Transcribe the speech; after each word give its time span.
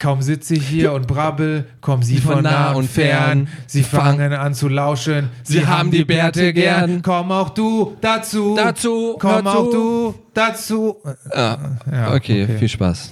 Kaum 0.00 0.22
sitze 0.22 0.54
ich 0.54 0.66
hier 0.66 0.94
und 0.94 1.06
brabbel, 1.06 1.66
kommen 1.82 2.02
sie 2.02 2.16
von, 2.16 2.42
nah 2.42 2.72
und 2.72 2.88
fern. 2.88 3.48
Sie 3.66 3.82
fangen 3.82 4.32
an 4.32 4.54
zu 4.54 4.68
lauschen, 4.68 5.28
sie 5.44 5.66
haben 5.66 5.90
die 5.90 6.06
Bärte 6.06 6.54
gern. 6.54 7.02
Komm 7.02 7.30
auch 7.30 7.50
du 7.50 7.96
dazu. 8.00 8.54
Dazu, 8.56 9.16
Komm 9.20 9.44
dazu. 9.44 9.58
auch 9.58 9.70
du 9.70 10.14
dazu. 10.32 10.96
Ah, 11.30 11.58
Ja, 11.92 12.14
okay, 12.14 12.48
viel 12.58 12.68
Spaß. 12.70 13.10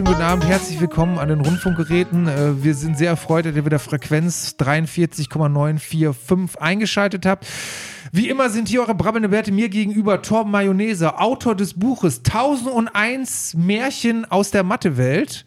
Wunderschönen 0.00 0.18
guten 0.18 0.32
Abend, 0.32 0.46
herzlich 0.46 0.80
willkommen 0.80 1.18
an 1.18 1.28
den 1.28 1.42
Rundfunkgeräten. 1.42 2.26
Äh, 2.26 2.64
Wir 2.64 2.74
sind 2.74 2.96
sehr 2.96 3.10
erfreut, 3.10 3.44
dass 3.44 3.54
ihr 3.54 3.66
wieder 3.66 3.78
Frequenz 3.78 4.56
43,945 4.56 6.58
eingeschaltet 6.58 7.26
habt. 7.26 7.46
Wie 8.10 8.30
immer 8.30 8.48
sind 8.48 8.68
hier 8.68 8.80
eure 8.80 8.94
brabbelnde 8.94 9.30
Werte 9.30 9.52
mir 9.52 9.68
gegenüber 9.68 10.22
Torben 10.22 10.52
Mayonnaise, 10.52 11.18
Autor 11.18 11.54
des 11.54 11.74
Buches 11.74 12.22
1001 12.24 13.56
Märchen 13.58 14.24
aus 14.24 14.50
der 14.50 14.62
Mathewelt. 14.62 15.44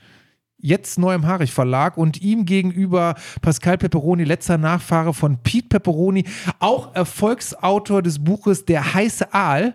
Jetzt 0.59 0.99
neu 0.99 1.15
im 1.15 1.25
Harich 1.25 1.51
Verlag 1.51 1.97
und 1.97 2.21
ihm 2.21 2.45
gegenüber 2.45 3.15
Pascal 3.41 3.79
Pepperoni, 3.79 4.23
letzter 4.23 4.59
Nachfahre 4.59 5.15
von 5.15 5.39
Pete 5.39 5.69
Pepperoni, 5.69 6.25
auch 6.59 6.93
Erfolgsautor 6.93 8.03
des 8.03 8.23
Buches 8.23 8.65
Der 8.65 8.93
heiße 8.93 9.33
Aal. 9.33 9.73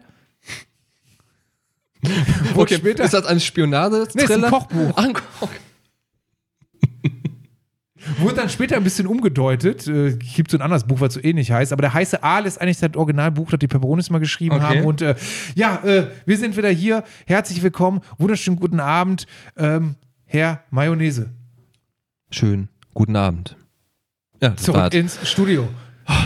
Wurde 2.55 2.75
später- 2.75 3.05
ist 3.05 3.15
das 3.15 3.25
ein 3.27 3.41
spionage 3.41 4.07
Nee, 4.15 4.25
ist 4.25 4.33
ein 4.33 4.43
Kochbuch. 4.43 4.93
Ach, 4.97 5.05
ein 5.05 5.13
Koch. 5.15 5.49
Wurde 8.19 8.37
dann 8.37 8.49
später 8.49 8.77
ein 8.77 8.85
bisschen 8.85 9.07
umgedeutet. 9.07 9.87
Äh, 9.87 10.17
gibt 10.17 10.51
so 10.51 10.57
ein 10.57 10.63
anderes 10.63 10.85
Buch, 10.85 11.01
was 11.01 11.15
so 11.15 11.21
ähnlich 11.23 11.53
heißt. 11.53 11.73
Aber 11.73 11.83
der 11.83 11.93
heiße 11.93 12.23
Aal 12.23 12.47
ist 12.47 12.61
eigentlich 12.61 12.79
das 12.79 12.95
Originalbuch, 12.97 13.51
das 13.51 13.59
die 13.59 13.69
Peperonis 13.69 14.09
mal 14.11 14.19
geschrieben 14.19 14.57
Okay. 14.57 14.79
haben. 14.79 14.85
Und 14.85 15.03
äh, 15.03 15.15
ja, 15.55 15.77
äh, 15.85 16.07
wir 16.25 16.39
sind 16.39 16.57
wieder 16.57 16.71
hier. 16.71 17.05
Herzlich 17.27 17.63
willkommen. 17.63 18.01
Wunderschönen 18.17 18.59
guten 18.59 18.81
Abend, 18.81 19.27
ähm, 19.57 19.97
Herr 20.25 20.63
Mayonnaise. 20.71 21.31
Schön, 22.31 22.69
guten 22.95 23.17
Abend. 23.17 23.57
Ja, 24.41 24.57
Zurück 24.57 24.81
war's. 24.81 24.95
ins 24.95 25.19
Studio. 25.29 25.69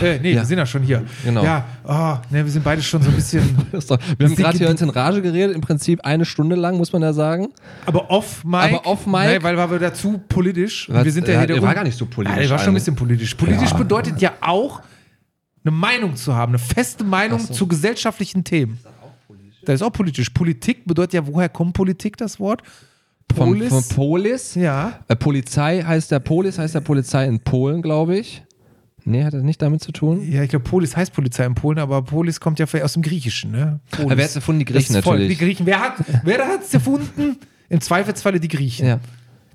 Äh, 0.01 0.19
nee, 0.19 0.31
ja. 0.31 0.41
wir 0.41 0.45
sind 0.45 0.57
ja 0.57 0.65
schon 0.65 0.83
hier. 0.83 1.03
Genau. 1.23 1.43
Ja, 1.43 1.65
oh, 1.83 2.17
ne, 2.33 2.43
wir 2.45 2.51
sind 2.51 2.63
beide 2.63 2.81
schon 2.81 3.01
so 3.01 3.09
ein 3.09 3.15
bisschen. 3.15 3.43
Das 3.71 3.85
ist 3.85 3.89
Wir 4.17 4.27
haben 4.27 4.35
gerade 4.35 4.57
hier 4.57 4.69
uns 4.69 4.81
in 4.81 4.89
Rage 4.89 5.21
geredet, 5.21 5.55
im 5.55 5.61
Prinzip 5.61 6.05
eine 6.05 6.25
Stunde 6.25 6.55
lang, 6.55 6.77
muss 6.77 6.93
man 6.93 7.01
ja 7.01 7.11
sagen. 7.11 7.49
Aber 7.85 8.09
off 8.09 8.43
Mike. 8.43 8.75
Aber 8.75 8.85
off 8.85 9.05
Mic? 9.05 9.25
Ne, 9.25 9.43
weil 9.43 9.57
war 9.57 9.69
wir 9.71 9.79
dazu 9.79 10.21
politisch. 10.29 10.87
Was? 10.89 11.03
wir 11.03 11.11
sind 11.11 11.27
ja 11.27 11.33
Ja, 11.35 11.45
der 11.45 11.61
war 11.61 11.73
gar 11.73 11.83
nicht 11.83 11.97
so 11.97 12.05
politisch 12.05 12.37
der 12.37 12.49
war 12.49 12.59
schon 12.59 12.69
ein 12.69 12.73
bisschen 12.75 12.95
politisch. 12.95 13.33
Politisch 13.35 13.71
Ja. 13.71 13.77
bedeutet 13.77 14.21
ja 14.21 14.33
auch, 14.41 14.81
eine 15.65 15.71
Meinung 15.71 16.15
zu 16.15 16.35
haben, 16.35 16.51
eine 16.51 16.59
feste 16.59 17.03
Meinung 17.03 17.39
zu 17.39 17.67
gesellschaftlichen 17.67 18.43
Themen. 18.43 18.79
Das 19.65 19.75
ist 19.75 19.81
auch 19.81 19.91
politisch. 19.91 20.29
Politik 20.29 20.85
bedeutet 20.85 21.13
ja, 21.13 21.27
woher 21.27 21.49
kommt 21.49 21.73
Politik 21.73 22.17
das 22.17 22.39
Wort? 22.39 22.61
Polis. 23.27 23.69
von 23.69 23.83
Polis. 23.95 24.55
ja. 24.55 24.99
Äh, 25.07 25.15
Polizei 25.15 25.81
heißt 25.81 26.11
der 26.11 26.19
Polis, 26.19 26.57
heißt 26.59 26.75
der 26.75 26.81
Polizei 26.81 27.25
in 27.25 27.39
Polen, 27.39 27.81
glaube 27.81 28.17
ich. 28.17 28.43
Nee, 29.05 29.23
hat 29.23 29.33
das 29.33 29.43
nicht 29.43 29.61
damit 29.61 29.81
zu 29.81 29.91
tun? 29.91 30.21
Ja, 30.31 30.43
ich 30.43 30.49
glaube, 30.49 30.63
Polis 30.63 30.95
heißt 30.95 31.13
Polizei 31.13 31.45
in 31.45 31.55
Polen, 31.55 31.79
aber 31.79 32.01
Polis 32.03 32.39
kommt 32.39 32.59
ja 32.59 32.65
vielleicht 32.65 32.85
aus 32.85 32.93
dem 32.93 33.01
Griechischen, 33.01 33.51
ne? 33.51 33.79
Polis. 33.91 34.05
Aber 34.05 34.17
wer 34.17 34.23
hat's 34.25 34.35
erfunden? 34.35 34.59
Die 34.59 34.65
Das 34.65 34.73
Griechen 34.75 34.95
ist 34.95 35.03
voll- 35.03 35.13
natürlich. 35.17 35.37
Die 35.37 35.45
Griechen. 35.45 35.65
Wer 35.65 35.79
hat 35.81 35.93
wer 36.23 36.47
hat 36.47 36.63
es 36.63 36.73
erfunden? 36.73 37.37
Im 37.69 37.81
Zweifelsfalle 37.81 38.39
die 38.39 38.47
Griechen. 38.47 38.85
Ja. 38.87 38.99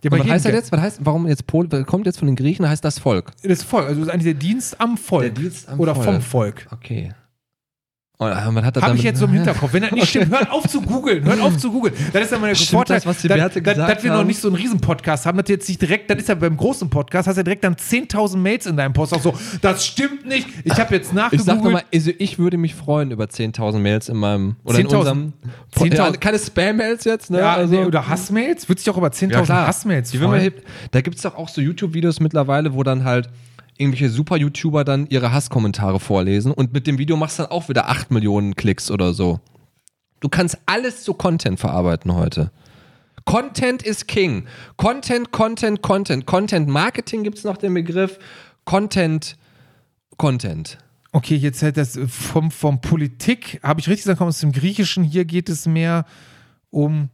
Haben 0.05 0.19
was 0.21 0.29
heißt 0.29 0.45
das 0.45 0.53
jetzt? 0.53 0.73
Was 0.73 0.81
heißt, 0.81 1.01
warum 1.03 1.27
jetzt 1.27 1.47
Pol, 1.47 1.67
kommt 1.85 2.07
jetzt 2.07 2.19
von 2.19 2.27
den 2.27 2.37
Griechen, 2.37 2.69
heißt 2.69 2.85
das 2.85 2.99
Volk? 3.01 3.33
Das 3.43 3.63
Volk, 3.65 3.87
also 3.89 4.03
eigentlich 4.03 4.25
der 4.25 4.35
Dienst 4.35 4.81
am 4.81 4.97
Volk. 4.97 5.23
Der 5.35 5.43
Dienst 5.43 5.69
am 5.69 5.81
Oder 5.81 5.95
Volk. 5.95 6.07
vom 6.07 6.21
Volk. 6.21 6.67
Okay. 6.71 7.13
Und 8.21 8.33
äh, 8.33 8.35
was 8.35 8.65
hat 8.65 8.77
das 8.77 8.83
Habe 8.83 8.97
ich 8.97 9.05
jetzt 9.05 9.21
so 9.21 9.27
im 9.27 9.33
Hinterkopf. 9.33 9.73
Wenn 9.73 9.83
das 9.83 9.93
nicht 9.93 10.09
stimmt, 10.09 10.31
hört 10.31 10.51
auf 10.51 10.67
zu 10.67 10.83
googeln. 10.83 11.25
Hört 11.25 11.41
auf 11.41 11.57
zu 11.57 11.71
googeln. 11.71 11.95
Das 12.13 12.25
ist 12.25 12.33
ja 12.33 12.39
mal 12.41 12.49
der 12.49 12.57
Vorteil, 12.57 12.97
das, 12.97 13.07
was 13.07 13.19
die 13.23 13.29
dass- 13.29 13.37
Bärte 13.39 13.63
dass- 13.63 13.75
gesagt 13.75 13.97
dass 13.97 14.03
wir 14.03 14.13
noch 14.13 14.25
nicht 14.25 14.41
so 14.41 14.49
einen 14.49 14.57
Riesen-Podcast 14.57 15.25
haben, 15.25 15.39
dass 15.39 15.45
du 15.47 15.53
jetzt 15.53 15.69
nicht 15.69 15.81
direkt, 15.81 16.11
das 16.11 16.19
ist 16.19 16.29
ja 16.29 16.35
beim 16.35 16.57
großen 16.57 16.91
Podcast, 16.91 17.29
hast 17.29 17.37
du 17.37 17.41
ja 17.41 17.45
direkt 17.45 17.63
dann 17.63 17.77
10.000 17.77 18.37
Mails 18.43 18.67
in 18.67 18.77
deinem 18.77 18.93
Post. 18.93 19.15
Auch 19.15 19.21
so, 19.23 19.35
das 19.63 19.87
stimmt 19.87 20.27
nicht. 20.27 20.49
Ich 20.65 20.73
habe 20.81 20.97
jetzt 20.97 21.11
Ich 21.13 21.15
sag 21.15 21.15
nachgegoogelt. 21.15 21.63
nochmal, 21.63 21.83
also 21.95 22.11
ich 22.19 22.41
würde 22.41 22.57
mich 22.59 22.75
freuen 22.75 23.13
über 23.13 23.27
10.000 23.27 23.79
Mails 23.79 24.09
in 24.09 24.17
meinem, 24.17 24.57
oder 24.65 24.81
in 24.81 24.89
10.000? 24.89 24.99
unserem, 24.99 25.33
10.000? 25.77 25.95
ja, 25.97 26.11
keine 26.13 26.39
Spam-Mails 26.41 27.05
jetzt, 27.05 27.31
ne? 27.31 27.39
ja, 27.39 27.55
also, 27.55 27.73
nee, 27.73 27.85
oder 27.85 28.09
Hassmails? 28.09 28.69
Würde 28.69 28.81
sich 28.81 28.91
auch 28.91 28.97
über 28.99 29.11
10.000 29.13 29.49
Hassmails 29.49 30.11
Die 30.11 30.19
will 30.19 30.27
man 30.27 30.41
freuen. 30.41 30.55
Da 30.91 31.03
gibt 31.03 31.15
es 31.19 31.23
doch 31.23 31.37
auch 31.37 31.49
so 31.49 31.61
YouTube-Videos 31.61 32.19
mittlerweile, 32.19 32.75
wo 32.75 32.83
dann 32.83 33.05
halt 33.05 33.29
irgendwelche 33.79 34.11
Super-YouTuber 34.11 34.85
dann 34.85 35.07
ihre 35.09 35.33
Hasskommentare 35.33 36.01
vorlesen 36.01 36.53
und 36.53 36.73
mit 36.73 36.87
dem 36.87 36.99
Video 36.99 37.17
machst 37.17 37.39
du 37.39 37.45
dann 37.45 37.53
auch 37.53 37.69
wieder 37.69 37.89
8 37.89 38.11
Millionen 38.11 38.55
Klicks 38.55 38.91
oder 38.91 39.15
so. 39.15 39.41
Du 40.21 40.29
kannst 40.29 40.59
alles 40.67 41.05
zu 41.05 41.15
Content 41.15 41.61
verarbeiten 41.61 42.15
heute. 42.15 42.51
Content 43.25 43.83
is 43.83 44.07
King. 44.07 44.47
Content, 44.77 45.33
Content, 45.33 45.83
Content. 45.83 46.27
Content 46.27 46.69
Marketing 46.69 47.23
gibt 47.25 47.39
es 47.39 47.45
noch 47.45 47.57
den 47.57 47.75
Begriff. 47.75 48.19
Content, 48.65 49.37
Content. 50.17 50.79
Okay, 51.13 51.37
jetzt 51.37 51.63
halt 51.63 51.77
das 51.77 51.99
vom, 52.09 52.51
vom 52.51 52.81
Politik, 52.81 53.61
habe 53.63 53.81
ich 53.81 53.89
richtig 53.89 54.05
gesagt, 54.05 54.19
kommt 54.19 54.29
aus 54.29 54.41
dem 54.41 54.53
Griechischen. 54.53 55.05
Hier 55.05 55.25
geht 55.25 55.49
es 55.49 55.67
mehr 55.67 56.05
um 56.71 57.11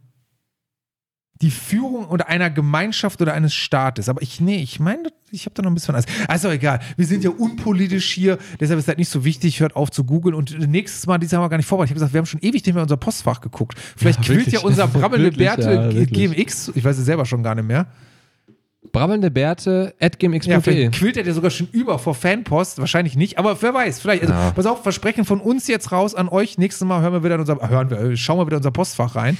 die 1.44 1.50
Führung 1.50 2.06
oder 2.06 2.28
einer 2.28 2.48
Gemeinschaft 2.48 3.20
oder 3.20 3.34
eines 3.34 3.52
Staates. 3.52 4.08
Aber 4.08 4.22
ich, 4.22 4.40
nee, 4.40 4.56
ich 4.62 4.80
meine, 4.80 5.10
ich 5.30 5.44
habe 5.44 5.54
da 5.54 5.60
noch 5.62 5.70
ein 5.70 5.74
bisschen 5.74 5.94
was. 5.94 6.06
Also 6.26 6.48
egal, 6.48 6.80
wir 6.96 7.04
sind 7.04 7.22
ja 7.22 7.28
unpolitisch 7.28 8.10
hier, 8.14 8.38
deshalb 8.58 8.78
ist 8.78 8.88
das 8.88 8.96
nicht 8.96 9.10
so 9.10 9.26
wichtig, 9.26 9.60
hört 9.60 9.76
auf 9.76 9.90
zu 9.90 10.04
googeln. 10.04 10.34
Und 10.34 10.58
nächstes 10.70 11.06
Mal, 11.06 11.18
dieses 11.18 11.34
haben 11.34 11.42
wir 11.44 11.50
gar 11.50 11.58
nicht 11.58 11.66
vorbereitet. 11.66 11.90
Ich 11.90 11.92
habe 11.92 12.00
gesagt, 12.00 12.14
wir 12.14 12.18
haben 12.18 12.26
schon 12.26 12.40
ewig 12.40 12.64
nicht 12.64 12.72
mehr 12.72 12.82
unser 12.82 12.96
Postfach 12.96 13.42
geguckt. 13.42 13.78
Vielleicht 13.94 14.20
Ja, 14.20 14.24
quillt 14.34 14.48
ja 14.52 14.60
unser 14.60 14.88
brabbelnde 14.88 15.32
Bärte 15.32 15.90
ja. 15.94 16.04
GMX, 16.06 16.72
ich 16.74 16.82
weiß 16.82 16.96
es 16.96 17.04
selber 17.04 17.26
schon 17.26 17.42
gar 17.42 17.54
nicht 17.54 17.66
mehr. 17.68 17.88
Brabbelnde 18.92 19.30
Bärte 19.30 19.94
at 20.00 20.22
Ja, 20.22 20.28
gmx.de. 20.28 20.60
vielleicht 20.62 20.92
quillt 20.92 21.16
er 21.18 21.24
dir 21.24 21.34
sogar 21.34 21.50
schon 21.50 21.68
über 21.72 21.98
vor 21.98 22.14
Fanpost. 22.14 22.78
Wahrscheinlich 22.78 23.16
nicht, 23.16 23.38
aber 23.38 23.60
wer 23.60 23.74
weiß. 23.74 24.00
Vielleicht. 24.00 24.22
Also, 24.22 24.32
Ja. 24.34 24.50
Pass 24.52 24.66
auf, 24.66 24.82
Versprechen 24.82 25.24
von 25.24 25.40
uns 25.40 25.66
jetzt 25.66 25.90
raus 25.92 26.14
an 26.14 26.28
euch. 26.28 26.58
Nächstes 26.58 26.86
Mal 26.86 27.02
hören 27.02 27.12
wir 27.12 27.24
wieder 27.24 27.34
in 27.34 27.40
unser, 27.40 27.68
hören 27.68 27.90
wir, 27.90 27.98
äh, 27.98 28.16
schauen 28.16 28.38
wir 28.38 28.46
wieder 28.46 28.56
in 28.56 28.60
unser 28.60 28.70
Postfach 28.70 29.14
rein. 29.16 29.36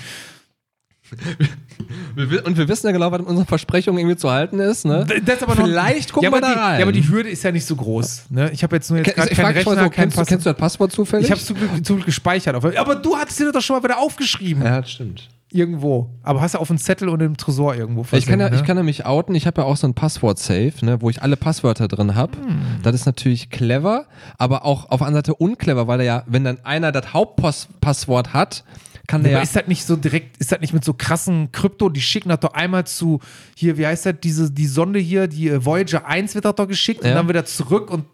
Und 2.44 2.56
wir 2.56 2.68
wissen 2.68 2.86
ja 2.86 2.92
genau, 2.92 3.10
was 3.12 3.20
in 3.20 3.26
unserer 3.26 3.46
Versprechung 3.46 3.98
irgendwie 3.98 4.16
zu 4.16 4.30
halten 4.30 4.58
ist. 4.58 4.84
Ne? 4.84 5.06
Das 5.24 5.36
ist 5.36 5.42
aber 5.42 5.54
noch, 5.54 5.64
Vielleicht 5.64 6.12
gucken 6.12 6.30
ja, 6.30 6.36
wir 6.36 6.40
da 6.40 6.52
die, 6.52 6.58
rein. 6.58 6.78
Ja, 6.80 6.84
aber 6.84 6.92
die 6.92 7.06
Hürde 7.08 7.28
ist 7.28 7.42
ja 7.42 7.52
nicht 7.52 7.66
so 7.66 7.76
groß. 7.76 8.26
Ne? 8.30 8.50
Ich 8.52 8.62
habe 8.62 8.76
jetzt 8.76 8.90
nur 8.90 8.98
jetzt 9.00 9.08
ich 9.08 9.36
keinen 9.36 9.52
Rechner, 9.52 9.72
so, 9.74 9.80
kein 9.82 9.90
kennst, 9.90 10.16
du, 10.16 10.20
Pass. 10.20 10.28
kennst 10.28 10.46
du 10.46 10.50
das 10.50 10.58
Passwort 10.58 10.92
zufällig? 10.92 11.26
Ich 11.26 11.30
habe 11.30 11.40
es 11.40 11.46
zu, 11.46 11.54
Glück- 11.54 11.84
zu 11.84 11.94
Glück 11.96 12.06
gespeichert. 12.06 12.54
Aber 12.56 12.94
du 12.94 13.16
hattest 13.16 13.38
dir 13.38 13.52
doch 13.52 13.60
schon 13.60 13.76
mal 13.76 13.82
wieder 13.84 13.98
aufgeschrieben. 13.98 14.62
Ja, 14.64 14.80
das 14.80 14.90
stimmt. 14.92 15.28
Irgendwo. 15.50 16.10
Aber 16.24 16.40
hast 16.40 16.54
du 16.54 16.58
auf 16.58 16.66
dem 16.66 16.78
Zettel 16.78 17.08
und 17.08 17.20
im 17.22 17.36
Tresor 17.36 17.76
irgendwo 17.76 18.02
Ich 18.02 18.26
kann, 18.26 18.40
ja, 18.40 18.46
versenkt, 18.46 18.60
ich 18.60 18.66
kann 18.66 18.76
ja 18.76 18.82
mich 18.82 19.06
outen. 19.06 19.36
Ich 19.36 19.46
habe 19.46 19.60
ja 19.60 19.66
auch 19.68 19.76
so 19.76 19.86
ein 19.86 19.94
Passwort-Safe, 19.94 20.72
ne, 20.82 21.00
wo 21.00 21.10
ich 21.10 21.22
alle 21.22 21.36
Passwörter 21.36 21.86
drin 21.86 22.16
habe. 22.16 22.36
Hm. 22.38 22.58
Das 22.82 22.92
ist 22.94 23.06
natürlich 23.06 23.50
clever, 23.50 24.06
aber 24.36 24.64
auch 24.64 24.90
auf 24.90 24.98
der 24.98 25.06
anderen 25.06 25.24
Seite 25.24 25.34
unclever, 25.36 25.86
weil 25.86 26.00
er 26.00 26.06
ja, 26.06 26.22
wenn 26.26 26.42
dann 26.42 26.58
einer 26.64 26.90
das 26.90 27.12
Hauptpasswort 27.12 28.32
hat, 28.32 28.64
kann 29.06 29.22
der 29.22 29.32
Aber 29.32 29.38
ja. 29.38 29.42
ist 29.42 29.54
das 29.56 29.66
nicht 29.66 29.84
so 29.84 29.96
direkt, 29.96 30.36
ist 30.38 30.50
das 30.52 30.60
nicht 30.60 30.72
mit 30.72 30.84
so 30.84 30.94
krassen 30.94 31.52
Krypto, 31.52 31.88
die 31.88 32.00
schicken 32.00 32.28
das 32.30 32.40
doch 32.40 32.54
einmal 32.54 32.86
zu, 32.86 33.20
hier, 33.54 33.76
wie 33.78 33.86
heißt 33.86 34.06
das, 34.06 34.14
diese, 34.22 34.50
die 34.50 34.66
Sonde 34.66 34.98
hier, 34.98 35.26
die 35.28 35.48
äh, 35.48 35.64
Voyager 35.64 36.06
1 36.06 36.34
wird 36.34 36.44
das 36.44 36.54
doch 36.54 36.68
geschickt 36.68 37.02
und 37.02 37.08
Ja. 37.08 37.14
dann 37.14 37.28
wieder 37.28 37.44
zurück 37.44 37.90
und, 37.90 38.04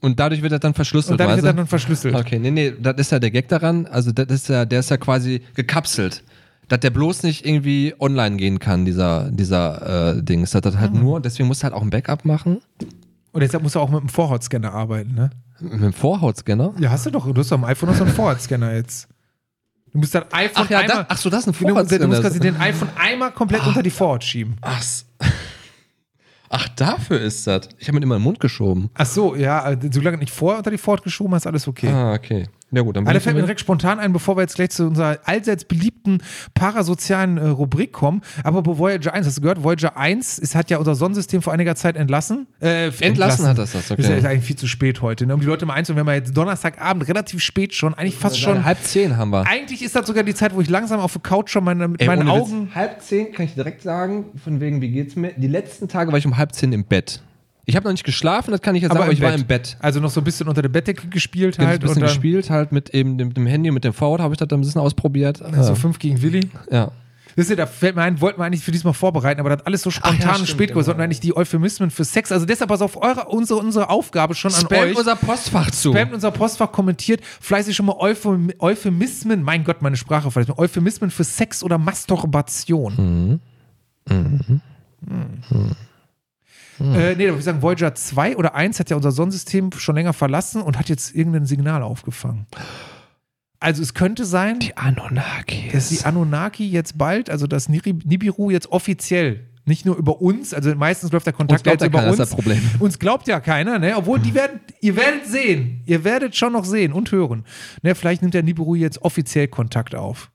Und 0.00 0.20
dadurch 0.20 0.42
wird 0.42 0.52
er 0.52 0.58
dann 0.58 0.74
verschlüsselt. 0.74 1.12
und 1.12 1.18
dann 1.18 1.28
weißt 1.28 1.36
wird 1.38 1.46
das 1.46 1.56
dann 1.56 1.66
verschlüsselt. 1.66 2.14
Okay, 2.14 2.38
nee, 2.38 2.50
nee, 2.50 2.74
das 2.78 2.96
ist 2.98 3.10
ja 3.12 3.18
der 3.18 3.30
Gag 3.30 3.48
daran. 3.48 3.86
Also, 3.86 4.12
das 4.12 4.26
ist 4.28 4.48
ja, 4.48 4.64
der 4.66 4.80
ist 4.80 4.90
ja 4.90 4.98
quasi 4.98 5.40
gekapselt. 5.54 6.22
Dass 6.68 6.80
der 6.80 6.90
bloß 6.90 7.22
nicht 7.24 7.44
irgendwie 7.46 7.94
online 8.00 8.36
gehen 8.36 8.58
kann, 8.58 8.84
dieser, 8.86 9.30
dieser 9.30 10.16
äh, 10.16 10.22
Dings. 10.22 10.50
Das 10.52 10.64
hat 10.64 10.78
halt 10.78 10.94
nur, 10.94 11.20
deswegen 11.20 11.46
musst 11.46 11.62
du 11.62 11.64
halt 11.64 11.74
auch 11.74 11.82
ein 11.82 11.90
Backup 11.90 12.24
machen. 12.24 12.58
Und 13.32 13.40
deshalb 13.42 13.62
musst 13.62 13.74
du 13.74 13.80
auch 13.80 13.90
mit 13.90 14.00
dem 14.00 14.08
Vorhautscanner 14.08 14.72
arbeiten, 14.72 15.14
ne? 15.14 15.30
Mit 15.60 15.82
dem 15.82 15.92
Vorhautscanner. 15.92 16.72
Ja, 16.80 16.90
hast 16.90 17.04
du 17.06 17.10
doch, 17.10 17.30
du 17.30 17.38
hast 17.38 17.50
doch 17.50 17.58
am 17.58 17.64
iPhone 17.64 17.90
hast 17.90 18.00
du 18.00 18.04
einen 18.04 18.14
Vorhautscanner 18.14 18.74
jetzt. 18.74 19.08
Du 19.94 20.00
musst 20.00 20.12
das 20.12 20.24
iPhone 20.32 20.64
Ach 20.64 20.70
ja, 20.70 20.78
einmal, 20.80 20.96
das, 20.96 21.06
ach 21.08 21.16
so, 21.18 21.30
das 21.30 21.46
ist 21.46 21.60
ein 21.62 21.66
du, 21.68 21.98
du 21.98 22.08
musst 22.08 22.20
quasi 22.20 22.40
den 22.40 22.56
iPhone 22.56 22.88
einmal 22.96 23.30
komplett 23.30 23.64
unter 23.64 23.80
die 23.80 23.90
Vorhaut 23.90 24.24
schieben. 24.24 24.56
Ach, 24.60 24.82
ach, 26.48 26.68
dafür 26.70 27.20
ist 27.20 27.46
das. 27.46 27.68
Ich 27.78 27.86
habe 27.86 27.98
ihn 27.98 28.02
immer 28.02 28.16
in 28.16 28.20
den 28.20 28.24
Mund 28.24 28.40
geschoben. 28.40 28.90
Ach 28.94 29.06
so, 29.06 29.36
ja, 29.36 29.72
solange 29.92 30.18
nicht 30.18 30.32
vorher 30.32 30.58
unter 30.58 30.72
die 30.72 30.78
Vorhaut 30.78 31.04
geschoben 31.04 31.32
hast, 31.36 31.46
alles 31.46 31.68
okay. 31.68 31.90
Ah, 31.90 32.12
okay. 32.12 32.48
Ja 32.70 32.82
gut, 32.82 32.96
dann 32.96 33.04
Aber 33.04 33.12
da 33.12 33.18
bin 33.18 33.22
fällt 33.22 33.36
mir 33.36 33.42
direkt 33.42 33.60
spontan 33.60 34.00
ein, 34.00 34.12
bevor 34.12 34.36
wir 34.36 34.42
jetzt 34.42 34.56
gleich 34.56 34.70
zu 34.70 34.86
unserer 34.86 35.18
allseits 35.24 35.64
beliebten 35.64 36.18
parasozialen 36.54 37.38
äh, 37.38 37.46
Rubrik 37.46 37.92
kommen. 37.92 38.22
Aber 38.42 38.62
bei 38.62 38.76
Voyager 38.78 39.12
1, 39.14 39.26
hast 39.26 39.38
du 39.38 39.42
gehört, 39.42 39.62
Voyager 39.62 39.96
1 39.96 40.38
ist, 40.38 40.54
hat 40.54 40.70
ja 40.70 40.78
unser 40.78 40.94
Sonnensystem 40.94 41.42
vor 41.42 41.52
einiger 41.52 41.76
Zeit 41.76 41.96
entlassen. 41.96 42.46
Äh, 42.60 42.88
Entlassen 43.00 43.46
hat 43.46 43.58
das 43.58 43.72
das, 43.72 43.90
okay. 43.90 44.00
Ist 44.00 44.08
ja 44.08 44.16
ist 44.16 44.24
eigentlich 44.24 44.44
viel 44.44 44.56
zu 44.56 44.66
spät 44.66 45.02
heute. 45.02 45.26
Ne? 45.26 45.34
Um 45.34 45.40
die 45.40 45.46
Leute 45.46 45.66
mal 45.66 45.74
einzuholen, 45.74 46.04
wir 46.04 46.12
haben 46.12 46.18
ja 46.18 46.24
jetzt 46.24 46.36
Donnerstagabend 46.36 47.06
relativ 47.08 47.40
spät 47.40 47.74
schon, 47.74 47.94
eigentlich 47.94 48.16
fast 48.16 48.40
schon. 48.40 48.64
halb 48.64 48.82
zehn 48.82 49.16
haben 49.16 49.30
wir. 49.30 49.46
Eigentlich 49.46 49.82
ist 49.82 49.94
das 49.94 50.06
sogar 50.06 50.24
die 50.24 50.34
Zeit, 50.34 50.54
wo 50.54 50.60
ich 50.60 50.70
langsam 50.70 51.00
auf 51.00 51.12
der 51.12 51.22
Couch 51.22 51.50
schon 51.50 51.64
meine, 51.64 51.88
mit 51.88 52.04
meinen 52.06 52.28
ohne 52.28 52.40
Witz, 52.40 52.50
Augen. 52.50 52.70
Halb 52.74 53.02
zehn 53.02 53.32
kann 53.32 53.46
ich 53.46 53.54
direkt 53.54 53.82
sagen, 53.82 54.26
von 54.42 54.60
wegen, 54.60 54.80
wie 54.80 54.90
geht's 54.90 55.16
mir? 55.16 55.32
Die 55.36 55.48
letzten 55.48 55.88
Tage 55.88 56.10
war 56.10 56.18
ich 56.18 56.26
um 56.26 56.36
halb 56.36 56.54
zehn 56.54 56.72
im 56.72 56.84
Bett. 56.84 57.22
Ich 57.66 57.76
habe 57.76 57.84
noch 57.84 57.92
nicht 57.92 58.04
geschlafen, 58.04 58.50
das 58.50 58.60
kann 58.60 58.74
ich 58.74 58.82
jetzt 58.82 58.92
sagen, 58.92 59.02
aber 59.04 59.12
ich 59.12 59.20
war 59.20 59.34
im 59.34 59.46
Bett. 59.46 59.76
Also 59.80 60.00
noch 60.00 60.10
so 60.10 60.20
ein 60.20 60.24
bisschen 60.24 60.48
unter 60.48 60.62
der 60.62 60.68
Bettdecke 60.68 61.08
gespielt 61.08 61.54
Ich 61.54 61.58
habe 61.58 61.68
ein 61.68 61.70
halt. 61.72 61.80
bisschen 61.80 62.02
und 62.02 62.08
gespielt, 62.08 62.50
halt 62.50 62.72
mit 62.72 62.90
eben 62.90 63.16
dem, 63.16 63.32
dem 63.32 63.46
Handy, 63.46 63.70
mit 63.70 63.84
dem 63.84 63.92
Forward 63.94 64.20
habe 64.20 64.34
ich 64.34 64.38
das 64.38 64.48
dann 64.48 64.60
ein 64.60 64.62
bisschen 64.62 64.80
ausprobiert. 64.80 65.42
So 65.60 65.74
fünf 65.74 65.98
gegen 65.98 66.20
Willi. 66.22 66.48
ja. 66.70 66.90
Wisst 67.36 67.50
ihr, 67.50 67.56
da 67.56 67.66
fällt 67.66 67.96
mir 67.96 68.02
ein, 68.02 68.20
wollten 68.20 68.38
wir 68.38 68.44
eigentlich 68.44 68.62
für 68.62 68.70
diesmal 68.70 68.94
vorbereiten, 68.94 69.40
aber 69.40 69.50
das 69.50 69.66
alles 69.66 69.82
so 69.82 69.90
spontan 69.90 70.20
ja, 70.20 70.28
und 70.28 70.34
stimmt, 70.34 70.50
spät 70.50 70.68
genau. 70.68 70.78
wir 70.78 70.84
sollten 70.84 71.00
eigentlich 71.00 71.18
die 71.20 71.36
Euphemismen 71.36 71.90
für 71.90 72.04
Sex. 72.04 72.30
Also 72.30 72.46
deshalb 72.46 72.68
pass 72.68 72.80
auf 72.80 72.96
eure, 72.96 73.24
unsere, 73.24 73.58
unsere 73.58 73.90
Aufgabe 73.90 74.36
schon 74.36 74.54
an 74.54 74.60
Spamt 74.60 74.80
euch. 74.80 74.96
unser 74.96 75.16
Postfach 75.16 75.70
zu. 75.72 75.92
Spamt 75.92 76.12
unser 76.14 76.30
Postfach 76.30 76.70
kommentiert, 76.70 77.22
fleißig 77.40 77.74
schon 77.74 77.86
mal 77.86 77.96
Euphem 77.98 78.52
Euphemismen, 78.60 79.42
mein 79.42 79.64
Gott, 79.64 79.82
meine 79.82 79.96
Sprache 79.96 80.30
vielleicht, 80.30 80.56
Euphemismen 80.56 81.10
für 81.10 81.24
Sex 81.24 81.64
oder 81.64 81.76
Masturbation. 81.76 83.40
Mhm. 84.08 84.60
Äh, 86.80 86.84
nee, 86.84 86.94
da 86.94 87.18
würde 87.18 87.38
ich 87.38 87.44
sagen, 87.44 87.62
Voyager 87.62 87.94
2 87.94 88.36
oder 88.36 88.54
1 88.54 88.80
hat 88.80 88.90
ja 88.90 88.96
unser 88.96 89.12
Sonnensystem 89.12 89.70
schon 89.76 89.94
länger 89.94 90.12
verlassen 90.12 90.60
und 90.62 90.78
hat 90.78 90.88
jetzt 90.88 91.14
irgendein 91.14 91.46
Signal 91.46 91.82
aufgefangen. 91.82 92.46
Also 93.60 93.82
es 93.82 93.94
könnte 93.94 94.24
sein, 94.26 94.58
Die 94.58 94.76
Anunnaki. 94.76 95.70
dass 95.72 95.88
die 95.88 96.04
Anunnaki 96.04 96.68
jetzt 96.68 96.98
bald, 96.98 97.30
also 97.30 97.46
das 97.46 97.68
Niri- 97.70 97.98
Nibiru 98.04 98.50
jetzt 98.50 98.70
offiziell, 98.72 99.48
nicht 99.66 99.86
nur 99.86 99.96
über 99.96 100.20
uns, 100.20 100.52
also 100.52 100.74
meistens 100.74 101.10
läuft 101.12 101.24
der 101.24 101.32
Kontakt 101.32 101.66
ja 101.66 101.72
über 101.72 101.88
keiner, 102.00 102.10
uns. 102.10 102.18
das 102.18 102.28
ist 102.28 102.36
das 102.36 102.44
Problem. 102.44 102.60
Uns 102.80 102.98
glaubt 102.98 103.26
ja 103.28 103.40
keiner, 103.40 103.78
ne? 103.78 103.96
Obwohl 103.96 104.18
die 104.20 104.34
werden, 104.34 104.60
ihr 104.82 104.94
werdet 104.96 105.26
sehen, 105.26 105.80
ihr 105.86 106.04
werdet 106.04 106.36
schon 106.36 106.52
noch 106.52 106.66
sehen 106.66 106.92
und 106.92 107.10
hören. 107.12 107.44
Ne, 107.82 107.94
vielleicht 107.94 108.20
nimmt 108.20 108.34
der 108.34 108.42
Nibiru 108.42 108.74
jetzt 108.74 109.00
offiziell 109.00 109.48
Kontakt 109.48 109.94
auf. 109.94 110.30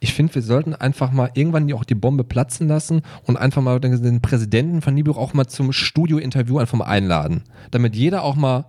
Ich 0.00 0.12
finde, 0.14 0.34
wir 0.34 0.42
sollten 0.42 0.74
einfach 0.74 1.10
mal 1.12 1.30
irgendwann 1.34 1.66
die- 1.66 1.74
auch 1.74 1.84
die 1.84 1.94
Bombe 1.94 2.24
platzen 2.24 2.68
lassen 2.68 3.02
und 3.24 3.36
einfach 3.36 3.62
mal 3.62 3.80
den, 3.80 4.02
den 4.02 4.20
Präsidenten 4.20 4.82
von 4.82 4.94
Nibiru 4.94 5.18
auch 5.18 5.34
mal 5.34 5.46
zum 5.46 5.72
Studio-Interview 5.72 6.58
einfach 6.58 6.78
mal 6.78 6.84
einladen. 6.86 7.42
Damit 7.70 7.96
jeder 7.96 8.22
auch 8.22 8.36
mal 8.36 8.66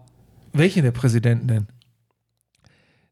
Welche 0.54 0.82
der 0.82 0.92
Präsidenten 0.92 1.48
denn? 1.48 1.68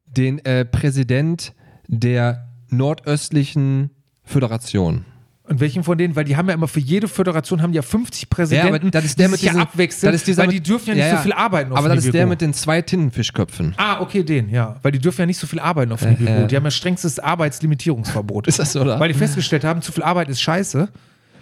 den 0.06 0.40
äh, 0.46 0.66
Präsident 0.66 1.54
der 1.88 2.48
nordöstlichen 2.70 3.92
Föderation. 4.24 5.06
Und 5.47 5.59
welchen 5.59 5.83
von 5.83 5.95
denen? 5.97 6.15
Weil 6.15 6.24
die 6.25 6.36
haben 6.36 6.47
ja 6.47 6.56
immer 6.56 6.68
für 6.68 6.80
jede 6.80 7.07
Föderation 7.07 7.62
haben 7.62 7.71
ja 7.71 7.83
50 7.83 8.30
Präsidenten, 8.31 8.68
Ja, 8.68 8.80
aber 8.81 8.89
das 8.89 9.06
ist 9.06 9.19
der 9.19 9.27
die 9.27 9.31
mit 9.31 9.39
sich 9.39 9.45
ja 9.47 9.53
diesen- 9.53 9.62
abwechseln, 9.62 10.12
das 10.12 10.21
ist 10.21 10.27
dieser 10.27 10.42
weil 10.44 10.50
die 10.50 10.59
dürfen 10.62 10.89
ja 10.89 10.95
nicht 10.95 11.03
Ja, 11.03 11.09
so 11.12 11.15
ja. 11.18 11.21
viel 11.21 11.33
arbeiten 11.33 11.71
auf 11.71 11.77
Aber 11.77 11.89
das 11.89 12.03
ist 12.03 12.13
der 12.15 12.25
mit 12.25 12.42
den 12.42 12.53
zwei 12.53 12.81
Tintenfischköpfen. 12.81 13.75
Ah, 13.77 14.01
okay, 14.01 14.24
den, 14.24 14.50
ja. 14.50 14.77
Weil 14.81 14.92
die 14.94 15.00
dürfen 15.00 15.21
ja 15.21 15.25
nicht 15.27 15.38
so 15.38 15.45
viel 15.45 15.59
arbeiten 15.59 15.92
auf 15.92 16.03
Nibiru. 16.03 16.30
äh. 16.31 16.47
Die 16.47 16.56
haben 16.56 16.63
ja 16.63 16.71
strengstes 16.71 17.19
Arbeitslimitierungsverbot. 17.19 18.47
Ist 18.47 18.57
das 18.59 18.71
so, 18.74 18.81
oder? 18.81 19.00
Weil 19.00 19.09
die 19.09 19.13
festgestellt 19.13 19.63
haben, 19.63 19.81
zu 19.83 19.92
viel 19.92 20.03
Arbeit 20.03 20.30
ist 20.30 20.42
scheiße. 20.42 20.89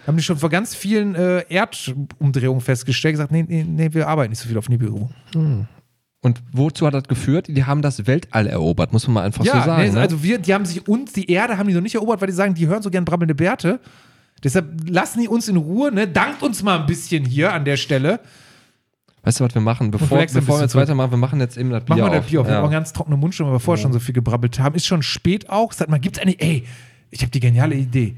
Haben 0.06 0.16
die 0.18 0.22
schon 0.22 0.36
vor 0.36 0.50
ganz 0.50 0.74
vielen 0.74 1.14
äh, 1.14 1.38
Erdumdrehungen 1.48 2.60
festgestellt, 2.60 3.14
gesagt, 3.14 3.32
nee, 3.32 3.42
nee, 3.48 3.64
nee, 3.66 3.88
wir 3.94 4.06
arbeiten 4.06 4.30
nicht 4.32 4.40
so 4.42 4.48
viel 4.48 4.58
auf 4.58 4.68
Nibiru. 4.68 5.08
Und 6.24 6.42
wozu 6.52 6.86
hat 6.86 6.94
das 6.94 7.04
geführt? 7.04 7.48
Die 7.48 7.64
haben 7.64 7.82
das 7.82 8.06
Weltall 8.06 8.46
erobert, 8.46 8.94
muss 8.94 9.06
man 9.06 9.12
mal 9.14 9.22
einfach 9.24 9.44
so 9.44 9.50
sagen. 9.52 9.82
nee, 9.82 9.90
ne? 9.90 10.00
also 10.00 10.22
wir, 10.22 10.38
die 10.38 10.54
haben 10.54 10.64
sich 10.64 10.88
uns, 10.88 11.12
die 11.12 11.30
Erde 11.30 11.58
haben 11.58 11.68
die 11.68 11.74
noch 11.74 11.82
nicht 11.82 11.96
erobert, 11.96 12.22
weil 12.22 12.28
die 12.28 12.32
sagen, 12.32 12.54
die 12.54 12.66
hören 12.66 12.80
so 12.82 12.88
gern 12.88 13.04
brabbelnde 13.04 13.34
Bärte. 13.34 13.78
Deshalb 14.42 14.88
lassen 14.88 15.20
die 15.20 15.28
uns 15.28 15.48
in 15.48 15.56
Ruhe, 15.56 15.92
ne? 15.92 16.08
Dankt 16.08 16.42
uns 16.42 16.62
mal 16.62 16.80
ein 16.80 16.86
bisschen 16.86 17.26
hier 17.26 17.52
an 17.52 17.66
der 17.66 17.76
Stelle. 17.76 18.20
weißt 19.22 19.40
du, 19.40 19.44
was 19.44 19.54
wir 19.54 19.60
machen? 19.60 19.90
Bevor, 19.90 20.16
bevor 20.18 20.56
wir 20.58 20.62
jetzt 20.62 20.74
weitermachen, 20.74 21.10
wir 21.10 21.18
machen 21.18 21.40
jetzt 21.40 21.58
eben 21.58 21.68
das 21.68 21.84
Bier 21.84 21.96
Machen 21.96 22.10
wir 22.10 22.18
auf. 22.18 22.24
das 22.24 22.30
Bier 22.30 22.40
auf. 22.40 22.46
Wir 22.46 22.52
Ja. 22.52 22.58
haben 22.60 22.66
auch 22.68 22.70
ganz 22.70 22.94
trockene 22.94 23.18
Mundstimme, 23.18 23.50
weil 23.50 23.56
wir 23.56 23.60
vorher 23.60 23.82
schon 23.82 23.92
so 23.92 23.98
viel 23.98 24.14
gebrabbelt 24.14 24.58
haben. 24.58 24.74
Ist 24.76 24.86
schon 24.86 25.02
spät 25.02 25.50
auch. 25.50 25.74
Sag 25.74 25.90
mal, 25.90 26.00
gibt's 26.00 26.18
eine, 26.18 26.40
ey, 26.40 26.64
ich 27.10 27.20
habe 27.20 27.32
die 27.32 27.40
geniale 27.40 27.74
Idee. 27.74 28.16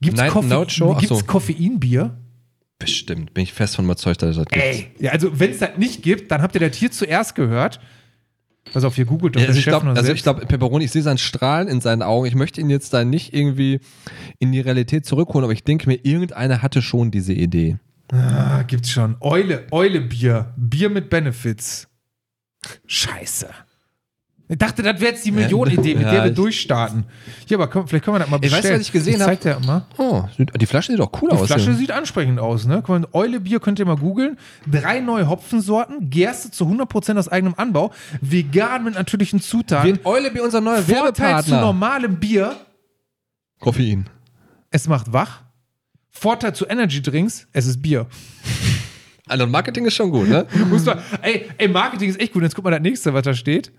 Gibt's, 0.00 0.18
Night 0.20 0.32
Koffein? 0.32 0.52
Ach 0.52 0.98
gibt's. 0.98 1.24
Koffeinbier? 1.26 2.16
Bestimmt, 2.84 3.34
bin 3.34 3.44
ich 3.44 3.52
fest 3.52 3.76
von 3.76 3.84
überzeugt, 3.84 4.22
dass 4.22 4.30
es 4.30 4.36
das 4.36 4.46
gibt. 4.46 4.64
Ey, 4.64 4.92
ja, 4.98 5.12
also 5.12 5.38
wenn 5.38 5.50
es 5.50 5.58
das 5.58 5.76
nicht 5.76 6.02
gibt, 6.02 6.30
dann 6.30 6.42
habt 6.42 6.54
ihr 6.54 6.60
das 6.60 6.76
hier 6.76 6.90
zuerst 6.90 7.34
gehört. 7.34 7.80
Pass 8.72 8.84
auf, 8.84 8.94
hier 8.94 9.04
googelt 9.04 9.36
doch 9.36 9.40
Ja, 9.40 9.46
der 9.46 9.54
also 9.54 9.60
ich 9.60 9.66
noch 9.66 9.84
also 9.84 10.12
ich 10.12 10.22
glaube, 10.22 10.46
Pepperoni, 10.46 10.86
ich 10.86 10.90
sehe 10.90 11.02
seinen 11.02 11.18
Strahlen 11.18 11.68
in 11.68 11.80
seinen 11.80 12.02
Augen. 12.02 12.26
Ich 12.26 12.34
möchte 12.34 12.60
ihn 12.60 12.70
jetzt 12.70 12.94
da 12.94 13.04
nicht 13.04 13.34
irgendwie 13.34 13.80
in 14.38 14.52
die 14.52 14.60
Realität 14.60 15.04
zurückholen, 15.04 15.44
aber 15.44 15.52
ich 15.52 15.64
denke 15.64 15.88
mir, 15.88 15.98
irgendeiner 16.02 16.62
hatte 16.62 16.80
schon 16.80 17.10
diese 17.10 17.34
Idee. 17.34 17.78
Ah, 18.12 18.62
gibt's 18.62 18.90
schon. 18.90 19.16
Eule, 19.20 19.66
Eule 19.70 20.00
Bier. 20.00 20.54
Bier 20.56 20.90
mit 20.90 21.10
Benefits. 21.10 21.88
Scheiße. 22.86 23.48
Ich 24.54 24.58
dachte, 24.58 24.84
das 24.84 25.00
wäre 25.00 25.10
jetzt 25.14 25.24
die 25.26 25.32
Millionenidee, 25.32 25.94
mit 25.96 26.02
Ja, 26.06 26.12
der 26.12 26.22
wir 26.24 26.30
ich- 26.30 26.36
durchstarten. 26.36 27.02
Hier, 27.46 27.56
aber 27.56 27.66
komm, 27.66 27.88
vielleicht 27.88 28.04
können 28.04 28.14
wir 28.14 28.20
das 28.20 28.30
mal 28.30 28.36
Ey, 28.36 28.42
weißt 28.44 28.52
du, 28.52 28.56
bestellen. 28.58 28.74
was 28.80 28.86
ich 28.86 28.92
gesehen 28.92 29.14
ich 29.14 29.18
zeig 29.24 29.40
dir 29.40 29.58
mal. 29.66 29.84
Oh, 29.98 30.22
die 30.38 30.66
Flasche 30.66 30.92
sieht 30.92 31.00
doch 31.00 31.10
cool 31.20 31.30
Die 31.32 31.36
aus. 31.36 31.46
Flasche 31.48 31.70
ja. 31.72 31.76
sieht 31.76 31.90
ansprechend 31.90 32.38
aus, 32.38 32.64
ne? 32.64 32.80
Mal, 32.86 33.04
Eule 33.12 33.40
Bier 33.40 33.58
könnt 33.58 33.80
ihr 33.80 33.84
mal 33.84 33.96
googeln. 33.96 34.38
Drei 34.70 35.00
neue 35.00 35.28
Hopfensorten, 35.28 36.08
Gerste 36.08 36.52
zu 36.52 36.66
100% 36.66 37.18
aus 37.18 37.26
eigenem 37.26 37.54
Anbau, 37.56 37.90
vegan 38.20 38.84
mit 38.84 38.94
natürlichen 38.94 39.40
Zutaten. 39.40 39.88
Wird 39.90 40.06
Eule 40.06 40.30
unser 40.40 40.60
neuer 40.60 40.82
Vorteil 40.82 41.42
zu 41.42 41.50
normalem 41.56 42.20
Bier, 42.20 42.54
Koffein. 43.58 44.08
es 44.70 44.86
macht 44.86 45.12
wach. 45.12 45.42
Vorteil 46.10 46.54
zu 46.54 46.64
Energy 46.68 47.02
Drinks, 47.02 47.48
es 47.52 47.66
ist 47.66 47.82
Bier. 47.82 48.06
Also 49.26 49.48
Marketing 49.48 49.84
ist 49.86 49.94
schon 49.94 50.10
gut, 50.12 50.28
ne? 50.28 50.46
Ey, 51.22 51.48
ey, 51.58 51.66
Marketing 51.66 52.10
ist 52.10 52.20
echt 52.20 52.32
gut. 52.32 52.44
Jetzt 52.44 52.54
guck 52.54 52.62
mal 52.64 52.70
das 52.70 52.82
nächste, 52.82 53.12
was 53.14 53.22
da 53.24 53.34
steht. 53.34 53.72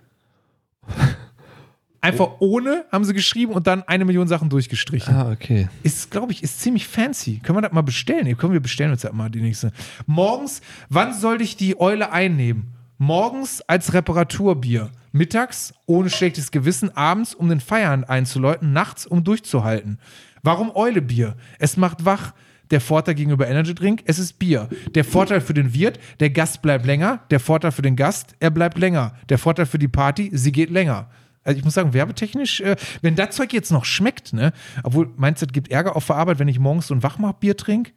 Einfach 2.02 2.34
ohne 2.40 2.86
haben 2.92 3.04
sie 3.04 3.14
geschrieben 3.14 3.54
und 3.54 3.66
dann 3.66 3.82
eine 3.84 4.06
Million 4.06 4.28
Sachen 4.28 4.48
durchgestrichen. 4.48 5.12
ah, 5.12 5.32
okay. 5.32 5.70
Ist, 5.82 6.12
glaube 6.12 6.34
ich, 6.34 6.44
ist 6.44 6.62
ziemlich 6.62 6.88
fancy. 6.88 7.40
Können 7.42 7.58
wir 7.58 7.64
das 7.64 7.72
mal 7.72 7.82
bestellen? 7.82 8.38
Können 8.38 8.54
wir 8.54 8.60
bestellen 8.60 8.92
uns 8.92 9.02
das 9.02 9.12
mal 9.12 9.30
die 9.30 9.42
nächste. 9.42 9.72
Morgens, 10.06 10.62
wann 10.88 11.16
soll 11.16 11.42
ich 11.42 11.58
die 11.58 11.80
Eule 11.80 12.12
einnehmen? 12.12 12.74
Morgens 13.00 13.62
als 13.62 13.94
Reparaturbier. 13.94 14.92
Mittags 15.14 15.74
ohne 15.88 16.12
schlechtes 16.12 16.52
Gewissen. 16.52 16.96
Abends, 16.96 17.34
um 17.34 17.50
den 17.50 17.60
Feierabend 17.60 18.08
einzuläuten. 18.08 18.72
Nachts, 18.72 19.08
um 19.08 19.24
durchzuhalten. 19.24 19.98
Warum 20.44 20.76
Eulebier? 20.76 21.36
Es 21.58 21.76
macht 21.76 22.06
wach. 22.06 22.34
Der 22.76 22.82
Vorteil 22.82 23.16
gegenüber 23.16 23.48
Energy 23.48 23.74
Drink, 23.74 24.02
es 24.04 24.20
ist 24.20 24.38
Bier. 24.38 24.68
Der 24.96 25.06
Vorteil 25.06 25.40
für 25.40 25.54
den 25.54 25.74
Wirt, 25.74 25.98
der 26.20 26.30
Gast 26.30 26.62
bleibt 26.62 26.86
länger. 26.86 27.22
Der 27.30 27.40
Vorteil 27.40 27.72
für 27.72 27.82
den 27.82 27.96
Gast, 27.96 28.36
er 28.42 28.50
bleibt 28.50 28.78
länger. 28.78 29.14
Der 29.30 29.38
Vorteil 29.38 29.66
für 29.66 29.80
die 29.80 29.88
Party, 29.88 30.30
sie 30.34 30.52
geht 30.52 30.70
länger. 30.70 31.08
Also 31.46 31.58
ich 31.58 31.64
muss 31.64 31.74
sagen, 31.74 31.94
werbetechnisch, 31.94 32.60
äh, 32.60 32.76
wenn 33.02 33.16
das 33.16 33.34
Zeug 33.34 33.54
jetzt 33.54 33.72
noch 33.72 33.86
schmeckt, 33.86 34.34
ne? 34.34 34.52
Obwohl, 34.84 35.10
meinst 35.16 35.42
du, 35.42 35.46
das 35.46 35.54
gibt 35.54 35.72
Ärger 35.72 35.96
auf 35.96 36.06
der 36.06 36.18
Arbeit, 36.18 36.38
wenn 36.38 36.50
ich 36.50 36.60
morgens 36.60 36.88
so 36.88 36.94
ein 36.94 37.02
Wachmachbier 37.02 37.56
trinke? 37.56 37.94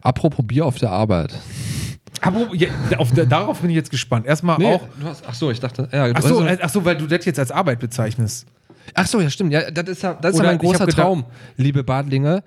Apropos 0.00 0.46
Bier 0.46 0.64
auf 0.64 0.78
der 0.78 0.92
Arbeit. 0.92 1.34
Aber 2.22 2.54
ja, 2.54 2.68
auf, 2.96 3.10
darauf 3.12 3.60
bin 3.60 3.68
ich 3.68 3.76
jetzt 3.76 3.90
gespannt. 3.90 4.24
Erstmal 4.24 4.64
auch. 4.64 4.88
du 4.98 5.06
hast, 5.06 5.24
ach 5.28 5.34
so, 5.34 5.50
ich 5.50 5.60
dachte, 5.60 5.90
ja, 5.92 6.10
Ach 6.14 6.22
so, 6.22 6.42
äh, 6.42 6.56
ach 6.62 6.70
so, 6.70 6.86
weil 6.86 6.96
du 6.96 7.06
das 7.06 7.22
jetzt 7.26 7.38
als 7.38 7.50
Arbeit 7.50 7.80
bezeichnest. 7.80 8.46
Ach 8.94 9.06
so, 9.06 9.20
ja, 9.20 9.28
stimmt. 9.28 9.52
Ja, 9.52 9.70
das 9.70 9.88
ist 9.90 10.02
ja, 10.02 10.14
das 10.14 10.32
ist 10.32 10.38
ja 10.38 10.44
mein 10.46 10.56
großer 10.58 10.86
gedacht- 10.86 10.96
Traum, 10.96 11.24
liebe 11.58 11.84
Badlinge. 11.84 12.42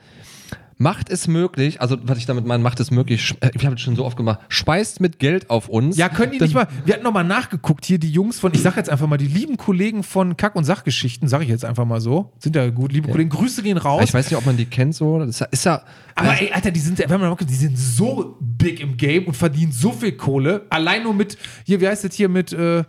Macht 0.81 1.09
es 1.09 1.27
möglich, 1.27 1.81
also 1.81 1.97
was 2.03 2.17
ich 2.17 2.25
damit 2.25 2.45
meine, 2.45 2.63
macht 2.63 2.79
es 2.79 2.89
möglich, 2.89 3.35
äh, 3.41 3.51
ich 3.53 3.65
habe 3.65 3.75
es 3.75 3.81
schon 3.81 3.97
so 3.97 4.05
oft 4.05 4.15
gemacht, 4.15 4.39
speist 4.47 5.01
mit 5.01 5.19
Geld 5.19 5.49
auf 5.49 5.67
uns. 5.67 5.97
Ja, 5.97 6.07
können 6.07 6.31
die 6.31 6.39
nicht 6.39 6.53
mal. 6.53 6.69
Wir 6.85 6.93
hatten 6.93 7.03
noch 7.03 7.11
mal 7.11 7.25
nachgeguckt 7.25 7.83
hier, 7.83 7.99
die 7.99 8.09
Jungs 8.09 8.39
von, 8.39 8.53
ich 8.53 8.61
sag 8.61 8.77
jetzt 8.77 8.89
einfach 8.89 9.05
mal, 9.05 9.17
die 9.17 9.27
lieben 9.27 9.57
Kollegen 9.57 10.03
von 10.03 10.37
Kack- 10.37 10.55
und 10.55 10.63
Sachgeschichten, 10.63 11.27
sag 11.27 11.41
ich 11.41 11.49
jetzt 11.49 11.65
einfach 11.65 11.83
mal 11.83 11.99
so. 11.99 12.31
Sind 12.39 12.55
ja 12.55 12.69
gut, 12.69 12.93
liebe 12.93 13.09
Kollegen, 13.09 13.29
Grüße 13.29 13.61
gehen 13.61 13.77
raus. 13.77 14.03
Ich 14.05 14.13
weiß 14.13 14.31
nicht, 14.31 14.37
ob 14.37 14.45
man 14.45 14.55
die 14.55 14.67
kennt 14.67 14.95
so. 14.95 15.19
Das 15.19 15.27
ist 15.27 15.39
ja, 15.41 15.47
ist 15.51 15.65
ja 15.65 15.83
Aber 16.15 16.41
ey, 16.41 16.49
Alter, 16.53 16.71
die 16.71 16.79
sind, 16.79 16.97
wenn 16.97 17.09
man 17.09 17.21
mal 17.23 17.29
guckt, 17.31 17.49
die 17.49 17.55
sind 17.55 17.77
so 17.77 18.37
big 18.39 18.79
im 18.79 18.95
Game 18.95 19.25
und 19.25 19.35
verdienen 19.35 19.73
so 19.73 19.91
viel 19.91 20.13
Kohle. 20.13 20.65
Allein 20.69 21.03
nur 21.03 21.13
mit, 21.13 21.37
hier, 21.65 21.81
wie 21.81 21.89
heißt 21.89 22.05
das 22.05 22.15
hier 22.15 22.29
mit, 22.29 22.53
äh, 22.53 22.85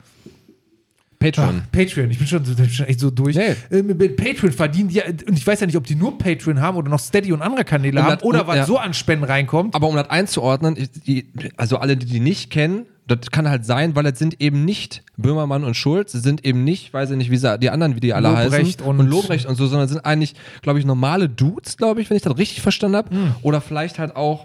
Patreon. 1.20 1.62
Ach, 1.64 1.70
Patreon, 1.70 2.10
ich 2.10 2.18
bin 2.18 2.26
schon, 2.26 2.44
so- 2.44 2.54
schon 2.68 2.86
echt 2.86 2.98
so 2.98 3.10
durch. 3.10 3.36
Nee. 3.36 3.54
Äh, 3.70 3.82
mit, 3.82 4.16
Patreon 4.16 4.52
verdienen 4.52 4.88
die, 4.88 5.00
und 5.02 5.36
ich 5.38 5.46
weiß 5.46 5.60
ja 5.60 5.66
nicht, 5.66 5.76
ob 5.76 5.84
die 5.86 5.94
nur 5.94 6.18
Patreon 6.18 6.60
haben 6.60 6.76
oder 6.78 6.88
noch 6.88 6.98
Steady 6.98 7.32
und 7.32 7.42
andere 7.42 7.64
Kanäle 7.64 8.00
Und 8.00 8.06
haben 8.06 8.14
das- 8.16 8.22
oder 8.24 8.40
und- 8.40 8.46
was 8.48 8.56
ja. 8.56 8.64
so 8.66 8.78
an 8.78 8.94
Spenden 8.94 9.24
reinkommt. 9.24 9.74
Aber 9.74 9.86
um 9.88 9.94
das 9.94 10.08
einzuordnen, 10.10 10.76
ich- 10.76 10.90
die, 10.90 11.26
also 11.56 11.76
alle, 11.76 11.96
die 11.96 12.06
die 12.06 12.20
nicht 12.20 12.50
kennen, 12.50 12.86
das 13.06 13.30
kann 13.30 13.48
halt 13.48 13.64
sein, 13.66 13.94
weil 13.96 14.04
das 14.04 14.18
sind 14.18 14.40
eben 14.40 14.64
nicht 14.64 15.02
Böhmermann 15.16 15.64
und 15.64 15.74
Schulz, 15.76 16.12
sind 16.12 16.44
eben 16.46 16.64
nicht, 16.64 16.94
weiß 16.94 17.10
ich 17.10 17.16
nicht, 17.16 17.30
wie 17.30 17.36
sie, 17.36 17.58
die 17.58 17.68
anderen, 17.68 17.96
wie 17.96 18.00
die 18.00 18.14
alle 18.14 18.28
Lobrecht 18.28 18.52
heißen, 18.80 18.84
und- 18.86 19.06
Lobrecht 19.06 19.46
und 19.46 19.56
so, 19.56 19.66
sondern 19.66 19.88
sind 19.88 20.04
eigentlich, 20.06 20.34
glaube 20.62 20.78
ich, 20.78 20.86
normale 20.86 21.28
Dudes, 21.28 21.76
glaube 21.76 22.00
ich, 22.00 22.08
wenn 22.08 22.16
ich 22.16 22.22
das 22.22 22.38
richtig 22.38 22.62
verstanden 22.62 22.96
habe. 22.96 23.10
Hm. 23.10 23.34
Oder 23.42 23.60
vielleicht 23.60 23.98
halt 23.98 24.16
auch 24.16 24.44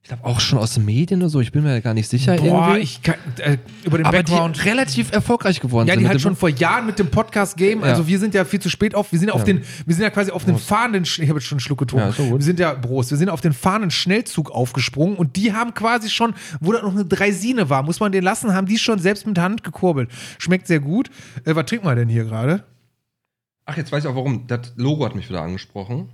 Ich 0.00 0.08
glaube 0.10 0.24
auch 0.24 0.40
schon 0.40 0.58
aus 0.58 0.72
den 0.72 0.86
Medien 0.86 1.20
oder 1.20 1.28
so, 1.28 1.40
ich 1.40 1.52
bin 1.52 1.62
mir 1.64 1.82
gar 1.82 1.92
nicht 1.92 2.08
sicher 2.08 2.36
Boah, 2.36 2.68
irgendwie. 2.68 2.80
ich 2.80 3.02
kann, 3.02 3.16
äh, 3.38 3.58
über 3.84 3.98
den 3.98 4.06
aber 4.06 4.18
Background. 4.18 4.56
die 4.56 4.60
relativ 4.68 5.12
erfolgreich 5.12 5.60
geworden 5.60 5.86
Ja, 5.86 5.94
sind. 5.94 6.02
die 6.04 6.08
halt 6.08 6.20
schon 6.22 6.34
vor 6.34 6.48
Jahren 6.48 6.86
mit 6.86 6.98
dem 6.98 7.08
Podcast-Game, 7.10 7.82
also 7.82 8.02
Ja. 8.02 8.08
wir 8.08 8.18
sind 8.18 8.32
ja 8.34 8.46
viel 8.46 8.60
zu 8.60 8.70
spät 8.70 8.94
auf, 8.94 9.12
wir 9.12 9.18
sind 9.18 9.30
auf 9.30 9.40
Ja. 9.40 9.44
den, 9.46 9.62
wir 9.84 9.94
sind 9.94 10.02
ja 10.04 10.08
quasi 10.08 10.30
auf 10.30 10.46
den 10.46 10.56
fahrenden, 10.56 11.02
ich 11.02 11.20
habe 11.28 11.34
jetzt 11.38 11.44
schon 11.46 11.56
einen 11.56 11.60
Schluck 11.60 11.78
getrunken, 11.80 12.14
gut. 12.16 12.38
wir 12.38 12.44
sind 12.44 12.58
ja, 12.58 12.72
Prost, 12.72 13.10
wir 13.10 13.18
sind 13.18 13.28
auf 13.28 13.42
den 13.42 13.52
fahrenden 13.52 13.90
Schnellzug 13.90 14.50
aufgesprungen 14.50 15.16
und 15.16 15.36
die 15.36 15.52
haben 15.52 15.74
quasi 15.74 16.08
schon, 16.08 16.32
wo 16.60 16.72
da 16.72 16.80
noch 16.80 16.92
eine 16.94 17.04
Dreisine 17.04 17.68
war, 17.68 17.82
muss 17.82 18.00
man 18.00 18.10
den 18.10 18.24
lassen, 18.24 18.54
haben 18.54 18.66
die 18.66 18.78
schon 18.78 19.00
selbst 19.00 19.26
mit 19.26 19.36
der 19.36 19.44
Hand 19.44 19.62
gekurbelt. 19.62 20.10
Schmeckt 20.38 20.68
sehr 20.68 20.80
gut. 20.80 21.10
Äh, 21.44 21.54
was 21.54 21.66
trinken 21.66 21.86
wir 21.86 21.94
denn 21.96 22.08
hier 22.08 22.24
gerade? 22.24 22.64
Ach, 23.66 23.76
jetzt 23.76 23.92
weiß 23.92 24.04
ich 24.04 24.08
auch 24.10 24.14
warum. 24.14 24.46
Das 24.46 24.72
Logo 24.76 25.04
hat 25.04 25.14
mich 25.14 25.28
wieder 25.28 25.42
angesprochen. 25.42 26.08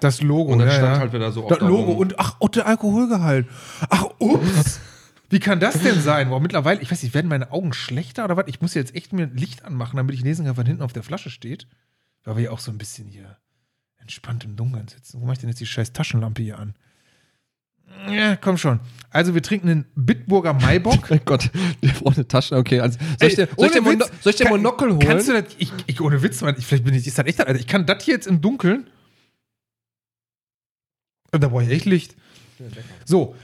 Das 0.00 0.20
Logo, 0.20 0.52
Und 0.52 0.58
dann 0.58 0.68
ja, 0.68 0.74
stand 0.74 0.94
ja. 0.94 1.00
halt 1.00 1.12
wieder 1.12 1.32
so 1.32 1.48
Das 1.48 1.58
der 1.58 1.68
Logo 1.68 1.92
und 1.92 2.18
ach, 2.18 2.36
oh, 2.40 2.48
der 2.48 2.66
Alkoholgehalt. 2.66 3.46
Ach, 3.88 4.06
ups. 4.18 4.80
Wie 5.28 5.40
kann 5.40 5.58
das 5.58 5.80
denn 5.82 6.00
sein? 6.00 6.28
Boah, 6.28 6.40
mittlerweile, 6.40 6.80
ich 6.80 6.90
weiß 6.90 7.02
nicht, 7.02 7.14
werden 7.14 7.28
meine 7.28 7.50
Augen 7.50 7.72
schlechter 7.72 8.24
oder 8.24 8.36
was? 8.36 8.44
Ich 8.46 8.60
muss 8.60 8.74
jetzt 8.74 8.94
echt 8.94 9.12
mir 9.12 9.26
Licht 9.26 9.64
anmachen, 9.64 9.96
damit 9.96 10.14
ich 10.14 10.22
lesen 10.22 10.46
kann, 10.46 10.56
was 10.56 10.66
hinten 10.66 10.82
auf 10.82 10.92
der 10.92 11.02
Flasche 11.02 11.30
steht. 11.30 11.66
Weil 12.24 12.36
wir 12.36 12.44
ja 12.44 12.50
auch 12.50 12.60
so 12.60 12.70
ein 12.70 12.78
bisschen 12.78 13.08
hier 13.08 13.36
entspannt 13.98 14.44
im 14.44 14.54
Dunkeln 14.54 14.86
sitzen. 14.86 15.20
Wo 15.20 15.24
mache 15.24 15.34
ich 15.34 15.38
denn 15.40 15.48
jetzt 15.48 15.60
die 15.60 15.66
scheiß 15.66 15.92
Taschenlampe 15.92 16.42
hier 16.42 16.58
an? 16.58 16.74
Ja, 18.10 18.36
komm 18.36 18.56
schon. 18.58 18.80
Also, 19.10 19.34
wir 19.34 19.42
trinken 19.42 19.68
einen 19.68 19.86
Bitburger 19.94 20.52
Maibock. 20.52 21.08
Oh 21.10 21.16
Gott, 21.24 21.50
der 21.82 21.88
braucht 21.90 22.16
eine 22.16 22.28
Tasche. 22.28 22.56
Okay, 22.56 22.80
also 22.80 22.98
soll 23.18 23.28
ich 23.28 23.36
dir, 23.36 23.48
soll 23.56 23.66
ich 23.66 23.72
dir, 23.72 23.80
Mono, 23.80 24.04
soll 24.20 24.30
ich 24.30 24.36
dir 24.36 24.48
Monokel 24.48 24.90
holen? 24.90 24.98
Kannst 25.00 25.28
du 25.28 25.32
das, 25.32 25.44
ich, 25.58 25.72
ich, 25.86 26.00
ohne 26.00 26.22
Witz, 26.22 26.40
Mann, 26.40 26.54
ich, 26.58 26.66
vielleicht 26.66 26.84
bin 26.84 26.94
ich, 26.94 27.06
ist 27.06 27.18
das 27.18 27.26
echt, 27.26 27.40
Alter, 27.40 27.58
ich 27.58 27.66
kann 27.66 27.86
das 27.86 28.04
hier 28.04 28.14
jetzt 28.14 28.26
im 28.26 28.40
Dunkeln. 28.40 28.88
Da 31.32 31.48
brauche 31.48 31.64
ich 31.64 31.70
echt 31.70 31.84
Licht. 31.84 32.16
So, 33.04 33.34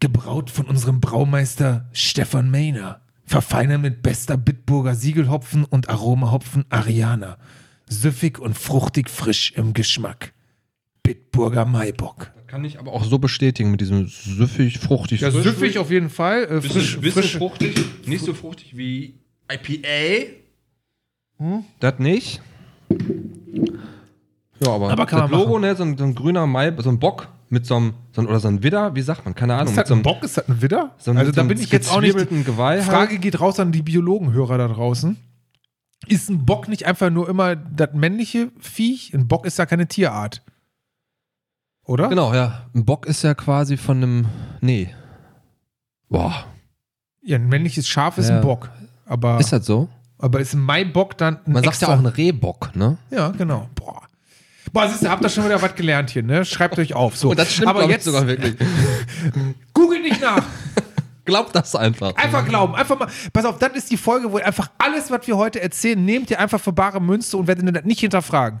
gebraut 0.00 0.50
von 0.50 0.66
unserem 0.66 1.00
Braumeister 1.00 1.88
Stefan 1.92 2.50
Mehner. 2.50 3.00
Verfeinert 3.24 3.82
mit 3.82 4.02
bester 4.02 4.36
Bitburger 4.36 4.94
Siegelhopfen 4.94 5.64
und 5.64 5.88
Aromahopfen 5.88 6.64
Ariana. 6.68 7.38
Süffig 7.88 8.38
und 8.38 8.54
fruchtig 8.56 9.10
frisch 9.10 9.52
im 9.56 9.72
Geschmack. 9.74 10.32
Bitburger 11.02 11.64
Maibock. 11.64 12.32
Kann 12.46 12.64
ich 12.64 12.78
aber 12.78 12.92
auch 12.92 13.04
so 13.04 13.18
bestätigen 13.18 13.72
mit 13.72 13.80
diesem 13.80 14.06
süffig, 14.06 14.78
fruchtig. 14.78 15.20
Ja, 15.20 15.30
frisch. 15.32 15.42
süffig 15.42 15.78
auf 15.78 15.90
jeden 15.90 16.10
Fall. 16.10 16.44
Äh, 16.44 16.48
Bisschen, 16.60 16.70
frisch, 16.70 17.00
bisschen 17.00 17.22
frisch. 17.22 17.36
fruchtig. 17.36 17.76
Nicht 18.06 18.24
so 18.24 18.34
fruchtig 18.34 18.76
wie 18.76 19.14
IPA. 19.52 20.30
Hm? 21.38 21.64
Das 21.80 21.98
nicht. 21.98 22.40
Ja, 24.60 24.72
aber, 24.72 24.90
Aber 24.90 25.06
kann 25.06 25.20
das 25.20 25.30
man 25.30 25.38
Logo, 25.40 25.52
machen. 25.54 25.62
ne, 25.62 25.76
so 25.76 25.82
ein, 25.84 25.98
so 25.98 26.04
ein 26.04 26.14
grüner 26.14 26.46
Mai, 26.46 26.72
so 26.78 26.88
ein 26.88 26.98
Bock 26.98 27.28
mit 27.48 27.66
so 27.66 27.76
einem, 27.76 27.94
so 28.12 28.22
ein, 28.22 28.26
oder 28.26 28.40
so 28.40 28.48
ein 28.48 28.62
Widder, 28.62 28.94
wie 28.94 29.02
sagt 29.02 29.24
man, 29.24 29.34
keine 29.34 29.54
Ahnung. 29.54 29.66
Ist 29.66 29.72
mit 29.76 29.78
das 29.82 29.88
so 29.88 29.94
ein 29.94 29.98
einem 29.98 30.02
Bock? 30.04 30.22
Ist 30.24 30.36
das 30.38 30.48
ein 30.48 30.62
Widder? 30.62 30.94
So 30.98 31.10
ein- 31.10 31.18
also 31.18 31.30
so 31.30 31.36
da 31.36 31.42
bin 31.44 31.60
ich 31.60 31.70
jetzt 31.70 31.90
auch 31.92 32.00
nicht. 32.00 32.16
Geweih 32.16 32.76
halt. 32.80 32.84
Frage 32.84 33.18
geht 33.18 33.40
raus 33.40 33.60
an 33.60 33.70
die 33.72 33.82
Biologenhörer 33.82 34.58
da 34.58 34.68
draußen. 34.68 35.16
Ist 36.08 36.28
ein 36.30 36.44
Bock 36.46 36.68
nicht 36.68 36.86
einfach 36.86 37.10
nur 37.10 37.28
immer 37.28 37.54
das 37.56 37.90
männliche 37.92 38.50
Viech? 38.60 39.12
Ein 39.14 39.28
Bock 39.28 39.46
ist 39.46 39.58
ja 39.58 39.66
keine 39.66 39.86
Tierart. 39.86 40.42
Oder? 41.84 42.08
Genau, 42.08 42.34
ja. 42.34 42.66
Ein 42.74 42.84
Bock 42.84 43.06
ist 43.06 43.22
ja 43.22 43.34
quasi 43.34 43.76
von 43.76 43.98
einem. 43.98 44.26
Nee. 44.60 44.92
Boah. 46.08 46.44
Ja, 47.22 47.36
ein 47.36 47.48
männliches 47.48 47.86
Schaf 47.88 48.18
ist 48.18 48.28
Ja. 48.28 48.36
ein 48.36 48.42
Bock. 48.42 48.70
Aber 49.04 49.38
Ist 49.38 49.52
das 49.52 49.66
so? 49.66 49.88
Aber 50.18 50.40
ist 50.40 50.54
ein 50.54 50.60
Maibock 50.60 51.16
dann 51.18 51.38
ein 51.46 51.52
Man 51.52 51.62
sagt 51.64 51.80
ja 51.82 51.88
auch 51.88 51.98
ein 51.98 52.06
Rehbock, 52.06 52.74
ne? 52.74 52.96
Ja, 53.10 53.28
genau. 53.30 53.68
Boah. 53.74 54.02
Boah, 54.72 54.88
siehst 54.88 55.02
du, 55.04 55.08
habt 55.10 55.24
ihr 55.24 55.28
schon 55.28 55.44
wieder 55.44 55.60
was 55.62 55.74
gelernt 55.74 56.10
hier, 56.10 56.22
ne? 56.22 56.44
Schreibt 56.44 56.78
euch 56.78 56.94
auf. 56.94 57.16
So. 57.16 57.30
Und 57.30 57.38
das 57.38 57.52
stimmt 57.52 57.68
Aber 57.68 57.88
jetzt 57.88 58.04
sogar 58.04 58.26
wirklich. 58.26 58.56
googelt 59.74 60.02
nicht 60.02 60.20
nach. 60.20 60.42
Glaubt 61.24 61.54
das 61.56 61.74
einfach. 61.74 62.14
Einfach 62.14 62.46
glauben. 62.46 62.76
Einfach 62.76 62.96
mal. 62.96 63.08
Pass 63.32 63.44
auf, 63.44 63.58
das 63.58 63.72
ist 63.72 63.90
die 63.90 63.96
Folge, 63.96 64.30
wo 64.30 64.38
ihr 64.38 64.46
einfach 64.46 64.70
alles, 64.78 65.10
was 65.10 65.26
wir 65.26 65.36
heute 65.36 65.60
erzählen, 65.60 66.02
nehmt 66.04 66.30
ihr 66.30 66.38
einfach 66.38 66.60
für 66.60 66.72
bare 66.72 67.00
Münze 67.00 67.36
und 67.36 67.48
werdet 67.48 67.74
das 67.74 67.84
nicht 67.84 67.98
hinterfragen. 67.98 68.60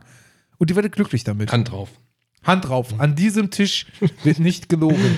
Und 0.58 0.68
ihr 0.70 0.74
werdet 0.74 0.92
glücklich 0.92 1.22
damit. 1.22 1.52
Hand 1.52 1.70
drauf. 1.70 1.90
Hand 2.42 2.68
drauf. 2.68 2.88
An 2.98 3.14
diesem 3.14 3.52
Tisch 3.52 3.86
wird 4.24 4.40
nicht 4.40 4.68
gelogen. 4.68 5.16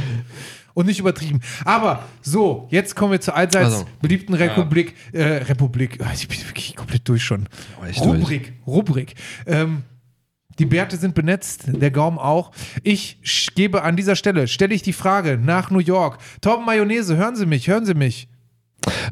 Und 0.74 0.86
nicht 0.86 1.00
übertrieben. 1.00 1.40
Aber 1.64 2.04
so, 2.20 2.68
jetzt 2.70 2.94
kommen 2.94 3.12
wir 3.12 3.20
zur 3.22 3.34
allseits 3.34 3.64
Also, 3.72 3.86
beliebten 4.02 4.34
Republik. 4.34 4.94
Äh, 5.12 5.22
Republik. 5.22 5.98
Ah, 6.04 6.12
Ich 6.14 6.28
bin 6.28 6.38
wirklich 6.46 6.76
komplett 6.76 7.08
durch 7.08 7.24
schon. 7.24 7.48
echt 7.88 7.98
durch. 8.04 8.20
Rubrik. 8.20 8.52
Rubrik. 8.66 9.14
Ähm, 9.46 9.84
die 10.58 10.66
Bärte 10.66 10.96
sind 10.96 11.14
benetzt, 11.14 11.64
der 11.66 11.90
Gaumen 11.90 12.18
auch. 12.18 12.50
Ich 12.82 13.18
gebe 13.54 13.82
an 13.82 13.96
dieser 13.96 14.16
Stelle, 14.16 14.48
stelle 14.48 14.74
ich 14.74 14.82
die 14.82 14.92
Frage 14.92 15.38
nach 15.42 15.70
New 15.70 15.78
York. 15.78 16.18
Torben 16.40 16.64
Mayonnaise, 16.64 17.16
hören 17.16 17.36
Sie 17.36 17.46
mich, 17.46 17.68
hören 17.68 17.84
Sie 17.84 17.94
mich. 17.94 18.28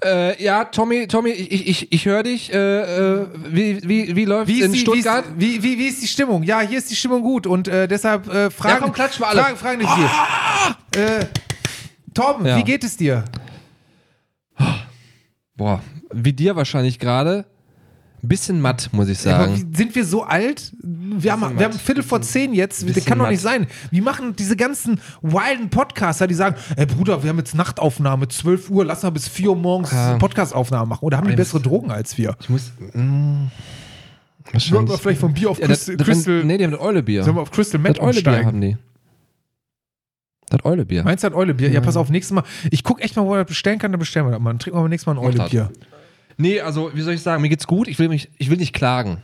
Äh, 0.05 0.43
ja, 0.43 0.65
Tommy, 0.65 1.07
Tommy, 1.09 1.31
ich, 1.31 1.69
ich, 1.69 1.93
ich 1.93 2.07
höre 2.07 2.23
dich. 2.23 2.53
Äh, 2.53 2.57
äh, 3.19 3.27
wie, 3.51 3.81
wie, 3.87 4.17
wie 4.17 4.25
läuft 4.25 4.49
Wie 4.49 4.63
in 4.63 4.73
die, 4.73 4.79
wie, 4.79 4.83
ist, 4.83 4.83
Stuttgart? 4.83 5.25
wie, 5.37 5.63
wie, 5.63 5.79
wie 5.79 5.87
ist 5.89 6.03
die 6.03 6.07
Stimmung? 6.07 6.43
Ja, 6.45 6.61
hier 6.61 6.79
ist 6.79 6.91
die 6.91 6.97
Stimmung 6.97 7.23
gut 7.23 7.47
und 7.47 7.69
äh, 7.69 7.87
deshalb 7.89 8.29
äh, 8.29 8.51
fragen, 8.51 8.75
Ja, 8.77 8.81
komm, 8.81 8.93
klatschen 8.93 9.23
wir 9.23 9.29
alle. 9.29 9.43
fragen, 9.43 9.57
fragen 9.57 9.81
dich 9.81 9.89
hier. 9.95 11.03
Äh, 11.21 11.27
Torben, 12.15 12.47
Ja. 12.47 12.57
wie 12.57 12.63
geht 12.65 12.85
es 12.85 12.97
dir? 12.97 13.25
Boah, 15.57 15.83
wie 16.13 16.33
dir 16.33 16.57
wahrscheinlich 16.57 16.99
gerade. 16.99 17.45
Bisschen 18.23 18.61
matt, 18.61 18.89
muss 18.93 19.09
ich 19.09 19.19
sagen. 19.19 19.55
wie, 19.71 19.77
sind 19.77 19.95
wir 19.95 20.05
so 20.05 20.25
alt? 20.25 20.73
Wir 20.83 21.31
haben, 21.33 21.41
Bisschen 21.41 21.59
wir 21.59 21.65
haben 21.67 21.73
matt. 21.73 21.81
Viertel 21.81 22.03
vor 22.03 22.21
zehn 22.23 22.53
jetzt. 22.55 22.83
Das 22.97 23.05
kann 23.05 23.19
doch 23.19 23.25
matt. 23.27 23.33
nicht 23.33 23.41
sein. 23.43 23.67
Wie 23.91 24.01
machen 24.01 24.35
diese 24.37 24.57
ganzen 24.57 25.01
wilden 25.23 25.71
Podcaster, 25.71 26.27
die 26.27 26.35
sagen, 26.35 26.57
ey 26.77 26.87
Bruder, 26.87 27.23
wir 27.23 27.31
haben 27.31 27.39
jetzt 27.39 27.55
Nachtaufnahme, 27.55 28.27
12 28.29 28.71
Uhr, 28.71 28.85
lass 28.85 29.03
mal 29.05 29.11
bis 29.11 29.29
4 29.29 29.51
Uhr 29.51 29.57
morgens 29.57 29.93
Ja. 29.93 30.17
Podcastaufnahme 30.19 30.87
machen. 30.89 31.05
Oder 31.05 31.19
haben 31.19 31.29
die 31.29 31.37
bessere 31.37 31.61
Drogen 31.61 31.91
als 31.93 32.19
wir? 32.19 32.37
Ich 32.41 32.49
muss. 32.49 32.73
Sollen 34.59 34.89
wir 34.89 34.99
vielleicht 34.99 35.21
vom 35.21 35.35
Bier 35.35 35.51
auf 35.51 35.59
Ja, 35.59 35.67
Crystal, 35.67 35.97
das, 35.97 36.07
Crystal 36.07 36.45
nee, 36.45 36.57
die 36.59 36.65
haben 36.65 36.71
das 36.73 36.81
Eulebier. 36.81 37.25
sollen 37.25 37.37
wir 37.37 37.43
auf 37.43 37.51
Crystal 37.51 37.81
Eulebier 37.81 38.03
umsteigen? 38.03 38.47
haben 38.47 38.61
die. 38.61 38.77
Das 40.49 40.65
Eulebier. 40.65 41.03
Meinst 41.03 41.25
du 41.25 41.29
das 41.29 41.37
Eulebier? 41.37 41.71
Ja, 41.71 41.81
pass 41.81 41.97
auf, 41.97 42.09
nächstes 42.11 42.33
Mal. 42.35 42.45
Ich 42.71 42.85
guck 42.85 43.03
echt 43.03 43.17
mal, 43.17 43.25
wo 43.27 43.35
er 43.35 43.41
das 43.43 43.49
bestellen 43.49 43.79
kann, 43.81 43.91
dann 43.91 43.99
bestellen 43.99 44.27
wir 44.27 44.31
das 44.31 44.41
mal. 44.41 44.51
Dann 44.51 44.61
trinken 44.61 44.79
wir 44.79 44.83
beim 44.83 44.91
nächsten 44.91 45.11
Mal 45.13 45.19
ein. 45.21 45.25
Eulebier. 45.25 45.71
Nee, 46.37 46.61
also, 46.61 46.91
wie 46.95 47.01
soll 47.03 47.15
ich 47.15 47.23
sagen? 47.23 47.41
Mir 47.43 47.49
geht's 47.49 47.67
gut. 47.67 47.89
Ich 47.89 47.99
will, 47.99 48.09
mich, 48.09 48.31
ich 48.39 48.51
will 48.51 48.59
nicht 48.59 48.73
klagen. 48.75 49.23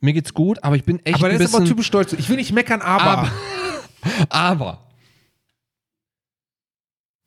Mir 0.00 0.12
geht's 0.12 0.34
gut, 0.34 0.62
aber 0.62 0.76
ich 0.76 0.84
bin 0.84 0.98
echt 1.04 1.16
Aber 1.16 1.26
ein 1.26 1.30
der 1.32 1.40
ist 1.40 1.46
bisschen. 1.46 1.56
aber 1.60 1.66
typisch 1.68 1.86
stolz. 1.86 2.12
Ich 2.14 2.28
will 2.28 2.36
nicht 2.36 2.52
meckern, 2.52 2.80
aber. 2.82 3.02
Aber- 3.04 3.30
aber. 4.30 4.78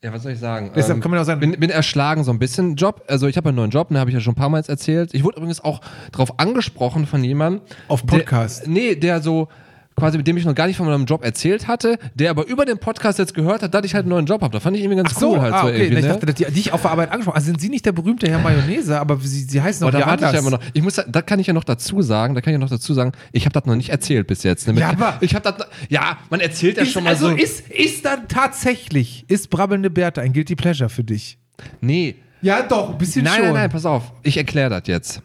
Ja, 0.04 0.12
was 0.12 0.24
soll 0.24 0.34
ich 0.34 0.40
sagen? 0.40 0.72
Deshalb 0.76 0.98
Ähm, 0.98 1.02
kann 1.02 1.12
man 1.12 1.20
auch 1.22 1.24
sagen, 1.24 1.40
bin, 1.40 1.58
bin 1.58 1.70
erschlagen 1.70 2.24
so 2.26 2.32
ein 2.32 2.40
bisschen. 2.40 2.76
Job, 2.76 3.04
also 3.08 3.28
ich 3.28 3.38
habe 3.38 3.50
einen 3.50 3.56
neuen 3.56 3.72
Job, 3.72 3.88
den 3.88 3.98
habe 3.98 4.10
ich 4.10 4.14
ja 4.14 4.20
schon 4.20 4.34
ein 4.34 4.36
paar 4.36 4.50
Mal 4.50 4.62
erzählt. 4.68 5.14
Ich 5.14 5.24
wurde 5.24 5.38
übrigens 5.38 5.62
auch 5.64 5.80
darauf 6.12 6.40
angesprochen 6.40 7.06
von 7.08 7.24
jemandem. 7.24 7.62
auf 7.88 8.06
Podcast. 8.06 8.64
Der, 8.64 8.70
nee, 8.70 8.96
der 8.96 9.22
so 9.22 9.48
quasi 9.96 10.18
mit 10.18 10.28
dem 10.28 10.38
ich 10.38 10.46
noch 10.46 10.56
gar 10.56 10.68
nicht 10.68 10.78
von 10.78 10.86
meinem 10.88 11.06
Job 11.06 11.24
erzählt 11.24 11.68
hatte, 11.68 11.98
der 12.16 12.30
aber 12.32 12.48
über 12.48 12.66
den 12.66 12.78
Podcast 12.78 13.20
jetzt 13.20 13.34
gehört 13.34 13.62
hat, 13.64 13.74
dass 13.74 13.86
ich 13.86 13.94
halt 13.94 14.04
einen 14.04 14.10
neuen 14.12 14.26
Job 14.26 14.42
habe. 14.42 14.52
Da 14.54 14.60
fand 14.60 14.76
ich 14.76 14.84
irgendwie 14.84 14.98
ganz 15.04 15.12
Ach 15.16 15.20
so, 15.20 15.32
cool 15.34 15.42
halt 15.42 15.54
ah, 15.54 15.62
so 15.62 15.68
okay. 15.68 15.82
irgendwie. 15.84 15.98
Ich 16.00 16.06
ne? 16.06 16.12
dachte, 16.14 16.26
dass 16.26 16.36
die 16.36 16.46
dich 16.46 16.74
auf 16.74 16.82
der 16.82 16.92
Arbeit 16.92 17.12
angesprochen 17.12 17.36
Also 17.36 17.46
sind 17.48 17.62
Sie 17.62 17.70
nicht 17.70 17.86
der 17.86 17.92
berühmte 17.92 18.28
Herr 18.30 18.40
Mayonnaise, 18.40 19.00
aber 19.00 19.18
Sie, 19.22 19.44
Sie 19.44 19.62
heißen 19.62 19.86
aber 19.88 19.98
auch 19.98 20.02
da 20.02 20.08
warte 20.08 20.22
ich 20.24 20.28
anders. 20.30 20.34
ja 20.34 20.48
immer 20.48 20.58
noch. 20.58 20.64
Ich 20.74 20.82
muss, 20.82 20.96
da 21.08 21.22
kann 21.22 21.40
ich 21.40 21.48
ja 21.48 21.54
noch 21.54 21.64
dazu 21.64 22.02
sagen, 22.02 22.36
da 22.36 22.42
kann 22.42 22.52
ich 22.54 22.56
ja 22.56 22.60
noch 22.60 22.70
dazu 22.70 22.94
sagen, 22.94 23.12
ich 23.32 23.46
habe 23.46 23.54
das 23.54 23.66
noch 23.66 23.76
nicht 23.76 23.90
erzählt 23.90 24.28
bis 24.28 24.44
jetzt. 24.44 24.68
Ne? 24.68 24.80
Ja, 24.80 24.90
aber- 24.90 25.18
ich 25.22 25.36
habe 25.36 25.52
das, 25.52 25.68
ja, 25.90 26.18
man 26.30 26.40
erzählt 26.40 26.78
ja 26.78 26.84
Ist, 26.84 26.92
schon 26.92 27.04
mal 27.04 27.12
also 27.12 27.30
so. 27.30 27.36
ist, 27.36 27.70
ist 27.70 28.06
dann 28.06 28.28
tatsächlich, 28.28 29.26
ist 29.28 29.50
brabbelnde 29.50 29.90
Bärte 29.90 30.22
ein 30.22 30.34
Guilty 30.34 30.56
Pleasure 30.56 30.90
für 30.90 31.04
dich? 31.04 31.38
nee, 31.82 32.16
Ja, 32.42 32.62
doch, 32.64 32.90
ein 32.92 32.98
bisschen 32.98 33.24
nein, 33.24 33.36
schon. 33.36 33.44
nein, 33.46 33.54
nein, 33.54 33.70
pass 33.70 33.86
auf. 33.86 34.12
Ich 34.24 34.38
erkläre 34.38 34.70
das 34.70 34.84
jetzt. 34.88 35.22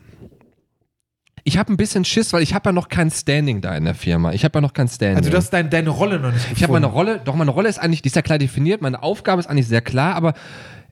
Ich 1.49 1.57
habe 1.59 1.73
ein 1.73 1.76
bisschen 1.78 2.05
Schiss, 2.05 2.33
weil 2.35 2.43
ich 2.43 2.52
habe 2.55 2.69
ja 2.69 2.73
noch 2.73 2.88
kein 2.88 3.11
Standing 3.11 3.61
da 3.62 3.75
in 3.75 3.85
der 3.85 3.95
Firma. 3.95 4.33
Ich 4.33 4.45
habe 4.45 4.59
ja 4.59 4.61
noch 4.61 4.75
kein 4.75 4.87
Standing. 4.87 5.17
Also 5.17 5.31
du 5.31 5.37
hast 5.38 5.50
dein, 5.50 5.71
deine 5.71 5.88
Rolle 5.90 6.19
noch 6.21 6.28
nicht 6.33 6.37
gefunden. 6.43 6.57
ich 6.57 6.62
habe 6.62 6.73
meine 6.75 6.87
Rolle, 6.87 7.21
doch 7.25 7.35
meine 7.35 7.50
Rolle 7.50 7.69
ist 7.69 7.78
eigentlich, 7.78 8.02
die 8.02 8.09
ist 8.09 8.17
ja 8.17 8.23
klar 8.23 8.37
definiert, 8.38 8.83
meine 8.83 9.02
Aufgabe 9.02 9.40
ist 9.40 9.47
eigentlich 9.49 9.67
sehr 9.67 9.81
klar, 9.81 10.14
aber 10.14 10.35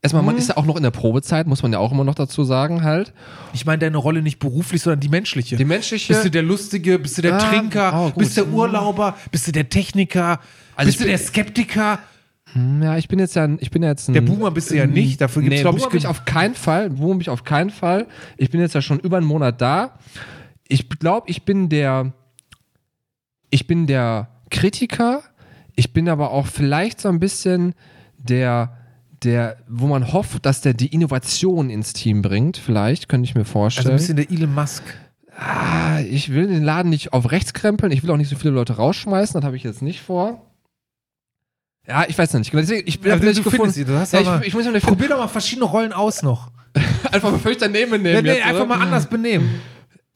erstmal, 0.02 0.22
Mhm. 0.22 0.26
man 0.26 0.36
ist 0.38 0.48
ja 0.48 0.56
auch 0.56 0.64
noch 0.64 0.76
in 0.76 0.82
der 0.82 0.90
Probezeit, 0.92 1.46
muss 1.46 1.62
man 1.62 1.72
ja 1.72 1.78
auch 1.78 1.92
immer 1.92 2.04
noch 2.04 2.14
dazu 2.14 2.42
sagen 2.44 2.82
halt. 2.84 3.12
Ich 3.52 3.66
meine 3.66 3.78
deine 3.80 3.98
Rolle 3.98 4.22
nicht 4.22 4.38
beruflich, 4.38 4.80
sondern 4.82 5.00
die 5.00 5.08
menschliche. 5.10 5.56
Die 5.56 5.64
menschliche, 5.66 6.12
bist 6.14 6.24
du 6.24 6.30
der 6.30 6.42
Lustige, 6.42 6.98
bist 6.98 7.18
du 7.18 7.22
der 7.22 7.34
Ah, 7.34 7.38
Trinker, 7.38 7.92
oh, 8.14 8.18
bist 8.18 8.36
du 8.36 8.44
der 8.44 8.52
Urlauber, 8.52 9.14
bist 9.30 9.46
du 9.46 9.52
der 9.52 9.68
Techniker, 9.68 10.40
Also 10.74 10.88
bist 10.88 11.00
du 11.00 11.04
der 11.04 11.18
Skeptiker? 11.18 11.98
Hm, 12.52 12.82
ja, 12.82 12.96
ich 12.96 13.08
bin 13.08 13.18
jetzt 13.18 13.34
ja, 13.36 13.46
ich 13.58 13.70
bin 13.70 13.82
ja 13.82 13.90
jetzt 13.90 14.08
ein, 14.08 14.14
Der 14.14 14.20
Boomer 14.22 14.50
bist 14.52 14.70
du 14.70 14.76
ja 14.76 14.86
nicht, 14.86 15.20
dafür 15.20 15.42
gibt's, 15.42 15.56
nee, 15.56 15.62
glaub 15.62 15.76
Boomer 15.76 15.88
ich, 15.90 15.94
ich 16.04 16.06
auf 16.06 16.24
keinen 16.24 16.54
Fall, 16.54 16.88
Boomer 16.90 17.14
bin 17.14 17.20
ich 17.22 17.28
auf 17.30 17.44
keinen 17.44 17.70
Fall. 17.70 18.06
Ich 18.38 18.50
bin 18.50 18.60
jetzt 18.60 18.74
ja 18.74 18.80
schon 18.80 19.00
über 19.00 19.18
einen 19.18 19.26
Monat 19.26 19.60
da. 19.60 19.98
Ich 20.68 20.88
glaube, 20.88 21.28
ich 21.30 21.44
bin 21.44 21.68
der, 21.68 22.12
ich 23.50 23.66
bin 23.66 23.86
der 23.86 24.28
Kritiker. 24.50 25.22
Ich 25.74 25.92
bin 25.92 26.08
aber 26.08 26.30
auch 26.30 26.46
vielleicht 26.46 27.00
so 27.00 27.08
ein 27.08 27.20
bisschen 27.20 27.74
der, 28.18 28.76
der, 29.22 29.58
wo 29.68 29.86
man 29.86 30.12
hofft, 30.12 30.46
dass 30.46 30.60
der 30.62 30.74
die 30.74 30.88
Innovation 30.88 31.70
ins 31.70 31.92
Team 31.92 32.22
bringt. 32.22 32.56
Vielleicht 32.56 33.08
könnte 33.08 33.28
ich 33.28 33.34
mir 33.34 33.42
also 33.42 33.52
vorstellen. 33.52 33.90
ein 33.90 33.96
bisschen 33.96 34.16
der 34.16 34.30
Elon 34.30 34.54
Musk. 34.54 34.82
ah, 35.38 36.00
ich 36.00 36.32
will 36.32 36.46
den 36.48 36.64
Laden 36.64 36.88
nicht 36.90 37.12
auf 37.12 37.30
rechts 37.30 37.52
krempeln. 37.52 37.92
Ich 37.92 38.02
will 38.02 38.10
auch 38.10 38.16
nicht 38.16 38.30
so 38.30 38.36
viele 38.36 38.54
Leute 38.54 38.74
rausschmeißen. 38.76 39.34
Das 39.34 39.44
habe 39.44 39.56
ich 39.56 39.62
jetzt 39.62 39.82
nicht 39.82 40.00
vor. 40.00 40.42
Ja, 41.86 42.04
ich 42.08 42.18
weiß 42.18 42.32
nicht. 42.34 42.52
Deswegen, 42.52 42.88
ich 42.88 43.00
bin 43.00 43.12
Also, 43.12 43.22
vielleicht 43.22 43.38
du 43.38 43.42
gefunden. 43.44 43.72
sie, 43.72 43.82
ja, 43.84 44.40
ich, 44.42 44.54
muss 44.54 44.66
Probier 44.82 45.08
doch 45.08 45.18
mal 45.18 45.28
verschiedene 45.28 45.66
Rollen 45.66 45.92
aus 45.92 46.22
noch. 46.22 46.50
einfach 47.12 47.30
mal 47.30 47.38
völlig 47.38 47.58
daneben 47.58 47.92
Nee, 47.92 47.98
nehmen. 47.98 48.24
nee, 48.24 48.32
jetzt, 48.34 48.44
einfach 48.46 48.62
oder? 48.62 48.66
mal 48.76 48.80
anders 48.80 49.06
benehmen. 49.06 49.60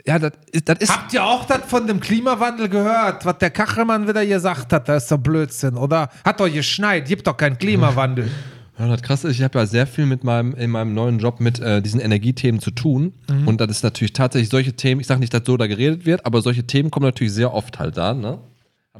Ja, 0.06 0.18
das 0.18 0.32
ist, 0.52 0.68
das 0.68 0.78
ist 0.78 0.92
Habt 0.92 1.12
ihr 1.12 1.24
auch 1.24 1.44
das 1.44 1.60
von 1.66 1.86
dem 1.86 2.00
Klimawandel 2.00 2.68
gehört, 2.68 3.24
was 3.24 3.38
der 3.38 3.50
Kachelmann 3.50 4.08
wieder 4.08 4.24
gesagt 4.24 4.72
hat? 4.72 4.88
Das 4.88 5.04
ist 5.04 5.12
doch 5.12 5.18
Blödsinn, 5.18 5.76
oder? 5.76 6.08
Hat 6.24 6.40
doch 6.40 6.50
geschneit, 6.50 7.06
gibt 7.06 7.26
doch 7.26 7.36
keinen 7.36 7.58
Klimawandel. 7.58 8.30
Ja, 8.78 8.88
das 8.88 9.02
krasse 9.02 9.28
ist, 9.28 9.36
ich 9.36 9.42
habe 9.42 9.58
ja 9.58 9.66
sehr 9.66 9.86
viel 9.86 10.06
mit 10.06 10.24
meinem, 10.24 10.54
in 10.54 10.70
meinem 10.70 10.94
neuen 10.94 11.18
Job 11.18 11.38
mit 11.38 11.60
äh, 11.60 11.82
diesen 11.82 12.00
Energiethemen 12.00 12.62
zu 12.62 12.70
tun. 12.70 13.12
Mhm. 13.28 13.46
Und 13.46 13.60
das 13.60 13.68
ist 13.68 13.82
natürlich 13.82 14.14
tatsächlich 14.14 14.48
solche 14.48 14.72
Themen, 14.72 15.02
ich 15.02 15.06
sage 15.06 15.20
nicht, 15.20 15.34
dass 15.34 15.42
so 15.44 15.58
da 15.58 15.66
geredet 15.66 16.06
wird, 16.06 16.24
aber 16.24 16.40
solche 16.40 16.66
Themen 16.66 16.90
kommen 16.90 17.04
natürlich 17.04 17.34
sehr 17.34 17.52
oft 17.52 17.78
halt 17.78 17.98
da, 17.98 18.14
ne? 18.14 18.38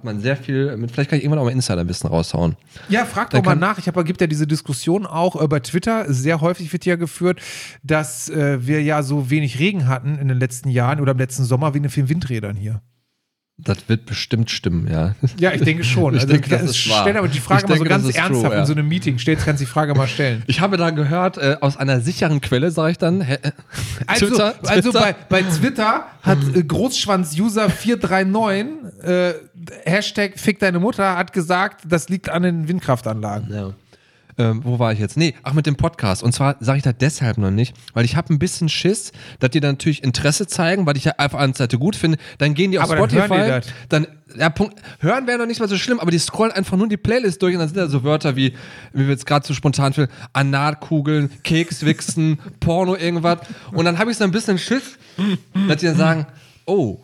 Hat 0.01 0.05
man 0.05 0.19
sehr 0.21 0.35
viel, 0.35 0.79
mit, 0.79 0.91
vielleicht 0.91 1.11
kann 1.11 1.19
ich 1.19 1.25
irgendwann 1.27 1.41
auch 1.41 1.45
mal 1.45 1.51
Insider-Wissen 1.51 2.09
raushauen. 2.09 2.57
Ja, 2.89 3.05
frag 3.05 3.29
doch 3.29 3.45
mal 3.45 3.55
nach. 3.55 3.77
Ich 3.77 3.87
habe, 3.87 4.03
gibt 4.03 4.23
ja 4.23 4.27
diese 4.27 4.47
Diskussion 4.47 5.05
auch 5.05 5.39
äh, 5.39 5.47
bei 5.47 5.61
Twitter. 5.61 6.11
Sehr 6.11 6.41
häufig 6.41 6.73
wird 6.73 6.87
ja 6.87 6.97
geführt, 6.97 7.43
dass 7.83 8.31
äh, 8.31 8.67
wir 8.67 8.83
ja 8.83 9.03
so 9.03 9.29
wenig 9.29 9.59
Regen 9.59 9.89
hatten 9.89 10.17
in 10.17 10.29
den 10.29 10.39
letzten 10.39 10.71
Jahren 10.71 11.01
oder 11.01 11.13
im 11.13 11.19
letzten 11.19 11.45
Sommer 11.45 11.75
wegen 11.75 11.83
den 11.83 11.91
vielen 11.91 12.09
Windrädern 12.09 12.57
hier. 12.57 12.81
Das 13.65 13.89
wird 13.89 14.07
bestimmt 14.07 14.51
stimmen, 14.51 14.89
ja. 14.91 15.15
Ja, 15.39 15.53
ich 15.53 15.63
denke 15.63 15.85
schon. 15.85 16.15
Ich 16.17 16.25
denke, 16.25 16.49
das 16.49 16.61
ganz- 16.61 16.71
ist 16.73 16.89
wahr. 16.91 17.03
Stell 17.03 17.17
aber 17.17 17.29
die 17.29 17.41
Frage 17.41 17.63
Ich 17.65 17.69
mal 17.69 17.79
so 17.79 17.85
denke, 17.85 17.89
ganz 17.91 18.03
das 18.05 18.11
ist 18.11 18.17
ernsthaft 18.19 18.45
true, 18.47 18.55
ja. 18.55 18.61
in 18.61 18.67
so 18.67 18.73
einem 18.73 18.89
Meeting. 18.89 19.19
Stellst, 19.19 19.45
kannst 19.45 19.61
die 19.63 19.67
Frage 19.67 19.95
mal 19.95 20.09
stellen. 20.09 20.43
Ich 20.47 20.61
habe 20.61 20.77
da 20.77 20.91
gehört, 20.91 21.39
äh, 21.39 21.57
aus 21.61 21.77
einer 21.77 22.01
sicheren 22.01 22.41
Quelle, 22.41 22.71
sage 22.71 22.93
ich 22.93 22.99
dann, 22.99 23.21
hä, 23.21 23.35
äh, 23.43 23.51
Also, 24.07 24.29
Twitter, 24.29 24.55
also 24.67 24.91
Twitter. 24.91 25.01
bei, 25.29 25.37
bei 25.43 25.43
Twitter 25.43 26.05
hat 26.23 26.39
äh, 26.55 26.61
Großschwanz-User439 26.63 29.03
äh, 29.03 29.35
Hashtag 29.85 30.39
Fick 30.39 30.59
deine 30.59 30.79
Mutter 30.79 31.17
hat 31.17 31.33
gesagt, 31.33 31.83
das 31.89 32.09
liegt 32.09 32.29
an 32.29 32.43
den 32.43 32.69
Windkraftanlagen. 32.69 33.53
Ja. 33.53 33.73
Ähm, 34.41 34.63
wo 34.65 34.79
war 34.79 34.91
ich 34.95 34.99
jetzt? 34.99 35.19
Nee, 35.19 35.35
ach 35.43 35.53
mit 35.53 35.67
dem 35.67 35.77
Podcast. 35.77 36.23
Und 36.23 36.33
zwar 36.33 36.57
sage 36.61 36.79
ich 36.79 36.83
das 36.83 36.95
deshalb 36.99 37.37
noch 37.37 37.51
nicht, 37.51 37.77
weil 37.93 38.07
ich 38.07 38.17
habe 38.17 38.33
ein 38.33 38.39
bisschen 38.39 38.71
Schiss, 38.71 39.13
dass 39.39 39.51
die 39.51 39.61
dann 39.61 39.73
natürlich 39.73 40.03
Interesse 40.03 40.47
zeigen, 40.47 40.87
weil 40.87 40.97
ich 40.97 41.05
ja 41.05 41.13
einfach 41.19 41.41
an 41.41 41.53
Seite 41.53 41.79
gut 41.79 41.95
finde. 41.95 42.17
Dann 42.39 42.55
gehen 42.55 42.71
die 42.71 42.79
auf 42.79 42.85
Aber 42.91 43.07
dann 43.07 43.11
Spotify. 43.11 43.43
die 43.43 43.49
das. 43.49 43.67
Dann, 43.91 44.07
ja, 44.39 44.49
Punkt. 44.49 44.81
Hören 45.01 45.27
wäre 45.27 45.39
noch 45.39 45.45
nicht 45.45 45.61
mal 45.61 45.69
so 45.69 45.77
schlimm, 45.77 46.01
aber 46.01 46.11
die 46.11 46.19
scrollen 46.19 46.53
einfach 46.53 46.79
nur 46.79 46.89
die 46.89 46.97
Playlist 46.97 47.43
durch 47.43 47.53
und 47.55 47.59
dann 47.61 47.69
sind 47.69 47.77
da 47.77 47.89
so 47.89 48.03
Wörter 48.03 48.35
wie, 48.35 48.55
wie 48.95 49.03
wir 49.03 49.11
jetzt 49.11 49.27
gerade 49.27 49.47
so 49.47 49.53
spontan 49.53 49.93
für 49.93 50.09
Analkugeln, 50.33 51.31
Kekswichsen, 51.43 52.39
Porno, 52.61 52.97
irgendwas. 52.97 53.41
Und 53.73 53.85
dann 53.85 53.99
habe 53.99 54.11
ich 54.11 54.17
so 54.17 54.25
ein 54.25 54.31
bisschen 54.31 54.57
Schiss, 54.57 54.97
dass 55.69 55.77
die 55.77 55.87
dann 55.87 55.97
sagen, 55.97 56.27
oh. 56.65 56.99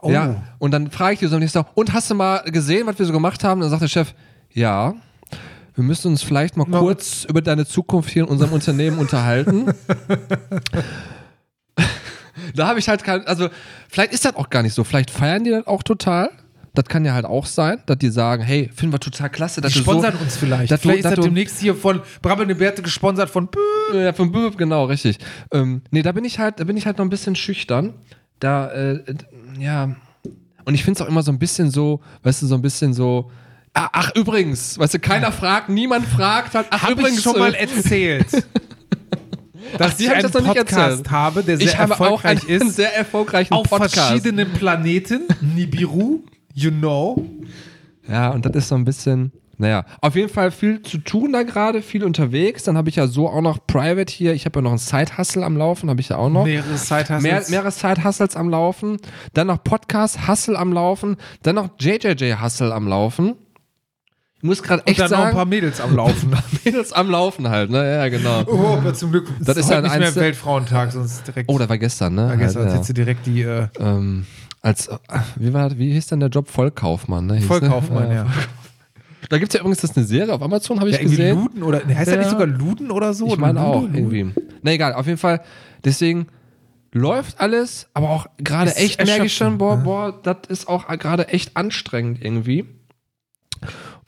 Oh. 0.00 0.10
Ja, 0.10 0.42
und 0.58 0.70
dann 0.70 0.90
frage 0.90 1.14
ich 1.14 1.18
die 1.18 1.26
so 1.26 1.36
und 1.36 1.42
ich 1.42 1.52
so, 1.52 1.66
und 1.74 1.92
hast 1.92 2.10
du 2.10 2.14
mal 2.14 2.38
gesehen, 2.50 2.86
was 2.86 2.98
wir 2.98 3.04
so 3.04 3.12
gemacht 3.12 3.44
haben? 3.44 3.60
Und 3.60 3.62
dann 3.62 3.70
sagt 3.70 3.82
der 3.82 3.88
Chef, 3.88 4.14
ja, 4.52 4.94
wir 5.76 5.84
müssen 5.84 6.08
uns 6.08 6.22
vielleicht 6.22 6.56
mal 6.56 6.66
Na, 6.68 6.80
kurz 6.80 7.24
über 7.28 7.40
deine 7.42 7.64
Zukunft 7.66 8.10
hier 8.10 8.24
in 8.24 8.28
unserem 8.28 8.52
Unternehmen 8.52 8.98
unterhalten. 8.98 9.66
da 12.54 12.66
habe 12.68 12.78
ich 12.78 12.88
halt 12.88 13.04
kein, 13.04 13.26
also 13.26 13.48
vielleicht 13.88 14.12
ist 14.12 14.24
das 14.24 14.34
auch 14.36 14.50
gar 14.50 14.62
nicht 14.62 14.74
so, 14.74 14.84
vielleicht 14.84 15.10
feiern 15.10 15.44
die 15.44 15.50
das 15.50 15.66
auch 15.66 15.82
total. 15.82 16.30
Das 16.74 16.84
kann 16.86 17.06
ja 17.06 17.14
halt 17.14 17.24
auch 17.24 17.46
sein, 17.46 17.78
dass 17.86 17.96
die 17.96 18.10
sagen, 18.10 18.42
hey, 18.42 18.70
finden 18.74 18.92
wir 18.94 19.00
total 19.00 19.30
klasse, 19.30 19.62
dass 19.62 19.72
Die 19.72 19.78
du 19.78 19.84
so, 19.84 19.90
sponsern 19.92 20.14
uns 20.16 20.36
vielleicht. 20.36 20.70
dass 20.70 20.80
du- 20.80 20.88
vielleicht 20.88 20.98
ist 21.00 21.04
dass 21.04 21.10
das 21.12 21.16
du- 21.24 21.28
demnächst 21.30 21.58
hier 21.58 21.74
von 21.74 22.02
Brabbelnde 22.20 22.54
Bärte 22.54 22.82
gesponsert 22.82 23.30
von 23.30 23.48
Bö. 23.48 23.60
Ja, 23.98 24.12
vom 24.12 24.30
Böb, 24.30 24.58
genau, 24.58 24.84
richtig. 24.84 25.18
Ähm, 25.52 25.80
nee, 25.90 26.02
da 26.02 26.12
bin 26.12 26.24
ich 26.26 26.38
halt, 26.38 26.60
da 26.60 26.64
bin 26.64 26.76
ich 26.76 26.84
halt 26.84 26.98
noch 26.98 27.06
ein 27.06 27.10
bisschen 27.10 27.34
schüchtern. 27.34 27.94
Da, 28.40 28.68
äh, 28.72 29.02
ja. 29.58 29.96
Und 30.66 30.74
ich 30.74 30.84
finde 30.84 30.98
es 31.00 31.06
auch 31.06 31.08
immer 31.10 31.22
so 31.22 31.32
ein 31.32 31.38
bisschen 31.38 31.70
so, 31.70 32.00
weißt 32.24 32.42
du, 32.42 32.46
so 32.46 32.54
ein 32.56 32.62
bisschen 32.62 32.92
so. 32.92 33.30
Ah, 33.78 33.90
ach, 33.92 34.10
übrigens, 34.14 34.78
weißt 34.78 34.94
du, 34.94 34.98
keiner 34.98 35.30
fragt, 35.30 35.68
niemand 35.68 36.06
fragt 36.06 36.54
halt. 36.54 36.66
Ach, 36.70 36.84
Habe 36.84 36.92
übrigens. 36.92 37.18
ich 37.18 37.22
schon 37.22 37.38
mal 37.38 37.54
äh, 37.54 37.58
erzählt. 37.58 38.26
dass 39.76 39.98
die 39.98 40.04
ich 40.04 40.08
hab 40.08 40.16
einen 40.16 40.22
das 40.22 40.32
noch 40.32 40.40
nicht 40.40 40.56
Podcast 40.56 40.90
erzählt. 40.90 41.10
habe, 41.10 41.42
der 41.42 41.58
sehr 41.58 41.66
ich 41.66 41.78
habe 41.78 41.92
auch 42.00 42.24
einen, 42.24 42.38
erfolgreich 42.38 42.68
ist. 42.68 42.76
sehr 42.76 42.96
erfolgreichen 42.96 43.52
auf 43.52 43.68
Podcast. 43.68 43.94
verschiedenen 43.94 44.50
Planeten. 44.54 45.24
Nibiru, 45.42 46.20
you 46.54 46.70
know. 46.70 47.22
Ja, 48.08 48.30
und 48.30 48.46
das 48.46 48.56
ist 48.56 48.68
so 48.68 48.76
ein 48.76 48.86
bisschen, 48.86 49.32
naja, 49.58 49.84
auf 50.00 50.16
jeden 50.16 50.30
Fall 50.30 50.52
viel 50.52 50.80
zu 50.80 50.96
tun 50.96 51.34
da 51.34 51.42
gerade, 51.42 51.82
viel 51.82 52.02
unterwegs. 52.02 52.62
Dann 52.62 52.78
habe 52.78 52.88
ich 52.88 52.96
ja 52.96 53.06
so 53.08 53.28
auch 53.28 53.42
noch 53.42 53.58
Private 53.66 54.10
hier. 54.10 54.32
Ich 54.32 54.46
habe 54.46 54.60
ja 54.60 54.62
noch 54.62 54.70
einen 54.70 54.78
Side-Hustle 54.78 55.44
am 55.44 55.54
Laufen, 55.54 55.90
habe 55.90 56.00
ich 56.00 56.08
ja 56.08 56.16
auch 56.16 56.30
noch. 56.30 56.46
Mehrere 56.46 56.78
Side-Hustles. 56.78 57.22
Mehr, 57.22 57.42
mehrere 57.50 57.70
Side-Hustles 57.72 58.36
am 58.36 58.48
Laufen, 58.48 58.96
dann 59.34 59.48
noch 59.48 59.62
Podcast-Hustle 59.62 60.58
am 60.58 60.72
Laufen, 60.72 61.16
dann 61.42 61.56
noch 61.56 61.68
JJJ-Hustle 61.78 62.72
am 62.72 62.88
Laufen. 62.88 63.34
Ich 64.46 64.48
muss 64.48 64.62
gerade 64.62 64.82
Und 64.82 64.88
echt 64.88 65.00
dann 65.00 65.10
noch 65.10 65.18
ein 65.18 65.22
sagen, 65.24 65.36
paar 65.36 65.44
Mädels 65.44 65.80
am 65.80 65.96
Laufen. 65.96 66.30
Mädels 66.64 66.92
am 66.92 67.10
Laufen 67.10 67.48
halt, 67.48 67.68
ne? 67.68 67.96
Ja, 67.96 68.08
genau. 68.08 68.44
Oh, 68.46 68.76
aber 68.78 68.94
zum 68.94 69.10
Glück. 69.10 69.26
Das 69.40 69.56
ist 69.56 69.64
heute 69.64 69.72
ja 69.72 69.78
ein 69.78 69.82
nicht 69.84 69.98
mehr 69.98 70.08
Einzel- 70.08 70.22
Weltfrauentag, 70.22 70.92
sonst 70.92 71.26
direkt. 71.26 71.50
Oh, 71.50 71.58
da 71.58 71.68
war 71.68 71.78
gestern, 71.78 72.14
ne? 72.14 72.28
Ja, 72.28 72.34
gestern 72.36 72.70
Halt, 72.70 72.84
sie 72.84 72.94
direkt 72.94 73.26
die 73.26 73.42
äh, 73.42 73.62
ja. 73.62 73.68
ähm, 73.80 74.24
als, 74.62 74.88
wie 75.34 75.52
war 75.52 75.76
wie 75.76 75.92
hieß 75.92 76.06
denn 76.06 76.20
der 76.20 76.28
Job? 76.28 76.48
Vollkaufmann, 76.48 77.26
ne? 77.26 77.34
Hieß, 77.38 77.46
Vollkaufmann, 77.46 78.08
ne? 78.08 78.14
ja. 78.14 78.26
Da 79.28 79.38
gibt 79.38 79.52
es 79.52 79.54
ja 79.54 79.60
übrigens 79.60 79.80
das 79.80 79.96
eine 79.96 80.06
Serie 80.06 80.32
auf 80.32 80.40
Amazon, 80.42 80.78
habe 80.78 80.88
ich 80.90 80.94
ja 80.94 81.00
irgendwie 81.02 81.16
gesehen. 81.16 81.38
Luden 81.40 81.62
oder 81.64 81.84
ne, 81.84 81.96
heißt 81.96 82.06
das 82.06 82.14
Ja. 82.14 82.20
nicht 82.20 82.30
sogar 82.30 82.46
Luden 82.46 82.92
oder 82.92 83.12
so? 83.14 83.26
Ich 83.26 83.38
meine 83.38 83.60
auch 83.60 83.82
irgendwie. 83.82 84.32
Na 84.62 84.70
egal, 84.70 84.94
auf 84.94 85.06
jeden 85.06 85.18
Fall. 85.18 85.40
Deswegen 85.84 86.28
läuft 86.92 87.40
alles, 87.40 87.88
aber 87.94 88.10
auch 88.10 88.26
gerade 88.38 88.76
echt 88.76 89.04
merke 89.04 89.26
ich 89.26 89.36
schon, 89.36 89.58
boah, 89.58 89.76
ne? 89.76 89.82
boah, 89.82 90.20
das 90.22 90.36
ist 90.48 90.68
auch 90.68 90.86
gerade 90.86 91.26
echt 91.28 91.56
anstrengend 91.56 92.24
irgendwie. 92.24 92.66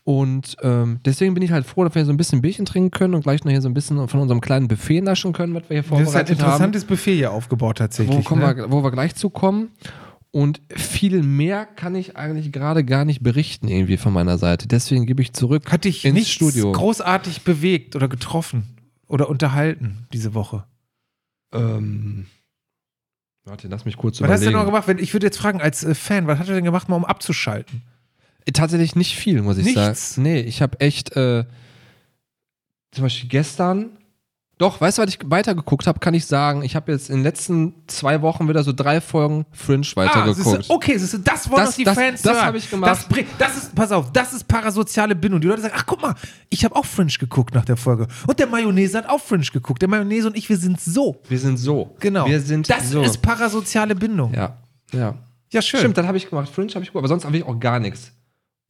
Und 0.09 0.57
ähm, 0.63 1.01
deswegen 1.05 1.35
bin 1.35 1.43
ich 1.43 1.53
halt 1.53 1.67
froh, 1.67 1.85
dass 1.85 1.95
wir 1.95 2.03
so 2.07 2.11
ein 2.11 2.17
bisschen 2.17 2.41
Bierchen 2.41 2.65
trinken 2.65 2.91
können 2.91 3.13
und 3.13 3.25
gleich 3.25 3.45
noch 3.45 3.51
hier 3.51 3.61
so 3.61 3.69
ein 3.69 3.75
bisschen 3.75 4.09
von 4.09 4.21
unserem 4.21 4.41
kleinen 4.41 4.67
Buffet 4.67 5.03
naschen 5.03 5.35
können, 5.35 5.53
was 5.53 5.65
wir 5.69 5.83
hier 5.83 5.91
Das 5.99 6.09
ist 6.09 6.15
halt 6.15 6.31
ein 6.31 6.37
vorbereitet 6.39 6.39
haben. 6.41 6.47
interessantes 6.47 6.85
Buffet 6.87 7.15
hier 7.17 7.31
aufgebaut 7.31 7.77
tatsächlich. 7.77 8.31
Wo, 8.31 8.35
ne? 8.37 8.57
wir, 8.57 8.71
wo 8.73 8.83
wir 8.83 8.91
gleich 8.91 9.15
zu 9.17 9.29
kommen. 9.29 9.69
Und 10.31 10.63
viel 10.75 11.23
mehr 11.23 11.67
kann 11.67 11.95
ich 11.95 12.17
eigentlich 12.17 12.53
gerade 12.53 12.85
gar 12.87 13.05
nicht 13.05 13.23
berichten 13.23 13.69
irgendwie 13.69 13.99
von 13.99 14.15
meiner 14.15 14.39
Seite. 14.39 14.67
Deswegen 14.67 15.05
gebe 15.05 15.21
ich 15.21 15.35
zurück 15.35 15.71
Hat 15.71 15.85
dich 15.85 16.07
ins 16.07 16.15
nichts 16.15 16.31
Studio. 16.31 16.73
großartig 16.73 17.43
bewegt 17.43 17.95
oder 17.95 18.09
getroffen 18.09 18.79
oder 19.09 19.29
unterhalten 19.29 20.07
diese 20.15 20.33
Woche? 20.33 20.65
Ähm, 21.53 22.25
warte, 23.45 23.69
lass 23.69 23.85
mich 23.85 23.99
kurz 23.99 24.23
Was 24.23 24.31
hast 24.31 24.41
du 24.41 24.45
denn 24.47 24.55
überlegen. 24.55 24.75
noch 24.75 24.87
gemacht? 24.87 25.01
Ich 25.03 25.13
würde 25.13 25.27
jetzt 25.27 25.37
fragen, 25.37 25.61
als 25.61 25.85
äh, 25.85 25.95
Fan, 25.95 26.27
was 26.27 26.39
hast 26.39 26.49
du 26.49 26.55
denn 26.55 26.65
gemacht, 26.65 26.89
mal 26.89 26.97
um 26.97 27.05
abzuschalten? 27.05 27.83
Tatsächlich 28.53 28.97
nicht 28.97 29.15
viel, 29.17 29.43
muss 29.43 29.59
ich 29.59 29.65
Nichts? 29.67 30.15
sagen. 30.15 30.23
Nee, 30.23 30.41
ich 30.41 30.63
habe 30.63 30.81
echt, 30.81 31.15
äh, 31.17 31.45
zum 32.93 33.05
Beispiel 33.05 33.29
gestern, 33.29 33.91
doch, 34.57 34.81
weißt 34.81 34.99
du, 34.99 35.03
was 35.03 35.11
ich 35.11 35.21
weitergeguckt 35.25 35.87
habe, 35.87 36.01
kann 36.01 36.15
ich 36.15 36.27
sagen. 36.27 36.63
Ich 36.65 36.75
habe 36.75 36.91
jetzt 36.91 37.11
in 37.11 37.19
den 37.19 37.23
letzten 37.23 37.75
zwei 37.87 38.23
Wochen 38.23 38.49
wieder 38.49 38.65
so 38.65 38.73
drei 38.73 39.01
Folgen 39.01 39.47
Fringe 39.53 39.87
Ah, 39.95 39.97
weitergeguckt. 40.01 40.57
siehste, 40.63 40.73
okay, 40.75 40.99
siehste, 40.99 41.21
das 41.21 41.49
wollen 41.49 41.65
Das- 41.67 41.77
die 41.77 41.85
das- 41.85 41.95
Fans 41.97 42.23
das 42.23 42.37
hören. 42.37 42.47
hab 42.47 42.55
ich 42.57 42.69
gemacht. 42.69 42.91
Das, 42.91 43.07
das 43.39 43.57
ist, 43.57 43.75
pass 43.77 43.93
auf, 43.93 44.11
das 44.11 44.33
ist 44.33 44.49
parasoziale 44.49 45.15
Bindung. 45.15 45.41
Die 45.41 45.47
Leute 45.47 45.63
sagen, 45.63 45.75
ach 45.77 45.87
guck 45.87 46.03
mal, 46.03 46.15
ich 46.51 46.65
habe 46.65 46.75
auch 46.75 46.85
Fringe 46.85 47.13
geguckt 47.21 47.55
nach 47.55 47.65
der 47.67 47.77
Folge. 47.77 48.09
Und 48.27 48.41
der 48.41 48.49
Mayonnaise 48.49 48.99
hat 48.99 49.09
auch 49.09 49.21
Fringe 49.21 49.45
geguckt. 49.45 49.81
Der 49.81 49.89
Mayonnaise 49.89 50.27
und 50.27 50.37
ich, 50.37 50.49
wir 50.49 50.57
sind 50.57 50.81
so. 50.81 51.23
Wir 51.29 51.39
sind 51.39 51.57
so. 51.59 51.95
Genau. 52.01 52.27
Wir 52.27 52.41
sind 52.41 52.69
das 52.69 52.91
so. 52.91 53.03
ist 53.03 53.19
parasoziale 53.23 53.95
Bindung. 53.95 54.35
ja, 54.35 54.57
ja. 54.93 55.15
Ja, 55.53 55.63
schön. 55.63 55.79
Stimmt, 55.81 55.97
das 55.97 56.07
habe 56.07 56.17
ich 56.19 56.29
gemacht. 56.29 56.49
Fringe 56.51 56.71
habe 56.75 56.83
ich 56.85 56.91
gemacht, 56.91 57.03
aber 57.03 57.09
sonst 57.09 57.25
habe 57.25 57.37
ich 57.37 57.45
auch 57.45 57.59
gar 57.61 57.79
nichts. 57.79 58.11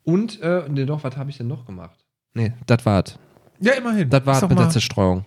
Und, 0.04 0.40
äh, 0.40 0.62
nee, 0.68 0.84
doch, 0.84 1.04
was 1.04 1.16
habe 1.16 1.30
ich 1.30 1.37
denn 1.37 1.48
noch 1.48 1.66
gemacht? 1.66 1.98
Nee, 2.34 2.52
das 2.66 2.84
war's. 2.87 3.18
Ja, 3.61 3.72
immerhin. 3.72 4.08
Das 4.08 4.24
war's 4.24 4.48
mit 4.48 4.58
der 4.58 4.70
Zerstreuung. 4.70 5.24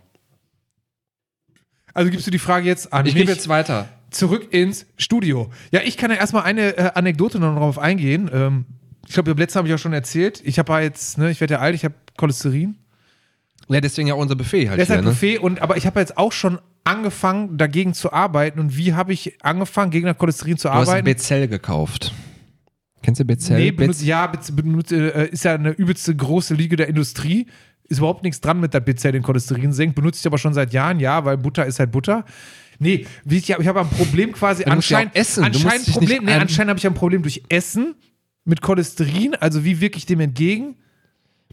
Also 1.94 2.10
gibst 2.10 2.26
du 2.26 2.32
die 2.32 2.40
Frage 2.40 2.68
jetzt 2.68 2.92
an 2.94 3.06
Ich 3.06 3.14
mich 3.14 3.22
gebe 3.24 3.32
jetzt 3.32 3.50
weiter. 3.50 3.90
zurück 4.12 4.54
ins 4.54 4.86
Studio. 4.98 5.52
Ja, 5.72 5.82
ich 5.84 5.98
kann 5.98 6.10
ja 6.10 6.18
erstmal 6.18 6.44
eine 6.44 6.78
äh, 6.78 6.92
Anekdote 6.96 7.40
noch 7.40 7.56
drauf 7.56 7.78
eingehen. 7.78 8.30
Ähm, 8.34 8.66
ich 9.08 9.14
glaube, 9.14 9.32
letztes 9.34 9.58
habe 9.58 9.68
ich 9.68 9.74
auch 9.74 9.80
schon 9.80 9.94
erzählt. 9.94 10.42
Ich 10.46 10.58
habe 10.58 10.74
jetzt, 10.80 11.18
ne, 11.18 11.30
ich 11.32 11.42
werde 11.42 11.56
ja 11.56 11.60
alt, 11.60 11.76
ich 11.76 11.84
habe 11.84 11.96
Cholesterin. 12.18 12.78
Ja, 13.68 13.82
deswegen 13.82 14.08
ja 14.08 14.14
unser 14.16 14.36
Buffet 14.36 14.70
halt 14.70 14.90
ein 14.90 15.04
ne? 15.04 15.10
Buffet 15.12 15.38
und 15.40 15.62
aber 15.62 15.78
ich 15.78 15.86
habe 15.86 16.00
jetzt 16.00 16.18
auch 16.18 16.32
schon 16.32 16.60
angefangen, 16.84 17.58
dagegen 17.58 17.94
zu 17.94 18.12
arbeiten. 18.12 18.60
Und 18.60 18.76
wie 18.76 18.94
habe 18.94 19.14
ich 19.14 19.44
angefangen, 19.44 19.92
gegen 19.92 20.08
das 20.08 20.18
Cholesterin 20.18 20.58
zu 20.58 20.68
Du 20.68 20.74
hast 20.74 20.88
arbeiten? 20.90 21.06
Bezell 21.06 21.48
gekauft. 21.48 22.14
Kennst 23.04 23.20
du 23.20 23.26
Bezell? 23.26 23.60
nee, 23.60 23.72
Bez- 23.72 23.78
benutzt, 23.78 24.04
ja, 24.04 24.28
benutzt, 24.28 24.92
äh, 24.92 25.28
ist 25.30 25.44
ja 25.44 25.56
eine 25.56 25.72
übelste 25.72 26.16
große 26.16 26.54
Liga 26.54 26.76
der 26.76 26.88
Industrie. 26.88 27.48
Ist 27.90 27.98
überhaupt 27.98 28.24
nichts 28.24 28.40
dran 28.42 28.60
mit 28.60 28.74
der 28.74 28.80
Pizza, 28.80 29.12
den 29.12 29.22
Cholesterin 29.24 29.74
senkt. 29.74 29.96
Benutze 29.96 30.20
ich 30.22 30.26
aber 30.28 30.38
schon 30.38 30.54
seit 30.54 30.72
Jahren, 30.72 31.00
ja, 31.00 31.26
weil 31.26 31.38
Butter 31.38 31.66
ist 31.66 31.80
halt 31.80 31.92
Butter. 31.92 32.24
Nee, 32.80 33.06
ich, 33.30 33.52
habe 33.52 33.82
ein 33.82 33.90
Problem 33.90 34.32
quasi. 34.32 34.64
Du 34.66 34.74
musst 34.74 34.90
ja 34.90 34.98
anscheinend 35.00 35.16
essen. 35.16 35.44
Anscheinend 35.44 35.88
Problem, 35.92 36.26
nee, 36.26 36.32
ein- 36.32 36.42
anscheinend 36.42 36.70
habe 36.70 36.78
ich 36.80 36.88
ein 36.88 36.94
Problem 36.94 37.22
durch 37.22 37.44
Essen 37.50 37.96
mit 38.46 38.62
Cholesterin. 38.62 39.36
Also 39.36 39.66
wie 39.66 39.82
wirke 39.82 39.98
ich 39.98 40.06
dem 40.06 40.20
entgegen? 40.20 40.76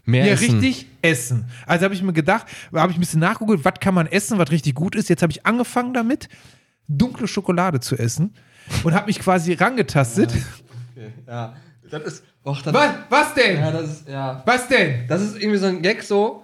Mehr 0.05 0.25
Ja, 0.25 0.33
essen. 0.33 0.59
richtig 0.59 0.87
essen. 1.01 1.45
Also 1.67 1.83
habe 1.83 1.93
ich 1.93 2.01
mir 2.01 2.13
gedacht, 2.13 2.47
habe 2.73 2.91
ich 2.91 2.97
ein 2.97 3.01
bisschen 3.01 3.19
nachgeguckt, 3.19 3.63
was 3.65 3.73
kann 3.79 3.93
man 3.93 4.07
essen, 4.07 4.37
was 4.39 4.49
richtig 4.49 4.73
gut 4.75 4.95
ist. 4.95 5.09
Jetzt 5.09 5.21
habe 5.21 5.31
ich 5.31 5.45
angefangen 5.45 5.93
damit, 5.93 6.29
dunkle 6.87 7.27
Schokolade 7.27 7.79
zu 7.79 7.95
essen 7.97 8.33
und 8.83 8.93
habe 8.93 9.07
mich 9.07 9.19
quasi 9.19 9.53
rangetastet. 9.53 10.31
Ja. 10.33 10.39
Das 11.89 12.03
ist. 12.03 12.23
Och, 12.43 12.61
das 12.61 12.73
Was, 12.73 12.91
was 13.09 13.33
denn? 13.33 13.59
Ja, 13.59 13.71
das 13.71 13.89
ist. 13.91 14.07
Ja. 14.07 14.43
Was 14.45 14.67
denn? 14.67 15.07
Das 15.07 15.21
ist 15.21 15.37
irgendwie 15.37 15.57
so 15.57 15.65
ein 15.67 15.81
Gag 15.81 16.03
so. 16.03 16.43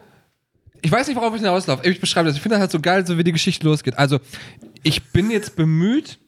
Ich 0.82 0.92
weiß 0.92 1.08
nicht, 1.08 1.16
worauf 1.16 1.34
ich 1.34 1.42
hinauslaufe. 1.42 1.88
Ich 1.90 2.00
beschreibe 2.00 2.28
das. 2.28 2.36
Ich 2.36 2.42
finde 2.42 2.56
das 2.56 2.62
halt 2.62 2.72
so 2.72 2.80
geil, 2.80 3.06
so 3.08 3.18
wie 3.18 3.24
die 3.24 3.32
Geschichte 3.32 3.66
losgeht. 3.66 3.98
Also, 3.98 4.20
ich 4.84 5.12
bin 5.12 5.32
jetzt 5.32 5.56
bemüht, 5.56 6.20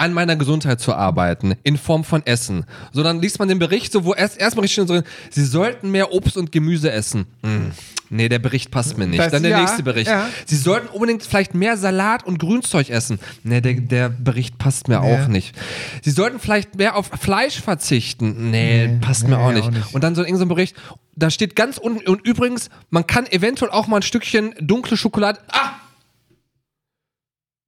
an 0.00 0.12
meiner 0.14 0.34
Gesundheit 0.36 0.80
zu 0.80 0.94
arbeiten, 0.94 1.54
in 1.62 1.76
Form 1.76 2.04
von 2.04 2.24
Essen. 2.26 2.64
So, 2.92 3.02
dann 3.02 3.20
liest 3.20 3.38
man 3.38 3.48
den 3.48 3.58
Bericht, 3.58 3.92
so, 3.92 4.04
wo 4.04 4.14
erst 4.14 4.40
erstmal 4.40 4.62
richtig 4.64 4.86
drin, 4.86 5.02
sie 5.30 5.44
sollten 5.44 5.90
mehr 5.90 6.12
Obst 6.12 6.36
und 6.36 6.50
Gemüse 6.52 6.90
essen. 6.90 7.26
Hm. 7.44 7.72
Nee, 8.12 8.28
der 8.28 8.40
Bericht 8.40 8.72
passt 8.72 8.98
mir 8.98 9.06
nicht. 9.06 9.20
Das- 9.20 9.30
dann 9.30 9.42
der 9.42 9.52
ja, 9.52 9.60
nächste 9.60 9.84
Bericht. 9.84 10.08
ja. 10.08 10.28
Sie 10.44 10.56
sollten 10.56 10.88
unbedingt 10.88 11.22
vielleicht 11.22 11.54
mehr 11.54 11.76
Salat 11.76 12.26
und 12.26 12.38
Grünzeug 12.38 12.90
essen. 12.90 13.20
Nee, 13.44 13.60
der, 13.60 13.74
der 13.74 14.08
Bericht 14.08 14.58
passt 14.58 14.88
mir 14.88 14.94
Ja. 14.94 15.00
auch 15.02 15.28
nicht. 15.28 15.54
Sie 16.02 16.10
sollten 16.10 16.40
vielleicht 16.40 16.74
mehr 16.76 16.96
auf 16.96 17.06
Fleisch 17.20 17.60
verzichten. 17.60 18.50
Nee, 18.50 18.98
passt 19.00 19.28
mir 19.28 19.36
nee, 19.36 19.42
auch 19.42 19.52
nicht. 19.52 19.64
auch 19.68 19.70
nicht. 19.70 19.94
Und 19.94 20.02
dann 20.02 20.16
so 20.16 20.22
irgendein 20.22 20.38
so 20.38 20.44
ein 20.46 20.48
Bericht, 20.48 20.76
da 21.14 21.30
steht 21.30 21.54
ganz 21.54 21.78
unten, 21.78 22.08
und 22.10 22.26
übrigens, 22.26 22.68
man 22.88 23.06
kann 23.06 23.26
eventuell 23.26 23.70
auch 23.70 23.86
mal 23.86 23.96
ein 23.98 24.02
Stückchen 24.02 24.54
dunkle 24.60 24.96
Schokolade. 24.96 25.38
Ah! 25.52 25.72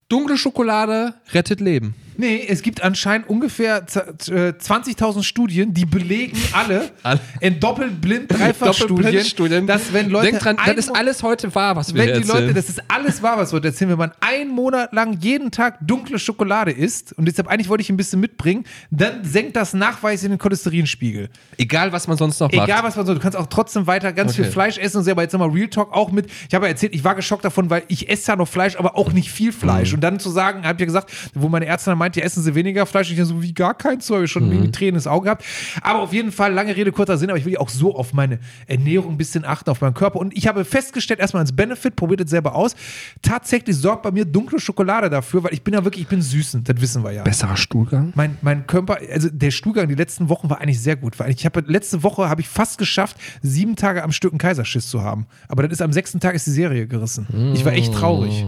Dunkle 0.08 0.36
Schokolade 0.36 1.14
rettet 1.32 1.60
Leben. 1.60 1.94
Nee, 2.16 2.44
es 2.48 2.62
gibt 2.62 2.82
anscheinend 2.82 3.28
ungefähr 3.28 3.86
z- 3.86 4.28
äh, 4.28 4.54
20.000 4.58 5.22
Studien, 5.24 5.72
die 5.74 5.86
belegen 5.86 6.36
alle, 6.52 6.90
Alle. 7.02 7.20
in 7.40 7.58
doppelblind 7.60 8.30
dreifachstudien 8.30 8.96
Doppelblindstudien. 8.96 9.66
dass 9.66 9.92
wenn 9.92 10.10
Leute 10.10 10.26
Denkt 10.32 10.44
dran, 10.44 10.56
das 10.64 10.76
ist 10.76 10.94
alles 10.96 11.22
heute 11.22 11.54
wahr, 11.54 11.76
was 11.76 11.94
wir 11.94 12.00
wenn 12.00 12.08
hier 12.12 12.20
die 12.20 12.26
Leute, 12.28 12.32
erzählen. 12.40 12.54
das 12.54 12.68
ist 12.68 12.82
alles 12.88 13.22
wahr, 13.22 13.38
was 13.38 13.52
wir 13.52 13.56
heute 13.56 13.68
erzählen, 13.68 13.90
wenn 13.90 13.98
man 13.98 14.12
einen 14.20 14.50
Monat 14.50 14.92
lang 14.92 15.18
jeden 15.20 15.50
Tag 15.50 15.78
dunkle 15.80 16.18
Schokolade 16.18 16.70
isst, 16.70 17.12
und 17.14 17.26
deshalb 17.26 17.48
eigentlich 17.48 17.68
wollte 17.68 17.82
ich 17.82 17.90
ein 17.90 17.96
bisschen 17.96 18.20
mitbringen, 18.20 18.64
dann 18.90 19.24
senkt 19.24 19.56
das 19.56 19.72
nachweislich 19.74 20.30
den 20.30 20.38
Cholesterinspiegel. 20.38 21.28
Egal, 21.56 21.92
was 21.92 22.08
man 22.08 22.16
sonst 22.16 22.38
noch 22.40 22.52
macht. 22.52 22.68
Egal 22.68 22.82
was 22.82 22.96
man 22.96 23.06
so, 23.06 23.14
du 23.14 23.20
kannst 23.20 23.36
auch 23.38 23.46
trotzdem 23.46 23.86
weiter 23.86 24.12
ganz 24.12 24.32
Okay. 24.32 24.42
viel 24.44 24.52
Fleisch 24.52 24.78
essen 24.78 24.98
und 24.98 25.04
so, 25.04 25.10
aber 25.10 25.22
jetzt 25.22 25.32
nochmal 25.32 25.50
Real 25.50 25.68
Talk 25.68 25.92
auch 25.92 26.10
mit. 26.12 26.26
Ich 26.48 26.54
habe 26.54 26.66
ja 26.66 26.70
erzählt, 26.72 26.94
ich 26.94 27.04
war 27.04 27.14
geschockt 27.14 27.44
davon, 27.44 27.70
weil 27.70 27.82
ich 27.88 28.08
esse 28.08 28.32
ja 28.32 28.36
noch 28.36 28.48
Fleisch, 28.48 28.76
aber 28.76 28.96
auch 28.96 29.12
nicht 29.12 29.30
viel 29.30 29.52
Fleisch. 29.52 29.90
Mhm. 29.90 29.94
Und 29.96 30.00
dann 30.02 30.18
zu 30.20 30.30
sagen, 30.30 30.64
habe 30.64 30.74
ich 30.74 30.80
ja 30.80 30.86
gesagt, 30.86 31.10
wo 31.34 31.48
meine 31.48 31.66
Ärztin 31.66 31.92
dann 31.92 31.98
meinte, 32.02 32.20
essen 32.22 32.42
sie 32.42 32.54
weniger 32.54 32.84
Fleisch, 32.84 33.12
ich 33.12 33.22
so 33.24 33.42
wie 33.42 33.54
gar 33.54 33.74
kein 33.74 34.00
Zeug, 34.00 34.28
schon 34.28 34.48
Mhm. 34.48 34.72
Tränen 34.72 34.96
ins 34.96 35.06
Auge 35.06 35.24
gehabt. 35.26 35.44
Aber 35.82 36.00
auf 36.00 36.12
jeden 36.12 36.32
Fall, 36.32 36.52
lange 36.52 36.74
Rede, 36.74 36.90
kurzer 36.90 37.16
Sinn, 37.16 37.30
aber 37.30 37.38
ich 37.38 37.44
will 37.44 37.52
ja 37.52 37.60
auch 37.60 37.68
so 37.68 37.94
auf 37.94 38.12
meine 38.12 38.40
Ernährung 38.66 39.12
ein 39.12 39.16
bisschen 39.16 39.44
achten, 39.44 39.70
auf 39.70 39.80
meinen 39.80 39.94
Körper. 39.94 40.18
Und 40.18 40.36
ich 40.36 40.46
habe 40.48 40.64
festgestellt, 40.64 41.20
erstmal 41.20 41.42
als 41.42 41.52
Benefit, 41.52 41.94
probiert 41.96 42.20
es 42.20 42.30
selber 42.30 42.54
aus, 42.54 42.74
tatsächlich 43.22 43.76
sorgt 43.76 44.02
bei 44.02 44.10
mir 44.10 44.24
dunkle 44.24 44.58
Schokolade 44.58 45.08
dafür, 45.10 45.44
weil 45.44 45.52
ich 45.54 45.62
bin 45.62 45.74
ja 45.74 45.84
wirklich, 45.84 46.02
ich 46.02 46.08
bin 46.08 46.20
süßen, 46.22 46.64
das 46.64 46.80
wissen 46.80 47.04
wir 47.04 47.12
ja. 47.12 47.22
Besserer 47.22 47.56
Stuhlgang? 47.56 48.12
Mein, 48.16 48.36
mein 48.42 48.66
Körper, 48.66 48.98
also 49.12 49.28
der 49.30 49.50
Stuhlgang 49.52 49.88
die 49.88 49.94
letzten 49.94 50.28
Wochen 50.28 50.50
war 50.50 50.60
eigentlich 50.60 50.80
sehr 50.80 50.96
gut. 50.96 51.18
Weil 51.18 51.30
ich 51.30 51.44
habe 51.46 51.62
letzte 51.66 52.02
Woche 52.02 52.28
habe 52.28 52.40
ich 52.40 52.48
fast 52.48 52.78
geschafft, 52.78 53.16
sieben 53.42 53.76
Tage 53.76 54.02
am 54.02 54.12
Stück 54.12 54.32
einen 54.32 54.38
Kaiserschiss 54.38 54.88
zu 54.88 55.02
haben. 55.02 55.26
Aber 55.48 55.62
dann 55.62 55.70
ist 55.70 55.80
am 55.82 55.92
sechsten 55.92 56.18
Tag 56.20 56.34
ist 56.34 56.46
die 56.46 56.50
Serie 56.50 56.86
gerissen. 56.86 57.52
Ich 57.54 57.64
war 57.64 57.72
echt 57.72 57.94
traurig. 57.94 58.44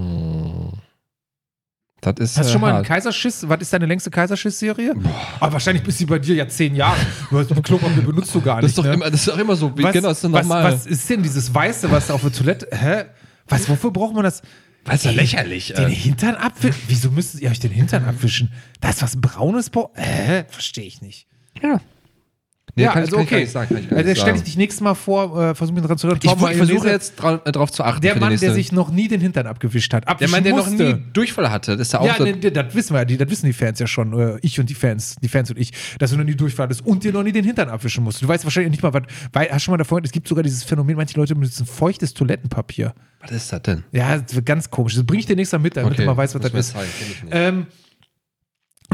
Das 2.13 2.31
ist 2.33 2.39
Hast 2.39 2.47
du 2.47 2.51
äh, 2.51 2.53
schon 2.53 2.61
mal 2.61 2.69
einen 2.69 2.77
hart. 2.79 2.87
Kaiserschiss? 2.87 3.49
Was 3.49 3.61
ist 3.61 3.73
deine 3.73 3.87
längste 3.87 4.11
Kaiserschiss-Serie? 4.11 4.95
Aber 5.41 5.53
wahrscheinlich 5.55 5.83
bist 5.83 6.01
du 6.01 6.07
bei 6.07 6.19
dir 6.19 6.35
ja 6.35 6.49
zehn 6.49 6.75
Jahre. 6.77 6.97
Du 7.31 7.39
hast 7.39 7.63
Klopapier 7.63 8.03
benutzt 8.03 8.35
du 8.35 8.41
gar 8.41 8.57
das 8.61 8.63
nicht. 8.63 8.71
ist, 8.71 8.79
doch 8.79 8.85
ne? 8.85 8.95
immer, 8.95 9.11
das 9.11 9.21
ist 9.21 9.29
doch 9.29 9.39
immer 9.39 9.57
so. 9.57 9.73
Was, 9.77 9.93
genau, 9.93 10.09
das 10.09 10.19
ist 10.19 10.25
doch 10.25 10.33
was, 10.33 10.49
was 10.49 10.87
ist 10.87 11.09
denn 11.11 11.23
dieses 11.23 11.53
Weiße, 11.55 11.91
was 11.91 12.07
da 12.09 12.15
auf 12.15 12.23
der 12.23 12.33
Toilette? 12.33 12.69
Hä? 12.73 13.05
Was, 13.49 13.69
wofür 13.69 13.91
braucht 13.91 14.15
man 14.15 14.25
das? 14.25 14.43
Was 14.85 14.97
ist 14.97 15.05
ja 15.07 15.11
lächerlich, 15.13 15.73
Den 15.75 15.89
äh. 15.89 15.95
Hintern 15.95 16.35
abwischen? 16.35 16.83
Wieso 16.89 17.11
müsst 17.11 17.41
ihr 17.41 17.51
euch 17.51 17.61
den 17.61 17.71
Hintern 17.71 18.05
abwischen? 18.05 18.53
Da 18.81 18.91
ist 18.91 19.03
was 19.03 19.19
Braunes? 19.21 19.71
Bra- 19.71 19.91
Hä? 19.95 20.45
Verstehe 20.49 20.85
ich 20.85 21.01
nicht. 21.01 21.27
ja. 21.63 21.81
Nee, 22.77 22.85
ja, 22.85 22.93
kann 22.93 23.03
also 23.03 23.21
ich, 23.21 23.29
kann 23.29 23.37
okay. 23.39 23.45
Ich 23.45 23.53
sagen, 23.53 23.69
kann 23.69 23.85
ich 23.85 23.93
also, 24.09 24.21
stelle 24.21 24.37
ich 24.37 24.43
dich 24.43 24.57
nächstes 24.57 24.81
Mal 24.81 24.95
vor, 24.95 25.41
äh, 25.41 25.55
versuche 25.55 25.75
mich 25.75 25.83
daran 25.83 25.97
zu 25.97 26.09
erinnern. 26.09 26.51
Ich, 26.51 26.57
versuche 26.57 26.89
jetzt 26.89 27.15
dra 27.15 27.41
äh, 27.45 27.53
drauf 27.53 27.71
zu 27.71 27.85
achten. 27.85 28.01
Der 28.01 28.19
Mann, 28.19 28.37
der 28.37 28.53
sich 28.53 28.73
noch 28.73 28.91
nie 28.91 29.07
den 29.07 29.21
Hintern 29.21 29.47
abgewischt 29.47 29.95
hat. 29.95 30.21
Der 30.21 30.29
Mann, 30.29 30.43
der 30.43 30.57
noch 30.57 30.67
musste. 30.67 30.95
nie 30.95 31.03
Durchfall 31.13 31.51
hatte, 31.51 31.77
das 31.77 31.89
ist 31.89 31.93
ja 31.93 32.01
auch 32.01 32.07
Ja, 32.07 32.17
so. 32.17 32.25
ne, 32.25 32.37
das 32.37 32.75
wissen 32.75 32.95
wir 32.95 33.05
das 33.05 33.31
wissen 33.31 33.47
die 33.47 33.53
Fans 33.53 33.79
ja 33.79 33.87
schon, 33.87 34.19
äh, 34.19 34.39
ich 34.43 34.59
und 34.59 34.69
die 34.69 34.75
Fans, 34.75 35.17
die 35.23 35.29
Fans 35.29 35.51
und 35.51 35.59
ich, 35.59 35.71
dass 35.99 36.11
du 36.11 36.17
noch 36.17 36.25
nie 36.25 36.35
Durchfall 36.35 36.65
hattest 36.65 36.85
und 36.85 37.05
dir 37.05 37.13
noch 37.13 37.23
nie 37.23 37.33
den 37.33 37.45
Hintern 37.45 37.69
abwischen 37.69 38.03
musst. 38.03 38.23
Du 38.23 38.27
weißt 38.27 38.45
wahrscheinlich 38.45 38.73
nicht 38.73 38.83
mal, 38.83 38.93
was, 38.93 39.03
weil, 39.33 39.49
hast 39.51 39.57
du 39.57 39.61
schon 39.67 39.73
mal 39.73 39.79
davon, 39.79 40.03
es 40.05 40.11
gibt 40.11 40.27
sogar 40.27 40.43
dieses 40.43 40.65
Phänomen, 40.65 40.97
manche 40.97 41.17
Leute 41.17 41.35
benutzen 41.35 41.67
feuchtes 41.67 42.13
Toilettenpapier. 42.13 42.93
Was 43.21 43.31
ist 43.31 43.53
das 43.53 43.63
denn? 43.63 43.85
Ja, 43.93 44.19
das 44.19 44.45
ganz 44.45 44.69
komisch. 44.71 44.95
Das 44.97 45.05
bringe 45.05 45.21
ich 45.21 45.27
dir 45.27 45.37
nächstes 45.37 45.59
Mal 45.59 45.63
mit, 45.63 45.77
damit 45.77 45.99
du 45.99 46.05
mal 46.05 46.17
weißt, 46.17 46.35
was 46.35 46.43
das 46.43 46.53
ist. 46.53 46.77
nicht. 46.77 47.25
Ähm, 47.31 47.67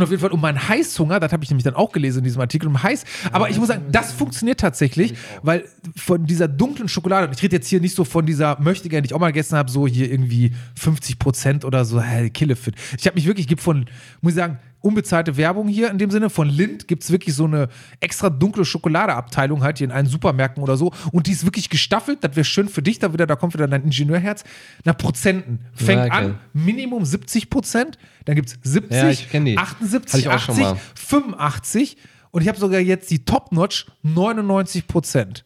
und 0.00 0.04
auf 0.04 0.10
jeden 0.10 0.20
Fall 0.20 0.30
um 0.30 0.40
meinen 0.40 0.68
Heißhunger, 0.68 1.20
das 1.20 1.32
habe 1.32 1.44
ich 1.44 1.50
nämlich 1.50 1.64
dann 1.64 1.74
auch 1.74 1.92
gelesen 1.92 2.18
in 2.18 2.24
diesem 2.24 2.40
Artikel, 2.40 2.66
um 2.66 2.82
Heiß. 2.82 3.04
Aber 3.32 3.50
ich 3.50 3.58
muss 3.58 3.68
sagen, 3.68 3.84
das 3.92 4.12
funktioniert 4.12 4.58
tatsächlich, 4.58 5.14
weil 5.42 5.64
von 5.96 6.26
dieser 6.26 6.48
dunklen 6.48 6.88
Schokolade, 6.88 7.26
und 7.26 7.36
ich 7.36 7.42
rede 7.42 7.56
jetzt 7.56 7.68
hier 7.68 7.80
nicht 7.80 7.94
so 7.94 8.04
von 8.04 8.24
dieser 8.24 8.58
Möchtegern, 8.60 9.02
die 9.02 9.08
ich 9.08 9.14
auch 9.14 9.20
mal 9.20 9.28
gegessen 9.28 9.56
habe, 9.56 9.70
so 9.70 9.86
hier 9.86 10.10
irgendwie 10.10 10.52
50 10.76 11.18
Prozent 11.18 11.64
oder 11.64 11.84
so, 11.84 12.00
hey, 12.00 12.30
Killefit. 12.30 12.74
Ich 12.98 13.06
habe 13.06 13.16
mich 13.16 13.26
wirklich, 13.26 13.46
gibt 13.46 13.60
von, 13.60 13.86
muss 14.22 14.32
ich 14.32 14.36
sagen, 14.36 14.58
unbezahlte 14.80 15.36
Werbung 15.36 15.68
hier 15.68 15.90
in 15.90 15.98
dem 15.98 16.10
Sinne. 16.10 16.30
Von 16.30 16.48
Lind 16.48 16.88
gibt 16.88 17.02
es 17.02 17.10
wirklich 17.10 17.34
so 17.34 17.44
eine 17.44 17.68
extra 18.00 18.30
dunkle 18.30 18.64
Schokoladeabteilung 18.64 19.62
halt 19.62 19.78
hier 19.78 19.86
in 19.86 19.90
allen 19.92 20.06
Supermärkten 20.06 20.62
oder 20.62 20.76
so. 20.76 20.92
Und 21.12 21.26
die 21.26 21.32
ist 21.32 21.44
wirklich 21.44 21.68
gestaffelt. 21.68 22.22
Das 22.22 22.36
wäre 22.36 22.44
schön 22.44 22.68
für 22.68 22.82
dich. 22.82 22.98
Da 22.98 23.12
wieder, 23.12 23.26
da 23.26 23.36
kommt 23.36 23.54
wieder 23.54 23.68
dein 23.68 23.84
Ingenieurherz. 23.84 24.44
Nach 24.84 24.96
Prozenten. 24.96 25.60
Fängt 25.74 26.00
Ja, 26.00 26.04
okay. 26.06 26.24
an, 26.26 26.38
Minimum 26.52 27.04
70 27.04 27.50
Prozent. 27.50 27.98
Dann 28.24 28.36
gibt 28.36 28.48
es 28.48 28.58
70, 28.62 28.96
Ja, 28.96 29.08
ich 29.10 29.30
kenn 29.30 29.44
die. 29.44 29.56
78, 29.56 30.12
Hatte 30.12 30.18
ich 30.20 30.28
auch 30.28 30.38
schon 30.44 30.54
80, 30.54 30.64
mal. 30.64 30.76
85. 30.94 31.96
Und 32.30 32.42
ich 32.42 32.48
habe 32.48 32.58
sogar 32.58 32.80
jetzt 32.80 33.10
die 33.10 33.24
Top-Notch 33.24 33.86
99 34.02 34.86
Prozent. 34.86 35.44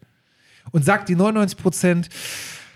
Und 0.71 0.83
sagt 0.85 1.09
die 1.09 1.15
99 1.15 1.57
Prozent, 1.57 2.09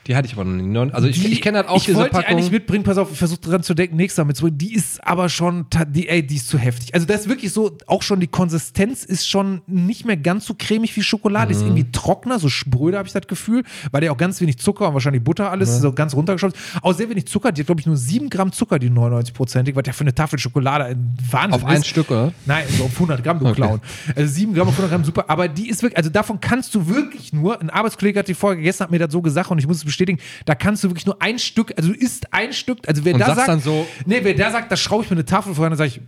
Die 0.10 0.16
hatte 0.16 0.26
ich 0.26 0.34
aber 0.34 0.44
noch 0.44 0.52
nie. 0.62 0.68
Non- 0.68 0.92
Also 0.92 1.08
ich, 1.08 1.22
die- 1.22 1.28
ich 1.28 1.40
kenne 1.42 1.60
halt 1.60 1.68
auch 1.70 1.78
ich 1.78 1.86
diese 1.86 2.06
Packung. 2.06 2.24
eigentlich 2.26 2.50
mitbringen, 2.52 2.84
pass 2.84 2.98
auf, 2.98 3.12
ich 3.12 3.18
versuche 3.20 3.40
dran 3.42 3.62
zu 3.62 3.76
denken, 3.76 3.96
nächstes 3.96 4.18
Mal 4.18 4.26
mit 4.26 4.38
zurück. 4.38 4.54
Die 4.56 4.74
ist 4.74 5.06
aber 5.06 5.30
schon, 5.30 5.68
die, 5.90 6.10
ey, 6.10 6.26
die 6.26 6.36
ist 6.38 6.48
zu 6.50 6.58
heftig. 6.58 6.96
Also 6.96 7.06
das 7.06 7.22
ist 7.22 7.30
wirklich 7.30 7.54
so, 7.54 7.78
auch 7.86 8.02
schon 8.02 8.20
die 8.20 8.26
Konsistenz 8.28 9.04
ist 9.06 9.30
schon 9.30 9.62
nicht 9.68 10.06
mehr 10.06 10.18
ganz 10.18 10.48
so 10.48 10.56
cremig 10.58 10.96
wie 10.98 11.04
Schokolade, 11.04 11.54
Mhm. 11.54 11.60
ist 11.60 11.62
irgendwie 11.64 11.92
trockener, 11.92 12.40
so 12.40 12.50
spröde 12.50 12.98
habe 12.98 13.08
ich 13.08 13.14
das 13.14 13.28
Gefühl, 13.28 13.64
weil 13.92 14.02
der 14.02 14.12
auch 14.12 14.18
ganz 14.18 14.42
wenig 14.42 14.58
Zucker 14.58 14.88
und 14.88 14.96
wahrscheinlich 14.96 15.24
Butter 15.24 15.52
alles 15.52 15.80
so 15.80 15.94
ganz 15.94 16.16
runtergeschaut 16.16 16.54
ist. 16.56 16.60
Auch 16.82 16.94
sehr 16.94 17.08
wenig 17.10 17.28
Zucker, 17.28 17.52
die 17.52 17.62
hat 17.62 17.68
glaube 17.68 17.80
ich 17.82 17.86
nur 17.86 17.96
7 17.96 18.32
Gramm 18.32 18.52
Zucker, 18.52 18.80
die 18.80 18.90
99-prozentig, 18.90 19.76
was 19.76 19.84
ja 19.86 19.94
für 19.94 20.02
eine 20.02 20.16
Tafel 20.16 20.40
Schokolade 20.40 20.98
Wahnsinn 21.30 21.54
Auf 21.54 21.70
ist. 21.70 21.78
ein 21.78 21.84
Stück, 21.84 22.10
oder? 22.10 22.34
Nein, 22.48 22.64
so 22.78 22.86
auf 22.86 22.94
100 22.96 23.24
Gramm, 23.24 23.38
du 23.40 23.46
Okay. 23.46 23.56
Clown. 23.56 23.80
Also 24.16 24.34
7 24.34 24.56
Gramm 24.56 24.68
auf 24.70 24.74
100 24.74 24.90
Gramm, 24.92 25.04
super. 25.04 25.26
Aber 25.28 25.48
die 25.48 25.70
ist 25.70 25.84
wirklich, 25.84 25.98
also 25.98 26.10
davon 26.10 26.40
kannst 26.42 26.74
du 26.74 26.88
wirklich 26.88 27.32
nur, 27.32 27.62
ein 27.62 27.70
Arbeitskollege 27.70 28.18
hat 28.20 28.28
die 28.28 28.34
vorher 28.34 28.58
gegessen, 28.58 28.84
hat 28.84 28.90
mir 28.92 28.98
das 29.00 29.12
so 29.12 29.22
gesagt 29.22 29.52
und 29.52 29.60
ich 29.60 29.68
muss 29.68 29.78
es 29.78 29.86
bestätigen, 30.00 30.20
da 30.46 30.56
kannst 30.56 30.84
du 30.84 30.90
wirklich 30.90 31.06
nur 31.06 31.22
ein 31.22 31.40
Stück, 31.40 31.74
also 31.78 31.92
du 31.92 31.96
isst 32.00 32.34
ein 32.34 32.54
Stück, 32.54 32.80
also 32.88 33.04
wer 33.06 33.14
Und 33.14 33.20
da 33.20 33.36
sagt, 33.36 33.64
so- 33.64 33.86
nee, 34.06 34.20
wer 34.24 34.34
da 34.34 34.52
sagt, 34.52 34.72
da 34.72 34.78
schraube 34.78 35.04
ich 35.04 35.10
mir 35.10 35.16
eine 35.18 35.26
Tafel 35.26 35.54
vorher, 35.54 35.70
dann 35.70 35.78
sage 35.78 35.90
ich, 35.90 36.02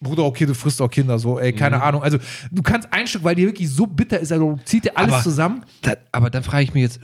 Bruder, 0.00 0.24
okay, 0.24 0.44
du 0.44 0.54
frisst 0.54 0.82
auch 0.82 0.90
Kinder, 0.90 1.18
so, 1.18 1.38
ey, 1.38 1.52
Mhm. 1.52 1.56
keine 1.56 1.82
Ahnung. 1.82 2.02
Also 2.02 2.18
du 2.50 2.62
kannst 2.62 2.88
ein 2.92 3.06
Stück, 3.06 3.24
weil 3.24 3.34
die 3.36 3.46
wirklich 3.46 3.70
so 3.70 3.86
bitter 3.86 4.18
ist, 4.20 4.32
also 4.32 4.58
zieht 4.64 4.84
dir 4.84 4.96
alles 4.98 5.14
Aber- 5.14 5.22
zusammen. 5.22 5.64
Da, 5.82 5.94
aber 6.12 6.28
dann 6.30 6.42
frage 6.42 6.64
ich 6.64 6.74
mich 6.74 6.82
jetzt. 6.82 7.00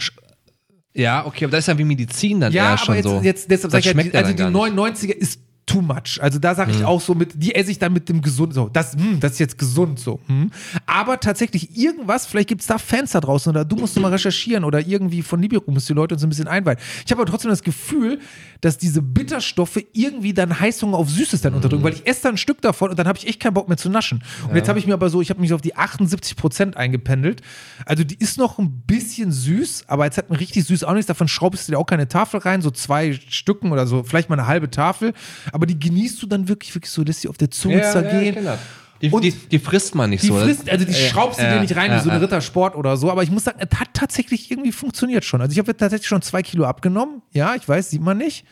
Ja, 0.93 1.25
okay, 1.25 1.45
aber 1.45 1.53
das 1.53 1.61
ist 1.61 1.67
ja 1.69 1.79
wie 1.79 1.85
Medizin 1.85 2.41
dann 2.41 2.53
Ja, 2.53 2.65
eher 2.65 2.69
aber 2.71 2.79
schon 2.79 2.95
jetzt, 2.97 3.05
so. 3.05 3.21
jetzt 3.23 3.51
deshalb 3.51 3.73
das 3.73 3.85
sag 3.85 3.97
ich 3.97 4.05
ja, 4.07 4.11
ja 4.13 4.19
also 4.21 4.33
die 4.33 4.37
gar 4.37 4.51
nicht. 4.51 4.57
99er 4.77 5.13
ist 5.17 5.41
too 5.71 5.81
much. 5.81 6.21
Also 6.21 6.39
da 6.39 6.55
sage 6.55 6.73
ich 6.73 6.85
auch 6.85 7.01
so 7.01 7.15
mit, 7.15 7.41
die 7.41 7.55
esse 7.55 7.71
ich 7.71 7.79
dann 7.79 7.93
mit 7.93 8.09
dem 8.09 8.23
gesund 8.23 8.53
so. 8.53 8.69
Das, 8.69 8.95
hm, 8.95 9.21
das 9.21 9.33
ist 9.33 9.39
jetzt 9.39 9.59
gesund 9.59 10.01
so. 10.01 10.19
Hm. 10.27 10.51
Aber 10.85 11.21
tatsächlich 11.21 11.77
irgendwas, 11.77 12.27
vielleicht 12.27 12.49
gibt 12.49 12.63
es 12.63 12.67
da 12.67 12.79
Fans 12.79 13.13
da 13.13 13.21
draußen 13.21 13.51
oder 13.51 13.65
du 13.65 13.77
musst 13.77 13.99
mal 14.01 14.11
recherchieren 14.11 14.65
oder 14.65 14.85
irgendwie 14.85 15.23
von 15.23 15.39
Nibiru 15.39 15.71
musst 15.71 15.89
die 15.89 15.93
Leute 15.93 16.15
uns 16.15 16.25
ein 16.25 16.29
bisschen 16.29 16.49
einweihen. 16.49 16.79
Ich 17.05 17.13
habe 17.13 17.23
aber 17.23 17.31
trotzdem 17.31 17.51
das 17.51 17.63
Gefühl, 17.63 18.19
dass 18.61 18.79
diese 18.79 19.01
Bitterstoffe 19.01 19.79
irgendwie 19.93 20.35
dann 20.35 20.59
Heißhunger 20.59 20.99
auf 20.99 21.09
Süßes 21.09 21.41
dann 21.41 21.55
unterdrücken, 21.55 21.85
weil 21.85 21.93
ich 21.93 22.07
esse 22.07 22.23
dann 22.25 22.35
ein 22.35 22.39
Stück 22.39 22.61
davon 22.63 22.91
und 22.91 22.99
dann 22.99 23.07
habe 23.07 23.19
ich 23.19 23.29
echt 23.29 23.39
keinen 23.39 23.55
Bock 23.55 23.69
mehr 23.69 23.77
zu 23.77 23.91
naschen. 23.91 24.25
Und 24.49 24.57
jetzt 24.57 24.69
habe 24.69 24.79
ich 24.79 24.87
mir 24.89 24.95
aber 24.95 25.09
so, 25.09 25.21
ich 25.21 25.31
habe 25.31 25.41
mich 25.41 25.53
auf 25.53 25.61
die 25.61 25.77
78 25.77 26.37
Prozent 26.37 26.77
eingependelt. 26.77 27.43
Also 27.87 28.03
die 28.03 28.17
ist 28.17 28.39
noch 28.39 28.59
ein 28.59 28.83
bisschen 28.87 29.31
süß, 29.31 29.85
aber 29.87 30.05
jetzt 30.05 30.19
hat 30.19 30.31
man 30.31 30.39
richtig 30.39 30.65
süß 30.65 30.83
auch 30.83 30.95
nichts. 30.95 31.07
Davon 31.07 31.29
schraubst 31.29 31.69
du 31.69 31.73
dir 31.73 31.79
auch 31.79 31.87
keine 31.87 32.09
Tafel 32.09 32.41
rein, 32.41 32.61
so 32.61 32.73
zwei 32.73 33.13
Stücken 33.13 33.71
oder 33.71 33.87
so, 33.87 34.03
vielleicht 34.03 34.29
mal 34.29 34.39
eine 34.39 34.49
halbe 34.49 34.69
Tafel. 34.71 35.15
Aber 35.53 35.60
die 35.67 35.79
genießt 35.79 36.23
du 36.23 36.27
dann 36.27 36.49
wirklich, 36.49 36.75
wirklich 36.75 36.91
so, 36.91 37.03
lässt 37.03 37.21
sie 37.23 37.29
auf 37.29 37.39
der 37.39 37.51
Zunge 37.51 37.77
ja, 37.79 37.83
ja, 37.83 37.93
zergehen. 37.93 38.35
kenn 38.35 38.45
das. 38.45 38.59
Die, 39.03 39.09
Und- 39.11 39.23
die, 39.25 39.31
die 39.33 39.59
frisst 39.59 39.95
man 39.95 40.11
nicht 40.11 40.23
Die 40.23 40.27
so. 40.29 40.37
frisst, 40.39 40.69
also 40.69 40.85
die 40.85 40.93
Ja, 40.93 40.99
schraubst 41.09 41.39
du 41.41 41.43
ja, 41.45 41.55
dir 41.55 41.61
nicht 41.61 41.75
rein 41.75 41.91
ja, 41.91 41.97
wie 41.99 42.03
so 42.05 42.11
eine 42.11 42.19
ja. 42.19 42.25
Rittersport 42.25 42.77
oder 42.77 42.99
so, 42.99 43.11
aber 43.11 43.23
ich 43.23 43.31
muss 43.31 43.45
sagen, 43.45 43.59
es 43.61 43.81
hat 43.81 43.89
tatsächlich 43.95 44.51
irgendwie 44.51 44.73
funktioniert 44.73 45.25
schon. 45.25 45.41
Also 45.41 45.53
ich 45.53 45.59
habe 45.59 45.75
tatsächlich 45.75 46.07
schon 46.09 46.21
zwei 46.21 46.43
Kilo 46.43 46.65
abgenommen. 46.67 47.23
Ja, 47.33 47.55
ich 47.55 47.67
weiß, 47.67 47.89
sieht 47.91 48.03
man 48.03 48.19
nicht. 48.19 48.45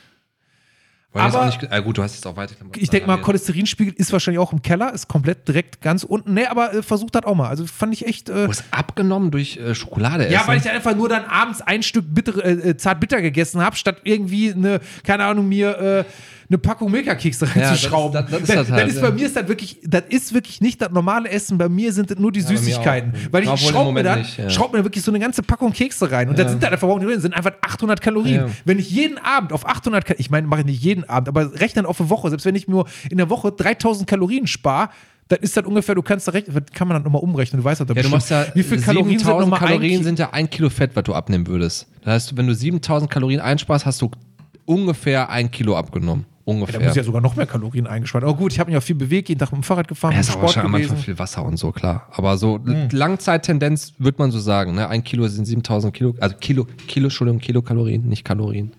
Weil 1.13 1.23
aber- 1.23 1.47
nicht, 1.47 1.73
ah, 1.73 1.81
gut, 1.81 1.97
du 1.97 2.03
hast 2.03 2.15
jetzt 2.17 2.27
auch 2.27 2.37
weiter. 2.37 2.55
Ich 2.77 2.91
denke 2.91 3.07
mal, 3.07 3.17
Cholesterinspiegel 3.19 3.95
ist 3.95 4.13
wahrscheinlich 4.13 4.39
auch 4.39 4.53
im 4.53 4.61
Keller, 4.61 4.93
ist 4.93 5.09
komplett 5.09 5.49
direkt 5.49 5.81
ganz 5.81 6.05
unten. 6.05 6.35
Nee, 6.35 6.45
aber 6.47 6.75
äh, 6.75 6.83
versucht 6.83 7.15
das 7.15 7.25
auch 7.25 7.35
mal. 7.35 7.49
Also 7.49 7.67
fand 7.67 7.95
ich 7.95 8.07
echt. 8.07 8.29
Äh, 8.29 8.45
Du 8.45 8.49
hast 8.49 8.65
abgenommen 8.71 9.31
durch 9.31 9.57
äh, 9.57 9.75
Schokolade 9.75 10.25
essen. 10.27 10.35
ja, 10.35 10.47
weil 10.47 10.59
ich 10.59 10.69
einfach 10.69 10.95
nur 10.95 11.09
dann 11.09 11.25
abends 11.25 11.63
ein 11.63 11.83
Stück 11.83 12.05
bitter, 12.09 12.45
äh, 12.45 12.77
zart 12.77 13.01
bitter 13.01 13.23
gegessen 13.23 13.63
habe, 13.63 13.75
statt 13.77 14.03
irgendwie 14.05 14.53
eine, 14.53 14.81
keine 15.03 15.25
Ahnung, 15.25 15.49
mir 15.49 15.79
äh, 15.79 16.05
eine 16.51 16.59
Packung 16.59 16.91
Milka-Kekse 16.91 17.47
reinzuschrauben. 17.55 18.13
das 18.13 18.25
ist- 18.25 18.33
das 18.33 18.41
ist 18.41 18.49
das 18.49 18.57
halt, 18.71 18.81
dann 18.81 18.89
ist 18.89 18.97
ja. 18.97 19.03
bei 19.03 19.11
mir 19.13 19.27
ist 19.27 19.37
das 19.37 19.49
wirklich, 19.49 19.79
das 19.85 20.03
ist 20.09 20.33
wirklich 20.33 20.61
nicht 20.61 20.81
das 20.81 20.91
normale 20.91 21.29
Essen. 21.29 21.59
Bei 21.59 21.69
mir 21.69 21.93
sind 21.93 22.11
das 22.11 22.19
nur 22.19 22.33
die 22.33 22.41
mir 22.41 22.47
Süßigkeiten. 22.47 23.13
Weil 23.31 23.45
ich 23.45 23.61
schraube 23.61 23.93
mir, 23.93 24.03
dann, 24.03 24.21
nicht, 24.21 24.39
ja. 24.39 24.49
schraub 24.49 24.73
mir 24.73 24.83
wirklich 24.85 25.05
so 25.05 25.11
eine 25.11 25.19
ganze 25.21 25.43
Packung 25.43 25.73
Kekse 25.73 26.11
rein. 26.11 26.29
Und 26.29 26.39
dann 26.39 26.49
sind 26.49 26.63
da 26.63 26.69
einfach 26.69 26.89
drin, 26.99 27.21
sind 27.21 27.35
einfach 27.35 27.53
800 27.61 28.01
Kalorien. 28.01 28.47
Ja. 28.47 28.49
Wenn 28.65 28.79
ich 28.79 28.91
jeden 28.91 29.19
Abend 29.19 29.53
auf 29.53 29.67
800 29.67 30.05
Kalorien, 30.05 30.21
ich 30.21 30.31
meine, 30.31 30.47
mache 30.47 30.61
ich 30.61 30.67
nicht 30.67 30.83
jeden 30.83 31.05
Abend, 31.05 31.29
aber 31.29 31.53
rechnen 31.61 31.85
auf 31.85 32.01
eine 32.01 32.09
Woche, 32.11 32.31
selbst 32.31 32.47
wenn 32.47 32.55
ich 32.55 32.67
nur 32.67 32.87
in 33.11 33.19
der 33.19 33.29
Woche 33.29 33.53
3000 33.53 34.09
Kalorien 34.09 34.47
spare, 34.47 34.89
dann 35.29 35.41
ist 35.41 35.55
das 35.57 35.67
ungefähr, 35.67 35.95
du 35.95 36.01
kannst 36.01 36.27
da 36.27 36.33
rechnen, 36.33 36.65
kann 36.73 36.89
man 36.89 36.95
dann 36.95 37.03
nochmal 37.03 37.21
umrechnen, 37.23 37.61
du 37.61 37.65
weißt 37.65 37.83
das 37.83 37.89
Ja, 37.95 38.03
du 38.03 38.09
machst 38.09 38.31
ja 38.31 38.47
wie 38.55 38.63
viel 38.63 38.81
Kalorien 38.81 39.19
sind 39.19 39.27
7000 39.27 39.41
nochmal 39.51 39.69
Kalorien 39.69 40.03
sind 40.03 40.19
ja 40.19 40.31
ein 40.33 40.49
Kilo 40.49 40.71
Fett, 40.71 40.93
was 40.97 41.05
du 41.05 41.13
abnehmen 41.13 41.47
würdest. 41.47 41.87
Das 42.03 42.15
heißt, 42.15 42.37
wenn 42.39 42.47
du 42.47 42.55
7000 42.55 43.11
Kalorien 43.11 43.41
einsparst, 43.41 43.85
hast 43.85 44.01
du 44.01 44.11
ungefähr 44.65 45.29
ein 45.31 45.51
Kilo 45.51 45.77
abgenommen. 45.77 46.25
Da 46.49 46.55
Ungefähr. 46.55 46.81
muss 46.81 46.95
ja 46.97 47.03
sogar 47.05 47.21
noch 47.21 47.37
mehr 47.37 47.45
Kalorien 47.47 47.87
eingespart. 47.87 48.25
Aber 48.25 48.35
gut, 48.35 48.53
ich 48.55 48.59
habe 48.59 48.71
mich 48.71 48.79
auch 48.79 48.83
viel 48.83 48.97
bewegt, 48.97 49.29
jeden 49.29 49.39
Tag 49.39 49.53
mit 49.53 49.61
dem 49.61 49.65
Fahrrad 49.65 49.87
gefahren, 49.87 50.15
Ja, 50.15 50.21
ist 50.21 50.29
Sport 50.29 50.45
wahrscheinlich 50.45 50.73
manchmal 50.73 50.89
gewesen. 50.97 51.05
viel 51.05 51.19
Wasser 51.19 51.45
und 51.45 51.59
so, 51.59 51.73
klar. 51.73 52.09
Aber 52.13 52.39
so 52.39 52.59
Hm. 52.65 52.89
Langzeittendenz 52.91 53.93
würde 53.99 54.17
man 54.19 54.31
so 54.31 54.39
sagen. 54.39 54.75
Ne? 54.75 54.89
Ein 54.89 55.05
Kilo 55.05 55.29
sind 55.29 55.45
7000 55.45 55.93
Kilo, 55.93 56.15
also 56.21 56.37
Kilo, 56.41 56.67
Kilo, 56.87 57.07
Entschuldigung, 57.09 57.41
Kilokalorien, 57.41 58.09
nicht 58.09 58.25
Kalorien. 58.25 58.73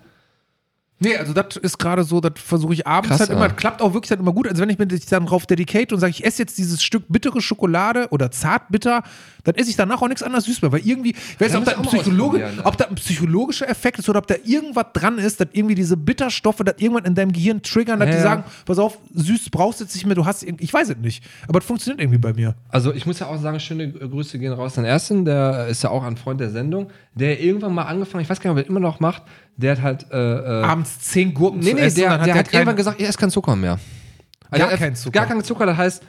Nee, 1.00 1.16
also 1.16 1.34
das 1.34 1.56
ist 1.56 1.78
gerade 1.78 2.04
so, 2.04 2.20
das 2.20 2.34
versuche 2.36 2.74
ich 2.74 2.86
abends 2.86 3.10
Krass, 3.10 3.20
halt 3.22 3.30
immer, 3.30 3.48
ja. 3.48 3.54
klappt 3.54 3.82
auch 3.82 3.94
wirklich 3.94 4.12
halt 4.12 4.20
immer 4.20 4.34
gut. 4.34 4.48
Also 4.48 4.62
wenn 4.62 4.70
ich 4.70 4.78
mich 4.78 5.06
dann 5.06 5.26
drauf 5.26 5.46
dedicate 5.46 5.94
und 5.94 6.00
sage, 6.00 6.12
ich 6.12 6.26
esse 6.26 6.42
jetzt 6.42 6.58
dieses 6.58 6.84
Stück 6.84 7.04
bittere 7.08 7.40
Schokolade 7.42 8.08
oder 8.12 8.32
zartbitter, 8.32 9.04
dann 9.46 9.56
esse 9.56 9.70
ich 9.70 9.78
danach 9.78 10.02
auch 10.02 10.08
nichts 10.08 10.24
anderes 10.24 10.46
süß 10.46 10.62
mehr. 10.62 10.72
Weil 10.72 10.86
irgendwie, 10.86 11.12
ich 11.12 11.40
weiß 11.40 11.54
nicht, 11.54 11.78
ob 11.78 11.86
mal 11.86 11.90
Psychologe, 11.90 12.40
ne? 12.40 12.52
ob 12.66 12.78
das 12.78 12.90
ein 12.90 12.96
psychologischer 12.96 13.70
Effekt 13.70 14.00
ist 14.00 14.10
oder 14.10 14.20
ob 14.20 14.28
da 14.28 14.36
irgendwas 14.44 14.88
dran 14.94 15.18
ist, 15.18 15.40
dass 15.40 15.48
irgendwie 15.54 15.76
diese 15.76 15.96
Bitterstoffe 15.96 16.62
das 16.66 16.76
irgendwann 16.78 17.06
in 17.06 17.16
deinem 17.16 17.32
Gehirn 17.32 17.62
triggern, 17.62 18.00
dass 18.00 18.10
Ja, 18.10 18.16
die 18.16 18.22
sagen, 18.22 18.44
pass 18.66 18.80
auf, 18.80 18.98
süß 19.14 19.50
brauchst 19.52 19.80
du 19.80 19.86
jetzt 19.86 19.96
nicht 19.96 20.06
mehr, 20.06 20.16
du 20.16 20.26
hast, 20.26 20.44
ich 20.44 20.74
weiß 20.74 20.90
es 20.90 20.98
nicht. 20.98 21.24
Aber 21.48 21.60
das 21.60 21.68
funktioniert 21.68 22.02
irgendwie 22.02 22.20
bei 22.20 22.34
mir. 22.34 22.56
Also 22.70 22.94
ich 22.94 23.06
muss 23.06 23.20
ja 23.20 23.28
auch 23.28 23.40
sagen, 23.40 23.60
schöne 23.60 23.90
Grüße 23.92 24.38
gehen 24.38 24.52
raus 24.52 24.78
an 24.78 24.86
Ersten, 24.86 25.24
der 25.24 25.68
ist 25.68 25.84
ja 25.84 25.90
auch 25.90 26.04
ein 26.04 26.18
Freund 26.18 26.42
der 26.42 26.50
Sendung, 26.50 26.90
der 27.20 27.40
irgendwann 27.40 27.74
mal 27.74 27.84
angefangen, 27.84 28.24
ich 28.24 28.30
weiß 28.30 28.40
gar 28.40 28.52
nicht, 28.54 28.60
ob 28.62 28.66
er 28.66 28.70
immer 28.70 28.80
noch 28.80 29.00
macht, 29.00 29.22
der 29.58 29.74
hat 29.74 29.82
halt, 29.82 30.06
äh, 30.12 30.62
äh, 30.62 30.64
Abends 30.64 31.00
zehn 31.00 31.34
Gurken 31.34 31.60
nee, 31.60 31.70
zu 31.72 31.76
nee, 31.76 31.82
essen, 31.82 32.00
der, 32.00 32.10
dann 32.10 32.24
der 32.26 32.34
er 32.34 32.40
hat 32.40 32.46
keine- 32.48 32.62
irgendwann 32.62 32.76
gesagt, 32.78 33.00
er 33.02 33.10
isst 33.10 33.18
keinen 33.20 33.30
Zucker 33.32 33.56
mehr. 33.56 33.80
Also 34.50 34.66
Gar 34.68 34.78
keinen 34.78 34.96
Zucker. 34.96 35.12
Gar 35.20 35.26
keinen 35.28 35.44
Zucker, 35.44 35.66
das 35.68 35.78
heißt, 35.78 36.04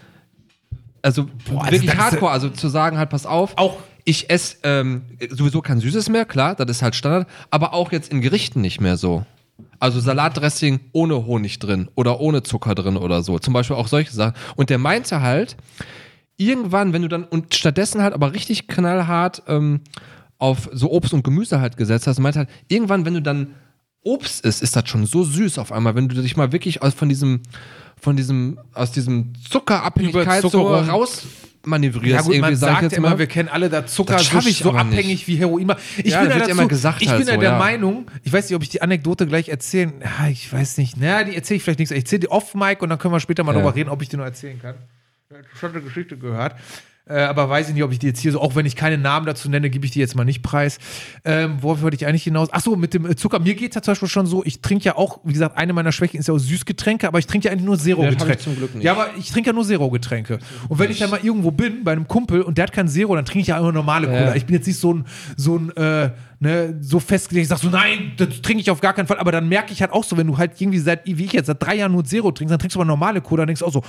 also 1.02 1.26
also 1.48 1.70
wirklich 1.72 1.96
hardcore, 1.96 2.32
also 2.32 2.48
zu 2.48 2.68
sagen 2.68 2.96
halt, 2.98 3.10
pass 3.10 3.26
auf, 3.26 3.52
Auch- 3.56 3.78
ich 4.04 4.30
esse 4.30 4.56
ähm, 4.62 5.02
sowieso 5.30 5.60
kein 5.60 5.78
Süßes 5.80 6.08
mehr, 6.08 6.24
klar, 6.24 6.54
das 6.54 6.68
ist 6.70 6.82
halt 6.82 6.94
Standard, 6.94 7.28
aber 7.50 7.74
auch 7.74 7.92
jetzt 7.92 8.10
in 8.10 8.20
Gerichten 8.22 8.60
nicht 8.60 8.80
mehr 8.80 8.96
so. 8.96 9.24
Also 9.78 10.00
Salatdressing 10.00 10.80
ohne 10.92 11.26
Honig 11.26 11.58
drin 11.58 11.88
oder 11.94 12.20
ohne 12.20 12.42
Zucker 12.42 12.74
drin 12.74 12.96
oder 12.96 13.22
so. 13.22 13.38
Zum 13.38 13.52
Beispiel 13.54 13.76
auch 13.76 13.88
solche 13.88 14.12
Sachen. 14.12 14.34
Und 14.56 14.68
der 14.70 14.78
meinte 14.78 15.20
halt, 15.22 15.56
irgendwann, 16.36 16.92
wenn 16.92 17.02
du 17.02 17.08
dann 17.08 17.24
und 17.24 17.54
stattdessen 17.54 18.02
halt 18.02 18.14
aber 18.14 18.32
richtig 18.34 18.68
knallhart 18.68 19.42
ähm, 19.48 19.80
auf 20.40 20.68
so 20.72 20.90
Obst 20.90 21.12
und 21.14 21.22
Gemüse 21.22 21.60
halt 21.60 21.76
gesetzt 21.76 22.06
hast, 22.08 22.18
meinte 22.18 22.40
halt, 22.40 22.48
irgendwann, 22.68 23.04
wenn 23.04 23.14
du 23.14 23.22
dann 23.22 23.54
Obst 24.02 24.44
isst, 24.44 24.62
ist 24.62 24.74
das 24.74 24.88
schon 24.88 25.06
so 25.06 25.22
süß 25.22 25.58
auf 25.58 25.70
einmal, 25.70 25.94
wenn 25.94 26.08
du 26.08 26.20
dich 26.20 26.36
mal 26.36 26.50
wirklich 26.52 26.82
aus 26.82 26.94
von 26.94 27.08
diesem, 27.08 27.42
von 28.00 28.16
diesem, 28.16 28.58
aus 28.72 28.90
diesem 28.92 29.34
Zuckerabhängigkeit 29.48 30.42
so 30.42 30.62
raus 30.74 31.22
manövrierst. 31.66 32.14
Ja 32.14 32.22
gut, 32.22 32.40
man 32.40 32.56
sag 32.56 32.68
ich 32.68 32.72
sagt 32.74 32.82
jetzt 32.84 32.92
immer, 32.96 33.10
mal. 33.10 33.18
wir 33.18 33.26
kennen 33.26 33.50
alle 33.50 33.68
da 33.68 33.84
Zucker 33.86 34.14
Das 34.14 34.22
ich 34.46 34.56
so 34.58 34.70
aber 34.70 34.84
nicht. 34.84 34.92
abhängig 34.98 35.28
wie 35.28 35.36
Heroin. 35.36 35.70
Ich 35.98 36.06
Ja, 36.12 36.22
bin 36.22 36.30
ja 36.30 36.38
dazu, 36.38 36.50
immer 36.52 36.66
gesagt 36.68 37.02
ich 37.02 37.08
halt 37.10 37.18
bin 37.18 37.34
so, 37.34 37.38
der 37.38 37.50
ja. 37.50 37.58
Meinung, 37.58 38.06
ich 38.22 38.32
weiß 38.32 38.48
nicht, 38.48 38.56
ob 38.56 38.62
ich 38.62 38.70
die 38.70 38.80
Anekdote 38.80 39.26
gleich 39.26 39.50
erzählen, 39.50 39.92
ja, 40.02 40.28
ich 40.28 40.50
weiß 40.50 40.78
nicht, 40.78 40.96
na, 40.98 41.22
die 41.24 41.36
erzähle 41.36 41.58
ich 41.58 41.62
vielleicht 41.62 41.78
nichts. 41.80 41.90
Ich 41.92 41.98
erzähle 41.98 42.20
die 42.20 42.28
off-Mic 42.30 42.80
und 42.82 42.88
dann 42.88 42.98
können 42.98 43.12
wir 43.12 43.20
später 43.20 43.44
mal 43.44 43.52
Ja. 43.54 43.58
drüber 43.60 43.74
reden, 43.74 43.90
ob 43.90 44.00
ich 44.00 44.08
die 44.08 44.16
noch 44.16 44.24
erzählen 44.24 44.58
kann. 44.58 44.76
Ich 45.28 45.36
habe 45.36 45.44
schon 45.58 45.70
eine 45.72 45.82
Geschichte 45.82 46.16
gehört. 46.16 46.54
Äh, 47.10 47.22
aber 47.22 47.48
weiß 47.48 47.68
ich 47.68 47.74
nicht, 47.74 47.82
ob 47.82 47.92
ich 47.92 47.98
die 47.98 48.06
jetzt 48.06 48.20
hier 48.20 48.32
so, 48.32 48.40
auch 48.40 48.54
wenn 48.54 48.66
ich 48.66 48.76
keine 48.76 48.96
Namen 48.96 49.26
dazu 49.26 49.50
nenne, 49.50 49.68
gebe 49.68 49.84
ich 49.84 49.90
die 49.90 49.98
jetzt 49.98 50.14
mal 50.14 50.24
nicht 50.24 50.42
preis. 50.42 50.78
Ähm, 51.24 51.56
worauf 51.60 51.82
wollte 51.82 51.96
ich 51.96 52.06
eigentlich 52.06 52.22
hinaus? 52.22 52.52
Achso, 52.52 52.76
mit 52.76 52.94
dem 52.94 53.04
äh, 53.04 53.16
Zucker. 53.16 53.40
Mir 53.40 53.54
geht 53.54 53.70
es 53.70 53.74
ja 53.74 53.82
zum 53.82 53.92
Beispiel 53.92 54.08
schon 54.08 54.26
so, 54.26 54.44
ich 54.44 54.60
trinke 54.60 54.84
ja 54.84 54.96
auch, 54.96 55.18
wie 55.24 55.32
gesagt, 55.32 55.58
eine 55.58 55.72
meiner 55.72 55.92
Schwächen 55.92 56.20
ist 56.20 56.28
ja 56.28 56.34
auch 56.34 56.38
Süßgetränke, 56.38 57.08
aber 57.08 57.18
ich 57.18 57.26
trinke 57.26 57.46
ja 57.46 57.52
eigentlich 57.52 57.66
nur 57.66 57.78
Zero-Getränke. 57.78 58.38
zum 58.38 58.56
Glück 58.56 58.74
nicht. 58.74 58.84
Ja, 58.84 58.92
aber 58.92 59.08
ich 59.18 59.30
trinke 59.30 59.50
ja 59.50 59.52
nur 59.52 59.64
Zero-Getränke. 59.64 60.38
Und 60.68 60.78
wenn 60.78 60.90
ich 60.90 60.98
dann 60.98 61.10
mal 61.10 61.20
irgendwo 61.22 61.50
bin, 61.50 61.82
bei 61.82 61.92
einem 61.92 62.06
Kumpel 62.06 62.42
und 62.42 62.58
der 62.58 62.64
hat 62.64 62.72
kein 62.72 62.88
Zero, 62.88 63.16
dann 63.16 63.24
trinke 63.24 63.40
ich 63.40 63.48
ja 63.48 63.58
immer 63.58 63.72
normale. 63.72 64.06
Cola. 64.06 64.36
Ich 64.36 64.46
bin 64.46 64.54
jetzt 64.54 64.66
nicht 64.66 64.78
so 64.78 64.94
ein, 64.94 65.04
so 65.36 65.56
ein, 65.56 65.76
äh, 65.76 66.10
ne, 66.38 66.76
so 66.80 67.00
festgelegt, 67.00 67.44
ich 67.44 67.48
sag 67.48 67.58
so, 67.58 67.68
nein, 67.68 68.12
das 68.16 68.40
trinke 68.42 68.60
ich 68.60 68.70
auf 68.70 68.80
gar 68.80 68.92
keinen 68.92 69.06
Fall. 69.06 69.18
Aber 69.18 69.32
dann 69.32 69.48
merke 69.48 69.72
ich 69.72 69.80
halt 69.80 69.92
auch 69.92 70.04
so, 70.04 70.16
wenn 70.16 70.26
du 70.26 70.38
halt 70.38 70.60
irgendwie 70.60 70.78
seit, 70.78 71.06
wie 71.06 71.24
ich 71.24 71.32
jetzt, 71.32 71.46
seit 71.46 71.62
drei 71.62 71.76
Jahren 71.76 71.92
nur 71.92 72.04
Zero 72.04 72.30
trinkst, 72.30 72.52
dann 72.52 72.58
trinkst 72.58 72.76
du 72.76 72.80
aber 72.80 72.86
normale 72.86 73.20
Cola, 73.20 73.42
dann 73.42 73.48
denkst 73.48 73.60
du 73.60 73.66
auch 73.66 73.72
so, 73.72 73.82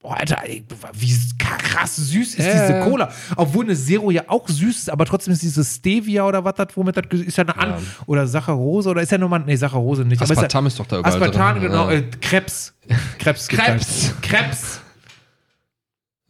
boah, 0.00 0.16
Alter, 0.18 0.38
ey, 0.44 0.64
wie 0.94 1.14
krass 1.38 1.96
süß 1.96 2.34
ist 2.34 2.38
Ja, 2.38 2.52
diese. 2.68 2.80
Cola. 2.88 3.12
Obwohl 3.36 3.64
eine 3.64 3.74
Zero 3.76 4.10
ja 4.10 4.22
auch 4.28 4.48
süß 4.48 4.76
ist, 4.78 4.90
aber 4.90 5.04
trotzdem 5.04 5.32
ist 5.32 5.42
diese 5.42 5.64
Stevia 5.64 6.24
oder 6.24 6.44
was 6.44 6.54
das, 6.54 6.68
womit 6.74 6.96
das, 6.96 7.04
ist 7.20 7.36
ja 7.36 7.44
eine 7.44 7.56
An, 7.56 7.74
oder 8.06 8.26
Saccharose 8.26 8.88
oder 8.90 9.02
ist 9.02 9.10
ja 9.12 9.18
nochmal, 9.18 9.40
nee, 9.46 9.56
Saccharose 9.56 10.04
nicht. 10.04 10.20
aber 10.22 10.30
Aspartam 10.30 10.64
ja, 10.64 10.68
ist 10.68 10.78
doch 10.78 10.86
da 10.86 10.98
überall 10.98 11.12
Aspartam, 11.14 11.60
drin. 11.60 11.70
genau, 11.70 11.90
Ja. 11.90 11.96
äh, 11.96 12.02
Krebs. 12.20 12.74
Krebs. 13.18 13.48
Krebs. 13.48 14.14
Krebs. 14.22 14.80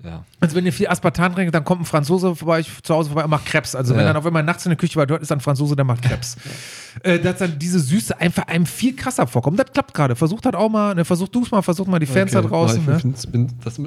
Ja. 0.02 0.24
Also 0.38 0.54
wenn 0.54 0.66
ihr 0.66 0.72
viel 0.72 0.86
Aspartam 0.88 1.34
trinkt, 1.34 1.54
dann 1.54 1.64
kommt 1.64 1.80
ein 1.82 1.84
Franzose 1.86 2.36
vorbei, 2.36 2.60
ich, 2.60 2.82
zu 2.82 2.94
Hause 2.94 3.08
vorbei 3.08 3.24
und 3.24 3.30
macht 3.30 3.46
Krebs. 3.46 3.74
Also 3.74 3.94
wenn 3.94 4.02
Ja. 4.02 4.08
dann 4.08 4.16
auf 4.16 4.26
einmal 4.26 4.42
nachts 4.42 4.66
in 4.66 4.70
der 4.70 4.76
Küche 4.76 4.96
war, 4.96 5.06
dort 5.06 5.22
ist 5.22 5.32
ein 5.32 5.40
Franzose, 5.40 5.76
der 5.76 5.86
macht 5.86 6.02
Krebs. 6.02 6.36
äh, 7.02 7.18
dass 7.18 7.38
dann 7.38 7.58
diese 7.58 7.80
Süße 7.80 8.20
einfach 8.20 8.46
einem 8.46 8.66
viel 8.66 8.94
krasser 8.94 9.26
vorkommt. 9.26 9.58
Das 9.58 9.72
klappt 9.72 9.94
gerade. 9.94 10.14
Versucht 10.14 10.44
halt 10.44 10.54
auch 10.54 10.68
mal, 10.68 10.94
ne, 10.94 11.06
versucht 11.06 11.34
du 11.34 11.42
es 11.42 11.50
mal, 11.50 11.62
versucht 11.62 11.88
mal 11.88 11.98
die 11.98 12.06
Fans 12.06 12.32
da 12.32 12.42
draußen. 12.42 12.84
Ne? 12.84 12.96
ich, 12.96 13.00
find's- 13.02 13.26
bin, 13.26 13.50
das, 13.64 13.80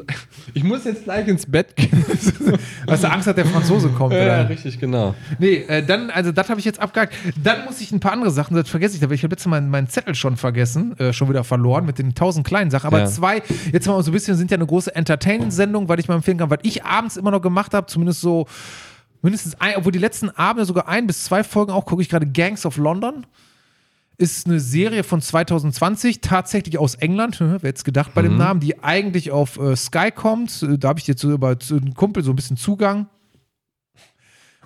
ich 0.55 0.63
muss 0.63 0.85
jetzt 0.85 1.03
gleich 1.03 1.27
ins 1.27 1.45
Bett 1.45 1.75
gehen. 1.75 1.89
Weil 2.87 2.97
du 2.97 3.11
Angst 3.11 3.27
hat, 3.27 3.37
der 3.37 3.45
Franzose 3.45 3.89
kommt. 3.89 4.13
ja, 4.13 4.23
oder? 4.23 4.49
richtig, 4.49 4.79
genau. 4.79 5.13
Nee, 5.37 5.65
äh, 5.67 5.85
dann, 5.85 6.09
also 6.09 6.31
das 6.31 6.49
habe 6.49 6.59
ich 6.59 6.65
jetzt 6.65 6.79
abgehakt. 6.79 7.13
Dann 7.43 7.65
muss 7.65 7.79
ich 7.79 7.91
ein 7.91 7.99
paar 7.99 8.13
andere 8.13 8.31
Sachen, 8.31 8.55
das 8.55 8.67
vergesse 8.69 8.95
ich, 8.95 9.01
da 9.01 9.09
ich 9.11 9.21
habe 9.23 9.31
letztes 9.33 9.47
Mal 9.47 9.61
meinen 9.61 9.87
Zettel 9.87 10.15
schon 10.15 10.35
vergessen, 10.35 10.97
äh, 10.97 11.13
schon 11.13 11.29
wieder 11.29 11.43
verloren 11.43 11.85
mit 11.85 11.99
den 11.99 12.15
tausend 12.15 12.45
kleinen 12.45 12.71
Sachen. 12.71 12.87
Aber 12.87 12.99
Ja. 13.01 13.05
zwei, 13.05 13.43
jetzt 13.71 13.87
mal 13.87 14.01
so 14.03 14.09
ein 14.09 14.13
bisschen, 14.13 14.35
sind 14.35 14.49
ja 14.49 14.55
eine 14.57 14.65
große 14.65 14.95
Entertainment-Sendung, 14.95 15.87
weil 15.87 15.99
ich 15.99 16.07
mal 16.07 16.15
empfehlen 16.15 16.38
kann, 16.39 16.49
was 16.49 16.59
ich 16.63 16.83
abends 16.83 17.17
immer 17.17 17.31
noch 17.31 17.41
gemacht 17.41 17.73
habe, 17.73 17.87
zumindest 17.87 18.21
so, 18.21 18.47
mindestens 19.21 19.55
ein, 19.61 19.75
obwohl 19.77 19.91
die 19.91 19.99
letzten 19.99 20.29
Abende 20.31 20.65
sogar 20.65 20.87
ein 20.87 21.05
bis 21.07 21.23
zwei 21.25 21.43
Folgen 21.43 21.71
auch, 21.71 21.85
gucke 21.85 22.01
ich 22.01 22.09
gerade 22.09 22.25
Gangs 22.27 22.65
of 22.65 22.77
London. 22.77 23.25
Ist 24.17 24.47
eine 24.47 24.59
Serie 24.59 25.05
von 25.05 25.21
2020, 25.21 26.19
tatsächlich 26.19 26.77
aus 26.77 26.95
England, 26.95 27.39
wer 27.39 27.53
hätte 27.53 27.67
es 27.69 27.83
gedacht 27.85 28.13
bei 28.13 28.21
dem 28.21 28.35
Namen, 28.35 28.59
die 28.59 28.83
eigentlich 28.83 29.31
auf 29.31 29.57
äh, 29.57 29.77
Sky 29.77 30.11
kommt. 30.11 30.61
Äh, 30.61 30.77
Da 30.77 30.89
habe 30.89 30.99
ich 30.99 31.07
jetzt 31.07 31.21
so 31.21 31.31
über 31.31 31.57
zu- 31.57 31.77
einen 31.77 31.93
Kumpel 31.93 32.21
so 32.23 32.31
ein 32.31 32.35
bisschen 32.35 32.57
Zugang 32.57 33.07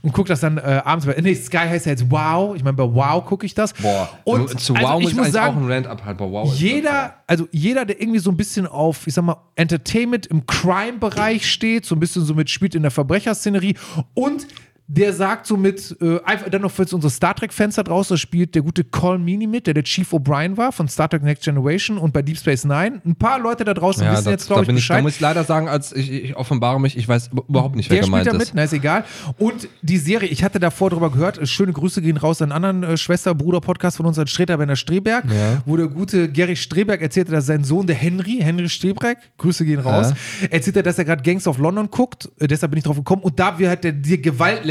und 0.04 0.12
gucke 0.12 0.28
das 0.28 0.42
dann 0.42 0.58
äh, 0.58 0.82
abends 0.84 1.06
bei. 1.06 1.16
Nee, 1.22 1.34
Sky 1.34 1.58
heißt 1.60 1.86
ja 1.86 1.94
jetzt 1.94 2.12
Wow. 2.12 2.56
Ich 2.56 2.63
meine, 2.63 2.76
bei 2.76 2.84
Wow 2.84 3.26
gucke 3.26 3.46
ich 3.46 3.56
das. 3.56 3.74
Boah, 3.74 4.10
Und 4.26 4.60
zu 4.60 4.76
also 4.76 4.88
Wow 4.88 5.00
ich 5.00 5.04
muss 5.04 5.12
ich 5.12 5.18
muss 5.18 5.26
eigentlich 5.26 5.34
sagen, 5.34 5.58
auch 5.58 5.62
ein 5.62 5.72
Rant 5.72 5.88
abhalten. 5.88 6.18
Boah, 6.18 6.44
wow 6.44 6.54
jeder, 6.54 7.16
also 7.26 7.48
jeder, 7.52 7.86
der 7.86 8.02
irgendwie 8.02 8.20
so 8.20 8.30
ein 8.30 8.36
bisschen 8.36 8.68
auf, 8.68 9.08
ich 9.08 9.13
sag 9.13 9.24
mal, 9.24 9.38
Entertainment 9.56 10.26
im 10.28 10.46
Crime-Bereich 10.46 11.50
steht, 11.50 11.86
so 11.86 11.96
ein 11.96 12.02
bisschen 12.02 12.26
so 12.26 12.34
mitspielt 12.36 12.76
in 12.76 12.82
der 12.82 12.92
Verbrecherszenerie 12.92 13.76
und 14.13 14.46
der 14.88 15.13
sagt 15.13 15.48
so 15.48 15.56
mit, 15.56 15.96
äh, 16.02 16.19
einfach 16.26 16.50
dann 16.50 16.62
noch 16.62 16.72
für 16.72 16.82
unsere 16.84 17.10
Star 17.10 17.34
Trek-Fans 17.36 17.76
da 17.76 17.84
draußen, 17.84 18.15
da 18.15 18.17
spielt 18.17 18.54
der 18.54 18.62
gute 18.62 18.84
Colin 18.84 19.24
Meaney 19.24 19.48
mit, 19.48 19.65
der 19.65 19.74
der 19.74 19.84
Chief 19.84 20.12
O'Brien 20.13 20.58
war 20.58 20.72
von 20.72 20.88
Star 20.89 21.10
Trek 21.10 21.24
Next 21.24 21.43
Generation 21.46 21.98
und 21.98 22.12
bei 22.13 22.22
Deep 22.22 22.38
Space 22.38 22.65
Nine. 22.65 23.02
Ein 23.06 23.15
paar 23.15 23.39
Leute 23.39 23.63
da 23.63 23.74
draußen 23.74 24.04
Ja, 24.04 24.12
wissen 24.12 24.26
das, 24.26 24.32
jetzt, 24.32 24.50
da, 24.52 24.56
glaube 24.56 24.63
ich, 24.63 24.69
ich, 24.69 24.74
da 24.88 24.93
Bescheid. 24.96 25.04
muss 25.04 25.15
ich 25.15 25.19
leider 25.22 25.43
sagen, 25.46 25.69
als 25.69 25.93
ich, 25.93 26.12
ich 26.12 26.36
offenbare 26.36 26.80
mich, 26.82 26.98
ich 26.98 27.08
weiß 27.08 27.30
überhaupt 27.48 27.76
nicht, 27.76 27.89
wer 27.89 27.98
Der 27.98 28.04
spielt 28.04 28.12
gemeint 28.12 28.28
da 28.28 28.34
mit, 28.34 28.41
ist. 28.41 28.54
na 28.56 28.63
ist 28.63 28.74
egal. 28.74 29.06
Und 29.38 29.69
die 29.82 29.98
Serie, 29.98 30.28
ich 30.30 30.43
hatte 30.43 30.60
davor 30.60 30.89
drüber 30.89 31.12
gehört, 31.12 31.38
äh, 31.38 31.46
schöne 31.48 31.72
Grüße 31.72 32.02
gehen 32.02 32.17
raus 32.17 32.41
an 32.41 32.52
einen 32.52 32.65
anderen 32.65 32.93
äh, 32.93 32.98
Schwester-Bruder-Podcast 32.98 33.98
von 33.98 34.06
uns, 34.06 34.19
an 34.19 34.28
Streter 34.28 34.60
Werner 34.60 34.76
Streberg, 34.76 35.26
Ja. 35.32 35.63
wo 35.65 35.78
der 35.78 35.88
gute 35.88 36.30
Gary 36.30 36.56
Streberg 36.58 37.02
erzählte, 37.02 37.32
dass 37.32 37.46
sein 37.46 37.63
Sohn, 37.63 37.88
der 37.88 37.96
Henry, 37.96 38.39
Henry 38.41 38.67
Streberg, 38.69 39.17
Grüße 39.38 39.63
gehen 39.65 39.80
raus, 39.80 40.13
erzählt 40.52 40.76
er, 40.76 40.84
dass 40.84 40.98
er 40.98 41.06
gerade 41.06 41.24
Gangs 41.24 41.48
of 41.48 41.58
London 41.58 41.89
guckt, 41.89 42.30
äh, 42.39 42.48
deshalb 42.48 42.72
bin 42.72 42.80
ich 42.80 42.84
drauf 42.84 42.98
gekommen, 42.98 43.22
und 43.24 43.39
da 43.39 43.58
wir 43.58 43.69
halt 43.69 43.84
der, 43.86 43.93
der 43.93 44.17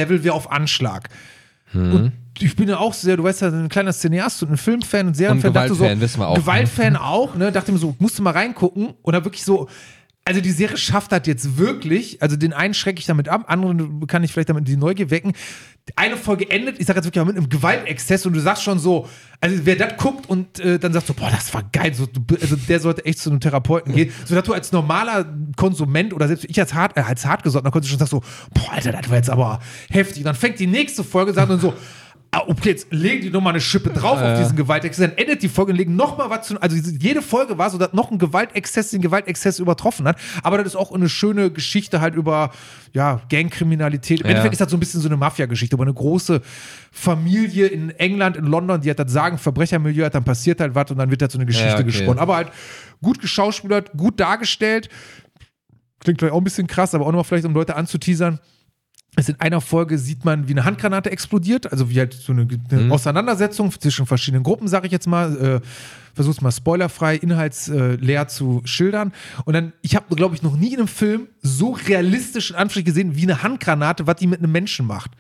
Gewaltlevel 0.03 0.25
wäre 0.25 0.35
auf 0.35 0.51
Anschlag. 0.51 1.09
Hm. 1.73 1.95
Und 1.95 2.13
ich 2.39 2.57
bin 2.57 2.69
ja 2.69 2.79
auch 2.79 2.95
sehr, 2.95 3.17
du 3.17 3.25
weißt 3.25 3.43
ja, 3.43 3.49
ein 3.49 3.69
kleiner 3.69 3.93
Cineast 3.93 4.43
und 4.43 4.53
ein 4.53 4.57
Filmfan 4.57 5.09
und 5.09 5.17
Serienfan. 5.17 5.49
Und 5.51 5.55
dachte 5.55 5.69
so, 5.69 5.75
Gewaltfan, 5.77 6.01
wissen 6.01 6.21
wir 6.21 6.29
auch. 6.29 6.37
Gewaltfan 6.37 6.97
auch, 6.97 7.35
ne? 7.35 7.53
Dachte 7.53 7.73
mir 7.73 7.79
so, 7.79 7.95
musst 7.99 8.19
du 8.19 8.23
mal 8.23 8.33
reingucken. 8.33 8.95
Und 9.03 9.13
dann 9.13 9.25
wirklich 9.25 9.45
so, 9.45 9.69
also 10.25 10.41
die 10.41 10.51
Serie 10.53 10.77
schafft 10.77 11.11
das 11.11 11.23
jetzt 11.27 11.59
wirklich. 11.59 12.23
Also 12.23 12.37
den 12.37 12.53
einen 12.53 12.75
schrecke 12.75 13.01
ich 13.01 13.07
damit 13.07 13.29
ab, 13.29 13.45
anderen 13.49 14.07
kann 14.07 14.23
ich 14.23 14.33
vielleicht 14.33 14.51
damit 14.51 14.69
die 14.69 14.77
Neugier 14.77 15.11
wecken. 15.11 15.33
Eine 15.97 16.17
Folge 16.17 16.49
endet, 16.49 16.79
ich 16.79 16.87
sage 16.87 16.99
jetzt 16.99 17.07
wirklich 17.07 17.25
mal 17.25 17.33
mit 17.33 17.37
einem 17.37 17.49
Gewaltexzess 17.49 18.25
und 18.25 18.35
du 18.35 18.41
sagst 18.41 18.63
schon 18.63 18.79
so, 18.79 19.09
also 19.41 19.57
wer 19.65 19.75
das 19.75 19.97
guckt 19.97 20.29
und 20.31 20.61
äh, 20.61 20.79
dann 20.79 20.93
sagt 20.93 21.09
so, 21.09 21.15
boah, 21.15 21.29
das 21.29 21.53
war 21.53 21.65
geil, 21.73 21.93
so, 21.93 22.07
also 22.41 22.55
der 22.55 22.79
sollte 22.79 23.05
echt 23.05 23.19
zu 23.19 23.31
einem 23.31 23.41
Therapeuten 23.41 23.93
gehen, 23.93 24.13
sodass 24.25 24.45
du 24.45 24.53
als 24.53 24.71
normaler 24.71 25.27
Konsument 25.57 26.15
oder 26.15 26.29
selbst 26.29 26.45
ich 26.49 26.61
als 26.61 26.73
hart, 26.73 26.97
äh, 26.97 27.01
als 27.01 27.27
hartgesotten, 27.27 27.65
dann 27.65 27.73
konntest 27.73 27.93
du 27.93 27.99
schon 27.99 28.07
sagen 28.07 28.23
so, 28.23 28.23
boah, 28.55 28.75
Alter, 28.75 28.93
das 28.93 29.11
war 29.11 29.17
jetzt 29.17 29.31
aber 29.31 29.59
heftig. 29.91 30.19
Und 30.19 30.27
dann 30.27 30.37
fängt 30.37 30.61
die 30.61 30.69
nächste 30.69 31.03
Folge, 31.03 31.33
sagt 31.33 31.51
dann 31.51 31.59
so, 31.59 31.75
ah, 32.35 32.45
okay, 32.47 32.71
jetzt 32.71 32.87
legen 32.91 33.21
die 33.21 33.31
nochmal 33.31 33.53
eine 33.53 33.61
Schippe 33.61 33.91
drauf 33.91 34.19
auf 34.21 34.39
diesen 34.39 34.57
Gewaltexzess, 34.57 35.11
dann 35.11 35.19
endet 35.19 35.43
die 35.43 35.51
Folge 35.51 35.73
und 35.73 35.77
legen 35.77 35.97
nochmal 35.97 36.31
was 36.31 36.47
zu. 36.49 36.61
Also 36.61 36.77
jede 36.77 37.21
Folge 37.21 37.59
war 37.59 37.69
so, 37.69 37.77
dass 37.77 37.93
noch 37.93 38.11
ein 38.11 38.19
Gewaltexzess 38.19 38.91
den 38.91 39.03
Gewaltexzess 39.03 39.59
übertroffen 39.59 40.09
hat. 40.09 40.17
Aber 40.43 40.57
das 40.57 40.69
ist 40.69 40.77
auch 40.77 40.93
eine 40.93 41.11
schöne 41.11 41.51
Geschichte 41.51 42.01
halt 42.01 42.15
über 42.15 42.51
ja, 42.95 43.21
Gangkriminalität. 43.29 44.21
Im 44.21 44.27
Ja. 44.27 44.31
Endeffekt 44.31 44.55
ist 44.55 44.61
das 44.63 44.71
so 44.71 44.77
ein 44.79 44.81
bisschen 44.81 45.03
so 45.03 45.09
eine 45.09 45.19
Mafia-Geschichte, 45.19 45.77
aber 45.77 45.85
eine 45.85 45.93
große 45.95 46.41
Familie 46.91 47.67
in 47.67 47.91
England, 47.91 48.37
in 48.39 48.47
London, 48.47 48.81
die 48.81 48.91
hat 48.91 48.99
das 48.99 49.13
Sagen, 49.13 49.37
Verbrechermilieu 49.37 50.07
hat, 50.07 50.15
dann 50.15 50.25
passiert 50.25 50.61
halt 50.61 50.75
was 50.75 50.91
und 50.91 50.99
dann 50.99 51.11
wird 51.11 51.21
halt 51.21 51.33
so 51.33 51.39
eine 51.39 51.47
Geschichte 51.47 51.69
Ja, 51.69 51.75
okay. 51.75 51.85
gesponnen. 51.85 52.19
Aber 52.19 52.37
halt 52.37 52.49
gut 53.03 53.21
geschauspielert, 53.21 53.93
gut 53.95 54.19
dargestellt. 54.19 54.89
Klingt 56.01 56.19
vielleicht 56.19 56.33
auch 56.33 56.39
ein 56.39 56.45
bisschen 56.45 56.67
krass, 56.67 56.95
aber 56.95 57.05
auch 57.05 57.11
nochmal 57.11 57.25
vielleicht, 57.25 57.45
um 57.45 57.53
Leute 57.53 57.77
anzuteasern. 57.77 58.41
Es 59.15 59.29
in 59.29 59.39
einer 59.41 59.61
Folge 59.61 59.99
sieht 59.99 60.25
man, 60.25 60.49
wie 60.49 60.53
eine 60.53 60.65
Handgranate 60.65 61.11
explodiert, 61.11 61.71
also 61.71 61.91
wie 61.91 61.99
halt 61.99 62.15
so 62.15 62.33
eine, 62.33 62.49
eine 62.71 62.83
Mhm. 62.85 62.93
Auseinandersetzung 62.93 63.71
zwischen 63.79 64.07
verschiedenen 64.07 64.43
Gruppen, 64.43 64.69
sage 64.69 64.87
ich 64.87 64.93
jetzt 64.93 65.07
mal. 65.07 65.61
Äh, 65.63 65.67
Versuch's 66.15 66.43
mal 66.43 66.53
spoilerfrei, 66.53 67.17
inhaltsleer 67.17 68.29
zu 68.29 68.61
schildern. 68.67 69.13
Und 69.47 69.55
dann, 69.55 69.73
ich 69.81 69.97
habe, 69.97 70.15
glaube 70.15 70.35
ich, 70.35 70.43
noch 70.43 70.57
nie 70.57 70.73
in 70.75 70.79
einem 70.81 70.89
Film 70.89 71.29
so 71.41 71.71
realistisch 71.73 72.51
in 72.51 72.57
Anführungsstrichen 72.57 72.85
gesehen, 73.13 73.17
wie 73.17 73.23
eine 73.23 73.43
Handgranate, 73.43 74.07
was 74.07 74.17
die 74.17 74.27
mit 74.27 74.41
einem 74.41 74.53
Menschen 74.53 74.87
macht. 74.87 75.13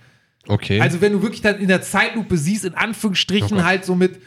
Okay. 0.49 0.81
Also 0.83 1.01
wenn 1.01 1.13
du 1.13 1.23
wirklich 1.23 1.41
dann 1.41 1.59
in 1.59 1.69
der 1.69 1.81
Zeitlupe 1.81 2.37
siehst, 2.37 2.67
in 2.67 2.75
Anführungsstrichen 2.75 3.65
halt 3.65 3.85
so 3.87 3.95
mit. 3.95 4.21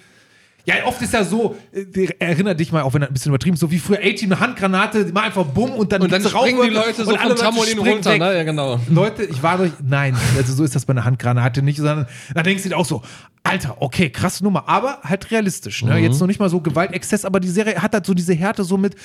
Ja, 0.66 0.76
oft 0.86 1.00
ist 1.02 1.14
ja 1.14 1.24
so, 1.24 1.56
äh, 1.72 2.08
erinnere 2.18 2.56
dich 2.56 2.72
mal, 2.72 2.82
auch 2.82 2.94
wenn 2.96 3.04
er 3.04 3.08
ein 3.08 3.14
bisschen 3.14 3.30
übertrieben 3.30 3.54
ist, 3.54 3.60
so 3.60 3.70
wie 3.70 3.78
früher 3.78 4.00
18 4.00 4.32
eine 4.32 4.40
Handgranate, 4.40 5.06
mal 5.14 5.22
einfach 5.22 5.46
bumm 5.46 5.72
und 5.72 5.92
dann, 5.92 6.02
und 6.02 6.12
dann 6.12 6.24
springen 6.24 6.60
die 6.64 6.70
Leute 6.70 7.06
so 7.06 7.12
und 7.12 7.20
alle 7.20 7.36
vom 7.36 7.46
Trampolin 7.46 7.78
runter, 7.78 8.14
weg. 8.14 8.20
ne? 8.20 8.36
Ja, 8.38 8.44
genau. 8.44 8.80
Leute, 8.90 9.24
ich 9.26 9.44
war 9.44 9.58
durch. 9.58 9.72
Nein, 9.84 10.18
also 10.36 10.54
so 10.54 10.64
ist 10.64 10.74
das 10.76 10.86
bei 10.86 10.92
einer 10.92 11.06
Handgranate 11.06 11.62
nicht, 11.62 11.78
sondern 11.78 12.08
da 12.34 12.42
denkst 12.42 12.64
du 12.64 12.70
dir 12.70 12.78
auch 12.78 12.86
so, 12.86 13.04
Alter, 13.44 13.78
okay, 13.80 14.10
krasse 14.10 14.44
Nummer, 14.44 14.68
aber 14.68 15.02
halt 15.04 15.30
realistisch. 15.30 15.84
Ne? 15.84 16.00
Jetzt 16.00 16.20
noch 16.20 16.26
nicht 16.26 16.40
mal 16.40 16.50
so 16.50 16.62
Gewaltexzess, 16.62 17.26
aber 17.26 17.40
die 17.40 17.50
Serie 17.50 17.80
hat 17.82 17.94
halt 17.94 18.06
so 18.06 18.16
diese 18.16 18.34
Härte 18.34 18.64
so 18.64 18.78
mit. 18.78 18.96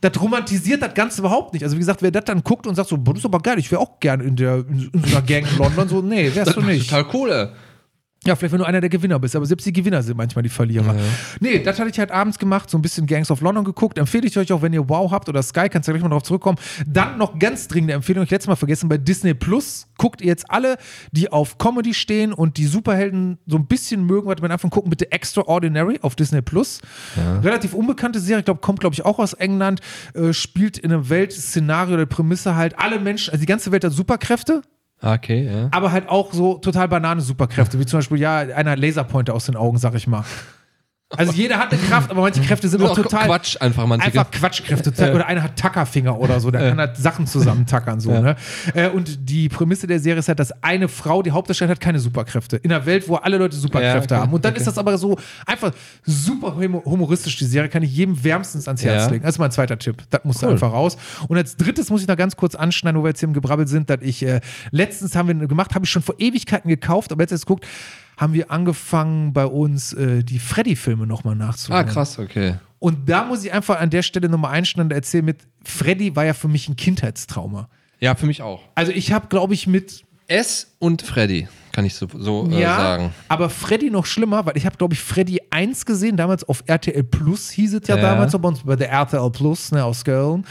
Das 0.00 0.20
romantisiert 0.20 0.82
das 0.82 0.94
Ganze 0.94 1.20
überhaupt 1.20 1.52
nicht. 1.52 1.62
Also, 1.62 1.76
wie 1.76 1.78
gesagt, 1.78 2.02
wer 2.02 2.10
das 2.10 2.24
dann 2.24 2.42
guckt 2.42 2.66
und 2.66 2.74
sagt 2.74 2.88
so, 2.88 2.98
boah, 2.98 3.14
das 3.14 3.20
ist 3.20 3.26
aber 3.26 3.38
geil, 3.38 3.60
ich 3.60 3.70
wäre 3.70 3.80
auch 3.80 4.00
gerne 4.00 4.24
in, 4.24 4.34
der, 4.34 4.64
in 4.68 4.90
so 4.92 5.16
einer 5.16 5.22
Gang 5.24 5.46
in 5.48 5.58
London, 5.58 5.88
so, 5.88 6.02
nee, 6.02 6.34
wärst 6.34 6.56
du 6.56 6.60
nicht. 6.62 6.90
Total 6.90 7.06
cool. 7.14 7.30
ey. 7.30 7.48
Ja, 8.24 8.36
vielleicht 8.36 8.52
wenn 8.52 8.60
du 8.60 8.64
einer 8.64 8.80
der 8.80 8.90
Gewinner 8.90 9.18
bist, 9.18 9.34
aber 9.34 9.46
selbst 9.46 9.66
die 9.66 9.72
Gewinner 9.72 10.02
sind 10.02 10.16
manchmal 10.16 10.44
die 10.44 10.48
Verlierer. 10.48 10.94
Nee, 11.40 11.58
das 11.58 11.80
hatte 11.80 11.90
ich 11.90 11.98
halt 11.98 12.12
abends 12.12 12.38
gemacht, 12.38 12.70
so 12.70 12.78
ein 12.78 12.82
bisschen 12.82 13.06
Gangs 13.06 13.30
of 13.30 13.40
London 13.40 13.64
geguckt. 13.64 13.98
Empfehle 13.98 14.26
ich 14.26 14.38
euch 14.38 14.52
auch, 14.52 14.62
wenn 14.62 14.72
ihr 14.72 14.88
Wow 14.88 15.10
habt 15.10 15.28
oder 15.28 15.42
Sky, 15.42 15.68
kannst 15.68 15.88
du 15.88 15.92
gleich 15.92 16.02
mal 16.02 16.08
drauf 16.08 16.22
zurückkommen. 16.22 16.58
Dann 16.86 17.18
noch 17.18 17.38
ganz 17.38 17.66
dringende 17.66 17.94
Empfehlung, 17.94 18.22
ich 18.24 18.30
letztes 18.30 18.48
Mal 18.48 18.56
vergessen, 18.56 18.88
bei 18.88 18.98
Disney 18.98 19.34
Plus 19.34 19.88
guckt 19.98 20.20
ihr 20.20 20.28
jetzt 20.28 20.50
alle, 20.50 20.76
die 21.10 21.32
auf 21.32 21.58
Comedy 21.58 21.94
stehen 21.94 22.32
und 22.32 22.56
die 22.58 22.66
Superhelden 22.66 23.38
so 23.46 23.56
ein 23.56 23.66
bisschen 23.66 24.04
mögen, 24.04 24.28
was 24.28 24.40
man 24.40 24.52
einfach 24.52 24.70
gucken, 24.70 24.90
bitte 24.90 25.10
Extraordinary 25.10 25.98
auf 26.02 26.14
Disney 26.14 26.42
Plus. 26.42 26.80
Relativ 27.42 27.74
unbekannte 27.74 28.20
Serie, 28.20 28.40
ich 28.40 28.44
glaube, 28.44 28.60
kommt, 28.60 28.80
glaube 28.80 28.94
ich, 28.94 29.04
auch 29.04 29.18
aus 29.18 29.32
England, 29.32 29.80
äh, 30.14 30.32
spielt 30.32 30.78
in 30.78 30.92
einem 30.92 31.08
Weltszenario 31.08 31.96
der 31.96 32.06
Prämisse 32.06 32.54
halt, 32.54 32.78
alle 32.78 33.00
Menschen, 33.00 33.32
also 33.32 33.40
die 33.40 33.46
ganze 33.46 33.72
Welt 33.72 33.84
hat 33.84 33.92
Superkräfte, 33.92 34.62
Okay, 35.02 35.50
ja. 35.52 35.68
aber 35.72 35.90
halt 35.90 36.08
auch 36.08 36.32
so 36.32 36.54
total 36.54 36.88
banane 36.88 37.20
Superkräfte, 37.20 37.78
wie 37.80 37.86
zum 37.86 37.98
Beispiel, 37.98 38.18
ja, 38.18 38.38
einer 38.38 38.76
Laserpointer 38.76 39.34
aus 39.34 39.46
den 39.46 39.56
Augen, 39.56 39.78
sag 39.78 39.94
ich 39.94 40.06
mal. 40.06 40.24
Also 41.16 41.32
jeder 41.32 41.58
hat 41.58 41.72
eine 41.72 41.80
Kraft, 41.82 42.10
aber 42.10 42.22
manche 42.22 42.40
Kräfte 42.40 42.68
sind 42.68 42.82
auch 42.82 42.94
total 42.96 43.26
Quatsch 43.26 43.56
einfach 43.60 43.86
manche. 43.86 44.06
einfach 44.06 44.30
Quatschkräfte. 44.30 44.90
Oder 45.14 45.26
einer 45.26 45.42
hat 45.42 45.56
Tackerfinger 45.56 46.18
oder 46.18 46.40
so, 46.40 46.50
der 46.50 46.70
kann 46.70 46.78
halt 46.78 46.96
Sachen 46.96 47.26
zusammentackern 47.26 48.00
so. 48.00 48.10
Ne? 48.12 48.36
Äh, 48.74 48.88
Und 48.88 49.28
die 49.28 49.48
Prämisse 49.48 49.86
der 49.86 50.00
Serie 50.00 50.20
ist 50.20 50.28
halt, 50.28 50.38
dass 50.38 50.52
eine 50.62 50.88
Frau, 50.88 51.22
die 51.22 51.30
Hauptdarstellerin, 51.30 51.76
hat 51.76 51.80
keine 51.80 51.98
Superkräfte. 51.98 52.56
In 52.58 52.72
einer 52.72 52.86
Welt, 52.86 53.08
wo 53.08 53.16
alle 53.16 53.36
Leute 53.38 53.56
Superkräfte 53.56 54.14
Ja, 54.14 54.20
haben. 54.22 54.32
Und 54.32 54.44
dann 54.44 54.52
okay. 54.52 54.60
ist 54.60 54.66
das 54.66 54.78
aber 54.78 54.96
so 54.98 55.16
einfach 55.46 55.72
super 56.04 56.56
humo- 56.58 56.84
humoristisch, 56.84 57.36
die 57.36 57.44
Serie, 57.44 57.68
kann 57.68 57.82
ich 57.82 57.94
jedem 57.94 58.22
wärmstens 58.24 58.66
ans 58.68 58.82
Herz 58.84 59.04
Ja. 59.04 59.10
legen. 59.10 59.22
Das 59.24 59.34
ist 59.34 59.38
mein 59.38 59.50
zweiter 59.50 59.78
Tipp. 59.78 60.02
Das 60.10 60.24
muss 60.24 60.42
Cool. 60.42 60.50
einfach 60.50 60.72
raus. 60.72 60.96
Und 61.28 61.36
als 61.36 61.56
drittes 61.56 61.90
muss 61.90 62.02
ich 62.02 62.08
noch 62.08 62.16
ganz 62.16 62.36
kurz 62.36 62.54
anschneiden, 62.54 62.98
wo 63.00 63.04
wir 63.04 63.08
jetzt 63.10 63.20
hier 63.20 63.28
im 63.28 63.34
Gebrabbel 63.34 63.66
sind, 63.68 63.90
dass 63.90 63.98
ich 64.02 64.24
äh, 64.24 64.40
letztens 64.70 65.14
haben 65.14 65.28
wir 65.28 65.46
gemacht, 65.46 65.74
habe 65.74 65.84
ich 65.84 65.90
schon 65.90 66.02
vor 66.02 66.14
Ewigkeiten 66.18 66.68
gekauft, 66.68 67.12
aber 67.12 67.22
jetzt 67.22 67.32
jetzt 67.32 67.46
guckt, 67.46 67.66
haben 68.22 68.32
wir 68.32 68.50
angefangen 68.50 69.32
bei 69.32 69.44
uns 69.46 69.92
äh, 69.92 70.22
die 70.24 70.38
Freddy-Filme 70.38 71.06
nochmal 71.06 71.34
Ah, 71.34 71.46
nachzuholen. 71.46 71.86
krass, 71.86 72.18
okay. 72.18 72.54
Und 72.78 73.08
da 73.08 73.24
muss 73.24 73.44
ich 73.44 73.52
einfach 73.52 73.78
an 73.80 73.90
der 73.90 74.02
Stelle 74.02 74.28
nochmal 74.28 74.52
einschneiden 74.52 74.90
und 74.90 74.96
erzählen 74.96 75.24
mit, 75.24 75.38
Freddy 75.64 76.16
war 76.16 76.24
ja 76.24 76.32
für 76.34 76.48
mich 76.48 76.68
ein 76.68 76.76
Kindheitstrauma. 76.76 77.68
Ja, 78.00 78.14
für 78.14 78.26
mich 78.26 78.42
auch. 78.42 78.60
Also 78.74 78.90
ich 78.92 79.12
habe, 79.12 79.26
glaube 79.28 79.54
ich, 79.54 79.66
mit, 79.66 80.04
S 80.28 80.72
und 80.78 81.02
Freddy, 81.02 81.46
kann 81.72 81.84
ich 81.84 81.94
so, 81.94 82.06
so 82.16 82.48
äh, 82.50 82.60
ja, 82.62 82.76
sagen. 82.76 83.14
aber 83.28 83.50
Freddy 83.50 83.90
noch 83.90 84.06
schlimmer, 84.06 84.46
weil 84.46 84.56
ich 84.56 84.64
habe, 84.66 84.76
glaube 84.76 84.94
ich, 84.94 85.00
Freddy 85.00 85.40
1 85.50 85.84
gesehen, 85.84 86.16
damals 86.16 86.42
auf 86.44 86.62
RTL 86.66 87.02
Plus 87.04 87.50
hieß 87.50 87.74
es 87.74 87.88
ja, 87.88 87.96
Ja. 87.96 88.02
damals, 88.02 88.32
bei 88.32 88.48
uns 88.48 88.60
bei 88.64 88.76
der 88.76 88.90
RTL 88.90 89.30
Plus, 89.30 89.72
ne, 89.72 89.84
aus 89.84 90.04
Köln. 90.04 90.44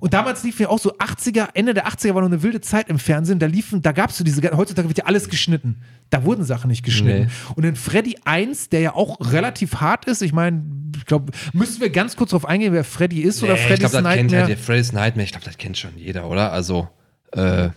Und 0.00 0.14
damals 0.14 0.44
lief 0.44 0.60
ja 0.60 0.68
auch 0.68 0.78
so 0.78 0.92
80er, 0.96 1.48
Ende 1.54 1.74
der 1.74 1.88
80er 1.88 2.14
war 2.14 2.22
noch 2.22 2.28
eine 2.28 2.42
wilde 2.42 2.60
Zeit 2.60 2.88
im 2.88 2.98
Fernsehen. 2.98 3.38
Da 3.38 3.46
liefen, 3.46 3.82
da 3.82 3.92
gab 3.92 4.10
es 4.10 4.18
so 4.18 4.24
diese, 4.24 4.40
heutzutage 4.56 4.88
wird 4.88 4.98
ja 4.98 5.04
alles 5.04 5.28
geschnitten. 5.28 5.82
Da 6.10 6.24
wurden 6.24 6.44
Sachen 6.44 6.68
nicht 6.68 6.84
geschnitten. 6.84 7.24
Nee. 7.26 7.52
Und 7.56 7.64
in 7.64 7.76
Freddy 7.76 8.16
1, 8.24 8.68
der 8.68 8.80
ja 8.80 8.94
auch 8.94 9.18
relativ 9.32 9.76
hart 9.76 10.04
ist, 10.06 10.22
ich 10.22 10.32
meine, 10.32 10.62
ich 10.96 11.04
glaube, 11.06 11.32
müssen 11.52 11.80
wir 11.80 11.90
ganz 11.90 12.16
kurz 12.16 12.30
drauf 12.30 12.44
eingehen, 12.46 12.72
wer 12.72 12.84
Freddy 12.84 13.20
ist 13.20 13.42
oder 13.42 13.54
Nee, 13.54 13.58
ich 13.60 13.66
Freddy's 13.66 13.90
glaube, 13.90 14.02
das 14.04 14.14
kennt 14.14 14.30
Nightmare? 14.30 14.40
halt 14.42 14.50
der 14.50 14.58
Freddy's 14.64 14.92
Nightmare. 14.92 15.24
Ich 15.24 15.32
glaube, 15.32 15.44
das 15.46 15.58
kennt 15.58 15.76
schon 15.78 15.96
jeder, 15.96 16.28
oder? 16.28 16.52
Also, 16.52 16.88
äh, 17.32 17.70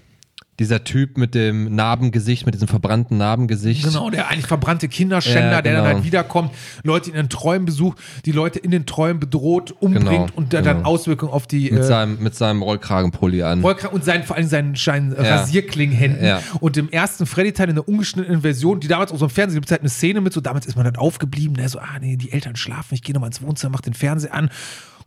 dieser 0.61 0.83
Typ 0.83 1.17
mit 1.17 1.35
dem 1.35 1.75
Narbengesicht, 1.75 2.45
mit 2.45 2.53
diesem 2.55 2.67
verbrannten 2.67 3.17
Narbengesicht. 3.17 3.83
Genau, 3.83 4.09
der 4.09 4.29
eigentlich 4.29 4.47
verbrannte 4.47 4.87
Kinderschänder, 4.87 5.51
Ja, 5.51 5.61
der 5.61 5.73
dann 5.73 5.83
genau. 5.83 5.95
halt 5.95 6.05
wiederkommt, 6.05 6.51
Leute 6.83 7.09
in 7.09 7.15
den 7.15 7.29
Träumen 7.29 7.65
besucht, 7.65 7.97
die 8.25 8.31
Leute 8.31 8.59
in 8.59 8.71
den 8.71 8.85
Träumen 8.85 9.19
bedroht, 9.19 9.71
umbringt 9.79 10.07
Genau, 10.07 10.27
und 10.35 10.53
der 10.53 10.61
dann 10.61 10.77
genau. 10.77 10.89
Auswirkungen 10.89 11.33
auf 11.33 11.47
die 11.47 11.71
Mit, 11.71 11.81
äh, 11.81 11.83
seinem, 11.83 12.21
mit 12.21 12.35
seinem 12.35 12.61
Rollkragenpulli 12.61 13.43
an. 13.43 13.61
Rollkra- 13.63 13.87
und 13.87 14.05
seinen, 14.05 14.23
vor 14.23 14.35
allem 14.37 14.47
seinen, 14.47 14.75
seinen 14.75 15.11
Ja. 15.15 15.37
Rasierklingenhänden. 15.37 16.23
Ja. 16.25 16.41
Und 16.59 16.77
im 16.77 16.89
ersten 16.89 17.25
Freddy-Teil 17.25 17.69
in 17.69 17.75
der 17.75 17.87
ungeschnittenen 17.87 18.41
Version, 18.41 18.79
die 18.79 18.87
damals 18.87 19.11
auch 19.11 19.17
so 19.17 19.25
im 19.25 19.31
Fernsehen 19.31 19.55
gibt 19.57 19.65
es 19.67 19.71
halt 19.71 19.81
eine 19.81 19.89
Szene 19.89 20.21
mit, 20.21 20.31
so 20.33 20.41
damals 20.41 20.65
ist 20.65 20.75
man 20.75 20.85
halt 20.85 20.97
aufgeblieben, 20.97 21.55
der 21.55 21.69
so, 21.69 21.79
ah 21.79 21.97
nee, 21.99 22.17
die 22.17 22.31
Eltern 22.31 22.55
schlafen, 22.55 22.93
ich 22.93 23.01
gehe 23.01 23.13
nochmal 23.13 23.29
ins 23.29 23.41
Wohnzimmer, 23.41 23.71
mach 23.73 23.81
den 23.81 23.93
Fernseher 23.93 24.33
an. 24.33 24.49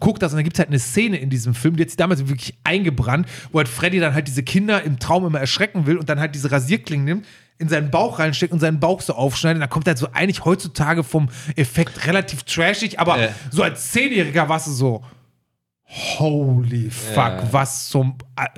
Guck 0.00 0.18
das 0.20 0.32
und 0.32 0.38
dann 0.38 0.44
gibt 0.44 0.56
es 0.56 0.58
halt 0.60 0.68
eine 0.68 0.78
Szene 0.78 1.16
in 1.18 1.30
diesem 1.30 1.54
Film, 1.54 1.76
die 1.76 1.82
hat 1.82 1.90
sich 1.90 1.96
damals 1.96 2.26
wirklich 2.28 2.54
eingebrannt, 2.64 3.26
wo 3.52 3.58
halt 3.58 3.68
Freddy 3.68 4.00
dann 4.00 4.14
halt 4.14 4.26
diese 4.28 4.42
Kinder 4.42 4.82
im 4.82 4.98
Traum 4.98 5.26
immer 5.26 5.40
erschrecken 5.40 5.86
will 5.86 5.96
und 5.98 6.08
dann 6.08 6.20
halt 6.20 6.34
diese 6.34 6.50
Rasierklingen 6.50 7.04
nimmt, 7.04 7.26
in 7.58 7.68
seinen 7.68 7.90
Bauch 7.90 8.18
reinsteckt 8.18 8.52
und 8.52 8.58
seinen 8.60 8.80
Bauch 8.80 9.00
so 9.00 9.14
aufschneidet. 9.14 9.62
Dann 9.62 9.70
kommt 9.70 9.86
halt 9.86 9.98
so 9.98 10.08
eigentlich 10.12 10.44
heutzutage 10.44 11.04
vom 11.04 11.28
Effekt 11.56 12.06
relativ 12.06 12.42
trashig, 12.42 12.98
aber 12.98 13.18
Äh. 13.20 13.28
so 13.50 13.62
als 13.62 13.92
Zehnjähriger 13.92 14.48
warst 14.48 14.66
du 14.66 14.72
so, 14.72 15.04
holy 15.86 16.90
fuck, 16.90 17.16
Ja. 17.16 17.48
was 17.52 17.88
zum. 17.88 18.16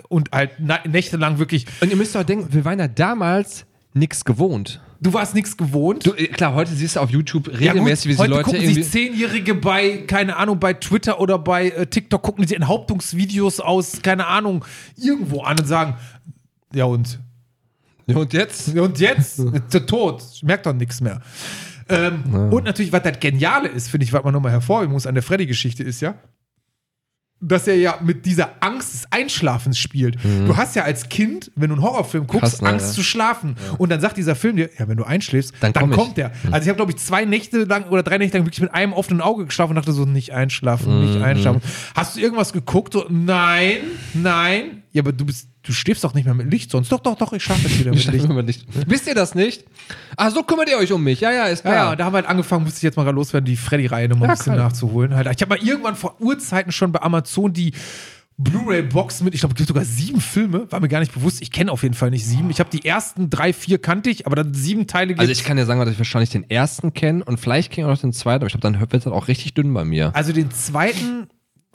Und 0.09 0.31
halt 0.33 0.53
nächtelang 0.87 1.39
wirklich. 1.39 1.67
Und 1.81 1.91
ihr 1.91 1.97
müsst 1.97 2.15
doch 2.15 2.23
denken, 2.25 2.53
wir 2.53 2.65
waren 2.65 2.79
ja 2.79 2.89
damals 2.89 3.67
nichts 3.93 4.25
gewohnt. 4.25 4.81
Du 5.01 5.13
warst 5.13 5.35
nichts 5.35 5.57
gewohnt. 5.57 6.07
Du, 6.07 6.13
äh, 6.13 6.29
klar, 6.29 6.55
heute 6.55 6.73
siehst 6.73 6.97
du 6.97 7.01
auf 7.01 7.11
YouTube 7.11 7.47
Ja, 7.49 7.53
gut, 7.53 7.61
regelmäßig, 7.61 8.09
wie 8.09 8.13
sie 8.15 8.19
heute 8.19 8.31
Leute 8.31 8.45
gucken 8.45 8.75
sich 8.75 8.91
Zehnjährige 8.91 9.55
bei, 9.55 9.99
keine 10.07 10.37
Ahnung, 10.37 10.59
bei 10.59 10.75
Twitter 10.75 11.21
oder 11.21 11.39
bei 11.39 11.69
äh, 11.71 11.87
TikTok 11.87 12.23
gucken 12.23 12.43
die 12.43 12.49
sich 12.49 12.57
Enthauptungsvideos 12.57 13.61
aus, 13.61 14.01
keine 14.03 14.27
Ahnung, 14.27 14.65
irgendwo 14.97 15.43
an 15.43 15.59
und 15.59 15.67
sagen, 15.67 15.97
ja 16.73 16.85
und? 16.85 17.21
Ja, 18.07 18.17
und 18.17 18.33
jetzt? 18.33 18.75
Ja, 18.75 18.83
Und 18.83 19.01
jetzt? 19.01 19.39
Ist 19.69 19.75
er 19.75 19.87
tot. 19.87 20.23
Merkt 20.43 20.67
doch 20.67 20.73
nichts 20.73 21.01
mehr. 21.01 21.21
Ähm, 21.89 22.51
Und 22.51 22.65
natürlich, 22.65 22.93
was 22.93 23.03
das 23.03 23.19
Geniale 23.21 23.69
ist, 23.69 23.89
finde 23.89 24.05
ich, 24.05 24.13
was 24.13 24.23
man 24.25 24.33
nochmal 24.33 24.53
hervorheben 24.53 24.93
muss 24.93 25.07
an 25.07 25.15
der 25.15 25.23
Freddy-Geschichte, 25.23 25.83
ist 25.83 26.01
ja, 26.01 26.15
dass 27.41 27.69
er 27.69 27.77
ja 27.77 27.99
mit 28.03 28.25
dieser 28.25 28.51
Angst 28.61 28.95
des 28.95 29.13
Einschlafens 29.13 29.79
spielt. 29.79 30.17
Du 30.25 30.57
hast 30.57 30.75
ja 30.75 30.85
als 30.85 31.09
Kind, 31.09 31.53
wenn 31.55 31.69
du 31.69 31.75
einen 31.75 31.85
Horrorfilm 31.85 32.27
guckst, 32.27 32.41
Krass, 32.41 32.63
ne, 32.63 32.69
Angst 32.71 32.89
ja. 32.89 32.93
zu 32.95 33.03
schlafen. 33.03 33.57
Und 33.77 33.91
dann 33.91 34.01
sagt 34.01 34.17
dieser 34.17 34.35
Film 34.35 34.57
dir, 34.57 34.71
ja, 34.79 34.89
wenn 34.89 34.97
du 34.97 35.05
einschläfst, 35.05 35.53
dann, 35.61 35.73
Dann 35.73 35.91
kommt 35.91 36.17
der. 36.17 36.33
Also 36.51 36.65
ich 36.65 36.69
habe, 36.69 36.77
glaube 36.77 36.93
ich, 36.93 36.97
zwei 36.99 37.25
Nächte 37.27 37.65
lang 37.65 37.85
oder 37.91 38.03
drei 38.03 38.17
Nächte 38.19 38.39
lang 38.39 38.47
wirklich 38.47 38.63
mit 38.63 38.73
einem 38.73 38.95
offenen 38.95 39.21
Auge 39.21 39.45
geschlafen 39.45 39.73
und 39.73 39.77
dachte 39.77 39.93
so, 39.93 40.07
nicht 40.07 40.33
einschlafen, 40.33 41.05
nicht 41.05 41.23
einschlafen. 41.23 41.61
Hast 41.95 42.17
du 42.17 42.21
irgendwas 42.21 42.53
geguckt? 42.55 42.95
So, 42.95 43.05
nein, 43.11 43.79
nein. 44.15 44.83
Ja, 44.93 45.03
aber 45.03 45.13
du 45.13 45.27
bist, 45.27 45.49
du 45.67 45.73
schläfst 45.73 46.05
doch 46.05 46.15
nicht 46.15 46.25
mehr 46.25 46.35
mit 46.35 46.51
Licht 46.51 46.71
sonst. 46.71 46.91
Doch, 46.93 47.01
doch, 47.01 47.17
doch, 47.17 47.33
ich 47.33 47.43
schlafe 47.43 47.63
jetzt 47.69 47.79
wieder 47.79 47.91
mit 47.91 47.99
Ich 48.01 48.07
Licht. 48.11 48.25
immer 48.25 48.43
nicht. 48.43 48.65
Wisst 48.89 49.07
ihr 49.07 49.15
das 49.15 49.35
nicht? 49.35 49.65
Ach, 50.17 50.31
so 50.31 50.43
kümmert 50.43 50.69
ihr 50.71 50.79
euch 50.79 50.93
um 50.93 51.03
mich. 51.05 51.21
Ja, 51.21 51.33
ja, 51.33 51.47
ist 51.47 51.65
Ja, 51.65 51.71
ja, 51.71 51.77
klar. 51.77 51.91
und 51.93 52.01
da 52.01 52.05
haben 52.07 52.13
wir 52.13 52.19
halt 52.19 52.27
angefangen, 52.29 52.65
musste 52.65 52.79
ich 52.79 52.83
jetzt 52.83 52.97
mal 52.97 53.03
gerade 53.05 53.17
loswerden, 53.17 53.45
die 53.47 53.57
Freddy-Reihe 53.57 54.09
nochmal 54.09 54.29
ein 54.29 54.31
Ja, 54.31 54.37
bisschen 54.37 54.55
geil. 54.55 54.63
nachzuholen. 54.65 55.15
Halt. 55.15 55.27
Ich 55.35 55.43
habe 55.43 55.57
mal 55.57 55.63
irgendwann 55.67 55.97
vor 55.97 56.21
Urzeiten 56.21 56.73
schon 56.73 56.93
bei 56.93 57.03
Amazon 57.03 57.53
die 57.53 57.73
Blu-ray-Box 58.39 59.23
mit, 59.23 59.33
ich 59.35 59.41
glaube, 59.41 59.55
es 59.55 59.57
gibt 59.57 59.69
sogar 59.69 59.85
sieben 59.87 60.21
Filme, 60.21 60.71
war 60.71 60.79
mir 60.81 60.89
gar 60.89 61.01
nicht 61.01 61.15
bewusst. 61.15 61.41
Ich 61.41 61.51
kenne 61.51 61.73
auf 61.73 61.83
jeden 61.83 61.95
Fall 61.95 62.11
nicht 62.11 62.27
sieben. 62.27 62.51
Ich 62.51 62.61
habe 62.61 62.69
die 62.71 62.85
ersten 62.85 63.31
drei, 63.31 63.55
vier 63.55 63.79
kannte 63.79 64.11
ich, 64.11 64.27
aber 64.27 64.37
dann 64.37 64.53
sieben 64.53 64.87
Teile 64.87 65.09
gibt 65.09 65.21
Also 65.21 65.33
ich 65.33 65.43
kann 65.43 65.57
ja 65.57 65.65
sagen, 65.65 65.81
dass 65.81 65.89
ich 65.91 65.97
wahrscheinlich 65.99 66.29
den 66.31 66.49
ersten 66.51 66.93
kenne 66.93 67.25
und 67.25 67.41
vielleicht 67.41 67.73
kenne 67.73 67.87
ich 67.87 67.91
auch 67.91 67.95
noch 67.97 68.01
den 68.03 68.13
zweiten, 68.13 68.43
aber 68.43 68.47
ich 68.49 68.53
glaube, 68.53 68.71
dann 68.71 68.79
wird 68.79 68.93
das 68.93 69.07
auch 69.07 69.29
richtig 69.29 69.55
dünn 69.55 69.73
bei 69.73 69.87
mir. 69.87 70.15
Also 70.15 70.33
den 70.35 70.51
zweiten 70.51 71.29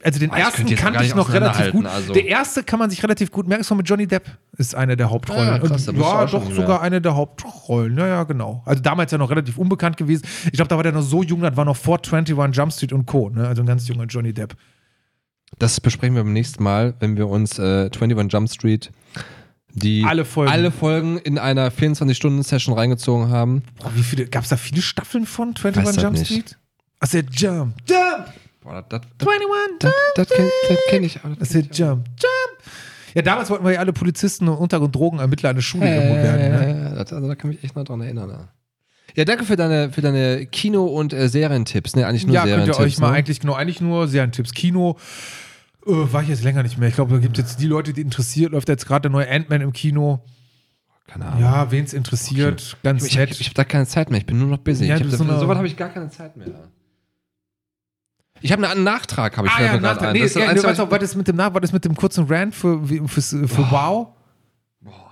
Also 0.04 0.18
den 0.18 0.30
ich 0.32 0.36
ersten 0.38 0.66
kannte 0.74 0.98
ich 1.00 1.04
nicht 1.06 1.16
noch 1.16 1.32
relativ 1.32 1.72
gut. 1.72 1.86
also. 1.86 2.12
Der 2.12 2.26
erste 2.26 2.62
kann 2.64 2.78
man 2.78 2.90
sich 2.90 3.02
relativ 3.02 3.30
gut 3.30 3.46
merken, 3.46 3.60
ist 3.60 3.68
von 3.68 3.76
mit 3.76 3.88
Johnny 3.88 4.06
Depp, 4.06 4.26
ist 4.58 4.74
eine 4.74 4.96
der 4.96 5.10
Hauptrollen. 5.10 5.48
Ah, 5.48 5.58
krass, 5.58 5.86
Und 5.88 5.98
ja, 5.98 6.26
doch 6.26 6.44
nicht 6.44 6.54
sogar 6.54 6.68
mehr. 6.68 6.80
eine 6.82 7.00
der 7.00 7.14
Hauptrollen. 7.14 7.96
Ja, 7.96 8.06
ja, 8.06 8.24
genau. 8.24 8.62
Also 8.66 8.82
damals 8.82 9.12
ja 9.12 9.18
noch 9.18 9.30
relativ 9.30 9.58
unbekannt 9.58 9.96
gewesen. 9.96 10.26
Ich 10.46 10.52
glaube, 10.52 10.68
da 10.68 10.76
war 10.76 10.82
der 10.82 10.92
noch 10.92 11.02
so 11.02 11.22
jung, 11.22 11.40
das 11.40 11.56
war 11.56 11.64
noch 11.64 11.76
vor 11.76 11.98
21 12.04 12.56
Jump 12.56 12.72
Street 12.72 12.92
und 12.92 13.06
Co. 13.06 13.28
Ne? 13.30 13.46
Also 13.46 13.62
ein 13.62 13.66
ganz 13.66 13.86
junger 13.88 14.06
Johnny 14.06 14.32
Depp. 14.32 14.54
Das 15.58 15.80
besprechen 15.80 16.16
wir 16.16 16.24
beim 16.24 16.32
nächsten 16.32 16.62
Mal, 16.62 16.94
wenn 17.00 17.16
wir 17.16 17.28
uns 17.28 17.58
äh, 17.58 17.90
21 17.92 18.32
Jump 18.32 18.50
Street 18.50 18.90
die 19.74 20.04
Alle 20.06 20.24
Folgen. 20.24 20.52
alle 20.52 20.70
Folgen 20.70 21.18
in 21.18 21.38
einer 21.38 21.70
24-Stunden-Session 21.70 22.74
reingezogen 22.74 23.30
haben. 23.30 23.62
Boah, 23.80 23.90
wie 23.94 24.02
viele, 24.02 24.26
gab 24.26 24.42
es 24.44 24.50
da 24.50 24.56
viele 24.56 24.82
Staffeln 24.82 25.24
von 25.26 25.54
21 25.56 25.84
Weiß 25.86 26.02
Jump 26.02 26.18
nicht. 26.18 26.26
Street? 26.26 26.58
Ach, 27.00 27.08
der 27.08 27.24
Jump. 27.30 27.74
Jump! 27.88 28.26
Boah, 28.62 28.84
das, 28.88 29.00
das, 29.18 29.28
21 29.28 29.78
das, 30.14 30.28
das 30.28 30.36
kenne 30.36 30.50
kenn 30.90 31.04
ich. 31.04 31.20
aber 31.24 31.34
Das 31.36 31.50
ist 31.52 31.54
der 31.54 31.62
Jump. 31.88 32.06
Jump! 32.08 32.70
Ja, 33.14 33.22
damals 33.22 33.50
wollten 33.50 33.64
wir 33.64 33.72
ja 33.72 33.80
alle 33.80 33.92
Polizisten 33.92 34.48
und 34.48 34.56
Untergrund- 34.56 34.86
und 34.86 34.94
Drogenermittler 34.94 35.50
an 35.50 35.56
der 35.56 35.62
Schule 35.62 35.86
irgendwo 35.94 36.14
werden. 36.16 36.50
Ne? 36.52 36.90
Äh, 36.92 36.94
das, 36.96 37.12
also, 37.12 37.28
da 37.28 37.34
kann 37.34 37.50
ich 37.50 37.56
mich 37.58 37.64
echt 37.64 37.76
noch 37.76 37.84
dran 37.84 38.00
erinnern. 38.00 38.30
Ja, 38.30 38.48
ja 39.16 39.24
danke 39.24 39.44
für 39.44 39.56
deine, 39.56 39.90
für 39.90 40.00
deine 40.00 40.46
Kino- 40.46 40.86
und 40.86 41.12
äh, 41.12 41.28
Serientipps. 41.28 41.94
Ne? 41.96 42.06
Eigentlich 42.06 42.26
nur 42.26 42.34
Ja, 42.34 42.42
könnt 42.42 42.50
ihr 42.52 42.56
Serientipps. 42.74 42.78
euch 42.94 42.98
mal 43.00 43.10
ne? 43.10 43.16
eigentlich, 43.16 43.40
genau, 43.40 43.54
eigentlich 43.54 43.80
nur 43.82 44.08
Serientipps. 44.08 44.52
Kino 44.54 44.96
äh, 45.86 45.90
war 45.90 46.22
ich 46.22 46.28
jetzt 46.28 46.44
länger 46.44 46.62
nicht 46.62 46.78
mehr. 46.78 46.88
Ich 46.88 46.94
glaube, 46.94 47.12
da 47.14 47.20
gibt 47.20 47.36
es 47.38 47.44
jetzt 47.44 47.60
die 47.60 47.66
Leute, 47.66 47.92
die 47.92 48.00
interessiert, 48.00 48.52
läuft 48.52 48.68
jetzt 48.68 48.86
gerade 48.86 49.02
der 49.02 49.10
neue 49.10 49.28
Ant-Man 49.30 49.60
im 49.60 49.72
Kino. 49.74 50.24
Keine 51.06 51.26
Ahnung. 51.26 51.40
Ja, 51.42 51.70
wen 51.70 51.84
es 51.84 51.92
interessiert, 51.92 52.78
ganz 52.82 53.02
Ich, 53.04 53.10
ich, 53.10 53.16
nett. 53.18 53.30
ich 53.40 53.46
habe 53.48 53.54
da 53.54 53.64
keine 53.64 53.86
Zeit 53.86 54.10
mehr. 54.10 54.20
Ich 54.20 54.24
bin 54.26 54.38
nur 54.38 54.48
noch 54.48 54.58
busy. 54.58 54.86
Ja, 54.86 54.96
ich 54.96 55.02
hab 55.02 55.10
so 55.10 55.24
eine- 55.24 55.38
so 55.38 55.48
weit 55.48 55.58
habe 55.58 55.66
ich 55.66 55.76
gar 55.76 55.90
keine 55.90 56.08
Zeit 56.08 56.36
mehr. 56.36 56.46
Ich 58.42 58.52
habe 58.52 58.68
einen 58.68 58.84
Nachtrag, 58.84 59.36
habe 59.36 59.46
ich 59.46 59.52
ah 59.54 59.62
ja, 59.62 59.80
Nachtrag. 59.80 60.12
Nee, 60.12 60.20
Das 60.22 60.34
ja, 60.34 60.46
du 60.52 60.54
weißt 60.54 60.64
was 60.64 60.80
auch, 60.80 60.90
was 60.90 61.02
ist 61.02 61.14
mit 61.16 61.28
dem 61.28 61.36
Nach, 61.36 61.52
was 61.54 61.62
ist 61.64 61.72
mit 61.72 61.84
dem 61.84 61.94
kurzen 61.94 62.26
Rant 62.26 62.54
für, 62.54 62.88
wie- 62.88 63.00
fürs, 63.06 63.30
für 63.30 63.70
Wow? 63.70 64.08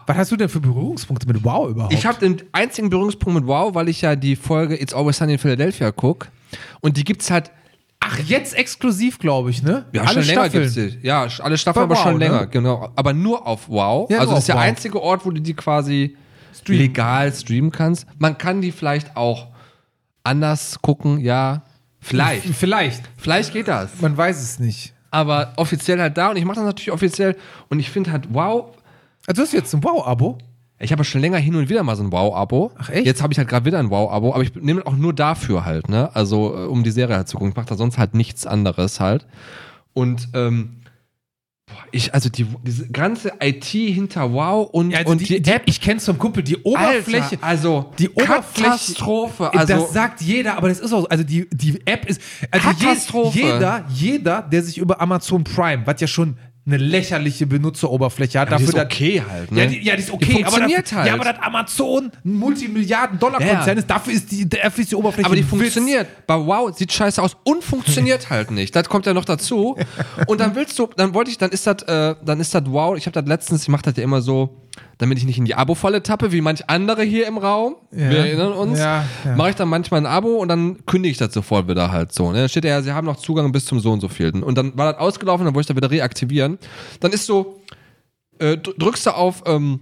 Was 0.07 0.17
hast 0.17 0.33
du 0.33 0.37
denn 0.37 0.49
für 0.49 0.59
Berührungspunkte 0.61 1.27
mit 1.29 1.45
Wow 1.45 1.71
überhaupt? 1.71 1.93
Ich 1.95 2.05
habe 2.05 2.19
den 2.19 2.43
einzigen 2.53 2.91
Berührungspunkt 2.91 3.39
mit 3.41 3.47
Wow, 3.47 3.75
weil 3.75 3.89
ich 3.89 4.01
ja 4.03 4.17
die 4.17 4.35
Folge 4.35 4.81
It's 4.81 4.93
Always 4.93 5.19
Sunny 5.19 5.35
in 5.35 5.39
Philadelphia 5.39 5.93
gucke. 5.93 6.29
Und 6.81 6.97
die 6.97 7.05
gibt's 7.05 7.31
halt 7.31 7.51
Ach, 8.01 8.19
jetzt 8.19 8.57
exklusiv, 8.57 9.19
glaube 9.19 9.51
ich, 9.51 9.63
ne? 9.63 9.85
ja, 9.93 10.03
Alle 10.03 10.15
schon 10.15 10.23
länger 10.23 10.41
Staffeln. 10.47 10.63
gibt's 10.75 10.75
die. 11.03 11.07
Ja, 11.07 11.29
alle 11.41 11.59
Staffeln, 11.59 11.85
aber 11.85 11.97
schon 11.97 12.15
Wow, 12.15 12.19
ne? 12.19 12.25
länger, 12.25 12.47
genau. 12.47 12.91
Aber 12.97 13.13
nur 13.13 13.47
auf 13.47 13.69
Wow. 13.69 14.11
Ja, 14.11 14.21
also 14.21 14.31
das 14.33 14.41
ist 14.41 14.49
der 14.49 14.55
Wow. 14.57 14.63
einzige 14.63 15.01
Ort, 15.03 15.25
wo 15.27 15.31
du 15.31 15.41
die 15.41 15.55
quasi 15.55 16.17
Streamen. 16.53 16.81
legal 16.83 17.33
streamen 17.33 17.71
kannst. 17.71 18.07
Man 18.19 18.37
kann 18.39 18.63
die 18.63 18.73
vielleicht 18.73 19.17
auch 19.17 19.49
anders 20.25 20.81
gucken, 20.83 21.21
ja. 21.21 21.63
Vielleicht. 22.01 22.45
Vielleicht. 22.55 23.03
Vielleicht 23.17 23.53
geht 23.53 23.69
das. 23.69 24.01
Man 24.01 24.17
weiß 24.17 24.41
es 24.43 24.59
nicht. 24.59 24.95
Aber 25.11 25.53
offiziell 25.57 26.01
halt 26.01 26.17
da 26.17 26.31
und 26.31 26.37
ich 26.37 26.45
mache 26.45 26.57
das 26.57 26.65
natürlich 26.65 26.93
offiziell 26.93 27.37
und 27.69 27.81
ich 27.81 27.91
finde 27.91 28.13
halt 28.13 28.29
Wow. 28.33 28.77
Also 29.27 29.43
hast 29.43 29.53
du 29.53 29.57
jetzt 29.57 29.75
ein 29.75 29.85
Wow-Abo? 29.85 30.39
Ich 30.83 30.93
habe 30.93 31.05
schon 31.05 31.21
länger 31.21 31.37
hin 31.37 31.55
und 31.57 31.69
wieder 31.69 31.83
mal 31.83 31.95
so 31.95 32.03
ein 32.03 32.11
Wow-Abo. 32.11 32.73
Ach, 32.79 32.89
echt? 32.89 33.05
Jetzt 33.05 33.23
habe 33.23 33.33
ich 33.33 33.39
halt 33.39 33.49
gerade 33.49 33.67
wieder 33.67 33.79
ein 33.79 33.91
Wow-Abo, 33.91 34.33
aber 34.33 34.43
ich 34.43 34.55
nehme 34.55 34.87
auch 34.87 34.97
nur 34.97 35.13
dafür 35.13 35.67
halt, 35.67 35.91
ne? 35.91 36.09
Also, 36.15 36.55
äh, 36.57 36.67
um 36.67 36.83
die 36.85 36.91
Serie 36.91 37.17
halt 37.17 37.29
zu 37.29 37.37
gucken. 37.37 37.51
Ich 37.51 37.57
mache 37.57 37.67
da 37.67 37.77
sonst 37.77 37.99
halt 37.99 38.15
nichts 38.15 38.47
anderes 38.47 38.99
halt. 38.99 39.27
Und, 39.93 40.29
ähm, 40.33 40.80
ich, 41.93 42.15
also 42.15 42.29
die, 42.29 42.47
diese 42.63 42.89
ganze 42.89 43.33
IT 43.41 43.65
hinter 43.65 44.33
Wow 44.33 44.71
und, 44.71 44.91
Ja, 44.91 44.99
also 44.99 45.13
und 45.13 45.21
die, 45.21 45.41
die 45.41 45.51
App, 45.51 45.63
ich 45.67 45.81
kenn's 45.81 46.05
vom 46.05 46.19
Kumpel, 46.19 46.43
die 46.43 46.57
Oberfläche. 46.59 47.33
Alter, 47.33 47.45
also 47.45 47.93
die 47.99 48.09
Oberfläche. 48.11 48.71
Katastrophe. 48.71 49.53
Also, 49.53 49.75
das 49.75 49.93
sagt 49.93 50.21
jeder, 50.21 50.57
aber 50.57 50.69
das 50.69 50.81
ist 50.81 50.93
auch, 50.93 51.09
also 51.11 51.25
die, 51.25 51.49
die 51.51 51.81
App 51.87 52.07
ist, 52.07 52.21
also 52.51 52.69
Katastrophe. 52.69 53.39
jeder, 53.39 53.85
jeder, 53.93 54.43
der 54.43 54.63
sich 54.63 54.79
über 54.79 55.01
Amazon 55.01 55.45
Prime, 55.45 55.83
was 55.85 56.01
ja 56.01 56.07
schon 56.07 56.37
eine 56.67 56.77
lächerliche 56.77 57.47
Benutzeroberfläche 57.47 58.39
hat, 58.39 58.51
die 58.51 58.63
ist 58.63 58.75
dafür, 58.75 58.85
okay 58.85 59.23
halt, 59.29 59.51
ne? 59.51 59.61
Ja, 59.63 59.67
die, 59.67 59.81
ja, 59.83 59.97
die 59.97 60.03
ist 60.03 60.13
okay, 60.13 60.25
Die 60.27 60.33
funktioniert 60.33 60.79
aber 60.79 60.83
das, 60.83 60.93
halt. 60.93 61.07
Ja, 61.09 61.15
aber 61.15 61.25
das 61.25 61.39
Amazon 61.41 62.13
ein 62.25 62.33
Multimilliarden-Dollar-Konzern 62.35 63.67
Ja. 63.67 63.73
ist, 63.73 63.87
dafür 63.91 64.13
ist 64.13 64.31
die, 64.31 64.49
dafür 64.49 64.83
ist 64.83 64.91
die 64.91 64.97
Oberfläche 64.97 65.27
Aber 65.27 65.37
die 65.37 65.43
funktioniert. 65.43 66.07
Bei 66.27 66.35
Wow 66.37 66.77
sieht 66.77 66.93
scheiße 66.93 67.23
aus 67.23 67.37
und 67.45 67.65
funktioniert 67.65 68.31
halt 68.31 68.51
nicht. 68.51 68.77
Das 68.77 68.89
kommt 68.89 69.07
ja 69.07 69.15
noch 69.15 69.25
dazu. 69.25 69.77
Und 70.27 70.41
dann 70.41 70.55
willst 70.55 70.79
du, 70.79 70.89
dann 70.97 71.15
wollte 71.15 71.31
ich, 71.31 71.39
dann 71.39 71.51
ist 71.51 71.67
das, 71.67 71.83
äh, 71.83 72.15
dann 72.25 72.41
ist 72.41 72.55
das 72.55 72.63
Wow. 72.67 72.97
Ich 72.97 73.07
habe 73.07 73.15
das 73.21 73.27
letztens, 73.27 73.63
ich 73.63 73.69
mache 73.69 73.83
das 73.83 73.97
ja 73.97 74.03
immer 74.05 74.21
so, 74.21 74.61
damit 75.01 75.19
ich 75.19 75.25
nicht 75.25 75.39
in 75.39 75.45
die 75.45 75.55
Abo-Falle 75.55 76.03
tappe, 76.03 76.31
wie 76.33 76.41
manch 76.41 76.69
andere 76.69 77.03
hier 77.03 77.27
im 77.27 77.39
Raum. 77.39 77.77
Ja. 77.91 78.11
Wir 78.11 78.19
erinnern 78.19 78.53
uns. 78.53 78.79
Ja, 78.79 79.05
ja. 79.25 79.37
Mache 79.37 79.51
ich 79.51 79.57
dann 79.57 79.69
manchmal 79.69 80.01
ein 80.01 80.07
Abo 80.07 80.37
und 80.37 80.49
dann 80.49 80.85
kündige 80.87 81.13
ich 81.13 81.19
das 81.19 81.33
sofort 81.33 81.69
wieder 81.69 81.91
halt 81.91 82.13
so. 82.13 82.31
Ne? 82.33 82.39
Dann 82.41 82.49
steht 82.49 82.65
ja, 82.65 82.83
sie 82.83 82.93
haben 82.93 83.07
noch 83.07 83.17
Zugang 83.17 83.51
bis 83.53 83.65
zum 83.65 83.81
so 83.81 83.91
und 83.93 84.01
so 84.01 84.09
vielten. 84.09 84.43
Und 84.43 84.57
dann 84.57 84.77
war 84.77 84.93
das 84.93 85.01
ausgelaufen, 85.01 85.45
dann 85.47 85.55
wollte 85.55 85.73
ich 85.73 85.75
das 85.75 85.77
wieder 85.77 85.91
reaktivieren. 85.91 86.59
Dann 87.01 87.13
ist 87.13 87.27
so, 87.27 87.61
äh, 88.39 88.57
dr- 88.59 88.77
drückst 88.79 89.07
du 89.07 89.11
auf, 89.17 89.43
ähm, 89.47 89.81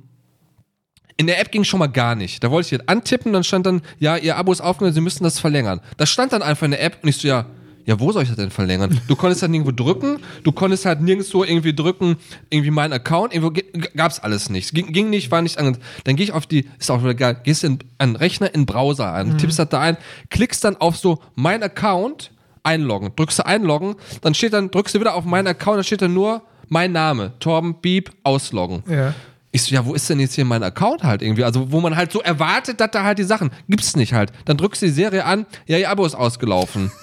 in 1.16 1.26
der 1.26 1.40
App 1.40 1.50
ging 1.50 1.64
schon 1.64 1.80
mal 1.80 1.88
gar 1.88 2.14
nicht. 2.14 2.44
Da 2.44 2.50
wollte 2.52 2.66
ich 2.66 2.70
jetzt 2.70 2.88
antippen, 2.88 3.32
dann 3.32 3.42
stand 3.42 3.66
dann, 3.66 3.82
ja, 3.98 4.16
ihr 4.16 4.36
Abo 4.36 4.52
ist 4.52 4.60
aufgenommen, 4.60 4.94
Sie 4.94 5.00
müssen 5.00 5.24
das 5.24 5.40
verlängern. 5.40 5.80
Das 5.96 6.08
stand 6.10 6.32
dann 6.32 6.42
einfach 6.42 6.64
in 6.64 6.70
der 6.70 6.82
App 6.82 6.98
und 7.02 7.08
ich 7.08 7.16
so, 7.16 7.26
ja, 7.26 7.46
ja, 7.89 7.99
wo 7.99 8.12
soll 8.12 8.22
ich 8.22 8.28
das 8.28 8.36
denn 8.36 8.51
verlängern? 8.51 9.01
Du 9.09 9.16
konntest 9.16 9.41
halt 9.41 9.51
nirgendwo 9.51 9.72
drücken, 9.72 10.18
du 10.45 10.53
konntest 10.53 10.84
halt 10.84 11.01
nirgendwo 11.01 11.43
irgendwie 11.43 11.74
drücken, 11.74 12.16
irgendwie 12.51 12.70
meinen 12.70 12.93
Account, 12.93 13.32
irgendwo 13.32 13.51
ge- 13.51 13.64
g- 13.72 13.89
gab's 13.97 14.20
alles 14.20 14.51
nicht. 14.51 14.74
Ging, 14.74 14.93
ging 14.93 15.09
nicht, 15.09 15.30
war 15.30 15.41
nicht 15.41 15.57
an. 15.59 15.78
Dann 16.05 16.14
gehe 16.16 16.24
ich 16.24 16.32
auf 16.32 16.47
die, 16.47 16.68
ist 16.78 16.91
auch 16.91 17.01
wieder 17.03 17.14
geil, 17.14 17.41
gehst 17.43 17.64
in, 17.64 17.78
den 18.01 18.14
Rechner, 18.16 18.55
in 18.55 18.66
Browser 18.66 19.12
an, 19.14 19.39
tippst 19.39 19.59
das 19.59 19.70
da 19.70 19.80
ein, 19.80 19.97
klickst 20.28 20.62
dann 20.64 20.76
auf 20.76 20.97
so 20.99 21.18
mein 21.34 21.62
Account, 21.62 22.30
einloggen, 22.62 23.11
drückst 23.16 23.39
du 23.39 23.47
einloggen, 23.47 23.95
dann 24.20 24.34
steht 24.34 24.53
dann, 24.53 24.70
drückst 24.70 24.95
du 24.95 25.01
wieder 25.01 25.14
auf 25.14 25.24
meinen 25.24 25.47
Account, 25.47 25.78
dann 25.78 25.84
steht 25.84 26.03
dann 26.03 26.12
nur 26.12 26.43
mein 26.68 26.93
Name, 26.93 27.32
Torben 27.41 27.80
Beep, 27.80 28.11
ausloggen. 28.22 28.82
Ja. 28.86 29.14
Ich 29.51 29.62
so, 29.62 29.74
ja, 29.74 29.86
wo 29.86 29.95
ist 29.95 30.11
denn 30.11 30.20
jetzt 30.20 30.34
hier 30.34 30.45
mein 30.45 30.62
Account 30.62 31.03
halt 31.05 31.22
irgendwie? 31.22 31.45
Also, 31.45 31.72
wo 31.72 31.80
man 31.80 31.97
halt 31.97 32.12
so 32.12 32.20
erwartet, 32.20 32.80
dass 32.82 32.91
da 32.91 33.03
halt 33.05 33.18
die 33.18 33.22
Sachen, 33.24 33.51
gibt's 33.66 33.97
nicht 33.97 34.12
halt. 34.12 34.30
Dann 34.45 34.59
drückst 34.59 34.82
du 34.82 34.86
die 34.86 34.93
Serie 34.93 35.24
an, 35.24 35.47
ja, 35.66 35.78
ihr 35.78 35.89
Abo 35.91 36.05
ist 36.05 36.14
ausgelaufen. 36.14 36.93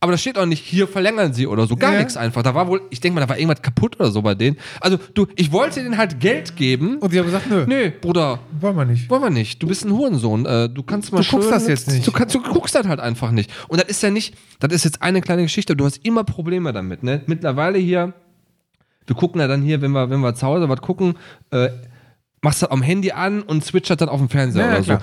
Aber 0.00 0.12
da 0.12 0.18
steht 0.18 0.38
auch 0.38 0.46
nicht, 0.46 0.64
hier 0.64 0.86
verlängern 0.86 1.32
sie 1.32 1.46
oder 1.48 1.66
so, 1.66 1.74
gar 1.74 1.92
Ja. 1.92 1.98
nichts 1.98 2.16
einfach. 2.16 2.42
Da 2.42 2.54
war 2.54 2.68
wohl, 2.68 2.82
ich 2.90 3.00
denke 3.00 3.16
mal, 3.16 3.20
da 3.20 3.28
war 3.28 3.36
irgendwas 3.36 3.62
kaputt 3.62 3.98
oder 3.98 4.10
so 4.12 4.22
bei 4.22 4.34
denen. 4.36 4.56
Also, 4.80 4.96
du, 5.14 5.26
ich 5.34 5.50
wollte 5.50 5.82
denen 5.82 5.96
halt 5.98 6.20
Geld 6.20 6.54
geben. 6.54 6.98
Und 6.98 7.12
die 7.12 7.18
haben 7.18 7.26
gesagt, 7.26 7.50
nö, 7.50 7.64
Nö, 7.66 7.90
Bruder, 8.00 8.38
wollen 8.60 8.76
wir 8.76 8.84
nicht. 8.84 9.10
wollen 9.10 9.22
wir 9.22 9.30
nicht. 9.30 9.60
Du 9.60 9.66
bist 9.66 9.84
ein 9.84 9.92
Hurensohn. 9.92 10.46
Äh, 10.46 10.68
du 10.68 10.84
kannst 10.84 11.12
mal 11.12 11.22
Du 11.22 11.28
guckst 11.28 11.44
schön, 11.48 11.52
das 11.52 11.66
jetzt 11.66 11.88
nicht. 11.90 12.06
Du, 12.06 12.12
kannst, 12.12 12.32
du 12.34 12.40
guckst 12.40 12.76
das 12.76 12.86
halt 12.86 13.00
einfach 13.00 13.32
nicht. 13.32 13.50
Und 13.66 13.80
das 13.80 13.88
ist 13.88 14.00
ja 14.02 14.10
nicht, 14.10 14.36
das 14.60 14.72
ist 14.72 14.84
jetzt 14.84 15.02
eine 15.02 15.20
kleine 15.20 15.42
Geschichte. 15.42 15.74
Du 15.74 15.84
hast 15.84 16.04
immer 16.06 16.22
Probleme 16.22 16.72
damit. 16.72 17.02
Ne? 17.02 17.22
Mittlerweile 17.26 17.78
hier, 17.78 18.12
wir 19.06 19.16
gucken 19.16 19.40
ja 19.40 19.48
dann 19.48 19.62
hier, 19.62 19.80
wenn 19.82 19.90
wir, 19.90 20.10
wenn 20.10 20.20
wir 20.20 20.34
zu 20.34 20.46
Hause 20.46 20.68
was 20.68 20.80
gucken, 20.80 21.14
äh, 21.50 21.70
machst 22.40 22.62
das 22.62 22.70
am 22.70 22.82
Handy 22.82 23.10
an 23.10 23.42
und 23.42 23.64
switcht 23.64 23.90
das 23.90 23.96
dann 23.96 24.08
auf 24.08 24.20
dem 24.20 24.28
Fernseher 24.28 24.64
Ja, 24.64 24.70
ja, 24.74 24.78
oder 24.78 24.84
so. 24.84 24.98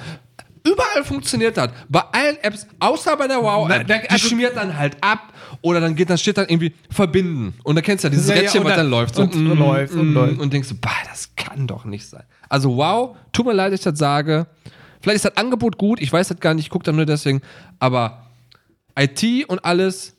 Überall 0.66 1.04
funktioniert 1.04 1.56
das. 1.58 1.70
Bei 1.90 2.02
allen 2.12 2.38
Apps, 2.42 2.66
außer 2.80 3.16
bei 3.18 3.28
der 3.28 3.42
Wow, 3.42 3.68
Na, 3.70 3.76
App, 3.78 3.88
da- 3.88 3.98
die 4.00 4.10
also- 4.10 4.28
schmiert 4.30 4.58
dann 4.58 4.76
halt 4.78 4.98
ab 5.02 5.32
oder 5.62 5.80
dann 5.80 5.96
geht, 5.96 6.10
dann 6.10 6.18
steht 6.18 6.38
dann 6.38 6.48
irgendwie 6.50 6.74
verbinden. 6.90 7.54
Und 7.64 7.76
da 7.76 7.82
kennst 7.82 8.04
du 8.04 8.08
ja 8.08 8.10
dieses 8.12 8.28
Ja, 8.30 8.36
ja, 8.36 8.42
Rädchen, 8.42 8.62
und 8.62 8.66
was 8.66 8.72
dann- 8.76 8.80
dann 8.86 8.90
läuft. 8.90 9.16
So, 9.16 9.22
und 9.24 9.34
läuft 9.58 9.94
und 9.94 10.14
läuft. 10.14 10.40
und 10.40 10.52
denkst 10.54 10.70
du, 10.70 10.76
bah, 10.76 10.90
das 11.08 11.30
kann 11.36 11.68
doch 11.68 11.86
nicht 11.86 12.08
sein. 12.08 12.24
Also 12.50 12.76
wow, 12.78 13.16
tut 13.32 13.46
mir 13.46 13.54
leid, 13.54 13.72
dass 13.74 13.80
ich 13.82 13.84
das 13.84 14.00
sage. 14.00 14.48
Vielleicht 15.02 15.18
ist 15.18 15.26
das 15.26 15.38
Angebot 15.38 15.78
gut, 15.78 16.02
ich 16.02 16.12
weiß 16.12 16.30
das 16.30 16.40
gar 16.40 16.56
nicht, 16.56 16.66
ich 16.66 16.70
gucke 16.72 16.84
da 16.84 16.92
nur 16.92 17.06
deswegen. 17.06 17.42
Aber 17.80 18.26
IT 18.98 19.46
und 19.48 19.64
alles, 19.64 20.15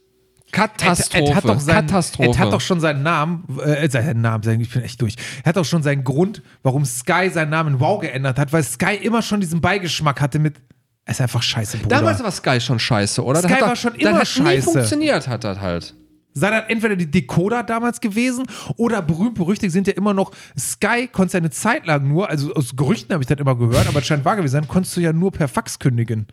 Katastrophe. 0.57 1.31
Er, 1.31 1.37
hat 1.37 1.45
doch 1.45 1.61
seinen, 1.61 1.87
Katastrophe. 1.87 2.31
Er 2.31 2.39
hat 2.39 2.53
doch 2.53 2.61
schon 2.61 2.81
seinen 2.81 3.03
Namen, 3.03 3.45
äh, 3.63 3.89
seinen 3.91 4.23
Namen, 4.23 4.61
ich 4.61 4.71
bin 4.71 4.83
echt 4.83 5.03
durch. 5.03 5.15
Er 5.43 5.51
hat 5.51 5.57
doch 5.57 5.65
schon 5.65 5.83
seinen 5.83 6.03
Grund, 6.03 6.43
warum 6.63 6.85
Sky 6.85 7.29
seinen 7.31 7.51
Namen 7.51 7.75
in 7.75 7.81
Wow 7.81 8.01
geändert 8.01 8.39
hat, 8.39 8.53
weil 8.53 8.63
Sky 8.63 8.95
immer 8.95 9.21
schon 9.21 9.41
diesen 9.41 9.61
Beigeschmack 9.61 10.21
hatte 10.21 10.39
mit, 10.39 10.57
es 11.05 11.17
ist 11.17 11.21
einfach 11.21 11.43
scheiße, 11.43 11.79
Bruder. 11.79 11.97
Damals 11.97 12.23
war 12.23 12.33
Sky 12.33 12.61
schon 12.61 12.79
scheiße, 12.79 13.23
oder? 13.23 13.41
Sky 13.41 13.61
war 13.61 13.77
schon 13.77 13.95
immer 13.97 14.15
hat 14.15 14.21
nie 14.21 14.27
scheiße. 14.27 14.63
funktioniert, 14.63 15.29
hat 15.29 15.45
das 15.45 15.61
halt. 15.61 15.95
Sei 16.33 16.51
das 16.51 16.65
entweder 16.69 16.97
die 16.97 17.11
Decoder 17.11 17.63
damals 17.63 18.01
gewesen 18.01 18.47
oder 18.77 19.03
berühmt 19.03 19.35
berüchtigt 19.35 19.73
sind 19.73 19.87
ja 19.87 19.95
immer 19.95 20.13
noch 20.15 20.33
Sky 20.59 21.09
konntest 21.11 21.35
ja 21.35 21.39
eine 21.39 21.51
Zeit 21.51 21.87
lang 21.87 22.09
nur, 22.09 22.29
also 22.29 22.53
aus 22.55 22.77
Gerüchten 22.77 23.13
habe 23.15 23.23
ich 23.23 23.27
das 23.27 23.39
immer 23.39 23.57
gehört, 23.57 23.87
aber 23.89 24.01
es 24.01 24.07
scheint 24.07 24.25
wahr 24.25 24.37
gewesen 24.37 24.53
sein, 24.53 24.69
konntest 24.69 24.97
du 24.97 25.01
ja 25.01 25.13
nur 25.13 25.33
per 25.33 25.49
Fax 25.49 25.79
kündigen. 25.79 26.27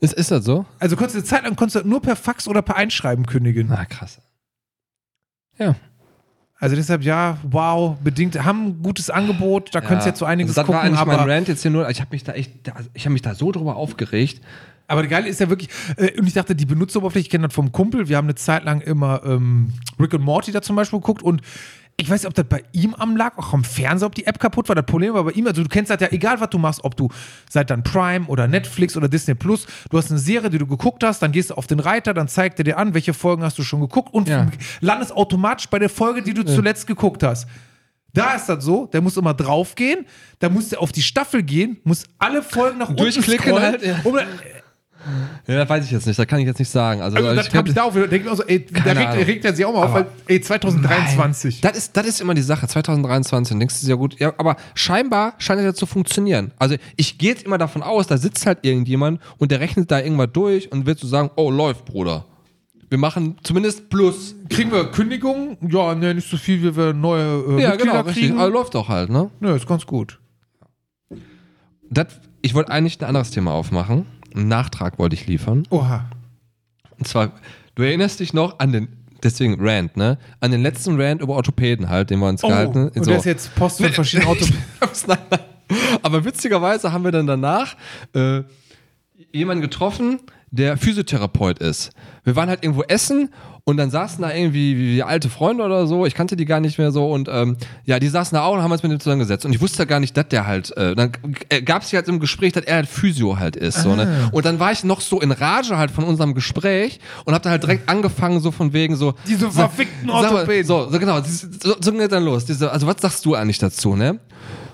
Ist, 0.00 0.14
ist 0.14 0.30
das 0.30 0.44
so? 0.44 0.64
Also 0.78 0.96
konntest 0.96 1.16
du 1.16 1.18
eine 1.18 1.26
Zeit 1.26 1.42
lang 1.44 1.56
konntest 1.56 1.84
du 1.84 1.88
nur 1.88 2.00
per 2.00 2.16
Fax 2.16 2.46
oder 2.46 2.62
per 2.62 2.76
Einschreiben 2.76 3.26
kündigen. 3.26 3.66
Na, 3.68 3.84
krass. 3.84 4.20
Ja. 5.58 5.74
Also 6.60 6.74
deshalb 6.74 7.02
ja, 7.02 7.38
wow, 7.44 7.96
bedingt 8.02 8.42
haben 8.44 8.66
ein 8.66 8.82
gutes 8.82 9.10
Angebot, 9.10 9.74
da 9.74 9.80
könntest 9.80 10.06
du 10.06 10.10
jetzt 10.10 10.18
so 10.18 10.24
einiges 10.24 10.50
also 10.50 10.62
das 10.62 10.68
war 10.68 10.74
gucken, 10.82 10.88
eigentlich 10.88 11.00
aber 11.00 11.24
mein 11.24 11.30
Rant 11.30 11.48
jetzt 11.48 11.62
hier 11.62 11.70
nur, 11.70 11.88
ich 11.88 12.00
habe 12.00 12.10
mich 12.10 12.24
da 12.24 12.32
echt, 12.32 12.52
ich 12.94 13.04
habe 13.04 13.12
mich 13.12 13.22
da 13.22 13.34
so 13.34 13.52
drüber 13.52 13.76
aufgeregt. 13.76 14.40
Aber 14.88 15.02
die 15.02 15.08
Geile 15.08 15.28
ist 15.28 15.38
ja 15.38 15.50
wirklich, 15.50 15.68
äh, 15.96 16.18
und 16.18 16.26
ich 16.26 16.32
dachte, 16.32 16.56
die 16.56 16.64
Benutzeroberfläche, 16.64 17.26
ich 17.26 17.30
kenne 17.30 17.46
das 17.46 17.54
vom 17.54 17.70
Kumpel, 17.70 18.08
wir 18.08 18.16
haben 18.16 18.24
eine 18.24 18.34
Zeit 18.34 18.64
lang 18.64 18.80
immer 18.80 19.22
ähm, 19.24 19.72
Rick 20.00 20.14
und 20.14 20.22
Morty 20.22 20.50
da 20.50 20.62
zum 20.62 20.74
Beispiel 20.76 20.98
geguckt 20.98 21.22
und 21.22 21.42
ich 22.00 22.08
weiß 22.08 22.22
nicht, 22.22 22.28
ob 22.28 22.34
das 22.34 22.46
bei 22.48 22.62
ihm 22.72 22.94
am 22.94 23.16
lag, 23.16 23.36
auch 23.38 23.52
am 23.52 23.64
Fernseher, 23.64 24.06
ob 24.06 24.14
die 24.14 24.24
App 24.24 24.38
kaputt 24.38 24.68
war. 24.68 24.76
Das 24.76 24.86
Problem 24.86 25.14
war 25.14 25.24
bei 25.24 25.32
ihm, 25.32 25.48
also 25.48 25.64
du 25.64 25.68
kennst 25.68 25.90
das 25.90 26.00
ja, 26.00 26.06
egal 26.12 26.40
was 26.40 26.48
du 26.50 26.58
machst, 26.58 26.84
ob 26.84 26.96
du 26.96 27.08
seit 27.50 27.70
dann 27.70 27.82
Prime 27.82 28.26
oder 28.26 28.46
Netflix 28.46 28.96
oder 28.96 29.08
Disney 29.08 29.34
Plus, 29.34 29.66
du 29.90 29.98
hast 29.98 30.10
eine 30.10 30.20
Serie, 30.20 30.48
die 30.48 30.58
du 30.58 30.66
geguckt 30.68 31.02
hast, 31.02 31.20
dann 31.22 31.32
gehst 31.32 31.50
du 31.50 31.54
auf 31.54 31.66
den 31.66 31.80
Reiter, 31.80 32.14
dann 32.14 32.28
zeigt 32.28 32.60
er 32.60 32.64
dir 32.64 32.78
an, 32.78 32.94
welche 32.94 33.14
Folgen 33.14 33.42
hast 33.42 33.58
du 33.58 33.64
schon 33.64 33.80
geguckt 33.80 34.14
und 34.14 34.28
Ja. 34.28 34.46
landest 34.80 35.10
automatisch 35.12 35.66
bei 35.68 35.80
der 35.80 35.90
Folge, 35.90 36.22
die 36.22 36.34
du 36.34 36.44
zuletzt 36.44 36.86
geguckt 36.86 37.24
hast. 37.24 37.48
Da 38.14 38.34
ist 38.34 38.46
das 38.48 38.64
so, 38.64 38.86
der 38.86 39.00
muss 39.00 39.16
immer 39.16 39.34
draufgehen, 39.34 40.06
da 40.38 40.48
muss 40.48 40.68
der 40.70 40.80
auf 40.80 40.92
die 40.92 41.02
Staffel 41.02 41.42
gehen, 41.42 41.78
muss 41.84 42.04
alle 42.18 42.42
Folgen 42.42 42.78
nach 42.78 42.88
unten 42.90 43.02
Durchklicken 43.02 43.44
scrollen, 43.48 43.62
halt, 43.64 43.82
ja. 43.82 44.00
um 44.04 44.16
Ja, 45.46 45.56
das 45.56 45.68
weiß 45.68 45.84
ich 45.84 45.90
jetzt 45.90 46.06
nicht, 46.06 46.18
das 46.18 46.26
kann 46.26 46.40
ich 46.40 46.46
jetzt 46.46 46.58
nicht 46.58 46.70
sagen. 46.70 47.00
Also, 47.00 47.16
also 47.16 47.40
ich 47.40 47.48
das 47.48 47.64
ich 47.66 47.74
da 47.74 47.82
auch 47.84 47.94
wieder, 47.94 48.08
denke 48.08 48.16
ich 48.16 48.24
mir 48.24 48.32
auch 48.32 48.36
so, 48.36 48.44
ey, 48.44 48.66
da 48.66 48.92
regt, 48.92 49.26
regt 49.26 49.44
er 49.44 49.54
sich 49.54 49.64
auch 49.64 49.72
mal 49.72 49.84
auf, 49.84 49.94
weil, 49.94 50.06
ey, 50.26 50.40
2023. 50.40 51.60
Das 51.60 51.76
ist, 51.76 51.96
das 51.96 52.06
ist 52.06 52.20
immer 52.20 52.34
die 52.34 52.42
Sache, 52.42 52.66
2023, 52.66 53.50
dann 53.50 53.60
denkst 53.60 53.80
du 53.80 53.86
ja 53.86 53.94
gut, 53.94 54.18
ja, 54.18 54.32
aber 54.36 54.56
scheinbar 54.74 55.34
scheint 55.38 55.60
es 55.60 55.64
ja 55.64 55.74
zu 55.74 55.86
funktionieren. 55.86 56.50
Also 56.58 56.76
ich 56.96 57.18
gehe 57.18 57.30
jetzt 57.30 57.44
immer 57.44 57.58
davon 57.58 57.82
aus, 57.82 58.06
da 58.06 58.18
sitzt 58.18 58.44
halt 58.46 58.58
irgendjemand 58.62 59.20
und 59.38 59.50
der 59.50 59.60
rechnet 59.60 59.90
da 59.90 60.00
irgendwas 60.00 60.28
durch 60.32 60.70
und 60.72 60.86
wird 60.86 60.98
so 60.98 61.06
sagen, 61.06 61.30
oh, 61.36 61.50
läuft, 61.50 61.84
Bruder. 61.84 62.24
Wir 62.90 62.98
machen 62.98 63.36
zumindest 63.42 63.90
Plus. 63.90 64.34
Kriegen 64.48 64.72
wir 64.72 64.90
Kündigungen? 64.90 65.58
Ja, 65.68 65.94
ne, 65.94 66.14
nicht 66.14 66.28
so 66.28 66.38
viel, 66.38 66.62
wie 66.62 66.74
wir 66.74 66.94
neue 66.94 67.22
äh, 67.22 67.62
Ja, 67.62 67.70
Mitglieder 67.70 67.76
genau, 67.76 68.00
richtig. 68.00 68.24
kriegen. 68.24 68.38
Aber 68.38 68.50
läuft 68.50 68.74
doch 68.74 68.88
halt, 68.88 69.10
ne? 69.10 69.30
Nö, 69.40 69.54
ist 69.54 69.66
ganz 69.68 69.84
gut. 69.86 70.18
Das, 71.90 72.06
ich 72.42 72.54
wollte 72.54 72.72
eigentlich 72.72 73.00
ein 73.00 73.04
anderes 73.04 73.30
Thema 73.30 73.52
aufmachen. 73.52 74.06
Einen 74.34 74.48
Nachtrag 74.48 74.98
wollte 74.98 75.14
ich 75.14 75.26
liefern. 75.26 75.64
Oha. 75.70 76.08
Und 76.98 77.06
zwar, 77.06 77.32
du 77.74 77.82
erinnerst 77.82 78.20
dich 78.20 78.32
noch 78.34 78.58
an 78.58 78.72
den, 78.72 78.88
deswegen 79.22 79.56
Rant, 79.58 79.96
ne? 79.96 80.18
An 80.40 80.50
den 80.50 80.62
letzten 80.62 81.00
Rant 81.00 81.22
über 81.22 81.34
Orthopäden 81.34 81.88
halt, 81.88 82.10
den 82.10 82.18
wir 82.18 82.28
uns 82.28 82.42
Oh, 82.44 82.48
gehalten. 82.48 82.88
und 82.88 83.06
der 83.06 83.16
ist 83.18 83.24
jetzt 83.24 83.54
Post 83.54 83.80
von 83.80 83.92
verschiedenen 83.92 84.28
nein, 85.06 85.18
nein. 85.30 85.40
Aber 86.02 86.24
witzigerweise 86.24 86.92
haben 86.92 87.04
wir 87.04 87.12
dann 87.12 87.26
danach 87.26 87.76
äh, 88.14 88.42
jemanden 89.32 89.62
getroffen, 89.62 90.20
der 90.50 90.76
Physiotherapeut 90.76 91.58
ist. 91.58 91.90
Wir 92.24 92.36
waren 92.36 92.48
halt 92.48 92.62
irgendwo 92.62 92.82
essen 92.82 93.30
und 93.64 93.76
dann 93.76 93.90
saßen 93.90 94.22
da 94.22 94.32
irgendwie 94.32 94.78
wie, 94.78 94.96
wie 94.96 95.02
alte 95.02 95.28
Freunde 95.28 95.62
oder 95.62 95.86
so. 95.86 96.06
Ich 96.06 96.14
kannte 96.14 96.36
die 96.36 96.46
gar 96.46 96.60
nicht 96.60 96.78
mehr 96.78 96.90
so 96.90 97.10
und 97.12 97.28
ähm, 97.30 97.58
ja, 97.84 97.98
die 97.98 98.08
saßen 98.08 98.34
da 98.34 98.44
auch 98.44 98.54
und 98.54 98.62
haben 98.62 98.72
uns 98.72 98.82
mit 98.82 98.90
dem 98.90 98.98
zusammengesetzt. 98.98 99.44
Und 99.44 99.52
ich 99.52 99.60
wusste 99.60 99.86
gar 99.86 100.00
nicht, 100.00 100.16
dass 100.16 100.28
der 100.28 100.46
halt, 100.46 100.74
äh, 100.76 100.94
dann 100.94 101.12
äh, 101.50 101.60
gab 101.60 101.82
es 101.82 101.92
halt 101.92 102.08
im 102.08 102.18
Gespräch, 102.18 102.54
dass 102.54 102.64
er 102.64 102.76
halt 102.76 102.88
Physio 102.88 103.38
halt 103.38 103.56
ist. 103.56 103.82
So, 103.82 103.94
ne? 103.94 104.30
Und 104.32 104.46
dann 104.46 104.58
war 104.58 104.72
ich 104.72 104.84
noch 104.84 105.02
so 105.02 105.20
in 105.20 105.32
Rage 105.32 105.76
halt 105.76 105.90
von 105.90 106.04
unserem 106.04 106.32
Gespräch 106.34 106.98
und 107.26 107.34
hab 107.34 107.42
dann 107.42 107.52
halt 107.52 107.62
direkt 107.62 107.90
angefangen, 107.90 108.40
so 108.40 108.50
von 108.52 108.72
wegen 108.72 108.96
so. 108.96 109.14
Diese 109.26 109.50
verfickten 109.50 110.08
Orthopäden. 110.08 110.66
So, 110.66 110.90
so 110.90 110.98
genau, 110.98 111.20
so, 111.20 111.76
so 111.78 111.92
geht 111.92 112.12
dann 112.12 112.24
los. 112.24 112.46
Diese, 112.46 112.72
also 112.72 112.86
was 112.86 112.96
sagst 113.00 113.26
du 113.26 113.34
eigentlich 113.34 113.58
dazu, 113.58 113.96
ne? 113.96 114.18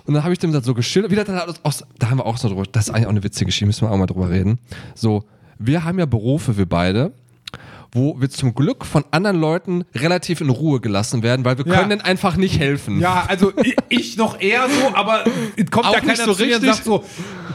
Und 0.06 0.14
dann 0.14 0.22
habe 0.22 0.32
ich 0.32 0.38
dem 0.38 0.52
das 0.52 0.64
so 0.64 0.74
geschildert. 0.74 1.10
Wieder 1.10 1.56
auch, 1.62 1.72
da 1.98 2.10
haben 2.10 2.18
wir 2.18 2.26
auch 2.26 2.36
so 2.36 2.48
drüber. 2.48 2.62
Das 2.70 2.88
ist 2.88 2.94
eigentlich 2.94 3.06
auch 3.06 3.10
eine 3.10 3.24
witzige 3.24 3.46
Geschichte, 3.46 3.66
müssen 3.66 3.88
wir 3.88 3.90
auch 3.90 3.96
mal 3.96 4.06
drüber 4.06 4.30
reden. 4.30 4.58
So, 4.94 5.24
wir 5.58 5.84
haben 5.84 5.98
ja 5.98 6.06
Berufe, 6.06 6.56
wir 6.56 6.66
beide, 6.66 7.12
wo 7.92 8.20
wir 8.20 8.28
zum 8.28 8.54
Glück 8.54 8.84
von 8.84 9.04
anderen 9.12 9.38
Leuten 9.40 9.84
relativ 9.94 10.40
in 10.40 10.50
Ruhe 10.50 10.80
gelassen 10.80 11.22
werden, 11.22 11.44
weil 11.44 11.58
wir 11.58 11.66
Ja. 11.66 11.74
können 11.76 11.90
denen 11.90 12.00
einfach 12.02 12.36
nicht 12.36 12.58
helfen. 12.58 12.98
Ja, 13.00 13.24
also 13.28 13.52
ich, 13.88 14.16
noch 14.16 14.40
eher 14.40 14.68
so, 14.68 14.94
aber 14.96 15.24
es 15.56 15.70
kommt 15.70 15.86
Auch 15.86 15.92
ja 15.94 16.00
keiner 16.00 16.12
nicht 16.12 16.24
so 16.24 16.34
zu 16.34 16.44
mir 16.44 16.56
und 16.56 16.62
richtig. 16.64 16.74
sagt 16.74 16.84
so, 16.84 17.04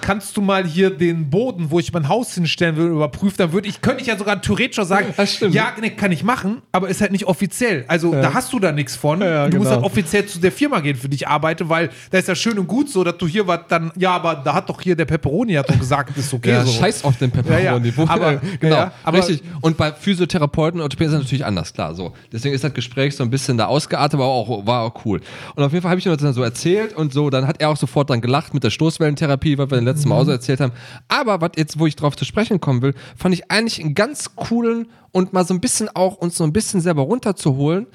kannst 0.02 0.36
du 0.38 0.42
mal 0.42 0.66
hier 0.66 0.90
den 0.90 1.30
Boden, 1.30 1.72
wo 1.72 1.80
ich 1.80 1.92
mein 1.94 2.08
Haus 2.08 2.34
hinstellen 2.34 2.76
will, 2.78 2.88
überprüfen, 2.88 3.36
dann 3.38 3.54
würde 3.54 3.68
ich, 3.68 3.82
könnte 3.82 4.02
ich 4.02 4.08
ja 4.08 4.18
sogar 4.18 4.42
theoretisch 4.42 4.84
sagen, 4.86 5.14
ja, 5.52 5.74
nee, 5.82 5.90
kann 5.92 6.12
ich 6.12 6.24
machen, 6.24 6.62
aber 6.72 6.90
ist 6.90 7.02
halt 7.02 7.12
nicht 7.12 7.26
offiziell. 7.26 7.86
Also 7.88 8.12
da 8.14 8.34
hast 8.34 8.52
du 8.54 8.60
da 8.60 8.72
nichts 8.72 8.96
von. 8.96 9.22
Ja, 9.22 9.48
du 9.48 9.58
musst 9.58 9.70
genau. 9.70 9.82
halt 9.82 9.92
offiziell 9.92 10.26
zu 10.26 10.40
der 10.40 10.52
Firma 10.52 10.80
gehen, 10.80 10.96
für 10.96 11.10
die 11.10 11.16
ich 11.16 11.28
arbeite, 11.28 11.70
weil 11.70 11.90
da 12.12 12.18
ist 12.18 12.28
ja 12.28 12.36
schön 12.36 12.58
und 12.60 12.68
gut 12.68 12.90
so, 12.90 13.04
dass 13.04 13.18
du 13.18 13.28
hier 13.28 13.48
was 13.48 13.60
dann, 13.68 13.92
ja, 13.98 14.12
aber 14.12 14.36
da 14.36 14.54
hat 14.54 14.70
doch 14.70 14.82
hier 14.82 14.96
der 14.96 15.06
Pepperoni 15.06 15.54
hat 15.54 15.70
doch 15.70 15.78
gesagt, 15.80 16.18
ist 16.18 16.34
okay 16.34 16.52
Ja, 16.52 16.66
so. 16.66 16.72
scheiß 16.72 17.04
auf 17.04 17.18
den 17.18 17.32
Pepperoni. 17.32 17.64
Ja, 17.64 17.78
ja. 17.78 18.08
Aber- 18.08 18.42
genau, 18.60 18.76
ja, 18.76 18.92
aber- 19.04 19.18
richtig. 19.18 19.42
Und 19.62 19.78
bei 19.78 19.92
Physiotherapeuten 19.92 20.80
und 20.80 20.84
Orthopäden 20.84 21.14
ist 21.14 21.18
das 21.18 21.24
natürlich 21.26 21.46
anders, 21.46 21.74
klar. 21.74 21.94
So. 21.96 22.14
Deswegen 22.32 22.56
ist 22.56 22.64
das 22.64 22.74
Gespräch 22.74 23.16
so 23.16 23.24
ein 23.24 23.30
bisschen 23.30 23.58
da 23.58 23.66
ausgeartet, 23.66 24.16
aber 24.16 24.26
auch, 24.26 24.66
war 24.66 24.82
auch 24.84 25.06
cool. 25.06 25.22
Und 25.56 25.64
auf 25.64 25.72
jeden 25.72 25.82
Fall 25.82 25.92
habe 25.92 26.00
ich 26.00 26.06
ihm 26.06 26.12
das 26.12 26.22
dann 26.22 26.34
so 26.34 26.44
erzählt 26.44 26.94
und 26.96 27.14
so, 27.14 27.30
dann 27.30 27.48
hat 27.48 27.60
er 27.62 27.70
auch 27.70 27.78
sofort 27.78 28.10
dann 28.10 28.22
gelacht 28.22 28.54
mit 28.54 28.64
der 28.64 28.70
Stoßwellentherapie, 28.70 29.58
was 29.58 29.70
wir 29.70 29.78
den 29.78 29.86
letzten 29.90 30.10
Mal 30.10 30.16
Mhm. 30.16 30.22
auch 30.22 30.26
so 30.26 30.32
erzählt 30.32 30.60
haben. 30.60 30.74
Aber 31.08 31.42
was 31.42 31.52
jetzt, 31.58 31.80
wo 31.80 31.86
ich 31.88 31.96
drauf 31.96 32.16
zu 32.16 32.26
sprechen 32.26 32.60
kommen 32.60 32.82
will, 32.82 32.94
fand 33.16 33.34
ich 33.34 33.50
eigentlich 33.52 33.80
einen 33.84 33.96
ganz 33.96 34.36
coolen 34.36 34.88
und 35.12 35.34
mal 35.34 35.46
so 35.46 35.54
ein 35.54 35.60
bisschen 35.62 35.90
auch 35.96 36.16
uns 36.18 36.36
so 36.38 36.44
ein 36.44 36.54
bisschen 36.54 36.82
selber 36.82 37.04
runterzuholen, 37.04 37.88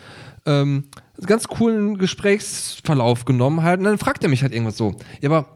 ähm, 0.46 0.84
einen 1.16 1.26
ganz 1.26 1.46
coolen 1.48 1.96
Gesprächsverlauf 1.98 3.24
genommen 3.24 3.62
halt. 3.62 3.78
Und 3.78 3.84
dann 3.84 3.98
fragt 3.98 4.22
er 4.22 4.28
mich 4.30 4.42
halt 4.42 4.52
irgendwas 4.52 4.76
so, 4.76 4.94
ja, 5.20 5.30
aber 5.30 5.48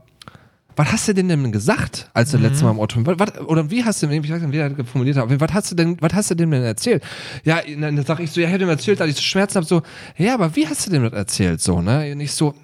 was 0.76 0.92
hast 0.92 1.08
du 1.08 1.12
denn 1.12 1.28
denn 1.28 1.50
gesagt, 1.50 2.08
als 2.14 2.30
du 2.30 2.36
letztes 2.36 2.62
Mal 2.62 2.70
im 2.70 2.78
Auto 2.78 3.00
was, 3.02 3.40
oder 3.40 3.68
wie 3.68 3.84
hast 3.84 4.00
du 4.00 4.08
ich 4.08 4.30
weiß 4.30 4.42
nicht, 4.42 4.52
wie 4.52 4.58
er 4.58 4.84
formuliert 4.84 5.16
hat, 5.16 5.40
was 5.40 5.52
hast 5.52 5.72
du 5.72 5.74
denn, 5.74 5.96
was 6.00 6.14
hast 6.14 6.30
du 6.30 6.36
denn 6.36 6.52
denn 6.52 6.62
erzählt? 6.62 7.02
Ja, 7.42 7.60
dann 7.66 8.00
sag 8.04 8.20
ich 8.20 8.30
so, 8.30 8.40
ja, 8.40 8.46
ich 8.46 8.52
hätte 8.52 8.62
ihm 8.64 8.70
erzählt, 8.70 9.00
dass 9.00 9.08
ich 9.08 9.16
so 9.16 9.22
Schmerzen 9.22 9.56
habe, 9.56 9.66
so, 9.66 9.82
ja, 10.16 10.34
aber 10.34 10.54
wie 10.54 10.68
hast 10.68 10.86
du 10.86 10.92
denn 10.92 11.02
das 11.02 11.12
erzählt, 11.12 11.60
so, 11.60 11.82
ne? 11.82 12.12
Und 12.12 12.20
ich 12.20 12.30
so, 12.30 12.54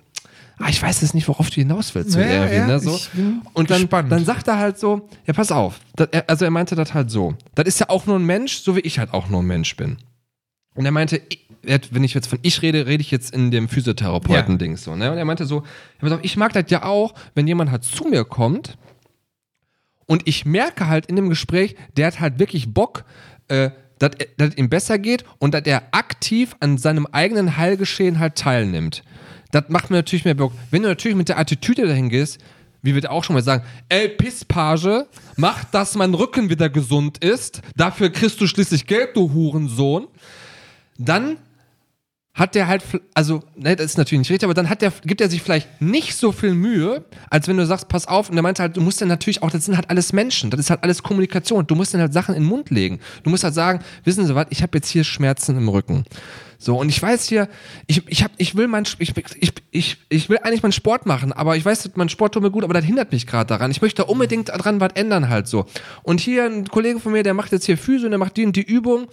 ah, 0.58 0.68
ich 0.68 0.82
weiß 0.82 1.00
jetzt 1.00 1.14
nicht, 1.14 1.28
worauf 1.28 1.50
du 1.50 1.56
hinaus 1.56 1.94
willst, 1.94 2.12
so 2.12 2.20
Ja, 2.20 2.26
irgendwie, 2.26 2.56
ja, 2.56 2.66
ne, 2.66 2.80
so. 2.80 2.98
Und 3.52 3.70
dann, 3.70 3.82
gespannt. 3.82 4.12
dann 4.12 4.24
sagt 4.24 4.48
er 4.48 4.58
halt 4.58 4.78
so, 4.78 5.08
ja, 5.26 5.32
pass 5.32 5.50
auf, 5.52 5.80
das, 5.96 6.08
er, 6.12 6.28
also 6.28 6.44
er 6.44 6.50
meinte 6.50 6.74
das 6.74 6.94
halt 6.94 7.10
so, 7.10 7.34
das 7.54 7.66
ist 7.66 7.80
ja 7.80 7.88
auch 7.88 8.06
nur 8.06 8.18
ein 8.18 8.24
Mensch, 8.24 8.58
so 8.58 8.76
wie 8.76 8.80
ich 8.80 8.98
halt 8.98 9.12
auch 9.12 9.28
nur 9.28 9.42
ein 9.42 9.46
Mensch 9.46 9.76
bin. 9.76 9.98
Und 10.74 10.84
er 10.84 10.90
meinte, 10.90 11.20
ich, 11.28 11.46
wenn 11.90 12.04
ich 12.04 12.14
jetzt 12.14 12.26
von 12.26 12.38
ich 12.42 12.62
rede, 12.62 12.86
rede 12.86 13.00
ich 13.00 13.10
jetzt 13.10 13.34
in 13.34 13.50
dem 13.50 13.68
Physiotherapeuten-Ding 13.68 14.76
so. 14.76 14.96
Ne? 14.96 15.10
Und 15.10 15.18
er 15.18 15.24
meinte 15.24 15.46
so, 15.46 15.62
ja, 16.02 16.18
ich 16.22 16.36
mag 16.36 16.52
das 16.52 16.64
ja 16.68 16.82
auch, 16.84 17.14
wenn 17.34 17.46
jemand 17.46 17.70
halt 17.70 17.84
zu 17.84 18.04
mir 18.04 18.24
kommt 18.24 18.76
und 20.06 20.26
ich 20.26 20.44
merke 20.44 20.88
halt 20.88 21.06
in 21.06 21.16
dem 21.16 21.28
Gespräch, 21.28 21.76
der 21.96 22.08
hat 22.08 22.20
halt 22.20 22.38
wirklich 22.38 22.74
Bock, 22.74 23.04
äh, 23.48 23.70
dass 23.98 24.56
ihm 24.56 24.68
besser 24.68 24.98
geht 24.98 25.24
und 25.38 25.54
dass 25.54 25.62
er 25.64 25.84
aktiv 25.92 26.56
an 26.60 26.76
seinem 26.78 27.06
eigenen 27.06 27.56
Heilgeschehen 27.56 28.18
halt 28.18 28.34
teilnimmt. 28.34 29.02
Das 29.54 29.68
macht 29.68 29.90
mir 29.90 29.98
natürlich 29.98 30.24
mehr 30.24 30.34
Bock. 30.34 30.52
Wenn 30.72 30.82
du 30.82 30.88
natürlich 30.88 31.16
mit 31.16 31.28
der 31.28 31.38
Attitüde 31.38 31.86
dahin 31.86 32.08
gehst, 32.08 32.38
wie 32.82 32.94
wir 32.94 33.10
auch 33.10 33.22
schon 33.22 33.34
mal 33.34 33.42
sagen, 33.42 33.64
ey, 33.88 34.08
Pisspage, 34.08 35.06
mach, 35.36 35.62
dass 35.64 35.94
mein 35.94 36.12
Rücken 36.12 36.50
wieder 36.50 36.68
gesund 36.68 37.18
ist, 37.18 37.62
dafür 37.76 38.10
kriegst 38.10 38.40
du 38.40 38.48
schließlich 38.48 38.86
Geld, 38.86 39.16
du 39.16 39.32
Hurensohn, 39.32 40.08
dann 40.98 41.36
hat 42.34 42.56
der 42.56 42.66
halt, 42.66 42.82
also, 43.14 43.44
ne, 43.54 43.76
das 43.76 43.86
ist 43.86 43.96
natürlich 43.96 44.18
nicht 44.18 44.30
richtig, 44.32 44.44
aber 44.44 44.54
dann 44.54 44.68
hat 44.68 44.82
der, 44.82 44.92
gibt 45.04 45.20
er 45.20 45.30
sich 45.30 45.40
vielleicht 45.40 45.80
nicht 45.80 46.16
so 46.16 46.32
viel 46.32 46.54
Mühe, 46.54 47.04
als 47.30 47.46
wenn 47.46 47.56
du 47.56 47.64
sagst, 47.64 47.86
pass 47.86 48.08
auf, 48.08 48.28
und 48.28 48.36
er 48.36 48.42
meinte 48.42 48.60
halt, 48.60 48.76
du 48.76 48.80
musst 48.80 49.00
dann 49.00 49.06
natürlich 49.06 49.40
auch, 49.44 49.50
das 49.52 49.66
sind 49.66 49.76
halt 49.76 49.88
alles 49.88 50.12
Menschen, 50.12 50.50
das 50.50 50.58
ist 50.58 50.70
halt 50.70 50.82
alles 50.82 51.04
Kommunikation, 51.04 51.64
du 51.64 51.76
musst 51.76 51.94
dann 51.94 52.00
halt 52.00 52.12
Sachen 52.12 52.34
in 52.34 52.42
den 52.42 52.48
Mund 52.48 52.70
legen. 52.70 52.98
Du 53.22 53.30
musst 53.30 53.44
halt 53.44 53.54
sagen, 53.54 53.84
wissen 54.02 54.26
Sie 54.26 54.34
was, 54.34 54.48
ich 54.50 54.62
habe 54.62 54.76
jetzt 54.76 54.88
hier 54.88 55.04
Schmerzen 55.04 55.56
im 55.56 55.68
Rücken. 55.68 56.04
So, 56.64 56.78
und 56.78 56.88
ich 56.88 57.00
weiß 57.00 57.28
hier, 57.28 57.48
ich, 57.86 58.02
ich, 58.08 58.24
hab, 58.24 58.30
ich 58.38 58.56
will 58.56 58.68
mein, 58.68 58.84
ich, 58.98 59.12
ich, 59.16 59.54
ich, 59.70 59.98
ich 60.08 60.28
will 60.28 60.38
eigentlich 60.42 60.62
meinen 60.62 60.72
Sport 60.72 61.04
machen, 61.04 61.32
aber 61.32 61.56
ich 61.56 61.64
weiß, 61.64 61.90
mein 61.94 62.08
Sport 62.08 62.34
tut 62.34 62.42
mir 62.42 62.50
gut, 62.50 62.64
aber 62.64 62.74
das 62.74 62.84
hindert 62.84 63.12
mich 63.12 63.26
gerade 63.26 63.46
daran. 63.46 63.70
Ich 63.70 63.82
möchte 63.82 64.02
da 64.02 64.08
unbedingt 64.08 64.48
dran 64.48 64.80
was 64.80 64.92
ändern 64.94 65.28
halt 65.28 65.46
so. 65.46 65.66
Und 66.02 66.20
hier 66.20 66.46
ein 66.46 66.66
Kollege 66.66 67.00
von 67.00 67.12
mir, 67.12 67.22
der 67.22 67.34
macht 67.34 67.52
jetzt 67.52 67.66
hier 67.66 67.76
Physio 67.76 68.06
und 68.06 68.12
der 68.12 68.18
macht 68.18 68.36
die 68.36 68.50
die 68.50 68.62
Übung 68.62 69.08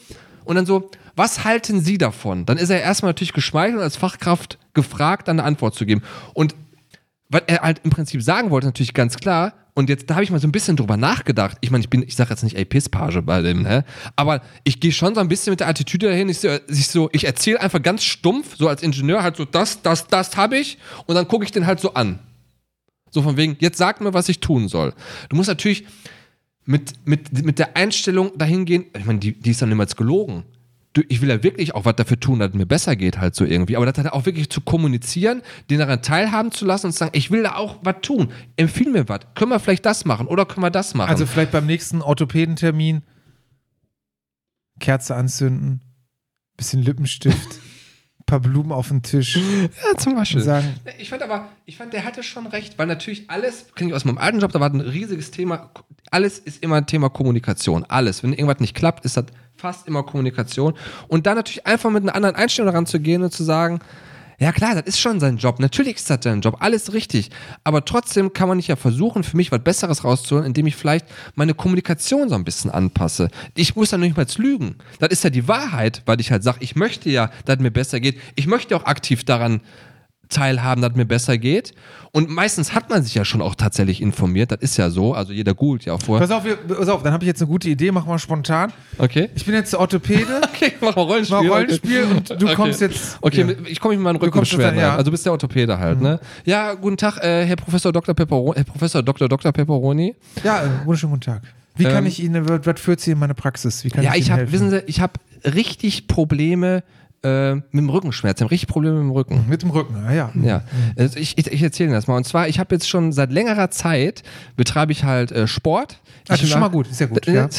und 0.46 0.56
dann 0.56 0.66
so, 0.66 0.90
was 1.16 1.44
halten 1.44 1.82
Sie 1.82 1.98
davon? 1.98 2.46
Dann 2.46 2.58
ist 2.58 2.70
er 2.70 2.82
erstmal 2.82 3.10
natürlich 3.10 3.34
geschmeichelt 3.34 3.78
und 3.78 3.84
als 3.84 3.98
Fachkraft 3.98 4.58
gefragt, 4.74 5.28
dann 5.28 5.40
eine 5.40 5.48
Antwort 5.48 5.76
zu 5.76 5.86
geben. 5.86 6.02
Und 6.34 6.56
was 7.30 7.44
er 7.48 7.62
halt 7.62 7.82
im 7.84 7.92
Prinzip 7.92 8.22
sagen 8.22 8.50
wollte, 8.50 8.68
natürlich 8.68 8.94
ganz 8.94 9.18
klar. 9.18 9.54
Und 9.74 9.90
jetzt, 9.90 10.10
da 10.10 10.16
habe 10.16 10.24
ich 10.24 10.32
mal 10.32 10.40
so 10.40 10.48
ein 10.48 10.52
bisschen 10.52 10.76
drüber 10.76 10.98
nachgedacht. 10.98 11.58
Ich 11.62 11.72
meine, 11.72 11.84
ich 11.84 11.90
bin, 11.90 12.04
ich 12.04 12.16
sage 12.16 12.30
jetzt 12.32 12.44
nicht, 12.44 12.58
ey, 12.58 12.66
Pisspage 12.66 13.22
bei 13.22 13.42
dem, 13.42 13.64
ne? 13.64 13.86
Aber 14.16 14.42
ich 14.64 14.80
gehe 14.80 14.92
schon 14.92 15.16
so 15.16 15.22
ein 15.22 15.30
bisschen 15.30 15.52
mit 15.52 15.62
der 15.62 15.70
Attitüde 15.70 16.08
dahin. 16.08 16.28
Ich, 16.28 16.44
ich, 16.44 16.88
so, 16.88 17.10
ich 17.14 17.26
erzähle 17.26 17.62
einfach 17.62 17.82
ganz 17.82 18.04
stumpf, 18.04 18.58
so 18.58 18.68
als 18.68 18.84
Ingenieur, 18.84 19.24
halt 19.24 19.38
so, 19.38 19.46
das, 19.46 19.82
das, 19.82 20.08
das 20.08 20.36
habe 20.36 20.58
ich. 20.58 20.78
Und 21.06 21.16
dann 21.16 21.28
gucke 21.28 21.46
ich 21.46 21.52
den 21.52 21.66
halt 21.66 21.80
so 21.80 21.94
an. 21.94 22.20
So 23.12 23.22
von 23.22 23.38
wegen, 23.38 23.56
jetzt 23.60 23.78
sag 23.78 24.02
mir, 24.02 24.14
was 24.14 24.30
ich 24.30 24.40
tun 24.40 24.68
soll. 24.68 24.94
Du 25.30 25.36
musst 25.36 25.50
natürlich 25.50 25.86
mit, 26.66 26.94
mit, 27.06 27.46
mit 27.46 27.60
der 27.60 27.76
Einstellung 27.76 28.38
dahin 28.38 28.66
gehen, 28.66 28.86
ich 28.98 29.06
meine, 29.06 29.20
die, 29.20 29.34
die 29.34 29.52
ist 29.52 29.62
dann 29.62 29.70
niemals 29.70 29.96
gelogen. 29.96 30.44
Ich 31.08 31.22
will 31.22 31.30
ja 31.30 31.42
wirklich 31.42 31.74
auch 31.74 31.86
was 31.86 31.96
dafür 31.96 32.20
tun, 32.20 32.40
dass 32.40 32.50
es 32.50 32.56
mir 32.56 32.66
besser 32.66 32.98
geht, 32.98 33.18
halt 33.18 33.34
so 33.34 33.46
irgendwie. 33.46 33.78
Aber 33.78 33.86
das 33.86 33.98
hat 33.98 34.12
auch 34.12 34.26
wirklich 34.26 34.50
zu 34.50 34.60
kommunizieren, 34.60 35.42
den 35.70 35.80
daran 35.80 36.02
teilhaben 36.02 36.52
zu 36.52 36.66
lassen 36.66 36.88
und 36.88 36.92
zu 36.92 37.00
sagen, 37.00 37.12
ich 37.14 37.32
will 37.32 37.44
da 37.44 37.56
auch 37.56 37.78
was 37.82 37.96
tun. 38.02 38.32
Empfiehl 38.58 38.92
mir 38.92 39.08
was. 39.08 39.22
Können 39.36 39.52
wir 39.52 39.60
vielleicht 39.60 39.86
das 39.86 40.04
machen 40.04 40.28
oder 40.28 40.46
können 40.46 40.64
wir 40.64 40.70
das 40.70 40.94
machen? 40.94 41.10
Also 41.10 41.26
vielleicht 41.26 41.52
beim 41.52 41.66
nächsten 41.66 42.02
Orthopädentermin 42.02 43.04
Kerze 44.80 45.16
anzünden, 45.16 45.80
bisschen 46.58 46.82
Lippenstift, 46.82 47.60
paar 48.26 48.42
Blumen 48.42 48.72
auf 48.74 48.90
den 48.90 49.02
Tisch 49.02 49.38
ja, 49.38 49.98
zum 49.98 50.16
Beispiel. 50.16 50.42
sagen, 50.42 50.76
Ich 51.00 51.10
fand 51.10 51.22
aber, 51.22 51.50
ich 51.66 51.78
fand, 51.78 51.94
der 51.94 52.04
hatte 52.04 52.24
schon 52.24 52.48
recht, 52.48 52.78
weil 52.78 52.88
natürlich 52.88 53.30
alles, 53.30 53.68
kenne 53.76 53.92
ich 53.92 53.96
aus 53.96 54.06
meinem 54.06 54.18
alten 54.18 54.40
Job, 54.40 54.52
da 54.52 54.60
war 54.60 54.70
ein 54.70 54.82
riesiges 54.82 55.32
Thema, 55.32 55.72
alles 56.10 56.40
ist 56.40 56.62
immer 56.62 56.76
ein 56.76 56.88
Thema 56.88 57.10
Kommunikation. 57.10 57.86
Alles. 57.86 58.24
Wenn 58.24 58.34
irgendwas 58.34 58.60
nicht 58.60 58.76
klappt, 58.76 59.06
ist 59.06 59.16
das 59.16 59.26
fast 59.62 59.88
immer 59.88 60.04
Kommunikation. 60.04 60.74
Und 61.08 61.26
dann 61.28 61.36
natürlich 61.36 61.66
einfach 61.66 61.90
mit 61.92 62.04
einer 62.04 62.16
anderen 62.16 62.36
Einstellung 62.36 62.74
ranzugehen 62.74 63.24
und 63.24 63.32
zu 63.32 63.44
sagen, 63.44 63.80
Ja 64.42 64.52
klar, 64.52 64.74
das 64.74 64.86
ist 64.88 65.00
schon 65.00 65.20
sein 65.20 65.38
Job. 65.38 65.60
Natürlich 65.60 65.98
ist 65.98 66.10
das 66.10 66.18
sein 66.24 66.42
Job, 66.42 66.58
alles 66.62 66.94
richtig. 66.94 67.30
Aber 67.64 67.86
trotzdem 67.86 68.34
kann 68.34 68.48
man 68.48 68.58
nicht 68.58 68.70
ja 68.70 68.76
versuchen, 68.76 69.24
für 69.24 69.38
mich 69.38 69.52
was 69.52 69.64
Besseres 69.64 70.04
rauszuholen, 70.04 70.48
indem 70.48 70.66
ich 70.66 70.76
vielleicht 70.76 71.06
meine 71.36 71.54
Kommunikation 71.54 72.28
so 72.28 72.34
ein 72.34 72.44
bisschen 72.44 72.72
anpasse. 72.72 73.30
Ich 73.54 73.76
muss 73.76 73.92
ja 73.92 74.00
nicht 74.00 74.18
mal 74.18 74.26
lügen. 74.38 74.78
Das 74.98 75.10
ist 75.10 75.24
ja 75.24 75.30
die 75.30 75.48
Wahrheit, 75.48 76.02
weil 76.08 76.20
ich 76.20 76.32
halt 76.32 76.42
sage, 76.44 76.58
ich 76.62 76.76
möchte 76.76 77.12
ja, 77.12 77.30
dass 77.46 77.60
mir 77.60 77.70
besser 77.70 78.00
geht. 78.00 78.20
Ich 78.34 78.48
möchte 78.48 78.76
auch 78.76 78.86
aktiv 78.86 79.24
daran 79.24 79.62
teilhaben, 80.32 80.82
dass 80.82 80.96
mir 80.96 81.06
besser 81.06 81.38
geht. 81.38 81.74
Und 82.14 82.30
meistens 82.30 82.74
hat 82.74 82.90
man 82.90 83.04
sich 83.04 83.16
ja 83.16 83.24
schon 83.24 83.42
auch 83.42 83.56
tatsächlich 83.56 84.02
informiert. 84.02 84.52
Das 84.52 84.60
ist 84.62 84.76
ja 84.78 84.90
so. 84.90 85.14
Also 85.14 85.32
jeder 85.32 85.54
googelt 85.54 85.86
ja 85.86 85.94
auch 85.94 86.02
vorher. 86.02 86.28
Pass 86.28 86.36
auf, 86.36 86.44
wir- 86.44 86.58
pass 86.58 86.90
auf, 86.90 87.04
dann 87.04 87.14
habe 87.14 87.24
ich 87.24 87.28
jetzt 87.28 87.42
eine 87.42 87.50
gute 87.50 87.70
Idee, 87.70 87.92
mach 87.92 88.06
mal 88.06 88.20
spontan. 88.20 88.74
Okay. 88.98 89.30
Ich 89.36 89.46
bin 89.46 89.54
jetzt 89.54 89.74
Orthopäde, 89.76 90.42
Okay, 90.54 90.74
mach 90.82 90.96
mal 90.96 91.04
Rollenspiel. 91.04 91.38
mach 91.44 91.56
Rollenspiel 91.56 92.04
und 92.04 92.30
du 92.32 92.46
Okay. 92.48 92.56
kommst 92.56 92.82
jetzt. 92.82 93.18
Okay, 93.22 93.42
Ja. 93.48 93.56
ich 93.68 93.80
komme 93.80 93.96
mit 93.96 94.04
meinen 94.04 94.20
kommst 94.20 94.28
Rückenbeschwerden. 94.36 94.76
dann, 94.80 94.84
ja. 94.90 94.92
Also 94.94 95.06
du 95.06 95.12
bist 95.12 95.26
der 95.26 95.32
Orthopäde 95.32 95.78
halt, 95.80 96.02
ne? 96.02 96.20
Ja, 96.46 96.74
guten 96.74 96.98
Tag, 96.98 97.18
äh, 97.24 97.46
Herr 97.46 97.56
Professor 97.56 97.92
Dr. 97.94 98.14
Pepperoni, 98.14 98.56
Herr 98.58 98.64
Professor 98.66 99.02
Dr. 99.04 99.30
Dr. 99.30 99.52
Pepperoni. 99.52 100.16
Ja, 100.44 100.64
äh, 100.64 100.68
wunderschönen 100.86 101.12
guten 101.14 101.22
Tag. 101.26 101.42
Wie 101.78 101.84
kann 101.86 101.98
Ähm, 102.00 102.06
ich 102.08 102.22
Ihnen, 102.22 102.48
was, 102.66 102.82
führt 102.82 103.00
Sie 103.00 103.12
in 103.12 103.20
meine 103.20 103.34
Praxis? 103.34 103.86
Wie 103.86 103.90
kann 103.90 104.04
Ja, 104.04 104.14
ich, 104.16 104.22
ich 104.24 104.32
habe, 104.32 104.52
wissen 104.52 104.70
Sie, 104.70 104.84
ich 104.88 105.00
habe 105.00 105.14
richtig 105.46 106.08
Probleme 106.08 106.84
äh, 107.24 107.56
mit 107.56 107.66
dem 107.74 107.90
Rückenschmerz. 107.90 108.40
Ich 108.40 108.44
habe 108.44 108.52
richtig 108.52 108.70
Probleme 108.70 108.96
mit 108.98 109.04
dem 109.06 109.12
Rücken. 109.12 109.46
Mit 109.48 109.62
dem 109.62 109.70
Rücken, 109.72 109.96
ah, 110.08 110.14
ja. 110.14 110.32
Ja, 110.42 110.64
also 110.98 111.18
ich, 111.20 111.38
ich, 111.38 111.48
ich 111.52 111.62
erzähle 111.62 111.90
Ihnen 111.90 111.96
das 111.96 112.08
mal. 112.08 112.16
Und 112.18 112.26
zwar, 112.26 112.48
ich 112.48 112.60
habe 112.60 112.74
jetzt 112.76 112.90
schon 112.90 113.12
seit 113.12 113.32
längerer 113.32 113.70
Zeit, 113.72 114.24
betreibe 114.56 114.92
ich 114.92 115.04
halt 115.04 115.32
äh, 115.32 115.48
Sport. 115.48 116.00
Ich 116.34 116.44
ist 116.44 116.50
schon 116.50 116.60
mal 116.62 116.70
gut, 116.70 116.88
ist 116.90 117.00
ja 117.00 117.08
gut. 117.08 117.28
Äh, 117.28 117.34
Ja. 117.36 117.50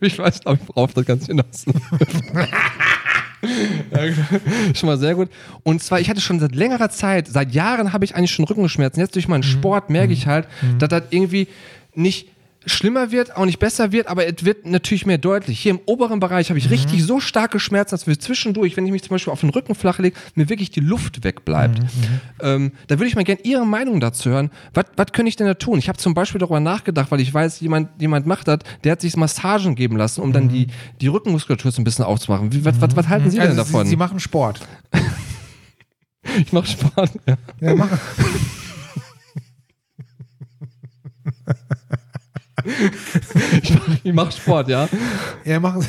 Ich 0.00 0.18
weiß, 0.18 0.40
glaube 0.40 0.58
ich, 0.62 0.68
worauf 0.68 0.92
das 0.92 1.06
Ganze 1.06 1.26
hinaus. 1.28 1.64
ja, 3.90 4.00
schon 4.74 4.86
mal 4.88 4.98
sehr 4.98 5.14
gut. 5.14 5.28
Und 5.62 5.82
zwar, 5.82 6.00
ich 6.00 6.10
hatte 6.10 6.20
schon 6.20 6.40
seit 6.40 6.54
längerer 6.54 6.90
Zeit, 6.90 7.28
seit 7.28 7.52
Jahren 7.54 7.92
habe 7.92 8.04
ich 8.04 8.14
eigentlich 8.14 8.32
schon 8.32 8.44
Rückenschmerzen. 8.44 9.00
Jetzt 9.00 9.14
durch 9.14 9.28
meinen 9.28 9.40
Mhm. 9.40 9.44
Sport 9.52 9.90
merke 9.90 10.12
ich 10.12 10.26
halt, 10.26 10.46
dass 10.78 10.88
das 10.88 11.02
irgendwie 11.10 11.48
nicht 11.94 12.28
schlimmer 12.66 13.12
wird, 13.12 13.36
auch 13.36 13.44
nicht 13.44 13.58
besser 13.58 13.92
wird, 13.92 14.08
aber 14.08 14.26
es 14.26 14.44
wird 14.44 14.66
natürlich 14.66 15.06
mehr 15.06 15.18
deutlich. 15.18 15.60
Hier 15.60 15.70
im 15.70 15.80
oberen 15.86 16.20
Bereich 16.20 16.50
habe 16.50 16.58
ich 16.58 16.70
richtig 16.70 17.04
so 17.04 17.20
starke 17.20 17.60
Schmerzen, 17.60 17.92
dass 17.92 18.06
wir 18.06 18.18
zwischendurch, 18.18 18.76
wenn 18.76 18.84
ich 18.84 18.92
mich 18.92 19.02
zum 19.02 19.10
Beispiel 19.10 19.32
auf 19.32 19.40
den 19.40 19.50
Rücken 19.50 19.74
flach 19.74 19.98
lege, 19.98 20.16
mir 20.34 20.48
wirklich 20.48 20.70
die 20.70 20.80
Luft 20.80 21.24
wegbleibt. 21.24 21.80
Ähm, 22.40 22.72
da 22.88 22.98
würde 22.98 23.08
ich 23.08 23.16
mal 23.16 23.24
gerne 23.24 23.40
Ihre 23.42 23.66
Meinung 23.66 24.00
dazu 24.00 24.30
hören. 24.30 24.50
Was 24.74 25.12
könnte 25.12 25.28
ich 25.28 25.36
denn 25.36 25.46
da 25.46 25.54
tun? 25.54 25.78
Ich 25.78 25.88
habe 25.88 25.98
zum 25.98 26.14
Beispiel 26.14 26.38
darüber 26.38 26.60
nachgedacht, 26.60 27.10
weil 27.10 27.20
ich 27.20 27.32
weiß, 27.32 27.60
jemand, 27.60 27.88
jemand 28.00 28.26
macht 28.26 28.48
das, 28.48 28.58
der 28.84 28.92
hat 28.92 29.00
sich 29.00 29.16
Massagen 29.16 29.74
geben 29.74 29.96
lassen, 29.96 30.20
um 30.20 30.32
dann 30.32 30.48
die, 30.48 30.68
die 31.00 31.06
Rückenmuskulatur 31.06 31.70
so 31.70 31.80
ein 31.80 31.84
bisschen 31.84 32.04
aufzumachen. 32.04 32.52
Wie, 32.52 32.64
was, 32.64 32.80
was, 32.80 32.96
was 32.96 33.08
halten 33.08 33.30
Sie 33.30 33.40
also 33.40 33.50
denn 33.50 33.56
davon? 33.56 33.86
Sie, 33.86 33.90
Sie 33.90 33.96
machen 33.96 34.20
Sport. 34.20 34.60
ich 36.38 36.52
mache 36.52 36.66
Sport. 36.66 37.12
Ja. 37.26 37.36
Ja, 37.60 37.74
mach. 37.74 37.88
Ich 43.62 43.70
mache 43.70 43.98
mach 44.12 44.32
Sport, 44.32 44.68
ja. 44.68 44.88
Ja, 45.44 45.60
machen 45.60 45.82
Sie. 45.82 45.88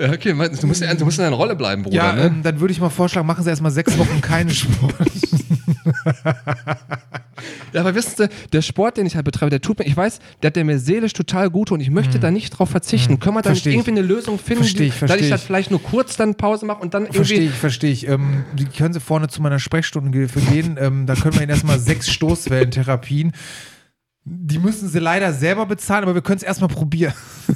Okay, 0.14 0.30
du 0.30 0.34
musst, 0.34 0.62
du 0.62 0.66
musst 0.66 1.18
in 1.18 1.24
deiner 1.24 1.36
Rolle 1.36 1.54
bleiben, 1.56 1.82
Bruder. 1.82 1.96
Ja, 1.96 2.12
ne? 2.12 2.22
ähm, 2.26 2.42
dann 2.42 2.58
würde 2.60 2.72
ich 2.72 2.80
mal 2.80 2.88
vorschlagen, 2.90 3.26
machen 3.26 3.44
Sie 3.44 3.50
erstmal 3.50 3.70
sechs 3.72 3.96
Wochen 3.98 4.20
keinen 4.20 4.50
Sport. 4.54 4.94
Ja, 7.72 7.80
aber 7.80 7.94
wissen 7.94 8.12
Sie, 8.16 8.28
der 8.52 8.62
Sport, 8.62 8.96
den 8.96 9.06
ich 9.06 9.14
halt 9.14 9.24
betreibe, 9.24 9.50
der 9.50 9.60
tut 9.60 9.78
mir, 9.78 9.86
ich 9.86 9.96
weiß, 9.96 10.18
der 10.42 10.48
hat 10.48 10.56
der 10.56 10.64
mir 10.64 10.78
seelisch 10.78 11.12
total 11.12 11.50
gut 11.50 11.70
und 11.70 11.80
ich 11.80 11.90
möchte 11.90 12.18
da 12.18 12.30
nicht 12.30 12.50
drauf 12.50 12.70
verzichten. 12.70 13.18
Können 13.20 13.36
wir 13.36 13.42
da 13.42 13.50
nicht 13.50 13.58
Versteh 13.62 13.70
ich. 13.70 13.76
irgendwie 13.76 13.90
eine 13.92 14.02
Lösung 14.02 14.38
finden, 14.38 14.64
Versteh 14.64 14.84
ich, 14.86 14.94
die, 14.98 15.06
dass 15.06 15.16
ich 15.20 15.30
ich. 15.30 15.40
vielleicht 15.40 15.70
nur 15.70 15.82
kurz 15.82 16.16
dann 16.16 16.34
Pause 16.34 16.66
mache 16.66 16.80
und 16.80 16.94
dann 16.94 17.10
Verstehe 17.12 17.38
irgendwie. 17.38 17.52
ich, 17.54 17.58
verstehe 17.58 17.92
ich. 17.92 18.08
Ähm, 18.08 18.44
die 18.54 18.64
können 18.66 18.92
Sie 18.92 19.00
vorne 19.00 19.28
zu 19.28 19.40
meiner 19.42 19.58
Sprechstunde 19.58 20.28
für 20.28 20.40
gehen. 20.40 20.76
Ähm, 20.80 21.06
da 21.06 21.14
können 21.14 21.34
wir 21.34 21.42
Ihnen 21.42 21.50
erstmal 21.50 21.78
sechs 21.78 22.10
Stoßwellentherapien. 22.10 23.32
Die 24.24 24.58
müssen 24.58 24.88
Sie 24.88 24.98
leider 24.98 25.32
selber 25.32 25.64
bezahlen, 25.66 26.02
aber 26.04 26.14
wir 26.14 26.22
können 26.22 26.36
es 26.38 26.42
erstmal 26.42 26.68
probieren. 26.68 27.14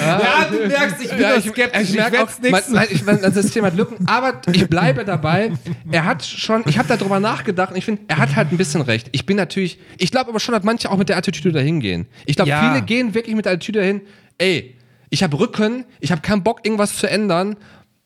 Ja, 0.00 0.46
du 0.50 0.66
merkst, 0.66 1.02
ich 1.02 1.10
bin 1.10 1.20
Ja, 1.20 1.36
ich, 1.36 1.44
skeptisch. 1.46 1.82
ich 1.90 1.94
merke 1.96 2.22
auch, 2.22 2.28
mein, 2.42 2.50
nix. 2.52 2.68
mein, 2.70 2.86
ich, 2.90 3.04
mein, 3.04 3.20
das 3.22 3.34
System 3.34 3.64
hat 3.64 3.76
Lücken, 3.76 4.06
aber 4.08 4.40
ich 4.52 4.68
bleibe 4.68 5.04
dabei. 5.04 5.52
Er 5.90 6.04
hat 6.04 6.24
schon, 6.24 6.62
ich 6.66 6.78
habe 6.78 6.88
darüber 6.88 7.20
nachgedacht 7.20 7.70
und 7.70 7.76
ich 7.76 7.84
finde, 7.84 8.02
er 8.08 8.18
hat 8.18 8.34
halt 8.36 8.50
ein 8.50 8.56
bisschen 8.56 8.80
recht. 8.80 9.08
Ich 9.12 9.26
bin 9.26 9.36
natürlich, 9.36 9.78
ich 9.98 10.10
glaube 10.10 10.30
aber 10.30 10.40
schon, 10.40 10.54
dass 10.54 10.64
manche 10.64 10.90
auch 10.90 10.96
mit 10.96 11.08
der 11.08 11.16
Attitüde 11.16 11.52
dahin 11.52 11.80
gehen. 11.80 12.06
Ich 12.26 12.36
glaube, 12.36 12.50
Ja. 12.50 12.68
viele 12.72 12.82
gehen 12.84 13.14
wirklich 13.14 13.34
mit 13.36 13.44
der 13.44 13.52
Attitüde 13.52 13.80
dahin, 13.80 14.00
ey, 14.38 14.74
ich 15.10 15.22
habe 15.22 15.38
Rücken, 15.38 15.84
ich 16.00 16.10
habe 16.10 16.20
keinen 16.22 16.42
Bock, 16.42 16.60
irgendwas 16.64 16.96
zu 16.96 17.08
ändern. 17.08 17.56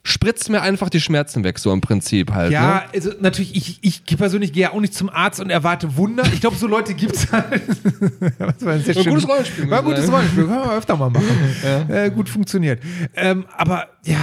Spritzt 0.05 0.49
mir 0.49 0.63
einfach 0.63 0.89
die 0.89 1.01
Schmerzen 1.01 1.45
weg, 1.45 1.59
so 1.59 1.71
im 1.73 1.83
Prinzip 1.83 2.33
halt. 2.33 2.51
Ja, 2.51 2.77
Ne? 2.77 2.83
also 2.95 3.11
natürlich, 3.21 3.55
ich, 3.55 3.79
ich 4.07 4.17
persönlich 4.17 4.53
gehe 4.53 4.63
ja 4.63 4.73
auch 4.73 4.81
nicht 4.81 4.95
zum 4.95 5.11
Arzt 5.11 5.39
und 5.41 5.51
erwarte 5.51 5.97
Wunder. 5.97 6.23
Ich 6.33 6.41
glaube, 6.41 6.57
so 6.57 6.67
Leute 6.67 6.95
gibt 6.95 7.15
es 7.17 7.31
halt. 7.31 7.61
das 8.39 8.65
war 8.65 8.73
ein 8.75 8.81
sehr 8.83 8.97
Ein 8.97 9.03
schön- 9.03 9.13
gutes 9.15 9.29
Rollenspiel, 9.29 9.69
War 9.71 9.81
ein 9.81 9.85
gutes. 9.85 10.11
Rollenspiel, 10.11 10.47
können 10.47 10.65
wir 10.65 10.73
öfter 10.79 10.97
mal 10.97 11.11
machen. 11.11 11.27
Äh, 11.91 12.11
gut 12.11 12.29
funktioniert. 12.29 12.81
Ähm, 13.17 13.45
aber 13.57 13.89
ja, 14.05 14.17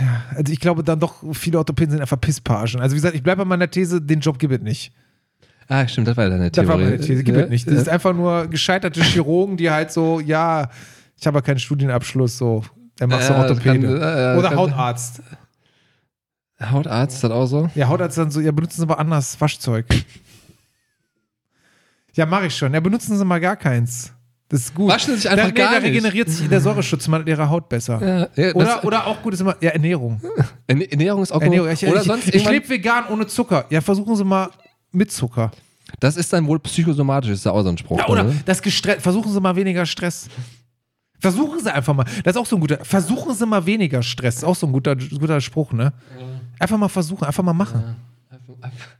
ja, 0.00 0.22
also 0.36 0.52
ich 0.52 0.60
glaube 0.60 0.82
dann 0.84 1.00
doch, 1.00 1.22
viele 1.32 1.58
Orthopäden 1.58 1.90
sind 1.92 2.00
einfach 2.00 2.20
Pisspagen. 2.20 2.80
Also 2.80 2.94
wie 2.94 2.98
gesagt, 2.98 3.14
ich 3.14 3.22
bleibe 3.22 3.38
bei 3.42 3.44
meiner 3.48 3.70
These, 3.70 4.00
den 4.00 4.20
Job 4.20 4.38
gibt 4.38 4.54
es 4.54 4.60
nicht. 4.60 4.92
Ah, 5.68 5.86
stimmt, 5.86 6.08
das 6.08 6.16
war 6.16 6.28
deine 6.30 6.50
Das 6.50 6.52
Theorie. 6.64 6.68
war 6.68 6.78
meine 6.78 6.98
These, 7.00 7.24
gibt 7.24 7.36
Ja, 7.36 7.44
es 7.44 7.50
nicht. 7.50 7.66
Das 7.66 7.74
ist 7.74 7.88
einfach 7.88 8.14
nur 8.14 8.46
gescheiterte 8.46 9.02
Chirurgen, 9.02 9.56
die 9.56 9.70
halt 9.70 9.92
so, 9.92 10.18
ja, 10.20 10.70
ich 11.18 11.26
habe 11.26 11.38
ja 11.38 11.42
keinen 11.42 11.58
Studienabschluss, 11.58 12.38
so. 12.38 12.64
Dann 13.00 13.08
machst 13.08 13.28
du 13.30 13.32
das 13.32 13.50
Orthopäde. 13.50 13.98
kann- 13.98 14.34
äh, 14.34 14.38
Oder 14.38 14.48
kann- 14.50 14.58
Hautarzt. 14.58 15.22
Hautarzt, 16.62 17.14
ist 17.16 17.24
das 17.24 17.30
auch 17.30 17.46
so? 17.46 17.70
Ja, 17.74 17.88
Hautarzt 17.88 18.18
dann 18.18 18.30
so, 18.30 18.40
ja, 18.40 18.52
benutzen 18.52 18.80
Sie 18.82 18.86
mal 18.86 18.94
anders 18.94 19.40
Waschzeug. 19.40 19.86
Ja, 22.14 22.26
mache 22.26 22.46
ich 22.46 22.56
schon. 22.56 22.74
Ja, 22.74 22.80
benutzen 22.80 23.16
Sie 23.16 23.24
mal 23.24 23.40
gar 23.40 23.56
keins. 23.56 24.12
Das 24.48 24.60
ist 24.62 24.74
gut. 24.74 24.90
Waschen 24.90 25.14
Sie 25.14 25.20
sich 25.22 25.30
einfach 25.30 25.44
da, 25.46 25.50
gar 25.52 25.72
da 25.72 25.78
nicht. 25.80 25.88
regeneriert 25.90 26.28
sich 26.28 26.48
der 26.48 26.60
Säureschutz 26.60 27.06
mal 27.08 27.26
ihrer 27.26 27.48
Haut 27.48 27.68
besser. 27.68 28.28
Ja, 28.36 28.44
ja, 28.44 28.54
Oder, 28.54 28.84
oder 28.84 29.06
auch 29.06 29.22
gut 29.22 29.32
ist 29.32 29.40
immer, 29.40 29.56
ja, 29.60 29.70
Ernährung. 29.70 30.20
Ernährung 30.66 31.22
ist 31.22 31.32
auch 31.32 31.40
Ernährung. 31.40 31.68
gut. 31.68 31.82
Ich, 31.82 31.88
Oder 31.88 32.00
ich, 32.00 32.06
sonst 32.06 32.34
ich 32.34 32.48
lebe 32.50 32.68
vegan 32.68 33.04
ohne 33.08 33.26
Zucker. 33.28 33.64
Ja, 33.70 33.80
versuchen 33.80 34.14
Sie 34.16 34.24
mal 34.24 34.50
mit 34.92 35.10
Zucker. 35.12 35.52
Das 36.00 36.16
ist 36.16 36.32
dann 36.32 36.46
wohl 36.46 36.58
psychosomatisch, 36.58 37.30
ist 37.30 37.44
ja 37.46 37.52
auch 37.52 37.62
so 37.62 37.68
ein 37.70 37.78
Spruch. 37.78 37.98
Ja, 37.98 38.08
oder 38.08 38.24
ne? 38.24 38.34
das 38.44 38.60
Gestre 38.60 38.98
versuchen 39.00 39.32
Sie 39.32 39.40
mal 39.40 39.54
weniger 39.56 39.86
Stress. 39.86 40.28
Versuchen 41.20 41.60
Sie 41.60 41.72
einfach 41.72 41.94
mal. 41.94 42.04
Das 42.24 42.34
ist 42.34 42.40
auch 42.40 42.46
so 42.46 42.56
ein 42.56 42.60
guter. 42.60 42.84
Versuchen 42.84 43.34
Sie 43.34 43.46
mal 43.46 43.64
weniger 43.66 44.02
Stress. 44.02 44.36
Ist 44.36 44.44
auch 44.44 44.56
so 44.56 44.66
ein 44.66 44.72
guter, 44.72 44.96
guter 44.96 45.40
Spruch, 45.40 45.72
ne? 45.72 45.92
Einfach 46.58 46.78
mal 46.78 46.88
versuchen, 46.88 47.24
einfach 47.24 47.42
mal 47.42 47.52
machen. 47.52 47.96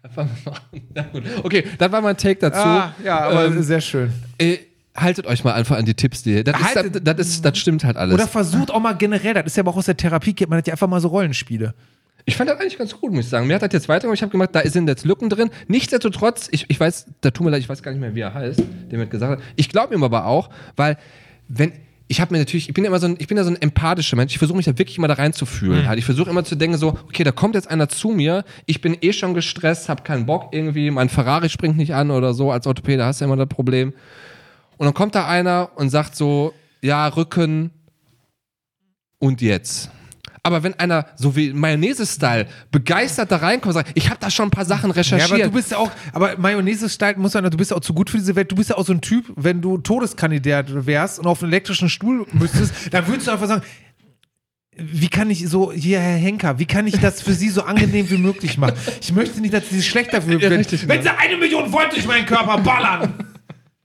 Einfach 0.03 0.25
mal 0.27 0.29
machen. 0.45 0.81
Ja, 0.95 1.03
gut. 1.03 1.23
Okay, 1.43 1.65
das 1.79 1.93
war 1.93 2.01
mein 2.01 2.17
Take 2.17 2.37
dazu. 2.41 2.59
Ah, 2.61 2.95
ja, 3.05 3.21
aber 3.21 3.47
Ähm, 3.47 3.63
sehr 3.63 3.81
schön. 3.81 4.13
äh, 4.39 4.59
haltet 4.95 5.27
euch 5.27 5.45
mal 5.45 5.53
einfach 5.53 5.77
an 5.77 5.85
die 5.85 5.95
Tipps, 5.95 6.23
die. 6.23 6.43
Das, 6.45 6.59
ist, 6.59 6.75
Haltet- 6.77 7.07
das, 7.07 7.17
das, 7.17 7.27
ist, 7.27 7.45
das 7.45 7.59
stimmt 7.59 7.85
halt 7.85 7.97
alles. 7.97 8.15
Oder 8.15 8.27
versucht 8.27 8.71
auch 8.71 8.81
mal 8.81 8.93
generell, 8.95 9.35
das 9.35 9.47
ist 9.47 9.57
ja 9.57 9.63
aber 9.63 9.71
auch 9.73 9.77
aus 9.77 9.87
der 9.87 9.97
Therapie, 9.97 10.33
kennt 10.33 10.51
man 10.51 10.59
hat 10.59 10.67
ja 10.67 10.75
einfach 10.75 10.89
mal 10.89 11.01
so 11.01 11.09
Rollenspiele. 11.09 11.75
Ich 12.27 12.37
fand 12.37 12.51
das 12.51 12.61
eigentlich 12.61 12.77
ganz 12.79 12.95
gut, 12.99 13.13
muss 13.13 13.25
ich 13.25 13.31
sagen. 13.31 13.47
Mir 13.47 13.55
hat 13.55 13.63
das 13.63 13.71
jetzt 13.73 13.89
weitergemacht. 13.89 14.19
Ich 14.19 14.23
habe 14.23 14.31
gemacht, 14.31 14.51
da 14.53 14.61
sind 14.69 14.87
jetzt 14.89 15.05
Lücken 15.05 15.31
drin. 15.31 15.51
Nichtsdestotrotz, 15.69 16.49
ich, 16.51 16.67
ich 16.69 16.79
weiß, 16.79 17.07
da 17.23 17.31
tut 17.31 17.45
mir 17.45 17.51
leid, 17.51 17.61
ich 17.61 17.69
weiß 17.69 17.83
gar 17.83 17.93
nicht 17.93 18.01
mehr, 18.01 18.15
wie 18.15 18.21
er 18.21 18.35
heißt, 18.35 18.59
der 18.91 18.99
mir 18.99 19.05
das 19.07 19.11
gesagt 19.11 19.39
hat. 19.41 19.47
Ich 19.57 19.69
glaube 19.71 19.95
ihm 19.95 20.05
aber 20.05 20.27
auch, 20.27 20.51
weil, 20.77 20.97
wenn. 21.49 21.73
Ich 22.11 22.21
habe 22.21 22.35
mir 22.35 22.41
natürlich, 22.41 22.69
ich 22.69 22.75
bin 22.75 22.83
ja 22.83 22.89
immer 22.89 22.99
so 22.99 23.07
ein, 23.07 23.15
ich 23.21 23.29
bin 23.29 23.37
ja 23.37 23.45
so 23.45 23.51
ein 23.51 23.63
empathischer 23.63 24.17
Mensch. 24.17 24.33
Ich 24.33 24.39
versuche 24.39 24.57
mich 24.57 24.67
da 24.67 24.77
wirklich 24.77 24.99
immer 24.99 25.07
da 25.07 25.15
reinzufühlen. 25.15 25.87
Halt. 25.87 25.97
Ich 25.97 26.05
versuche 26.05 26.29
immer 26.29 26.43
zu 26.43 26.57
denken, 26.57 26.77
so, 26.77 26.99
okay, 27.05 27.23
da 27.23 27.31
kommt 27.31 27.55
jetzt 27.55 27.71
einer 27.71 27.89
zu 27.89 28.09
mir, 28.09 28.45
ich 28.67 28.81
bin 28.81 28.99
eh 29.01 29.13
schon 29.13 29.33
gestresst, 29.33 29.89
habe 29.89 30.03
keinen 30.03 30.27
Bock 30.27 30.49
irgendwie, 30.51 30.91
mein 30.91 31.09
Ferrari 31.09 31.49
springt 31.49 31.77
nicht 31.77 31.95
an 31.95 32.11
oder 32.11 32.35
so. 32.35 32.51
Als 32.51 32.67
Orthopäde 32.67 33.05
hast 33.05 33.21
du 33.21 33.25
ja 33.25 33.27
immer 33.29 33.37
das 33.37 33.49
Problem. 33.49 33.95
Und 34.77 34.87
dann 34.87 34.95
kommt 34.95 35.15
da 35.15 35.29
einer 35.29 35.71
und 35.77 35.91
sagt 35.91 36.17
so, 36.17 36.53
ja, 36.83 37.07
Rücken 37.07 37.71
und 39.21 39.41
jetzt. 39.41 39.93
Aber 40.43 40.63
wenn 40.63 40.75
einer, 40.79 41.07
so 41.17 41.37
wie 41.37 41.53
Mayonnaise-Style, 41.53 42.47
begeistert 42.71 43.31
da 43.31 43.37
reinkommt 43.37 43.75
und 43.75 43.85
sagt, 43.85 43.91
ich 43.95 44.09
habe 44.09 44.19
da 44.21 44.31
schon 44.31 44.49
ein 44.49 44.51
paar 44.51 44.65
Sachen 44.65 44.91
Ja, 44.91 44.97
recherchiert. 44.97 45.33
aber 45.33 45.45
du 45.45 45.51
bist 45.51 45.71
ja 45.71 45.79
auch, 45.79 45.91
aber 46.13 46.37
Mayonnaise-Style 46.39 47.19
muss 47.19 47.35
man, 47.35 47.45
du 47.51 47.57
bist 47.57 47.71
ja 47.71 47.77
auch 47.77 47.81
zu 47.81 47.93
gut 47.93 48.11
für 48.11 48.17
diese 48.19 48.35
Welt. 48.37 48.51
Du 48.51 48.57
bist 48.57 48.71
ja 48.71 48.77
auch 48.77 48.87
so 48.87 48.93
ein 48.93 49.01
Typ, 49.01 49.27
wenn 49.37 49.61
du 49.61 49.79
Todeskandidat 49.79 50.87
wärst 50.87 51.19
und 51.19 51.27
auf 51.27 51.43
einen 51.43 51.53
elektrischen 51.53 51.89
Stuhl 51.89 52.27
müsstest, 52.33 52.73
dann 52.91 53.07
würdest 53.07 53.27
du 53.27 53.33
einfach 53.33 53.49
sagen, 53.49 53.63
wie 54.77 55.09
kann 55.09 55.29
ich 55.29 55.47
so, 55.49 55.73
hier, 55.73 56.01
Herr 56.01 56.17
Henker, 56.17 56.59
wie 56.59 56.65
kann 56.65 56.87
ich 56.87 56.99
das 56.99 57.21
für 57.21 57.35
Sie 57.35 57.51
so 57.51 57.63
angenehm 57.63 58.09
wie 58.09 58.17
möglich 58.17 58.57
machen? 58.57 58.75
Ich 59.01 59.13
möchte 59.13 59.41
nicht, 59.41 59.53
dass 59.53 59.69
Sie 59.69 59.77
sich 59.77 59.89
schlechter 59.89 60.23
fühlen. 60.23 60.41
Ja, 60.41 60.49
wenn, 60.49 60.63
ja. 60.63 61.03
Sie 61.03 61.09
eine 61.19 61.37
Million 61.37 61.71
Volt 61.71 61.93
durch 61.93 62.07
meinen 62.07 62.25
Körper 62.25 62.57
ballern. 62.59 63.13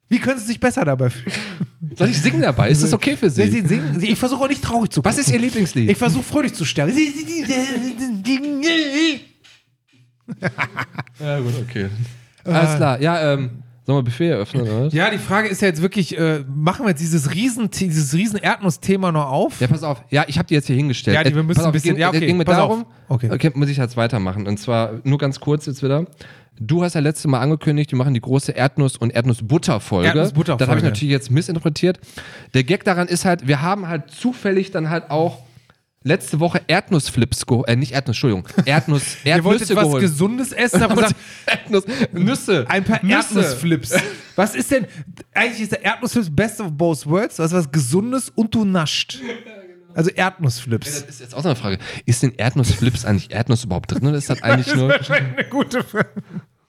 Wie 0.07 0.19
können 0.19 0.39
Sie 0.39 0.45
sich 0.45 0.59
besser 0.59 0.85
dabei 0.85 1.09
fühlen? 1.09 1.35
Soll 1.97 2.09
ich 2.09 2.21
singen 2.21 2.41
dabei? 2.41 2.69
Ist 2.69 2.83
das 2.83 2.93
okay 2.93 3.15
für 3.17 3.29
Sie, 3.29 3.43
Sie? 3.43 3.61
Sie 3.61 3.67
singen, 3.67 3.99
ich 4.03 4.17
versuche 4.19 4.43
auch 4.43 4.49
nicht 4.49 4.63
traurig 4.63 4.91
zu 4.91 5.03
Was 5.03 5.17
ist 5.17 5.31
Ihr 5.31 5.39
Lieblingslied? 5.39 5.89
Ich 5.89 5.97
versuche 5.97 6.23
fröhlich 6.23 6.53
zu 6.53 6.63
sterben. 6.65 6.93
ja, 11.19 11.39
gut, 11.39 11.53
okay. 11.67 11.89
Alles 12.43 12.75
klar. 12.75 13.01
Ja, 13.01 13.33
ähm, 13.33 13.63
sollen 13.85 13.99
wir 13.99 14.03
Buffet 14.03 14.29
eröffnen, 14.29 14.63
oder? 14.63 14.87
Ja, 14.93 15.09
die 15.11 15.17
Frage 15.19 15.47
ist 15.47 15.61
ja 15.61 15.67
jetzt 15.67 15.81
wirklich, 15.81 16.17
äh, 16.17 16.43
machen 16.47 16.85
wir 16.85 16.89
jetzt 16.89 17.01
dieses 17.01 17.33
riesen, 17.33 17.69
dieses 17.71 18.13
riesen 18.13 18.37
Erdnussthema 18.39 19.11
noch 19.11 19.27
auf? 19.29 19.59
Ja, 19.61 19.67
pass 19.67 19.83
auf. 19.83 20.03
Ja, 20.09 20.25
ich 20.27 20.37
habe 20.37 20.47
die 20.47 20.55
jetzt 20.55 20.67
hier 20.67 20.75
hingestellt. 20.75 21.15
Ja, 21.15 21.23
die- 21.23 21.33
wir 21.33 21.41
Äh, 21.41 21.43
müssen 21.43 21.57
pass 21.57 21.65
auf, 21.65 21.69
ein 21.69 21.73
bisschen- 21.73 21.95
ging- 21.95 22.01
ja, 22.01 22.09
okay, 22.09 22.25
ging 22.25 22.37
mir 22.37 22.45
pass 22.45 22.57
auf. 22.57 22.69
darum. 22.69 22.85
Okay. 23.07 23.29
okay, 23.31 23.51
muss 23.53 23.69
ich 23.69 23.77
jetzt 23.77 23.95
weitermachen. 23.97 24.47
Und 24.47 24.57
zwar 24.59 24.93
nur 25.03 25.17
ganz 25.19 25.39
kurz 25.39 25.65
jetzt 25.67 25.83
wieder. 25.83 26.05
Du 26.59 26.83
hast 26.83 26.93
ja 26.95 27.01
letztes 27.01 27.25
Mal 27.27 27.39
angekündigt, 27.39 27.91
wir 27.91 27.97
machen 27.97 28.13
die 28.13 28.21
große 28.21 28.53
Erdnuss- 28.53 28.97
und 28.97 29.11
Erdnussbutter-Folge. 29.13 30.07
Erdnuss-Butter-Folge. 30.07 30.59
Das 30.59 30.69
habe 30.69 30.79
ich 30.79 30.83
natürlich 30.85 31.11
jetzt 31.11 31.29
missinterpretiert. 31.29 31.99
Der 32.53 32.63
Gag 32.63 32.83
daran 32.85 33.07
ist 33.07 33.25
halt, 33.25 33.47
wir 33.47 33.61
haben 33.61 33.87
halt 33.87 34.09
zufällig 34.11 34.71
dann 34.71 34.89
halt 34.89 35.11
auch 35.11 35.39
letzte 36.03 36.39
Woche 36.39 36.61
Erdnussflips 36.67 37.45
geholt. 37.45 37.67
Äh, 37.67 37.75
nicht 37.75 37.91
Erdnuss, 37.91 38.15
Entschuldigung. 38.15 38.47
Erdnuss, 38.65 39.17
Ihr 39.25 39.31
Erdnüsse 39.33 39.59
jetzt 39.59 39.75
was 39.75 39.83
geholt. 39.83 40.01
Gesundes 40.01 40.51
essen, 40.53 40.83
aber 40.83 40.95
sagt, 41.01 41.15
Erdnuss, 41.45 41.83
Nüsse. 42.13 42.65
ein 42.69 42.83
paar 42.83 43.03
Nüsse. 43.03 43.15
Erdnussflips. 43.15 43.93
Was 44.35 44.53
ist 44.55 44.69
denn, 44.71 44.85
eigentlich 45.33 45.61
ist 45.61 45.71
der 45.71 45.83
Erdnussflips 45.83 46.29
best 46.33 46.61
of 46.61 46.71
both 46.71 47.05
worlds, 47.07 47.39
was 47.39 47.53
was 47.53 47.71
Gesundes 47.71 48.29
und 48.35 48.53
du 48.53 48.65
nascht. 48.65 49.19
Also 49.95 50.11
Erdnussflips. 50.11 50.85
Das 50.85 51.01
ist 51.09 51.21
jetzt 51.21 51.33
auch 51.33 51.41
so 51.41 51.49
eine 51.49 51.55
Frage. 51.55 51.79
Ist 52.05 52.21
denn 52.21 52.33
Erdnussflips 52.35 53.05
eigentlich 53.05 53.31
Erdnuss 53.31 53.63
überhaupt 53.63 53.91
drin 53.91 54.05
oder 54.05 54.17
ist 54.17 54.29
das 54.29 54.43
eigentlich 54.43 54.65
Das 54.67 54.73
ist 54.75 54.79
nur. 54.79 54.89
wahrscheinlich 54.89 55.37
eine 55.37 55.47
gute 55.49 55.83
Frage. 55.83 56.09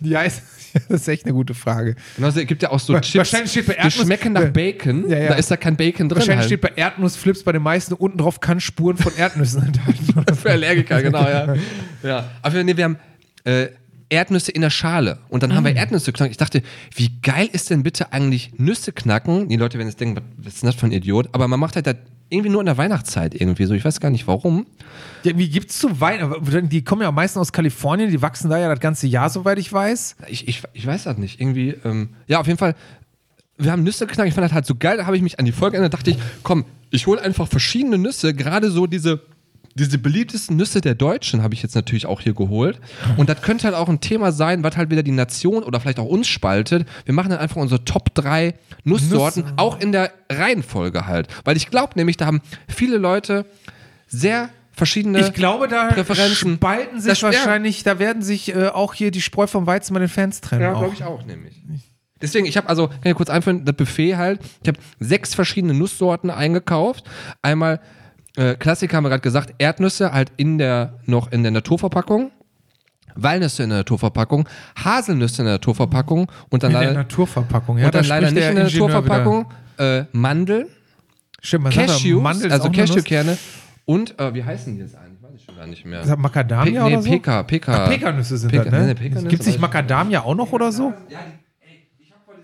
Die 0.00 0.16
heißt, 0.16 0.42
das 0.88 1.02
ist 1.02 1.08
echt 1.08 1.24
eine 1.24 1.34
gute 1.34 1.54
Frage. 1.54 1.94
Genau, 2.16 2.28
es 2.28 2.34
gibt 2.34 2.62
ja 2.62 2.70
auch 2.70 2.80
so 2.80 2.94
Chips, 3.00 3.14
wahrscheinlich 3.16 3.50
steht 3.52 3.66
bei 3.66 3.74
die 3.74 3.80
Erdnuss- 3.80 4.02
schmecken 4.02 4.32
nach 4.32 4.42
Ja. 4.42 4.48
Bacon. 4.50 5.08
Ja, 5.08 5.18
ja. 5.18 5.28
Da 5.28 5.34
ist 5.34 5.50
da 5.50 5.56
kein 5.56 5.76
Bacon 5.76 6.08
drin. 6.08 6.18
Wahrscheinlich 6.18 6.38
halt. 6.38 6.46
steht 6.46 6.60
bei 6.60 6.72
Erdnussflips 6.74 7.42
bei 7.44 7.52
den 7.52 7.62
meisten 7.62 7.94
unten 7.94 8.18
drauf 8.18 8.40
kann 8.40 8.60
Spuren 8.60 8.96
von 8.96 9.14
Erdnüssen 9.16 9.62
enthalten. 9.64 10.34
Für 10.36 10.50
Allergiker, 10.50 11.02
genau, 11.02 11.22
ja. 11.22 11.54
ja. 12.02 12.30
Aber 12.42 12.62
nee, 12.64 12.76
wir 12.76 12.84
haben 12.84 12.98
äh, 13.44 13.68
Erdnüsse 14.10 14.52
in 14.52 14.60
der 14.60 14.70
Schale. 14.70 15.18
Und 15.28 15.42
dann 15.42 15.54
haben 15.54 15.64
wir 15.64 15.74
Erdnüsse 15.74 16.12
knacken. 16.12 16.32
Ich 16.32 16.36
dachte, 16.36 16.62
wie 16.94 17.10
geil 17.22 17.48
ist 17.50 17.70
denn 17.70 17.82
bitte 17.82 18.12
eigentlich 18.12 18.52
Nüsse 18.58 18.92
knacken? 18.92 19.48
Die 19.48 19.56
Leute 19.56 19.78
werden 19.78 19.88
jetzt 19.88 20.00
denken, 20.00 20.20
was 20.36 20.54
ist 20.54 20.62
denn 20.62 20.66
das 20.66 20.74
für 20.74 20.86
ein 20.86 20.92
Idiot? 20.92 21.28
Aber 21.32 21.48
man 21.48 21.58
macht 21.58 21.76
halt 21.76 21.86
das 21.86 21.96
irgendwie 22.28 22.50
nur 22.50 22.60
in 22.60 22.66
der 22.66 22.78
Weihnachtszeit 22.78 23.34
irgendwie 23.34 23.64
so. 23.66 23.74
Ich 23.74 23.84
weiß 23.84 24.00
gar 24.00 24.10
nicht 24.10 24.26
warum. 24.26 24.66
Ja, 25.24 25.36
wie 25.36 25.48
gibt's 25.48 25.78
zu 25.78 26.00
Weihnachten? 26.00 26.68
Die 26.68 26.82
kommen 26.82 27.02
ja 27.02 27.08
am 27.08 27.14
meisten 27.14 27.38
aus 27.38 27.52
Kalifornien, 27.52 28.10
die 28.10 28.22
wachsen 28.22 28.48
da 28.50 28.58
ja 28.58 28.68
das 28.68 28.80
ganze 28.80 29.06
Jahr, 29.06 29.30
soweit 29.30 29.58
ich 29.58 29.72
weiß. 29.72 30.16
Ich, 30.28 30.48
ich, 30.48 30.62
ich 30.72 30.86
weiß 30.86 31.04
das 31.04 31.18
nicht. 31.18 31.40
Irgendwie, 31.40 31.74
ähm, 31.84 32.10
ja, 32.26 32.40
auf 32.40 32.46
jeden 32.46 32.58
Fall. 32.58 32.74
Wir 33.58 33.72
haben 33.72 33.82
Nüsse 33.82 34.06
geknackt. 34.06 34.28
Ich 34.28 34.34
fand 34.34 34.44
das 34.46 34.54
halt 34.54 34.64
so 34.64 34.74
geil. 34.74 34.96
Da 34.96 35.06
habe 35.06 35.16
ich 35.16 35.22
mich 35.22 35.38
an 35.38 35.44
die 35.44 35.52
Folge 35.52 35.76
erinnert. 35.76 35.92
dachte 35.92 36.10
ich, 36.10 36.18
komm, 36.42 36.64
ich 36.90 37.06
hole 37.06 37.20
einfach 37.20 37.46
verschiedene 37.46 37.98
Nüsse. 37.98 38.32
Gerade 38.32 38.70
so 38.70 38.86
diese, 38.86 39.20
diese 39.74 39.98
beliebtesten 39.98 40.56
Nüsse 40.56 40.80
der 40.80 40.94
Deutschen 40.94 41.42
habe 41.42 41.54
ich 41.54 41.62
jetzt 41.62 41.74
natürlich 41.74 42.06
auch 42.06 42.20
hier 42.20 42.34
geholt. 42.34 42.80
Und 43.16 43.28
das 43.28 43.40
könnte 43.40 43.64
halt 43.64 43.74
auch 43.76 43.88
ein 43.88 44.00
Thema 44.00 44.32
sein, 44.32 44.62
was 44.64 44.76
halt 44.76 44.90
wieder 44.90 45.02
die 45.02 45.12
Nation 45.12 45.62
oder 45.62 45.80
vielleicht 45.80 45.98
auch 46.00 46.06
uns 46.06 46.26
spaltet. 46.28 46.86
Wir 47.04 47.14
machen 47.14 47.30
dann 47.30 47.38
einfach 47.38 47.56
unsere 47.56 47.84
Top 47.84 48.14
3 48.14 48.54
Nusssorten, 48.84 49.42
Nüsse. 49.44 49.54
auch 49.58 49.80
in 49.80 49.92
der 49.92 50.10
Reihenfolge 50.30 51.06
halt. 51.06 51.28
Weil 51.44 51.56
ich 51.56 51.70
glaube 51.70 51.92
nämlich, 51.96 52.16
da 52.16 52.26
haben 52.26 52.40
viele 52.68 52.96
Leute 52.98 53.46
sehr 54.08 54.50
verschiedene 54.72 55.20
Ich 55.20 55.32
glaube, 55.34 55.68
da 55.68 55.88
Präferenzen. 55.88 56.54
spalten 56.56 57.00
sich 57.00 57.10
Das- 57.10 57.20
ja. 57.20 57.28
wahrscheinlich, 57.28 57.82
da 57.82 57.98
werden 57.98 58.22
sich 58.22 58.54
äh, 58.54 58.68
auch 58.68 58.94
hier 58.94 59.10
die 59.10 59.20
Spreu 59.22 59.46
vom 59.46 59.66
Weizen 59.66 59.94
bei 59.94 60.00
den 60.00 60.08
Fans 60.08 60.40
trennen. 60.40 60.62
Ja, 60.62 60.72
glaube 60.72 60.94
ich 60.94 61.04
auch 61.04 61.24
nämlich. 61.24 61.62
Deswegen, 62.22 62.44
ich 62.46 62.56
habe 62.56 62.68
also, 62.68 62.88
kann 62.88 62.98
ich 63.04 63.14
kurz 63.14 63.30
einführen, 63.30 63.64
das 63.64 63.76
Buffet 63.76 64.16
halt, 64.16 64.40
ich 64.62 64.68
habe 64.68 64.78
sechs 64.98 65.34
verschiedene 65.34 65.72
Nusssorten 65.74 66.28
eingekauft. 66.30 67.04
Einmal, 67.40 67.80
äh, 68.40 68.54
Klassiker 68.56 68.96
haben 68.96 69.04
wir 69.04 69.10
gerade 69.10 69.22
gesagt, 69.22 69.54
Erdnüsse 69.58 70.12
halt 70.12 70.32
in 70.36 70.58
der, 70.58 70.94
noch 71.06 71.30
in 71.32 71.42
der 71.42 71.52
Naturverpackung. 71.52 72.30
Walnüsse 73.16 73.64
in 73.64 73.70
der 73.70 73.78
Naturverpackung, 73.78 74.48
Haselnüsse 74.82 75.42
in 75.42 75.46
der 75.46 75.54
Naturverpackung 75.54 76.30
und 76.48 76.62
dann 76.62 76.70
in 76.70 76.78
der 76.78 76.86
leider, 76.88 76.98
Naturverpackung. 77.00 77.78
Ja, 77.78 77.86
und 77.86 77.94
dann 77.94 78.02
da 78.04 78.08
leider 78.08 78.30
nicht 78.30 78.44
in 78.48 78.54
der 78.54 78.64
Ingenieur 78.66 78.88
Naturverpackung, 78.88 79.46
äh, 79.78 80.04
Mandeln. 80.12 80.66
Stimmt, 81.42 81.74
ja, 81.74 81.86
Cashews, 81.86 82.22
Mandel 82.22 82.52
also. 82.52 82.70
Cashewkerne 82.70 83.36
und, 83.84 84.18
äh, 84.20 84.32
wie 84.34 84.44
heißen 84.44 84.74
die 84.76 84.80
jetzt 84.82 84.94
eigentlich? 84.94 85.20
Weiß 85.22 85.32
ich 85.34 85.44
schon 85.44 85.56
gar 85.56 85.66
nicht 85.66 85.84
mehr. 85.84 86.02
Ist 86.02 86.08
das 86.08 86.18
Macadamia 86.18 86.82
Pe- 86.84 86.88
nee, 86.88 86.94
oder 86.94 87.02
so? 87.02 87.10
PK, 87.10 87.42
PK. 87.42 87.72
Ach, 87.74 87.88
Pekannüsse 87.90 88.38
sind 88.38 88.52
Peka- 88.52 88.64
das, 88.64 88.72
ne? 88.72 88.94
Pekannüsse 88.94 89.26
Gibt 89.28 89.40
es 89.40 89.46
nicht 89.48 89.58
Macadamia 89.58 90.22
auch 90.22 90.34
noch 90.36 90.52
oder 90.52 90.70
so? 90.70 90.94
Ja, 91.10 91.18
ey, 91.62 91.88
ich 91.98 92.12
habe 92.12 92.20
vor 92.24 92.34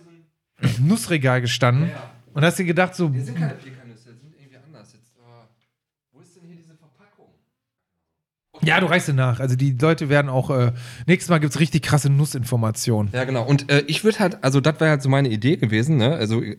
diesem 0.63 0.89
Nussregal 0.89 1.41
gestanden 1.41 1.93
und 2.35 2.45
hast 2.45 2.59
dir 2.59 2.65
gedacht 2.65 2.95
so, 2.97 3.09
Die 3.09 3.21
sind 3.21 3.39
keine 3.39 3.55
Pekannüsse, 3.55 4.15
die 4.15 4.21
sind 4.27 4.35
irgendwie 4.41 4.57
anders. 4.67 4.93
Jetzt, 4.93 5.13
äh, 5.17 5.21
wo 6.13 6.21
ist 6.21 6.35
denn 6.37 6.43
hier 6.49 6.57
diese 6.57 6.75
Verpackung? 6.75 7.29
Ja, 8.67 8.81
du 8.81 8.87
reichst 8.87 9.13
nach. 9.15 9.41
Also 9.41 9.57
die 9.57 9.77
Leute 9.81 10.09
werden 10.09 10.29
auch, 10.29 10.51
äh, 10.51 10.73
nächstes 11.07 11.31
Mal 11.31 11.39
gibt 11.39 11.55
es 11.55 11.61
richtig 11.61 11.83
krasse 11.83 12.11
Nussinformationen. 12.11 13.13
Ja, 13.13 13.25
genau. 13.25 13.45
Und 13.45 13.71
äh, 13.71 13.85
ich 13.87 14.05
würde 14.05 14.19
halt, 14.19 14.43
also 14.45 14.61
das 14.61 14.79
wäre 14.81 14.91
halt 14.91 15.03
so 15.03 15.09
meine 15.09 15.29
Idee 15.29 15.57
gewesen, 15.57 15.97
ne? 15.97 16.15
Also 16.17 16.43
äh, 16.43 16.57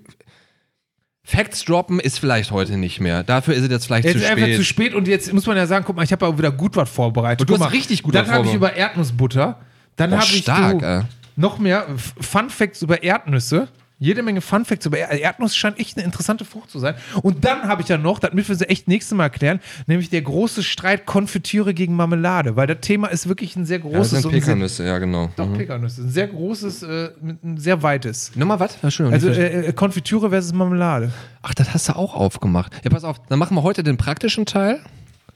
Facts 1.23 1.65
droppen 1.65 1.99
ist 1.99 2.19
vielleicht 2.19 2.51
heute 2.51 2.77
nicht 2.77 3.01
mehr. 3.01 3.23
Dafür 3.23 3.53
ist 3.53 3.63
es 3.63 3.69
jetzt 3.69 3.85
vielleicht 3.85 4.05
Jetzt 4.05 4.13
zu 4.13 4.19
ist 4.23 4.27
spät. 4.29 4.43
einfach 4.43 4.55
zu 4.55 4.63
spät 4.63 4.93
und 4.95 5.07
jetzt 5.09 5.33
muss 5.33 5.45
man 5.45 5.57
ja 5.57 5.67
sagen, 5.67 5.83
guck 5.85 5.95
mal, 5.97 6.03
ich 6.03 6.11
habe 6.13 6.25
ja 6.25 6.37
wieder 6.37 6.51
gut 6.51 6.77
was 6.77 6.89
vorbereitet. 6.89 7.41
Und 7.41 7.49
du 7.49 7.53
Guck 7.53 7.63
hast 7.63 7.71
mal, 7.71 7.77
richtig 7.77 8.01
gut 8.01 8.15
Dann 8.15 8.25
was 8.25 8.31
habe 8.33 8.45
ich 8.45 8.51
vorbereitet. 8.51 8.77
über 8.77 8.81
Erdnussbutter, 8.87 9.59
dann 9.97 10.11
Boah, 10.11 10.19
habe 10.19 10.27
ich 10.31 10.37
stark, 10.41 11.05
noch 11.35 11.59
mehr 11.59 11.85
Fun 11.97 12.49
Facts 12.49 12.81
über 12.81 13.03
Erdnüsse. 13.03 13.67
Jede 13.99 14.21
Menge 14.21 14.41
Fun 14.41 14.63
Facts 14.63 14.85
über 14.85 14.99
er 14.99 15.19
Erdnuss 15.19 15.55
scheint 15.55 15.79
echt 15.79 15.97
eine 15.97 16.05
interessante 16.05 16.45
Frucht 16.45 16.69
zu 16.69 16.77
sein. 16.77 16.93
Und 17.23 17.43
dann 17.45 17.63
habe 17.63 17.81
ich 17.81 17.87
ja 17.87 17.97
noch, 17.97 18.19
das 18.19 18.31
müssen 18.33 18.49
wir 18.49 18.55
sie 18.55 18.69
echt 18.69 18.87
nächstes 18.87 19.17
Mal 19.17 19.23
erklären, 19.23 19.59
nämlich 19.87 20.09
der 20.11 20.21
große 20.21 20.61
Streit 20.61 21.05
Konfitüre 21.07 21.73
gegen 21.73 21.95
Marmelade, 21.95 22.55
weil 22.55 22.67
das 22.67 22.77
Thema 22.81 23.07
ist 23.07 23.27
wirklich 23.27 23.55
ein 23.55 23.65
sehr 23.65 23.79
Ja, 23.79 23.83
das 23.85 23.93
großes 24.11 24.21
sind 24.21 24.31
Pekannüsse, 24.31 24.85
ja, 24.85 24.99
genau. 24.99 25.31
doch, 25.35 25.47
Mhm. 25.47 25.57
Pekannüsse, 25.57 26.01
ein 26.03 26.09
sehr 26.09 26.27
großes, 26.27 26.83
äh, 26.83 27.09
ein 27.43 27.57
sehr 27.57 27.81
weites. 27.81 28.35
Nochmal 28.35 28.59
was? 28.59 28.77
Entschuldigung. 28.83 29.13
Also 29.13 29.29
äh, 29.29 29.67
äh, 29.67 29.73
Konfitüre 29.73 30.29
versus 30.29 30.53
Marmelade. 30.53 31.11
Ach, 31.41 31.55
das 31.55 31.73
hast 31.73 31.89
du 31.89 31.95
auch 31.95 32.13
aufgemacht. 32.15 32.73
Ja, 32.83 32.91
pass 32.91 33.03
auf, 33.03 33.17
dann 33.27 33.39
machen 33.39 33.55
wir 33.55 33.63
heute 33.63 33.81
den 33.81 33.97
praktischen 33.97 34.45
Teil. 34.45 34.79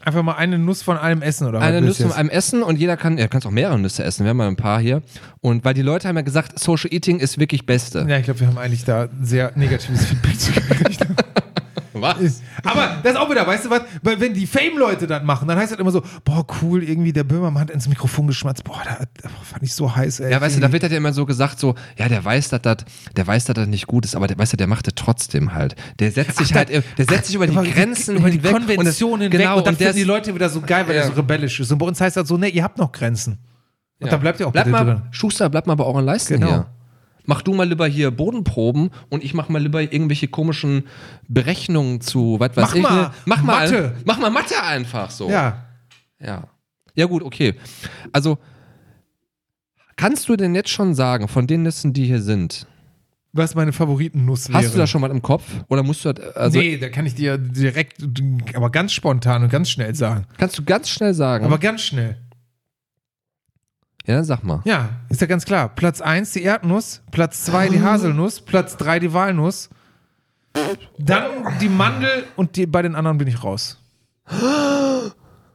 Einfach 0.04 0.24
mal 0.24 0.34
eine 0.34 0.58
Nuss 0.58 0.82
von 0.82 0.98
einem 0.98 1.22
essen 1.22 1.48
oder 1.48 1.60
Eine 1.62 1.82
Nuss 1.82 2.02
von 2.02 2.12
einem 2.12 2.30
Essen 2.30 2.64
und 2.64 2.78
jeder 2.78 2.98
kann, 2.98 3.18
ja, 3.18 3.28
kannst 3.28 3.46
auch 3.46 3.52
mehrere 3.52 3.78
Nüsse 3.78 4.04
essen. 4.04 4.24
Wir 4.24 4.30
haben 4.32 4.38
mal 4.38 4.48
ein 4.48 4.56
paar 4.56 4.80
hier. 4.80 5.02
Und 5.42 5.64
weil 5.64 5.74
die 5.74 5.82
Leute 5.82 6.08
haben 6.08 6.16
ja 6.16 6.22
gesagt, 6.22 6.58
Social 6.60 6.92
Eating 6.94 7.20
ist 7.20 7.40
wirklich 7.40 7.66
Beste. 7.66 8.06
Ja, 8.08 8.18
ich 8.18 8.26
glaube, 8.26 8.40
wir 8.40 8.48
haben 8.48 8.58
eigentlich 8.58 8.84
da 8.84 9.10
sehr 9.22 9.52
negatives 9.56 10.06
Feedback 10.06 10.40
zu 10.40 10.52
gekriegt. 10.54 11.06
Was? 12.02 12.42
Aber 12.64 12.98
das 13.04 13.14
ist 13.14 13.18
auch 13.20 13.30
wieder, 13.30 13.46
weißt 13.46 13.66
du 13.66 13.70
was, 13.70 13.82
weil 14.02 14.20
wenn 14.20 14.34
die 14.34 14.48
Fame-Leute 14.48 15.08
das 15.08 15.24
machen, 15.24 15.48
dann 15.48 15.58
heißt 15.58 15.72
das 15.72 15.80
immer 15.80 15.92
so, 15.92 16.02
boah, 16.26 16.46
cool, 16.62 16.84
irgendwie 16.84 17.14
der 17.14 17.24
Böhmermann 17.24 17.62
hat 17.62 17.70
ins 17.70 17.88
Mikrofon 17.88 18.28
geschmatzt, 18.28 18.64
boah, 18.64 18.82
da, 18.84 18.98
da 19.22 19.30
fand 19.44 19.64
ich 19.64 19.74
so 19.74 19.96
heiß, 19.96 20.20
ey. 20.22 20.32
Ja, 20.32 20.42
weißt 20.42 20.58
du, 20.58 20.60
da 20.62 20.72
wird 20.72 20.84
halt 20.84 20.92
ja 20.92 20.98
immer 20.98 21.14
so 21.14 21.26
gesagt, 21.26 21.60
so, 21.60 21.76
ja, 21.98 22.08
der 22.10 22.24
weiß, 22.26 22.50
dass 22.50 22.62
das, 22.62 22.78
der 23.16 23.28
weiß, 23.28 23.46
dass 23.46 23.56
das 23.56 23.68
nicht 23.68 23.88
gut 23.88 24.06
ist, 24.06 24.16
aber 24.16 24.28
der, 24.28 24.38
weißt 24.38 24.54
du, 24.54 24.58
der 24.58 24.68
macht 24.68 24.88
das 24.88 24.94
trotzdem 24.96 25.54
halt. 25.54 25.76
Der 26.00 26.12
setzt 26.12 26.38
sich 26.38 26.52
Ach, 26.52 26.56
halt, 26.58 26.70
der 26.70 26.84
setzt 26.98 27.26
sich 27.28 27.36
über 27.36 27.48
die 27.48 27.56
Grenzen 27.56 28.18
über 28.18 28.30
die 28.30 28.38
hinweg. 28.38 28.52
Konventionen 28.54 29.22
hinweg 29.24 29.40
genau, 29.42 29.58
und 29.60 29.68
dann 29.68 29.78
finden 29.78 29.96
die 29.96 30.04
Leute 30.04 30.34
wieder 30.36 30.50
so 30.50 30.62
geil, 30.62 30.86
weil 30.88 30.96
Ja. 30.96 31.02
der 31.04 31.12
so 31.12 31.18
rebellisch 31.22 31.60
ist. 31.60 31.72
Und 31.72 31.78
bei 31.78 31.86
uns 31.86 32.02
heißt 32.02 32.18
das 32.18 32.28
so, 32.28 32.38
ne, 32.38 32.48
ihr 32.50 32.64
habt 32.64 32.78
noch 32.78 32.92
Grenzen. 32.92 33.38
Und 34.00 34.08
ja. 34.08 34.12
dann 34.12 34.22
bleibt 34.22 34.40
ihr 34.40 34.48
auch 34.48 34.52
bleib 34.52 34.68
mal, 34.68 34.84
drin. 34.84 35.02
Schuster, 35.12 35.50
bleib 35.50 35.68
mal 35.68 35.76
bei 35.76 35.84
euren 35.84 36.04
Leisten 36.06 36.34
Genau. 36.34 36.48
hier. 36.48 36.66
Mach 37.26 37.42
du 37.42 37.54
mal 37.54 37.68
lieber 37.68 37.88
hier 37.88 38.12
Bodenproben 38.12 38.90
und 39.10 39.24
ich 39.24 39.34
mach 39.34 39.50
mal 39.50 39.62
lieber 39.62 39.82
irgendwelche 39.82 40.28
komischen 40.28 40.84
Berechnungen 41.28 42.02
zu, 42.02 42.38
was 42.40 42.56
weiß 42.56 42.64
Mach 42.70 42.76
ich. 42.76 42.82
mal 42.82 42.96
ne? 42.96 43.12
Mach 43.26 43.42
mal 43.42 43.60
Mathe. 43.70 43.96
Mach 44.06 44.18
mal 44.20 44.30
Mathe 44.32 44.62
einfach 44.62 45.12
so. 45.12 45.30
Ja. 45.30 45.66
Ja. 46.20 46.48
Ja, 46.96 47.06
gut, 47.06 47.24
okay. 47.24 47.56
Also, 48.12 48.38
kannst 49.96 50.28
du 50.30 50.36
denn 50.36 50.56
jetzt 50.56 50.70
schon 50.70 50.94
sagen, 50.94 51.28
von 51.28 51.48
den 51.48 51.64
Nüssen, 51.64 51.94
die 51.94 52.06
hier 52.06 52.22
sind, 52.22 52.68
Was 53.34 53.56
meine 53.56 53.72
Favoritennuss 53.72 54.50
wäre. 54.50 54.58
hast 54.58 54.74
du 54.74 54.78
das 54.78 54.90
schon 54.90 55.00
mal 55.02 55.10
im 55.12 55.22
Kopf? 55.22 55.46
Oder 55.70 55.84
musst 55.84 56.04
du 56.04 56.14
das, 56.14 56.36
also, 56.36 56.60
nee, 56.60 56.78
da 56.78 56.90
kann 56.90 57.06
ich 57.06 57.16
dir 57.16 57.38
direkt, 57.38 58.04
aber 58.56 58.70
ganz 58.72 58.92
spontan 58.94 59.44
und 59.44 59.50
ganz 59.50 59.70
schnell 59.70 59.96
sagen. 59.96 60.26
kannst 60.38 60.58
du 60.58 60.64
ganz 60.64 60.90
schnell 60.90 61.14
sagen? 61.14 61.46
Aber 61.46 61.58
ganz 61.60 61.82
schnell. 61.82 62.18
Ja, 64.06 64.16
dann 64.16 64.24
sag 64.24 64.44
mal. 64.44 64.62
Ja, 64.66 64.90
ist 65.10 65.22
ja 65.22 65.28
ganz 65.28 65.46
klar. 65.46 65.70
Platz 65.70 66.02
1 66.02 66.32
die 66.34 66.44
Erdnuss, 66.44 67.02
Platz 67.12 67.44
2 67.46 67.70
die 67.70 67.82
Haselnuss, 67.82 68.42
Platz 68.42 68.78
3 68.78 69.00
die 69.00 69.14
Walnuss, 69.14 69.70
dann 70.98 71.24
die 71.60 71.70
Mandel 71.70 72.26
und 72.36 72.56
die, 72.56 72.66
bei 72.66 72.82
den 72.82 72.96
anderen 72.96 73.18
bin 73.18 73.28
ich 73.28 73.44
raus. 73.44 73.78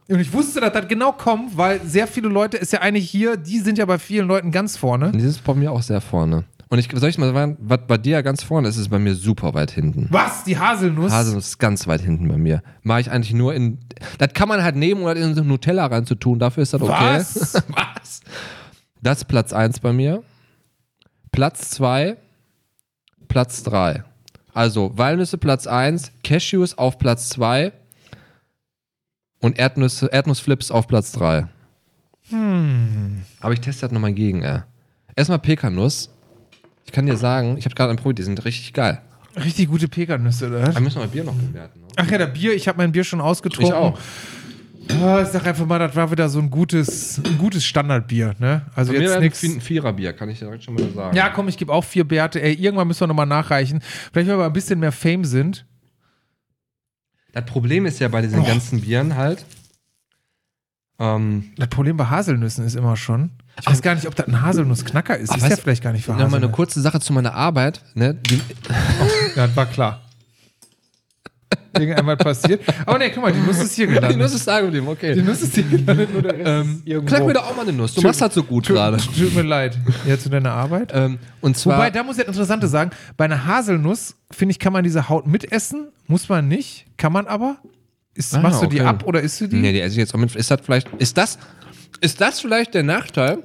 Und 0.09 0.19
ich 0.19 0.31
wusste, 0.31 0.61
dass 0.61 0.71
das 0.71 0.87
genau 0.87 1.11
kommt, 1.11 1.57
weil 1.57 1.81
sehr 1.85 2.07
viele 2.07 2.29
Leute 2.29 2.57
ist 2.57 2.71
ja 2.71 2.79
eigentlich 2.79 3.09
hier, 3.09 3.35
die 3.35 3.59
sind 3.59 3.77
ja 3.77 3.85
bei 3.85 3.99
vielen 3.99 4.27
Leuten 4.27 4.51
ganz 4.51 4.77
vorne. 4.77 5.07
Und 5.07 5.17
die 5.17 5.25
ist 5.25 5.43
bei 5.43 5.53
mir 5.53 5.71
auch 5.71 5.81
sehr 5.81 5.99
vorne. 5.99 6.45
Und 6.69 6.79
ich 6.79 6.89
soll 6.93 7.09
ich 7.09 7.17
mal 7.17 7.33
sagen, 7.33 7.57
was 7.61 7.79
bei 7.87 7.97
dir 7.97 8.13
ja 8.13 8.21
ganz 8.21 8.43
vorne 8.43 8.67
ist, 8.67 8.77
ist 8.77 8.89
bei 8.89 8.99
mir 8.99 9.15
super 9.15 9.53
weit 9.53 9.71
hinten. 9.71 10.07
Was? 10.11 10.43
Die 10.43 10.57
Haselnuss? 10.57 11.11
Haselnuss 11.11 11.47
ist 11.47 11.57
ganz 11.59 11.87
weit 11.87 12.01
hinten 12.01 12.27
bei 12.27 12.37
mir. 12.37 12.61
Mache 12.83 13.01
ich 13.01 13.11
eigentlich 13.11 13.33
nur 13.33 13.53
in. 13.53 13.79
Das 14.17 14.33
kann 14.33 14.49
man 14.49 14.61
halt 14.61 14.75
nehmen, 14.75 15.01
um 15.01 15.07
das 15.07 15.17
in 15.17 15.33
so 15.33 15.43
Nutella 15.43 15.85
reinzutun. 15.85 16.39
Dafür 16.39 16.63
ist 16.63 16.73
das 16.73 16.81
okay. 16.81 16.91
Was? 16.91 17.53
Was? 17.69 18.21
Das 19.01 19.19
ist 19.19 19.25
Platz 19.25 19.53
1 19.53 19.79
bei 19.79 19.93
mir. 19.93 20.23
Platz 21.31 21.69
2, 21.71 22.17
Platz 23.27 23.63
3. 23.63 24.03
Also 24.53 24.97
Walnüsse 24.97 25.37
Platz 25.37 25.67
1, 25.67 26.11
Cashews 26.23 26.77
auf 26.77 26.97
Platz 26.97 27.29
2 27.29 27.71
und 29.39 29.59
Erdnüsse, 29.59 30.07
Erdnussflips 30.07 30.71
auf 30.71 30.87
Platz 30.87 31.11
3. 31.13 31.47
Hm. 32.29 33.21
Aber 33.39 33.53
ich 33.53 33.61
teste 33.61 33.81
das 33.81 33.91
nochmal 33.91 34.13
gegen, 34.13 34.41
ey. 34.41 34.61
Erstmal 35.15 35.39
Pekanuss. 35.39 36.09
Ich 36.87 36.91
kann 36.93 37.05
dir 37.05 37.17
sagen, 37.17 37.57
ich 37.57 37.65
habe 37.65 37.75
gerade 37.75 37.89
einen 37.91 37.99
probiert, 37.99 38.17
die 38.19 38.23
sind 38.23 38.43
richtig 38.45 38.73
geil. 38.73 39.01
Richtig 39.35 39.67
gute 39.67 39.87
Pekannüsse, 39.87 40.47
oder? 40.47 40.63
Aber 40.69 40.79
müssen 40.79 40.95
wir 40.95 41.01
mal 41.03 41.07
Bier 41.09 41.23
noch 41.23 41.35
bewerten. 41.35 41.81
Ne? 41.81 41.87
Ach 41.95 42.09
ja, 42.09 42.17
der 42.17 42.25
Bier, 42.27 42.55
ich 42.55 42.67
habe 42.67 42.77
mein 42.79 42.91
Bier 42.91 43.03
schon 43.03 43.21
ausgetrunken. 43.21 43.67
Ich 43.71 43.77
auch. 43.79 43.99
Ah, 45.03 45.21
ich 45.21 45.27
sag 45.27 45.45
einfach 45.45 45.65
mal, 45.65 45.77
das 45.79 45.95
war 45.97 46.09
wieder 46.09 46.29
so 46.29 46.39
ein 46.39 46.49
gutes, 46.49 47.21
ein 47.23 47.37
gutes 47.37 47.65
Standardbier, 47.65 48.35
ne? 48.39 48.61
Also 48.73 48.93
Bei 48.93 48.99
jetzt 48.99 49.19
nichts. 49.19 49.43
ein 49.43 49.59
Viererbier, 49.59 50.13
kann 50.13 50.29
ich 50.29 50.39
direkt 50.39 50.63
schon 50.63 50.75
mal 50.75 50.89
sagen. 50.95 51.15
Ja, 51.15 51.29
komm, 51.29 51.49
ich 51.49 51.57
gebe 51.57 51.73
auch 51.73 51.83
vier 51.83 52.05
Bärte. 52.05 52.41
Ey, 52.41 52.53
irgendwann 52.53 52.87
müssen 52.87 53.01
wir 53.01 53.07
nochmal 53.07 53.25
nachreichen. 53.25 53.81
Vielleicht, 54.13 54.29
wenn 54.29 54.37
wir 54.37 54.45
ein 54.45 54.53
bisschen 54.53 54.79
mehr 54.79 54.93
Fame 54.93 55.25
sind. 55.25 55.65
Das 57.33 57.45
Problem 57.45 57.85
ist 57.85 57.99
ja 57.99 58.07
bei 58.07 58.21
diesen 58.21 58.39
Oh. 58.39 58.43
ganzen 58.45 58.79
Bieren 58.81 59.15
halt. 59.17 59.45
Ähm, 60.99 61.51
Das 61.57 61.67
Problem 61.69 61.97
bei 61.97 62.05
Haselnüssen 62.05 62.65
ist 62.65 62.75
immer 62.75 62.95
schon. 62.97 63.31
Ich 63.59 63.67
weiß 63.67 63.81
gar 63.81 63.95
nicht, 63.95 64.07
ob 64.07 64.15
das 64.15 64.27
ein 64.27 64.41
Haselnussknacker 64.41 65.17
ist. 65.17 65.31
Ach, 65.31 65.37
ist 65.37 65.49
ja 65.49 65.55
vielleicht 65.57 65.83
gar 65.83 65.91
nicht 65.91 66.05
für 66.05 66.11
Nochmal 66.11 66.25
eine 66.27 66.35
Haselnüsse. 66.35 66.51
kurze 66.55 66.81
Sache 66.81 66.99
zu 66.99 67.13
meiner 67.13 67.33
Arbeit. 67.33 67.81
Ne? 67.95 68.13
Die, 68.15 68.41
Ja, 69.35 69.47
das 69.47 69.55
war 69.55 69.65
klar. 69.65 70.01
Irgendwann 71.77 72.17
passiert. 72.17 72.61
Aber 72.87 72.97
ne, 72.97 73.11
guck 73.11 73.21
mal, 73.23 73.31
die 73.31 73.39
Nuss 73.39 73.59
ist 73.59 73.75
hier 73.75 73.85
die 73.87 73.93
gelandet. 73.93 74.17
Nuss 74.19 74.33
ist 74.33 74.47
da 74.47 74.61
geblieben, 74.61 74.87
okay. 74.87 75.13
Die 75.13 75.21
Nuss 75.21 75.41
ist 75.43 75.53
hier 75.53 75.63
gelandet, 75.69 76.11
nur 76.11 76.23
der 76.23 76.33
Rest 76.33 76.47
ähm, 76.47 76.81
irgendwo. 76.85 77.15
knack 77.15 77.27
mir 77.27 77.33
doch 77.33 77.43
auch 77.51 77.55
mal 77.55 77.61
eine 77.61 77.73
Nuss. 77.73 77.93
Du 77.93 78.01
Tut- 78.01 78.09
machst 78.09 78.21
das 78.21 78.33
so 78.33 78.43
gut 78.43 78.65
gerade. 78.67 78.97
Tut 78.97 79.35
mir 79.35 79.43
leid. 79.43 79.77
Ja, 80.07 80.17
zu 80.17 80.29
deiner 80.29 80.51
Arbeit. 80.53 80.91
Ähm, 80.95 81.19
und 81.41 81.55
zwar. 81.55 81.77
Wobei, 81.77 81.91
da 81.91 82.03
muss 82.03 82.17
ich 82.17 82.25
das 82.25 82.33
Interessante 82.35 82.67
sagen, 82.67 82.89
bei 83.15 83.25
einer 83.25 83.45
Haselnuss, 83.45 84.15
finde 84.31 84.51
ich, 84.53 84.59
kann 84.59 84.73
man 84.73 84.83
diese 84.83 85.07
Haut 85.07 85.27
mitessen. 85.27 85.89
Muss 86.07 86.27
man 86.29 86.47
nicht. 86.47 86.85
Kann 86.97 87.13
man 87.13 87.27
aber. 87.27 87.57
Ist, 88.17 88.33
Ah, 88.33 88.39
machst 88.41 88.61
du 88.63 88.65
die 88.67 88.81
ab 88.81 89.03
oder 89.05 89.21
isst 89.21 89.39
du 89.41 89.47
die? 89.47 89.57
nee, 89.57 89.71
die 89.71 89.79
esse 89.79 89.91
ich 89.93 89.97
jetzt 89.99 90.13
auch 90.15 90.19
mit. 90.19 90.35
Ist 90.35 90.49
das 90.49 90.59
vielleicht. 90.63 90.89
Ist 90.97 91.17
das, 91.17 91.37
ist 92.01 92.19
das 92.19 92.39
vielleicht 92.39 92.73
der 92.73 92.83
Nachteil? 92.83 93.43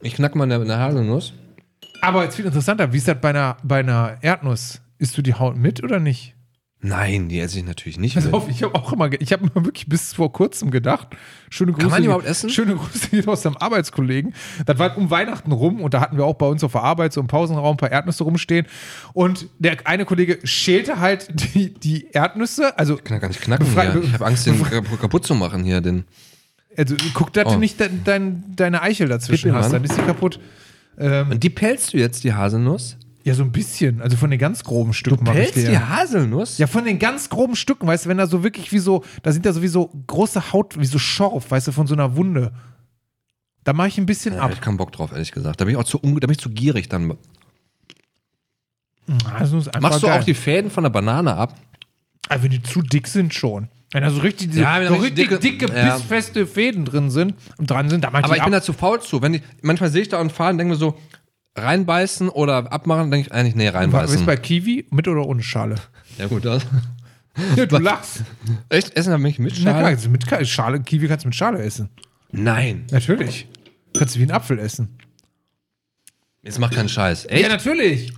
Ich 0.00 0.14
knack 0.14 0.34
mal 0.34 0.44
eine, 0.44 0.54
eine 0.56 0.78
Haselnuss. 0.78 1.32
Aber 2.00 2.24
jetzt 2.24 2.36
viel 2.36 2.44
interessanter, 2.46 2.92
wie 2.92 2.96
ist 2.98 3.08
das 3.08 3.20
bei 3.20 3.30
einer, 3.30 3.56
bei 3.62 3.80
einer 3.80 4.16
Erdnuss? 4.22 4.80
Isst 4.98 5.16
du 5.18 5.22
die 5.22 5.34
Haut 5.34 5.56
mit 5.56 5.82
oder 5.82 6.00
nicht? 6.00 6.33
Nein, 6.86 7.30
die 7.30 7.40
esse 7.40 7.58
ich 7.58 7.64
natürlich 7.64 7.98
nicht. 7.98 8.14
Pass 8.14 8.30
auf, 8.30 8.46
ich 8.50 8.62
habe 8.62 8.74
auch 8.74 8.92
immer, 8.92 9.10
ich 9.18 9.32
habe 9.32 9.44
mir 9.44 9.64
wirklich 9.64 9.86
bis 9.88 10.12
vor 10.12 10.30
kurzem 10.32 10.70
gedacht, 10.70 11.08
schöne 11.48 11.72
Grüße. 11.72 11.88
man 11.88 12.02
die 12.02 12.06
überhaupt 12.06 12.26
essen? 12.26 12.50
Schöne 12.50 12.74
Grüße 12.76 13.08
geht 13.08 13.26
aus 13.26 13.40
deinem 13.40 13.56
Arbeitskollegen. 13.56 14.34
Das 14.66 14.78
war 14.78 14.94
um 14.98 15.08
Weihnachten 15.10 15.50
rum 15.52 15.80
und 15.80 15.94
da 15.94 16.00
hatten 16.02 16.18
wir 16.18 16.26
auch 16.26 16.34
bei 16.34 16.44
uns 16.46 16.62
auf 16.62 16.72
der 16.72 16.82
Arbeit 16.82 17.14
so 17.14 17.22
im 17.22 17.26
Pausenraum 17.26 17.74
ein 17.74 17.76
paar 17.78 17.90
Erdnüsse 17.90 18.22
rumstehen. 18.24 18.66
Und 19.14 19.48
der 19.58 19.78
eine 19.86 20.04
Kollege 20.04 20.40
schälte 20.44 21.00
halt 21.00 21.54
die, 21.54 21.72
die 21.72 22.08
Erdnüsse, 22.12 22.78
also, 22.78 22.96
Ich 22.98 23.04
kann 23.04 23.18
gar 23.18 23.28
nicht 23.28 23.40
knacken 23.40 23.64
hier. 23.64 24.02
Ich 24.02 24.12
habe 24.12 24.26
Angst, 24.26 24.44
den 24.46 24.62
kap- 24.62 25.00
kaputt 25.00 25.24
zu 25.26 25.34
machen 25.34 25.64
hier. 25.64 25.80
Den. 25.80 26.04
also 26.76 26.96
guck, 27.14 27.32
dass 27.32 27.46
Oh. 27.46 27.52
du 27.54 27.58
nicht 27.60 27.80
dein, 27.80 28.02
dein, 28.04 28.44
deine 28.56 28.82
Eichel 28.82 29.08
dazwischen 29.08 29.50
mir 29.52 29.56
hast, 29.56 29.72
dann 29.72 29.84
ist 29.84 29.96
die 29.96 30.02
kaputt. 30.02 30.38
Ähm, 30.98 31.30
Und 31.30 31.42
die 31.42 31.50
pelzt 31.50 31.94
du 31.94 31.96
jetzt, 31.96 32.24
die 32.24 32.34
Haselnuss? 32.34 32.98
Ja, 33.24 33.34
so 33.34 33.42
ein 33.42 33.50
bisschen, 33.52 34.00
also 34.02 34.16
von 34.16 34.30
den 34.30 34.38
ganz 34.38 34.62
groben 34.64 34.92
Stücken 34.92 35.24
mache 35.24 35.40
ich 35.42 35.52
dir. 35.52 35.70
die 35.70 35.78
Haselnuss? 35.78 36.58
Ja, 36.58 36.66
von 36.66 36.84
den 36.84 36.98
ganz 36.98 37.30
groben 37.30 37.56
Stücken, 37.56 37.86
weißt 37.86 38.04
du, 38.04 38.10
wenn 38.10 38.18
da 38.18 38.26
so 38.26 38.42
wirklich 38.44 38.70
wie 38.70 38.78
so, 38.78 39.02
da 39.22 39.32
sind 39.32 39.46
ja 39.46 39.52
sowieso 39.52 39.90
große 40.06 40.52
Haut, 40.52 40.78
wie 40.78 40.84
so 40.84 40.98
Schorf, 40.98 41.50
weißt 41.50 41.68
du, 41.68 41.72
von 41.72 41.86
so 41.86 41.94
einer 41.94 42.16
Wunde. 42.16 42.52
Da 43.64 43.72
mache 43.72 43.88
ich 43.88 43.96
ein 43.98 44.04
bisschen 44.06 44.34
Ja, 44.34 44.40
hab 44.40 44.46
ab. 44.50 44.52
ich 44.52 44.60
keinen 44.60 44.76
Bock 44.76 44.92
drauf, 44.92 45.10
ehrlich 45.12 45.32
gesagt. 45.32 45.58
Da 45.60 45.64
bin 45.64 45.72
ich 45.74 45.80
auch 45.80 45.84
zu, 45.84 45.98
da 45.98 46.10
bin 46.10 46.30
ich 46.30 46.38
zu 46.38 46.50
gierig 46.50 46.88
dann. 46.90 47.16
Also 49.34 49.58
ist 49.58 49.68
einfach 49.68 49.90
Machst 49.90 50.02
du 50.02 50.06
geil. 50.06 50.20
auch 50.20 50.24
die 50.24 50.34
Fäden 50.34 50.70
von 50.70 50.84
der 50.84 50.90
Banane 50.90 51.34
ab? 51.34 51.54
Also 52.28 52.44
wenn 52.44 52.50
die 52.50 52.62
zu 52.62 52.82
dick 52.82 53.06
sind 53.06 53.34
schon. 53.34 53.68
Wenn 53.92 54.02
da 54.02 54.10
so 54.10 54.20
richtig, 54.20 54.48
diese, 54.48 54.62
Ja, 54.62 54.76
wenn 54.80 54.84
da 54.88 54.94
so 54.94 54.94
richtig 54.96 55.28
dicke, 55.28 55.66
dicke- 55.66 55.74
ja. 55.76 55.94
bissfeste 55.96 56.46
Fäden 56.46 56.84
drin 56.84 57.10
sind 57.10 57.34
und 57.58 57.70
dran 57.70 57.88
sind, 57.90 58.02
da 58.04 58.10
mach 58.10 58.20
ich 58.20 58.24
Aber 58.24 58.36
ich 58.36 58.42
bin 58.44 58.52
ab. 58.54 58.60
da 58.60 58.62
zu 58.64 58.72
faul 58.72 59.00
zu. 59.00 59.22
Wenn 59.22 59.34
ich, 59.34 59.42
manchmal 59.62 59.90
sehe 59.90 60.02
ich 60.02 60.08
da 60.08 60.20
einen 60.20 60.30
Faden, 60.30 60.58
denke 60.58 60.72
mir 60.72 60.78
so, 60.78 60.98
reinbeißen 61.56 62.28
oder 62.28 62.72
abmachen, 62.72 63.10
denke 63.10 63.28
ich 63.28 63.32
eigentlich, 63.34 63.54
nee, 63.54 63.64
Was 63.66 63.70
ist 63.72 63.76
reinbeißen. 63.76 64.26
bei 64.26 64.36
Kiwi? 64.36 64.86
Mit 64.90 65.06
oder 65.08 65.26
ohne 65.26 65.42
Schale? 65.42 65.76
Ja, 66.18 66.26
gut, 66.26 66.44
das. 66.44 66.66
Ja, 67.56 67.66
du 67.66 67.78
lachst. 67.78 68.22
Echt? 68.68 68.96
Essen 68.96 69.10
wir 69.10 69.18
mich 69.18 69.38
mit 69.38 69.54
Na 69.62 69.72
klar, 69.72 69.96
Schale? 69.96 70.08
mit 70.08 70.48
Schale, 70.48 70.80
Kiwi 70.80 71.08
kannst 71.08 71.24
du 71.24 71.28
mit 71.28 71.34
Schale 71.36 71.62
essen. 71.62 71.88
Nein. 72.32 72.84
Natürlich. 72.90 73.46
Kannst 73.96 74.14
du 74.14 74.18
wie 74.18 74.24
einen 74.24 74.32
Apfel 74.32 74.58
essen. 74.58 74.98
Jetzt 76.42 76.58
mach 76.58 76.70
keinen 76.70 76.88
Scheiß. 76.88 77.24
Ja, 77.24 77.30
Echt? 77.30 77.48
natürlich. 77.48 78.12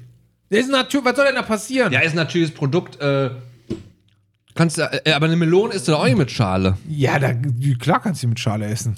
Das 0.48 0.60
ist 0.60 0.70
natürlich, 0.70 1.04
was 1.06 1.16
soll 1.16 1.26
denn 1.26 1.34
da 1.34 1.42
passieren? 1.42 1.92
Ja, 1.92 2.00
ist 2.00 2.12
ein 2.12 2.16
natürliches 2.16 2.54
Produkt. 2.54 3.00
Äh, 3.00 3.30
kannst, 4.54 4.78
du- 4.78 4.82
äh, 4.82 5.12
aber 5.12 5.26
eine 5.26 5.36
Melone 5.36 5.74
isst 5.74 5.86
du 5.88 5.92
doch 5.92 6.00
auch 6.00 6.04
nicht 6.06 6.16
mit 6.16 6.30
Schale. 6.30 6.76
Ja, 6.88 7.18
da, 7.18 7.34
klar 7.78 8.00
kannst 8.00 8.22
du 8.22 8.26
die 8.26 8.30
mit 8.30 8.40
Schale 8.40 8.66
essen. 8.66 8.96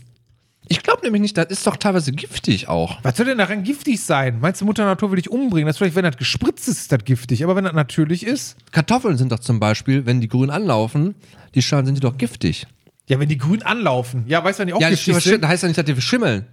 Ich 0.71 0.83
glaube 0.83 1.03
nämlich 1.03 1.23
nicht, 1.23 1.37
das 1.37 1.47
ist 1.47 1.67
doch 1.67 1.77
teilweise 1.77 2.13
giftig 2.13 2.69
auch. 2.69 2.99
Was 3.03 3.17
soll 3.17 3.25
denn 3.27 3.39
daran 3.39 3.63
giftig 3.63 4.01
sein? 4.03 4.39
Meinst 4.41 4.61
du, 4.61 4.67
Mutter 4.67 4.85
Natur 4.85 5.11
will 5.11 5.17
dich 5.17 5.31
umbringen? 5.31 5.67
Das 5.67 5.77
ist 5.77 5.79
vielleicht, 5.79 5.95
wenn 5.97 6.05
das 6.05 6.17
gespritzt 6.19 6.69
ist, 6.69 6.79
ist 6.79 6.93
das 6.93 7.05
giftig. 7.05 7.43
Aber 7.43 7.57
wenn 7.57 7.65
das 7.65 7.73
natürlich 7.73 8.25
ist, 8.27 8.57
Kartoffeln 8.71 9.17
sind 9.17 9.33
doch 9.33 9.39
zum 9.39 9.61
Beispiel, 9.61 10.05
wenn 10.05 10.21
die 10.21 10.29
grün 10.29 10.51
anlaufen, 10.51 11.15
die 11.55 11.63
Schalen 11.63 11.87
sind 11.87 11.95
die 11.97 12.01
doch 12.03 12.19
giftig. 12.19 12.67
ja, 13.07 13.19
wenn 13.19 13.29
die 13.29 13.39
grün 13.39 13.63
anlaufen. 13.63 14.25
Ja, 14.27 14.45
weißt 14.45 14.59
du, 14.59 14.61
wann 14.61 14.67
die 14.69 14.75
auch 14.75 14.81
Ja, 14.81 14.91
giftig 14.91 15.15
das 15.15 15.25
sind? 15.25 15.47
heißt 15.47 15.63
ja 15.63 15.69
nicht, 15.69 15.79
dass 15.79 15.85
die 15.87 15.99
schimmeln. 16.03 16.47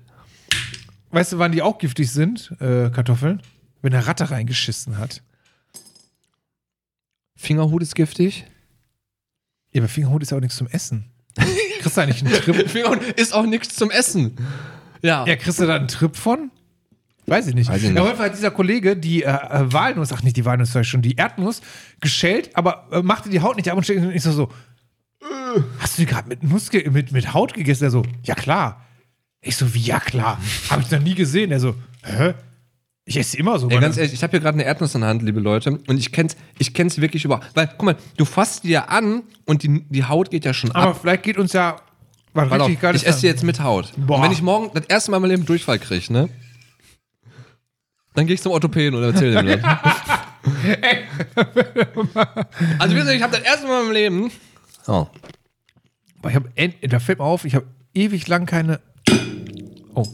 Weißt 1.12 1.34
du, 1.34 1.38
wann 1.40 1.52
die 1.52 1.62
auch 1.62 1.78
giftig 1.78 2.10
sind, 2.10 2.52
äh, 2.62 2.90
Kartoffeln? 2.92 3.42
Wenn 3.82 3.94
eine 3.94 4.08
Ratte 4.08 4.32
reingeschissen 4.32 4.98
hat. 4.98 5.22
Fingerhut 7.36 7.82
ist 7.82 7.96
giftig. 7.96 8.46
Ja, 9.72 9.82
aber 9.82 9.90
Fingerhut 9.90 10.22
ist 10.24 10.32
ja 10.32 10.38
auch 10.38 10.42
nichts 10.42 10.56
zum 10.58 10.68
Essen. 10.68 11.12
Kriegst 11.86 11.98
du 11.98 12.02
eigentlich 12.02 12.26
einen 12.26 12.34
Trip? 12.34 13.16
Ist 13.20 13.32
auch 13.36 13.46
nichts 13.46 13.76
zum 13.76 13.92
Essen. 13.92 14.36
Ja. 15.04 15.24
Ja, 15.28 15.36
kriegst 15.36 15.60
du 15.60 15.68
da 15.68 15.76
einen 15.76 15.88
Trip 15.88 16.16
von? 16.16 16.50
Weiß 17.28 17.46
ich 17.46 17.54
nicht. 17.54 17.70
Weiß 17.70 17.78
ich 17.84 17.90
nicht. 17.90 17.96
Ja, 17.96 18.02
auf 18.02 18.08
jeden 18.08 18.18
Fall 18.18 18.30
hat 18.30 18.36
dieser 18.36 18.50
Kollege 18.50 18.98
die 18.98 19.22
äh, 19.22 19.28
äh, 19.30 19.72
Walnuss, 19.72 20.12
ach 20.12 20.24
nicht 20.24 20.36
die 20.36 20.46
Walnuss, 20.46 20.74
ich 20.76 20.88
schon, 20.90 21.04
die 21.04 21.16
Erdnuss 21.16 21.62
geschält, 22.02 22.50
aber 22.58 22.88
äh, 22.92 23.04
machte 23.04 23.30
die 23.30 23.42
Haut 23.42 23.56
nicht 23.58 23.70
ab 23.70 23.78
und 23.78 23.84
steckte 23.84 24.04
nicht 24.06 24.24
so 24.24 24.32
so. 24.32 24.50
äh, 25.22 25.60
Hast 25.80 25.98
du 25.98 26.02
die 26.02 26.06
gerade 26.08 26.28
mit 26.28 26.42
ge- 26.72 26.90
mit, 26.90 27.12
mit 27.12 27.34
Haut 27.36 27.54
gegessen? 27.54 27.84
Er 27.84 27.92
so, 27.92 28.02
ja 28.24 28.34
klar. 28.34 28.84
Ich 29.42 29.58
so, 29.58 29.76
wie 29.76 29.80
ja 29.82 30.00
klar. 30.00 30.40
Habe 30.72 30.82
ich 30.82 30.90
noch 30.90 31.00
nie 31.02 31.14
gesehen. 31.14 31.52
Er 31.52 31.60
so, 31.60 31.76
hä? 32.04 32.34
Ich 33.08 33.18
esse 33.18 33.38
immer 33.38 33.60
so. 33.60 33.68
Meine- 33.68 33.82
ganz 33.82 33.98
ehrlich, 33.98 34.14
ich 34.14 34.24
habe 34.24 34.32
hier 34.32 34.40
gerade 34.40 34.56
eine 34.56 34.64
Erdnuss 34.66 34.96
in 34.96 35.02
der 35.02 35.12
Hand, 35.12 35.22
liebe 35.22 35.40
Leute, 35.40 35.80
und 35.88 35.98
ich 35.98 36.12
kenn's, 36.12 36.36
ich 36.58 36.74
kenn's 36.74 37.00
wirklich 37.00 37.24
über. 37.24 37.40
Weil, 37.54 37.68
guck 37.68 37.84
mal, 37.84 37.96
du 38.18 38.26
fasst 38.26 38.64
die 38.64 38.70
ja 38.70 38.86
an 38.86 39.22
und 39.46 39.62
die, 39.62 39.86
die 39.90 40.06
Haut 40.06 40.32
geht 40.32 40.44
ja 40.44 40.56
schon 40.56 40.72
aber 40.72 40.90
ab. 40.92 40.98
vielleicht 41.02 41.22
geht 41.24 41.38
uns 41.38 41.54
ja 41.54 41.76
was 42.34 42.50
Warte 42.50 42.66
richtig 42.66 42.84
auf, 42.84 42.96
ich 42.96 43.06
esse 43.08 43.22
die 43.22 43.28
jetzt 43.28 43.44
mit 43.44 43.62
Haut. 43.62 43.94
Boah. 43.96 44.18
Und 44.18 44.24
wenn 44.24 44.32
ich 44.32 44.42
morgen 44.42 44.72
das 44.74 44.86
erste 44.88 45.12
Mal 45.12 45.18
in 45.18 45.22
meinem 45.22 45.30
Leben 45.32 45.46
Durchfall 45.46 45.78
kriege, 45.80 46.12
ne? 46.12 46.30
Dann 48.16 48.26
gehe 48.26 48.34
ich 48.34 48.42
zum 48.42 48.52
Orthopäden 48.52 48.98
und 48.98 49.04
erzähl 49.04 49.34
dem 49.34 49.46
das. 49.46 49.60
also, 52.80 52.96
wie 52.96 53.00
gesagt, 53.00 53.16
ich 53.16 53.22
habe 53.22 53.38
das 53.38 53.46
erste 53.46 53.68
Mal 53.68 53.82
in 53.82 53.86
meinem 53.86 53.94
Leben. 53.94 54.32
Oh. 54.88 55.08
Boah, 56.22 56.30
ich 56.30 56.36
hab, 56.36 56.44
da 56.90 57.00
fällt 57.00 57.20
mir 57.20 57.26
auf, 57.26 57.46
ich 57.46 57.56
habe 57.56 57.66
ewig 57.94 58.28
lang 58.28 58.46
keine. 58.46 58.80
Oh. 59.94 60.06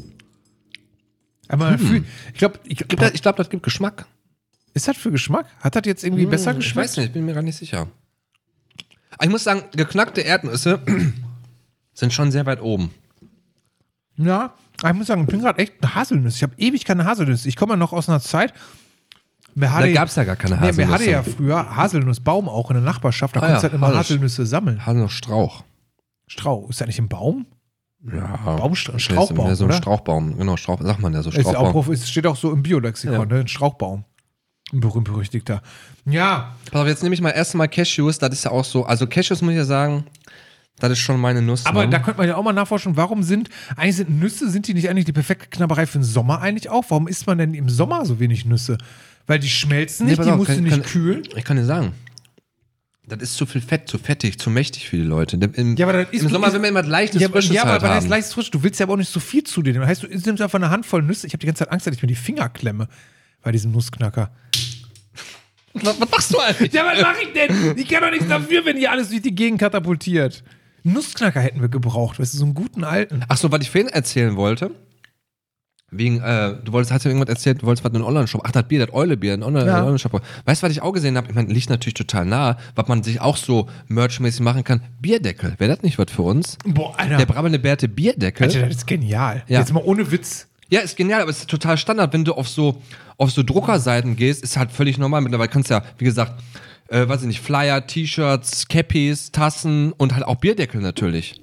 Aber 1.51 1.69
man 1.71 1.79
fühlt, 1.79 2.05
ich 2.33 2.37
glaube, 2.39 2.59
ich, 2.63 2.77
das- 2.77 3.11
Ich 3.13 3.21
glaube, 3.21 3.37
das 3.37 3.49
gibt 3.49 3.63
Geschmack. 3.63 4.05
ist 4.73 4.87
das 4.87 4.95
für 4.97 5.11
Geschmack? 5.11 5.45
Hat 5.61 5.75
das 5.75 5.83
jetzt 5.85 6.03
irgendwie 6.03 6.25
besser 6.25 6.51
Hm, 6.51 6.59
Ich 6.59 6.65
geschmeckt? 6.67 6.89
weiß 6.89 6.97
nicht, 6.97 7.07
ich 7.07 7.13
bin 7.13 7.25
mir 7.25 7.33
gar 7.33 7.41
nicht 7.43 7.57
sicher. 7.57 7.87
Aber 9.11 9.23
ich 9.25 9.29
muss 9.29 9.43
sagen, 9.43 9.63
geknackte 9.75 10.21
Erdnüsse 10.21 10.79
sind 11.93 12.13
schon 12.13 12.31
sehr 12.31 12.45
weit 12.45 12.61
oben. 12.61 12.91
Ja, 14.17 14.53
ich 14.85 14.93
muss 14.93 15.07
sagen, 15.07 15.21
ich 15.23 15.27
bin 15.27 15.41
gerade 15.41 15.59
echt 15.59 15.73
eine 15.81 15.93
Haselnuss. 15.95 16.35
Ich 16.35 16.43
habe 16.43 16.53
ewig 16.57 16.85
keine 16.85 17.05
Haselnüsse. 17.05 17.47
Ich 17.49 17.55
komme 17.55 17.73
ja 17.73 17.77
noch 17.77 17.91
aus 17.93 18.07
einer 18.09 18.19
Zeit. 18.21 18.53
Hatte, 19.59 19.87
Da 19.87 19.91
gab 19.93 20.07
es 20.07 20.15
ja 20.15 20.23
gar 20.23 20.37
keine 20.37 20.55
nee, 20.55 20.71
mir 20.71 20.87
hatte 20.87 21.03
Haselnüsse. 21.03 21.11
ja 21.11 21.23
früher 21.23 21.75
Haselnussbaum 21.75 22.47
auch 22.47 22.69
in 22.71 22.75
der 22.75 22.83
Nachbarschaft. 22.83 23.35
Da 23.35 23.41
Ah 23.41 23.45
konntest 23.47 23.63
du 23.63 23.67
ja, 23.67 23.71
halt 23.73 23.89
immer. 23.91 23.97
Haselnüsse 23.99 24.45
sammeln. 24.45 24.85
Haselnuss-Strauch. 24.85 25.63
Strauch. 26.27 26.69
Ist 26.69 26.79
das 26.79 26.87
nicht 26.87 26.99
ein 26.99 27.09
Baum? 27.09 27.45
Ja. 28.03 28.35
Baumstra- 28.57 28.95
ist 28.95 29.03
Strauchbaum, 29.03 29.45
mehr 29.45 29.55
so 29.55 29.65
ein? 29.65 29.73
Strauchbaum. 29.73 30.37
Genau, 30.37 30.57
Strauch, 30.57 30.81
sagt 30.81 30.99
man 31.01 31.13
ja 31.13 31.21
so, 31.21 31.29
Ist 31.29 31.37
ja 31.37 31.43
Strauchbaum. 31.43 31.75
auch, 31.75 31.87
es 31.89 32.09
steht 32.09 32.25
auch 32.25 32.35
so 32.35 32.51
im 32.51 32.63
Biolexikon, 32.63 33.13
Ja. 33.19 33.25
ne? 33.25 33.39
Ein 33.41 33.47
Strauchbaum. 33.47 34.05
Ein 34.73 34.79
berühmt-berüchtigter. 34.79 35.61
Ja, 36.05 36.55
Pass 36.71 36.81
auf, 36.81 36.87
jetzt 36.87 37.03
nehme 37.03 37.13
ich 37.13 37.21
mal 37.21 37.29
erstmal 37.31 37.67
Cashews. 37.67 38.17
Das 38.17 38.31
ist 38.33 38.45
ja 38.45 38.51
auch 38.51 38.63
so. 38.65 38.85
Also, 38.85 39.05
Cashews 39.05 39.41
muss 39.41 39.51
ich 39.51 39.57
ja 39.57 39.65
sagen, 39.65 40.05
das 40.79 40.93
ist 40.93 40.99
schon 40.99 41.19
meine 41.19 41.41
Nuss. 41.41 41.65
aber 41.65 41.83
ne? 41.85 41.91
da 41.91 41.99
könnte 41.99 42.17
man 42.19 42.27
ja 42.27 42.37
auch 42.37 42.43
mal 42.43 42.53
nachforschen, 42.53 42.95
warum 42.97 43.21
sind, 43.21 43.49
eigentlich 43.75 43.97
sind 43.97 44.09
Nüsse, 44.19 44.49
sind 44.49 44.67
die 44.67 44.73
nicht 44.73 44.89
eigentlich 44.89 45.05
die 45.05 45.11
perfekte 45.13 45.47
Knabberei 45.49 45.85
für 45.85 45.99
den 45.99 46.03
Sommer 46.03 46.41
eigentlich 46.41 46.69
auch? 46.69 46.85
Warum 46.89 47.07
isst 47.07 47.27
man 47.27 47.37
denn 47.37 47.53
im 47.53 47.69
Sommer 47.69 48.05
so 48.05 48.19
wenig 48.19 48.45
Nüsse? 48.45 48.77
Weil 49.27 49.37
die 49.39 49.49
schmelzen 49.49 50.05
Nee, 50.07 50.13
nicht, 50.13 50.17
pass 50.17 50.25
die 50.25 50.31
auf, 50.31 50.37
musst 50.39 50.51
du 50.51 50.61
nicht 50.61 50.71
kann- 50.71 50.81
kühlen. 50.83 51.21
Ich 51.35 51.43
kann 51.43 51.57
dir 51.57 51.65
sagen. 51.65 51.93
Das 53.07 53.19
ist 53.21 53.35
zu 53.35 53.45
viel 53.47 53.61
Fett, 53.61 53.89
zu 53.89 53.97
fettig, 53.97 54.37
zu 54.39 54.49
mächtig 54.49 54.87
für 54.87 54.95
die 54.97 55.01
Leute. 55.03 55.35
Im, 55.35 55.75
Ja, 55.75 55.87
aber 55.87 55.93
dann 56.03 56.07
isst 56.11 56.23
Im 56.23 56.29
Sommer 56.29 56.47
isst- 56.47 56.53
will 56.53 56.59
man 56.61 56.69
immer 56.69 56.83
Leichtes, 56.83 57.21
Ja, 57.21 57.29
Frisches 57.29 57.51
ja, 57.55 57.63
aber 57.63 57.71
halt 57.71 57.83
aber 57.83 57.95
das 57.95 58.03
haben. 58.03 58.09
leicht 58.11 58.27
frisch. 58.31 58.51
Du 58.51 58.61
willst 58.63 58.79
ja 58.79 58.85
aber 58.85 58.93
auch 58.93 58.97
nicht 58.97 59.11
so 59.11 59.19
viel 59.19 59.43
zu 59.43 59.61
dir 59.63 59.73
nehmen. 59.73 59.85
Heißt, 59.87 60.03
du 60.03 60.07
nimmst 60.07 60.41
einfach 60.41 60.59
eine 60.59 60.69
Handvoll 60.69 61.01
Nüsse. 61.01 61.25
Ich 61.27 61.33
habe 61.33 61.39
die 61.39 61.47
ganze 61.47 61.59
Zeit 61.63 61.71
Angst, 61.71 61.87
dass 61.87 61.95
ich 61.95 62.01
mir 62.01 62.07
die 62.07 62.15
Finger 62.15 62.47
klemme 62.49 62.87
bei 63.41 63.51
diesem 63.51 63.71
Nussknacker. 63.71 64.31
was, 65.73 65.83
was 65.99 66.09
machst 66.11 66.33
du 66.33 66.39
eigentlich? 66.39 66.71
Ja, 66.73 66.85
was 66.85 67.01
mache 67.01 67.23
ich 67.23 67.33
denn? 67.33 67.77
Ich 67.77 67.87
kann 67.89 68.03
doch 68.03 68.11
nichts 68.11 68.27
dafür, 68.27 68.63
wenn 68.65 68.77
hier 68.77 68.91
alles 68.91 69.09
durch 69.09 69.21
die 69.23 69.33
Gegend 69.33 69.59
katapultiert. 69.59 70.43
Nussknacker 70.83 71.41
hätten 71.41 71.61
wir 71.61 71.69
gebraucht, 71.69 72.19
weißt 72.19 72.33
du, 72.33 72.37
so 72.37 72.45
einen 72.45 72.53
guten 72.53 72.83
alten. 72.83 73.23
Ach 73.27 73.37
so, 73.37 73.51
was 73.51 73.61
ich 73.61 73.69
vorhin 73.71 73.89
erzählen 73.89 74.35
wollte. 74.35 74.71
Wegen, 75.93 76.21
äh, 76.21 76.55
du 76.63 76.71
wolltest, 76.71 76.93
hast 76.93 77.03
ja 77.03 77.11
irgendwas 77.11 77.27
erzählt, 77.29 77.61
du 77.61 77.65
wolltest 77.65 77.83
was 77.83 77.89
in 77.91 77.97
einen 77.97 78.05
Online-Shop. 78.05 78.41
Ach, 78.45 78.51
das 78.51 78.63
Bier, 78.63 78.85
das 78.85 78.95
Eulebier, 78.95 79.33
ein 79.33 79.43
Online- 79.43 79.67
Ja. 79.67 79.79
Online-Shop. 79.81 80.21
Weißt 80.45 80.61
du, 80.63 80.65
was 80.65 80.71
ich 80.71 80.81
auch 80.81 80.93
gesehen 80.93 81.17
habe? 81.17 81.27
Ich 81.29 81.35
meine, 81.35 81.51
liegt 81.51 81.69
natürlich 81.69 81.95
total 81.95 82.25
nah, 82.25 82.57
was 82.75 82.87
man 82.87 83.03
sich 83.03 83.19
auch 83.19 83.35
so 83.35 83.67
merchmäßig 83.89 84.39
machen 84.39 84.63
kann. 84.63 84.81
Bierdeckel. 85.01 85.55
Wäre 85.57 85.75
das 85.75 85.83
nicht 85.83 85.97
was 85.97 86.09
für 86.09 86.21
uns? 86.21 86.57
Boah, 86.65 86.97
Alter. 86.97 87.17
Der 87.17 87.25
brabbelnde 87.25 87.59
Bärte 87.59 87.89
Bierdeckel. 87.89 88.47
Alter, 88.47 88.67
das 88.67 88.77
ist 88.77 88.87
genial. 88.87 89.43
Ja. 89.47 89.59
Jetzt 89.59 89.73
mal 89.73 89.83
ohne 89.83 90.09
Witz. 90.11 90.47
Ja, 90.69 90.79
ist 90.79 90.95
genial, 90.95 91.21
aber 91.21 91.31
es 91.31 91.39
ist 91.39 91.49
total 91.49 91.77
Standard. 91.77 92.13
Wenn 92.13 92.23
du 92.23 92.35
auf 92.35 92.47
so, 92.47 92.81
auf 93.17 93.31
so 93.31 93.43
Druckerseiten 93.43 94.15
gehst, 94.15 94.41
ist 94.43 94.55
halt 94.55 94.71
völlig 94.71 94.97
normal. 94.97 95.19
Mittlerweile 95.19 95.49
kannst 95.49 95.69
du 95.69 95.73
ja, 95.73 95.83
wie 95.97 96.05
gesagt, 96.05 96.41
äh, 96.87 97.05
weiß 97.05 97.19
ich 97.23 97.27
nicht, 97.27 97.41
Flyer, 97.41 97.85
T-Shirts, 97.85 98.69
Cappies, 98.69 99.33
Tassen 99.33 99.91
und 99.91 100.13
halt 100.13 100.23
auch 100.25 100.35
Bierdeckel 100.35 100.79
natürlich. 100.79 101.41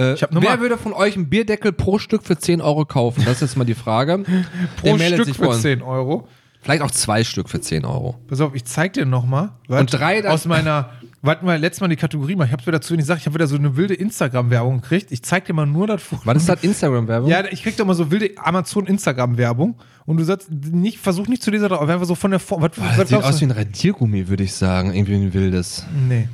Äh, 0.00 0.16
wer 0.30 0.40
mal- 0.40 0.60
würde 0.60 0.78
von 0.78 0.92
euch 0.92 1.16
einen 1.16 1.28
Bierdeckel 1.28 1.72
pro 1.72 1.98
Stück 1.98 2.24
für 2.24 2.38
10 2.38 2.60
Euro 2.60 2.84
kaufen? 2.84 3.22
Das 3.24 3.34
ist 3.34 3.40
jetzt 3.42 3.56
mal 3.56 3.64
die 3.64 3.74
Frage. 3.74 4.18
Pro 4.76 4.98
Stück 4.98 5.26
für 5.28 5.34
vor 5.34 5.48
uns. 5.48 5.62
10 5.62 5.82
Euro. 5.82 6.26
Vielleicht 6.62 6.82
auch 6.82 6.90
zwei 6.90 7.24
Stück 7.24 7.48
für 7.48 7.60
10 7.60 7.84
Euro. 7.86 8.16
Pass 8.28 8.40
auf, 8.40 8.54
ich 8.54 8.64
zeig 8.66 8.92
dir 8.92 9.06
nochmal. 9.06 9.50
Und 9.68 9.86
drei 9.94 10.28
Aus 10.28 10.44
meiner, 10.44 10.90
warte 11.22 11.42
mal, 11.44 11.58
letztes 11.58 11.80
Mal 11.80 11.88
die 11.88 11.96
Kategorie 11.96 12.36
mal. 12.36 12.44
Ich 12.44 12.52
hab's 12.52 12.66
wieder 12.66 12.82
zu 12.82 12.92
wenig 12.92 13.04
gesagt, 13.04 13.20
ich 13.20 13.26
habe 13.26 13.34
wieder 13.34 13.46
so 13.46 13.56
eine 13.56 13.76
wilde 13.76 13.94
Instagram-Werbung 13.94 14.82
gekriegt. 14.82 15.10
Ich 15.10 15.22
zeig 15.22 15.46
dir 15.46 15.54
mal 15.54 15.64
nur 15.66 15.86
das 15.86 16.02
Foto. 16.02 16.20
Was 16.26 16.36
ist 16.36 16.48
das 16.50 16.62
Instagram-Werbung? 16.62 17.30
Ja, 17.30 17.44
ich 17.50 17.62
krieg 17.62 17.78
doch 17.78 17.86
mal 17.86 17.94
so 17.94 18.10
wilde 18.10 18.32
Amazon-Instagram-Werbung. 18.36 19.76
Und 20.04 20.16
du 20.18 20.24
sagst, 20.24 20.50
nicht, 20.50 20.98
versuch 20.98 21.28
nicht 21.28 21.42
zu 21.42 21.50
dieser 21.50 21.68
drauf, 21.68 21.88
einfach 21.88 22.04
so 22.06 22.14
von 22.14 22.30
der 22.30 22.40
Form. 22.40 22.62
Was, 22.62 22.72
Boah, 22.72 22.84
was 22.84 22.96
das 22.96 23.08
sieht 23.08 23.22
aus 23.22 23.40
wie 23.40 23.44
ein 23.46 23.50
Radiergummi, 23.52 24.28
würde 24.28 24.42
ich 24.44 24.52
sagen. 24.52 24.92
Irgendwie 24.92 25.14
ein 25.14 25.32
wildes. 25.32 25.86
Nee. 26.08 26.28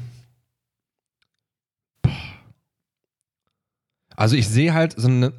Also 4.17 4.37
ich 4.37 4.49
sehe 4.49 4.75
halt 4.75 4.95
so 4.97 5.09
eine. 5.09 5.33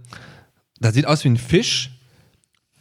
Das 0.80 0.94
sieht 0.94 1.08
aus 1.08 1.24
wie 1.24 1.30
ein 1.30 1.38
Fisch. 1.38 1.92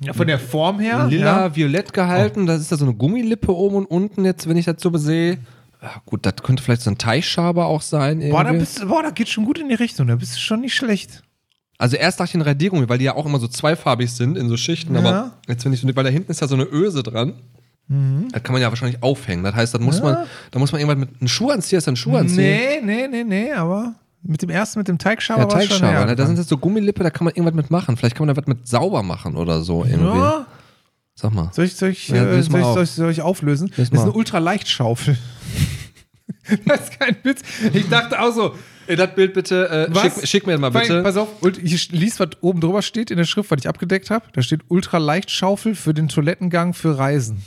Ja, 0.00 0.12
von 0.12 0.26
der 0.26 0.38
Form 0.38 0.78
her. 0.78 1.06
lila, 1.08 1.46
ja. 1.46 1.56
violett 1.56 1.94
gehalten. 1.94 2.44
Das 2.46 2.60
ist 2.60 2.70
da 2.70 2.76
so 2.76 2.84
eine 2.84 2.94
Gummilippe 2.94 3.54
oben 3.56 3.76
und 3.76 3.86
unten 3.86 4.26
jetzt, 4.26 4.46
wenn 4.46 4.58
ich 4.58 4.66
das 4.66 4.76
so 4.80 4.94
sehe. 4.98 5.38
Ja, 5.80 6.02
gut, 6.04 6.26
das 6.26 6.34
könnte 6.42 6.62
vielleicht 6.62 6.82
so 6.82 6.90
ein 6.90 6.98
Teichschaber 6.98 7.66
auch 7.66 7.80
sein. 7.80 8.20
Boah, 8.30 8.44
da 8.44 8.52
bist 8.52 8.86
boah, 8.86 9.02
da 9.02 9.10
geht 9.10 9.28
schon 9.30 9.44
gut 9.46 9.58
in 9.58 9.68
die 9.70 9.74
Richtung. 9.74 10.06
Da 10.06 10.16
bist 10.16 10.34
du 10.36 10.38
schon 10.40 10.60
nicht 10.60 10.74
schlecht. 10.74 11.22
also 11.78 11.96
erst 11.96 12.20
dachte 12.20 12.30
ich 12.30 12.34
ein 12.34 12.42
Radiergummi, 12.42 12.88
weil 12.90 12.98
die 12.98 13.04
ja 13.06 13.14
auch 13.14 13.24
immer 13.24 13.38
so 13.38 13.48
zweifarbig 13.48 14.10
sind 14.12 14.36
in 14.36 14.48
so 14.50 14.56
Schichten. 14.58 14.94
Ja. 14.94 15.00
Aber 15.00 15.32
jetzt 15.48 15.64
wenn 15.64 15.72
ich 15.72 15.80
so, 15.80 15.88
weil 15.96 16.04
da 16.04 16.10
hinten 16.10 16.30
ist 16.30 16.40
ja 16.42 16.46
so 16.48 16.54
eine 16.56 16.64
Öse 16.64 17.02
dran. 17.02 17.34
Das 18.32 18.42
kann 18.42 18.52
man 18.52 18.60
ja 18.60 18.68
wahrscheinlich 18.68 19.00
aufhängen. 19.02 19.44
Das 19.44 19.54
heißt, 19.54 19.72
dann 19.74 19.82
muss 19.82 20.00
Mhm. 20.00 20.06
Ja. 20.08 20.12
man, 20.14 20.26
da 20.50 20.58
muss 20.58 20.72
man 20.72 20.80
irgendwann 20.80 20.98
mit 21.00 21.20
einem 21.20 21.28
Schuh 21.28 21.50
anziehen, 21.50 21.78
ist 21.78 21.86
dann 21.86 21.94
Schuh 21.96 22.16
anziehen. 22.16 22.36
Nee, 22.36 22.80
nee, 22.82 23.08
nee, 23.08 23.22
nee, 23.24 23.52
aber 23.52 23.94
mit 24.28 24.42
dem 24.42 24.50
ersten, 24.50 24.78
mit 24.78 24.88
dem 24.88 24.98
Teigschaber 24.98 25.42
Ja, 25.42 25.50
schon 25.50 25.58
Teigschaber. 25.60 25.92
näher 25.92 26.06
Ne? 26.06 26.16
Da 26.16 26.26
sind 26.26 26.36
jetzt 26.38 26.48
so 26.48 26.58
Gummilippe, 26.58 27.02
da 27.02 27.10
kann 27.10 27.24
man 27.24 27.34
irgendwas 27.34 27.54
mit 27.54 27.70
machen. 27.70 27.96
Vielleicht 27.96 28.16
kann 28.16 28.26
man 28.26 28.34
da 28.34 28.40
was 28.40 28.46
mit 28.46 28.66
sauber 28.66 29.02
machen 29.02 29.36
oder 29.36 29.62
so 29.62 29.84
irgendwie. 29.84 30.18
Ja. 30.18 30.46
Sag 31.14 31.32
mal. 31.32 31.50
Soll 31.52 31.64
ich, 31.64 31.76
soll 31.76 31.90
ich, 31.90 32.08
Ja, 32.08 32.24
äh, 32.26 32.42
soll 32.42 32.60
ich, 32.60 32.66
soll 32.66 32.82
ich, 32.82 32.90
soll 32.90 33.10
ich 33.10 33.22
auflösen? 33.22 33.68
Löse 33.68 33.76
das 33.76 33.84
ist 33.88 33.94
mal 33.94 34.02
eine 34.02 34.10
auf. 34.10 34.16
Ultraleihtschaufel. 34.16 35.16
das 36.66 36.80
ist 36.80 37.00
kein 37.00 37.16
Witz. 37.22 37.40
Ich 37.72 37.88
dachte 37.88 38.20
auch 38.20 38.32
so, 38.32 38.54
das 38.86 39.14
Bild 39.14 39.34
bitte, 39.34 39.88
äh, 39.90 39.98
schick, 39.98 40.28
schick 40.28 40.46
mir 40.46 40.58
mal 40.58 40.70
bitte. 40.70 41.02
Pass 41.02 41.16
auf, 41.16 41.42
und 41.42 41.58
ich 41.58 41.90
lies, 41.90 42.20
was 42.20 42.28
oben 42.40 42.60
drüber 42.60 42.82
steht 42.82 43.10
in 43.10 43.16
der 43.16 43.24
Schrift, 43.24 43.50
was 43.50 43.58
ich 43.60 43.68
abgedeckt 43.68 44.10
habe. 44.10 44.26
Da 44.32 44.42
steht 44.42 44.60
Ultraleihtschaufel 44.68 45.74
für 45.74 45.94
den 45.94 46.08
Toilettengang 46.08 46.74
für 46.74 46.98
Reisen. 46.98 47.42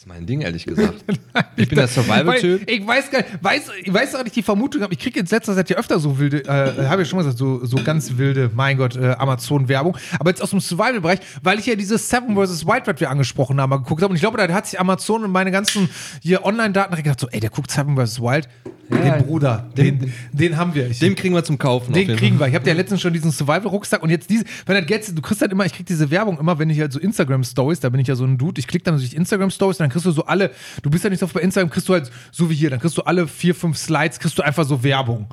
Das 0.00 0.06
ist 0.06 0.14
mein 0.14 0.24
Ding, 0.24 0.40
ehrlich 0.40 0.64
gesagt. 0.64 1.04
Ich 1.56 1.68
bin 1.68 1.76
der 1.76 1.88
Survival-Typ. 1.88 2.70
Ich 2.70 2.86
weiß 2.86 3.10
gar 3.10 3.18
nicht, 3.18 3.44
weiß, 3.44 3.70
ich 3.84 3.92
weiß 3.92 4.14
auch 4.14 4.24
nicht, 4.24 4.34
die 4.34 4.42
Vermutung 4.42 4.80
habe, 4.80 4.94
ich 4.94 4.98
kriege 4.98 5.20
jetzt 5.20 5.30
letzter 5.30 5.54
Zeit 5.54 5.68
ja 5.68 5.76
öfter 5.76 6.00
so 6.00 6.18
wilde, 6.18 6.42
äh, 6.46 6.86
habe 6.88 7.02
ich 7.02 7.08
schon 7.08 7.18
mal 7.18 7.22
gesagt, 7.22 7.36
so, 7.36 7.62
so 7.66 7.76
ganz 7.84 8.16
wilde, 8.16 8.50
mein 8.54 8.78
Gott, 8.78 8.96
äh, 8.96 9.10
Amazon-Werbung. 9.18 9.98
Aber 10.18 10.30
jetzt 10.30 10.42
aus 10.42 10.50
dem 10.50 10.60
Survival-Bereich, 10.60 11.18
weil 11.42 11.58
ich 11.58 11.66
ja 11.66 11.74
dieses 11.74 12.08
Seven 12.08 12.34
vs. 12.34 12.66
White, 12.66 12.90
was 12.90 12.98
wir 12.98 13.10
angesprochen 13.10 13.60
haben, 13.60 13.68
mal 13.68 13.76
geguckt 13.76 14.00
habe. 14.00 14.10
Und 14.10 14.16
ich 14.16 14.22
glaube, 14.22 14.38
da 14.38 14.50
hat 14.50 14.66
sich 14.66 14.80
Amazon 14.80 15.22
und 15.22 15.32
meine 15.32 15.50
ganzen 15.50 15.90
hier 16.22 16.46
Online-Daten 16.46 16.96
gedacht, 16.96 17.20
so, 17.20 17.28
ey, 17.28 17.40
der 17.40 17.50
guckt 17.50 17.70
Seven 17.70 17.94
vs. 17.94 18.22
Wild. 18.22 18.48
Ja, 18.90 19.16
den 19.16 19.26
Bruder, 19.26 19.68
den, 19.76 20.12
den, 20.32 20.56
haben 20.56 20.74
wir. 20.74 20.90
Ich, 20.90 20.98
Dem 20.98 21.14
kriegen 21.14 21.34
wir 21.34 21.44
zum 21.44 21.58
Kaufen. 21.58 21.92
auf 21.92 21.94
den 21.94 22.16
kriegen 22.16 22.40
wir. 22.40 22.48
Ich 22.48 22.54
habe 22.54 22.68
ja 22.68 22.74
letztens 22.74 23.00
schon 23.00 23.12
diesen 23.12 23.30
Survival-Rucksack 23.30 24.02
und 24.02 24.10
jetzt 24.10 24.28
diese, 24.30 24.44
wenn 24.66 24.76
das 24.76 24.86
Geld, 24.86 25.16
du 25.16 25.22
kriegst 25.22 25.40
halt 25.40 25.52
immer, 25.52 25.64
ich 25.64 25.72
krieg 25.72 25.86
diese 25.86 26.10
Werbung 26.10 26.38
immer, 26.38 26.58
wenn 26.58 26.70
ich 26.70 26.80
halt 26.80 26.92
so 26.92 26.98
Instagram-Stories, 26.98 27.80
da 27.80 27.88
bin 27.88 28.00
ich 28.00 28.08
ja 28.08 28.16
so 28.16 28.24
ein 28.24 28.36
Dude, 28.36 28.58
ich 28.58 28.66
klicke 28.66 28.84
dann 28.84 28.96
durch 28.96 29.14
Instagram-Stories 29.14 29.78
und 29.78 29.84
dann 29.84 29.90
kriegst 29.90 30.06
du 30.06 30.10
so 30.10 30.24
alle, 30.24 30.50
du 30.82 30.90
bist 30.90 31.04
ja 31.04 31.10
nicht 31.10 31.20
so 31.20 31.26
oft 31.26 31.34
bei 31.34 31.40
Instagram, 31.40 31.70
kriegst 31.70 31.88
du 31.88 31.92
halt 31.92 32.10
so 32.32 32.50
wie 32.50 32.54
hier, 32.54 32.70
dann 32.70 32.80
kriegst 32.80 32.98
du 32.98 33.02
alle 33.02 33.28
vier, 33.28 33.54
fünf 33.54 33.78
Slides, 33.78 34.18
kriegst 34.18 34.36
du 34.36 34.42
einfach 34.42 34.64
so 34.64 34.82
Werbung. 34.82 35.32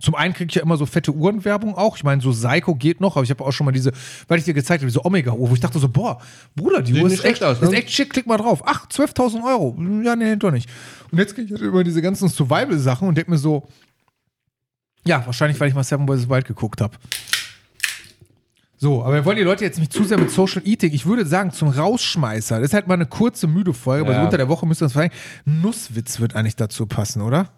Zum 0.00 0.14
einen 0.14 0.32
kriege 0.32 0.48
ich 0.48 0.54
ja 0.54 0.62
immer 0.62 0.76
so 0.76 0.86
fette 0.86 1.12
Uhrenwerbung 1.12 1.74
auch. 1.74 1.96
Ich 1.96 2.04
meine, 2.04 2.22
so 2.22 2.30
Psycho 2.30 2.74
geht 2.74 3.00
noch, 3.00 3.16
aber 3.16 3.24
ich 3.24 3.30
habe 3.30 3.44
auch 3.44 3.52
schon 3.52 3.66
mal 3.66 3.72
diese, 3.72 3.92
weil 4.28 4.38
ich 4.38 4.44
dir 4.44 4.54
gezeigt 4.54 4.80
habe, 4.80 4.86
diese 4.86 5.04
Omega-Uhr, 5.04 5.50
wo 5.50 5.54
ich 5.54 5.60
dachte 5.60 5.78
so, 5.78 5.88
boah, 5.88 6.20
Bruder, 6.56 6.80
die 6.80 6.94
Sieht 6.94 7.02
Uhr 7.02 7.10
ist 7.10 7.24
echt, 7.24 7.44
aus, 7.44 7.60
ne? 7.60 7.68
ist 7.68 7.74
echt 7.74 7.90
schick, 7.90 8.10
klick 8.10 8.26
mal 8.26 8.38
drauf. 8.38 8.62
Ach, 8.64 8.88
12.000 8.88 9.44
Euro. 9.44 9.76
Ja, 10.02 10.16
nee, 10.16 10.36
doch 10.36 10.50
nicht. 10.50 10.70
Und 11.12 11.18
jetzt 11.18 11.34
kriege 11.34 11.46
ich 11.46 11.52
halt 11.52 11.62
immer 11.62 11.82
diese 11.84 12.02
ganzen 12.02 12.28
Survival-Sachen 12.28 13.08
und 13.08 13.16
denke 13.16 13.30
mir 13.30 13.38
so, 13.38 13.66
ja, 15.06 15.24
wahrscheinlich, 15.26 15.58
weil 15.60 15.68
ich 15.68 15.74
mal 15.74 15.82
Seven 15.84 16.06
vs. 16.06 16.28
Wild 16.28 16.46
geguckt 16.46 16.80
habe. 16.80 16.96
So, 18.76 19.02
aber 19.04 19.14
wir 19.14 19.24
wollen 19.26 19.36
die 19.36 19.42
Leute 19.42 19.64
jetzt 19.64 19.78
nicht 19.78 19.92
zu 19.92 20.04
sehr 20.04 20.18
mit 20.18 20.30
Social 20.30 20.62
Eating. 20.64 20.92
Ich 20.92 21.04
würde 21.04 21.26
sagen, 21.26 21.52
zum 21.52 21.68
Rausschmeißer, 21.68 22.58
das 22.60 22.68
ist 22.68 22.74
halt 22.74 22.86
mal 22.86 22.94
eine 22.94 23.04
kurze, 23.06 23.46
müde 23.46 23.74
Folge, 23.74 24.04
aber 24.06 24.12
Ja. 24.14 24.20
so 24.20 24.24
unter 24.24 24.38
der 24.38 24.48
Woche 24.48 24.66
müssen 24.66 24.80
wir 24.80 24.84
uns 24.86 24.94
fragen. 24.94 25.12
Nusswitz 25.44 26.18
wird 26.20 26.34
eigentlich 26.34 26.56
dazu 26.56 26.86
passen, 26.86 27.20
oder? 27.20 27.50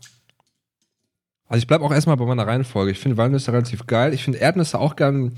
Also 1.47 1.59
ich 1.61 1.67
bleibe 1.69 1.85
auch 1.85 1.93
erstmal 1.93 2.17
bei 2.17 2.25
meiner 2.25 2.47
Reihenfolge. 2.47 2.91
Ich 2.91 2.99
finde 2.99 3.17
Walnüsse 3.19 3.53
relativ 3.53 3.87
geil. 3.87 4.15
Ich 4.15 4.25
finde 4.25 4.39
Erdnüsse 4.39 4.79
auch 4.81 4.97
geil. 4.97 5.31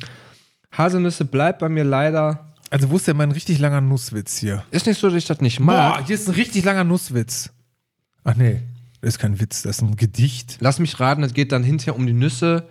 Haselnüsse 0.73 1.25
bleibt 1.27 1.59
bei 1.59 1.69
mir 1.69 1.85
leider. 1.85 2.55
Also, 2.71 2.91
wo 2.91 2.97
ist 2.97 3.07
denn 3.07 3.17
mein 3.17 3.31
richtig 3.31 3.59
langer 3.59 3.81
Nusswitz 3.81 4.39
hier? 4.39 4.65
Ist 4.71 4.87
nicht 4.87 4.99
so, 4.99 5.09
dass 5.09 5.17
ich 5.17 5.27
das 5.27 5.41
nicht 5.41 5.59
Boah, 5.59 5.65
mag. 5.67 6.07
hier 6.07 6.15
ist 6.15 6.29
ein 6.29 6.35
richtig 6.35 6.65
langer 6.65 6.83
Nusswitz. 6.85 7.51
Ach 8.25 8.35
nee, 8.37 8.61
das 9.01 9.15
ist 9.15 9.19
kein 9.19 9.39
Witz, 9.39 9.63
das 9.63 9.77
ist 9.77 9.83
ein 9.83 9.97
Gedicht. 9.97 10.57
Lass 10.61 10.79
mich 10.79 10.99
raten, 10.99 11.23
es 11.23 11.35
geht 11.35 11.53
dann 11.53 11.63
hinterher 11.63 11.95
um 11.95 12.07
die 12.07 12.15
Nüsse, 12.15 12.69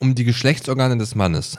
um 0.00 0.14
die 0.14 0.24
Geschlechtsorgane 0.24 0.98
des 0.98 1.14
Mannes. 1.14 1.58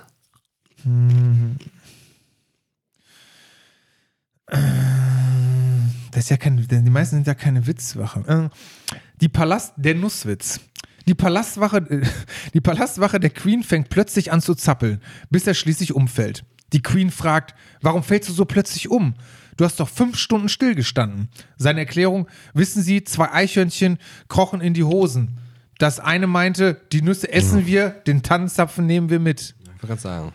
Das 6.11 6.23
ist 6.23 6.29
ja 6.29 6.37
kein, 6.37 6.67
denn 6.67 6.85
die 6.85 6.91
meisten 6.91 7.15
sind 7.17 7.27
ja 7.27 7.35
keine 7.35 7.67
Witzwache. 7.67 8.23
Äh, 8.27 8.95
Die 9.21 9.29
Palast, 9.29 9.73
der 9.77 9.95
Nusswitz. 9.95 10.59
Die 11.07 11.15
Palastwache, 11.15 11.81
die 12.53 12.61
Palastwache 12.61 13.19
der 13.19 13.29
Queen 13.29 13.63
fängt 13.63 13.89
plötzlich 13.89 14.31
an 14.31 14.41
zu 14.41 14.55
zappeln, 14.55 15.01
bis 15.29 15.47
er 15.47 15.53
schließlich 15.53 15.93
umfällt. 15.93 16.43
Die 16.74 16.82
Queen 16.82 17.11
fragt, 17.11 17.55
warum 17.82 18.03
fällst 18.03 18.30
du 18.30 18.34
so 18.34 18.45
plötzlich 18.45 18.89
um? 18.89 19.15
Du 19.55 19.65
hast 19.65 19.80
doch 19.80 19.89
fünf 19.89 20.18
Stunden 20.18 20.49
stillgestanden. 20.49 21.30
Seine 21.57 21.80
Erklärung, 21.80 22.28
wissen 22.53 22.84
Sie, 22.84 23.03
zwei 23.03 23.32
Eichhörnchen 23.32 23.97
krochen 24.28 24.61
in 24.61 24.74
die 24.74 24.84
Hosen. 24.84 25.39
Das 25.80 25.99
eine 25.99 26.28
meinte, 26.28 26.82
die 26.91 27.01
Nüsse 27.01 27.32
essen 27.32 27.65
wir, 27.65 27.89
den 27.89 28.24
Tannenzapfen 28.24 28.86
nehmen 28.86 29.09
wir 29.09 29.20
mit. 29.20 29.55
Ich 29.61 29.68
wollte 29.68 29.88
gerade 29.88 30.01
sagen. 30.01 30.34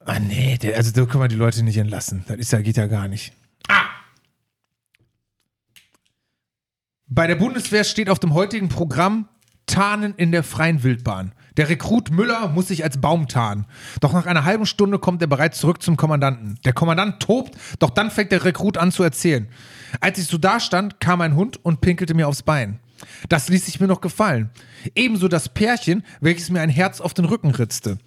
Ah 0.00 0.18
nee, 0.18 0.56
der, 0.56 0.76
also 0.76 0.92
da 0.92 1.04
können 1.04 1.22
wir 1.22 1.28
die 1.28 1.36
Leute 1.36 1.62
nicht 1.62 1.76
entlassen. 1.76 2.24
Das 2.26 2.38
ist 2.38 2.52
ja, 2.52 2.60
geht 2.60 2.76
ja 2.76 2.86
gar 2.86 3.08
nicht. 3.08 3.32
Ah! 3.68 3.84
Bei 7.06 7.26
der 7.26 7.34
Bundeswehr 7.34 7.84
steht 7.84 8.08
auf 8.08 8.18
dem 8.18 8.34
heutigen 8.34 8.68
Programm 8.68 9.28
Tarnen 9.66 10.14
in 10.16 10.32
der 10.32 10.42
freien 10.42 10.82
Wildbahn. 10.82 11.32
Der 11.56 11.68
Rekrut 11.68 12.10
Müller 12.10 12.48
muss 12.48 12.68
sich 12.68 12.84
als 12.84 13.00
Baum 13.00 13.28
tarnen. 13.28 13.66
Doch 14.00 14.12
nach 14.12 14.26
einer 14.26 14.44
halben 14.44 14.66
Stunde 14.66 14.98
kommt 14.98 15.22
er 15.22 15.28
bereits 15.28 15.58
zurück 15.58 15.82
zum 15.82 15.96
Kommandanten. 15.96 16.58
Der 16.64 16.72
Kommandant 16.72 17.20
tobt, 17.20 17.56
doch 17.78 17.90
dann 17.90 18.10
fängt 18.10 18.32
der 18.32 18.44
Rekrut 18.44 18.78
an 18.78 18.92
zu 18.92 19.02
erzählen. 19.02 19.48
Als 20.00 20.18
ich 20.18 20.26
so 20.26 20.38
dastand, 20.38 21.00
kam 21.00 21.20
ein 21.20 21.34
Hund 21.34 21.62
und 21.64 21.80
pinkelte 21.80 22.14
mir 22.14 22.28
aufs 22.28 22.42
Bein. 22.42 22.78
Das 23.28 23.48
ließ 23.48 23.66
sich 23.66 23.80
mir 23.80 23.86
noch 23.86 24.00
gefallen. 24.00 24.50
Ebenso 24.94 25.28
das 25.28 25.48
Pärchen, 25.48 26.04
welches 26.20 26.50
mir 26.50 26.60
ein 26.60 26.70
Herz 26.70 27.00
auf 27.00 27.14
den 27.14 27.24
Rücken 27.24 27.50
ritzte. 27.50 27.98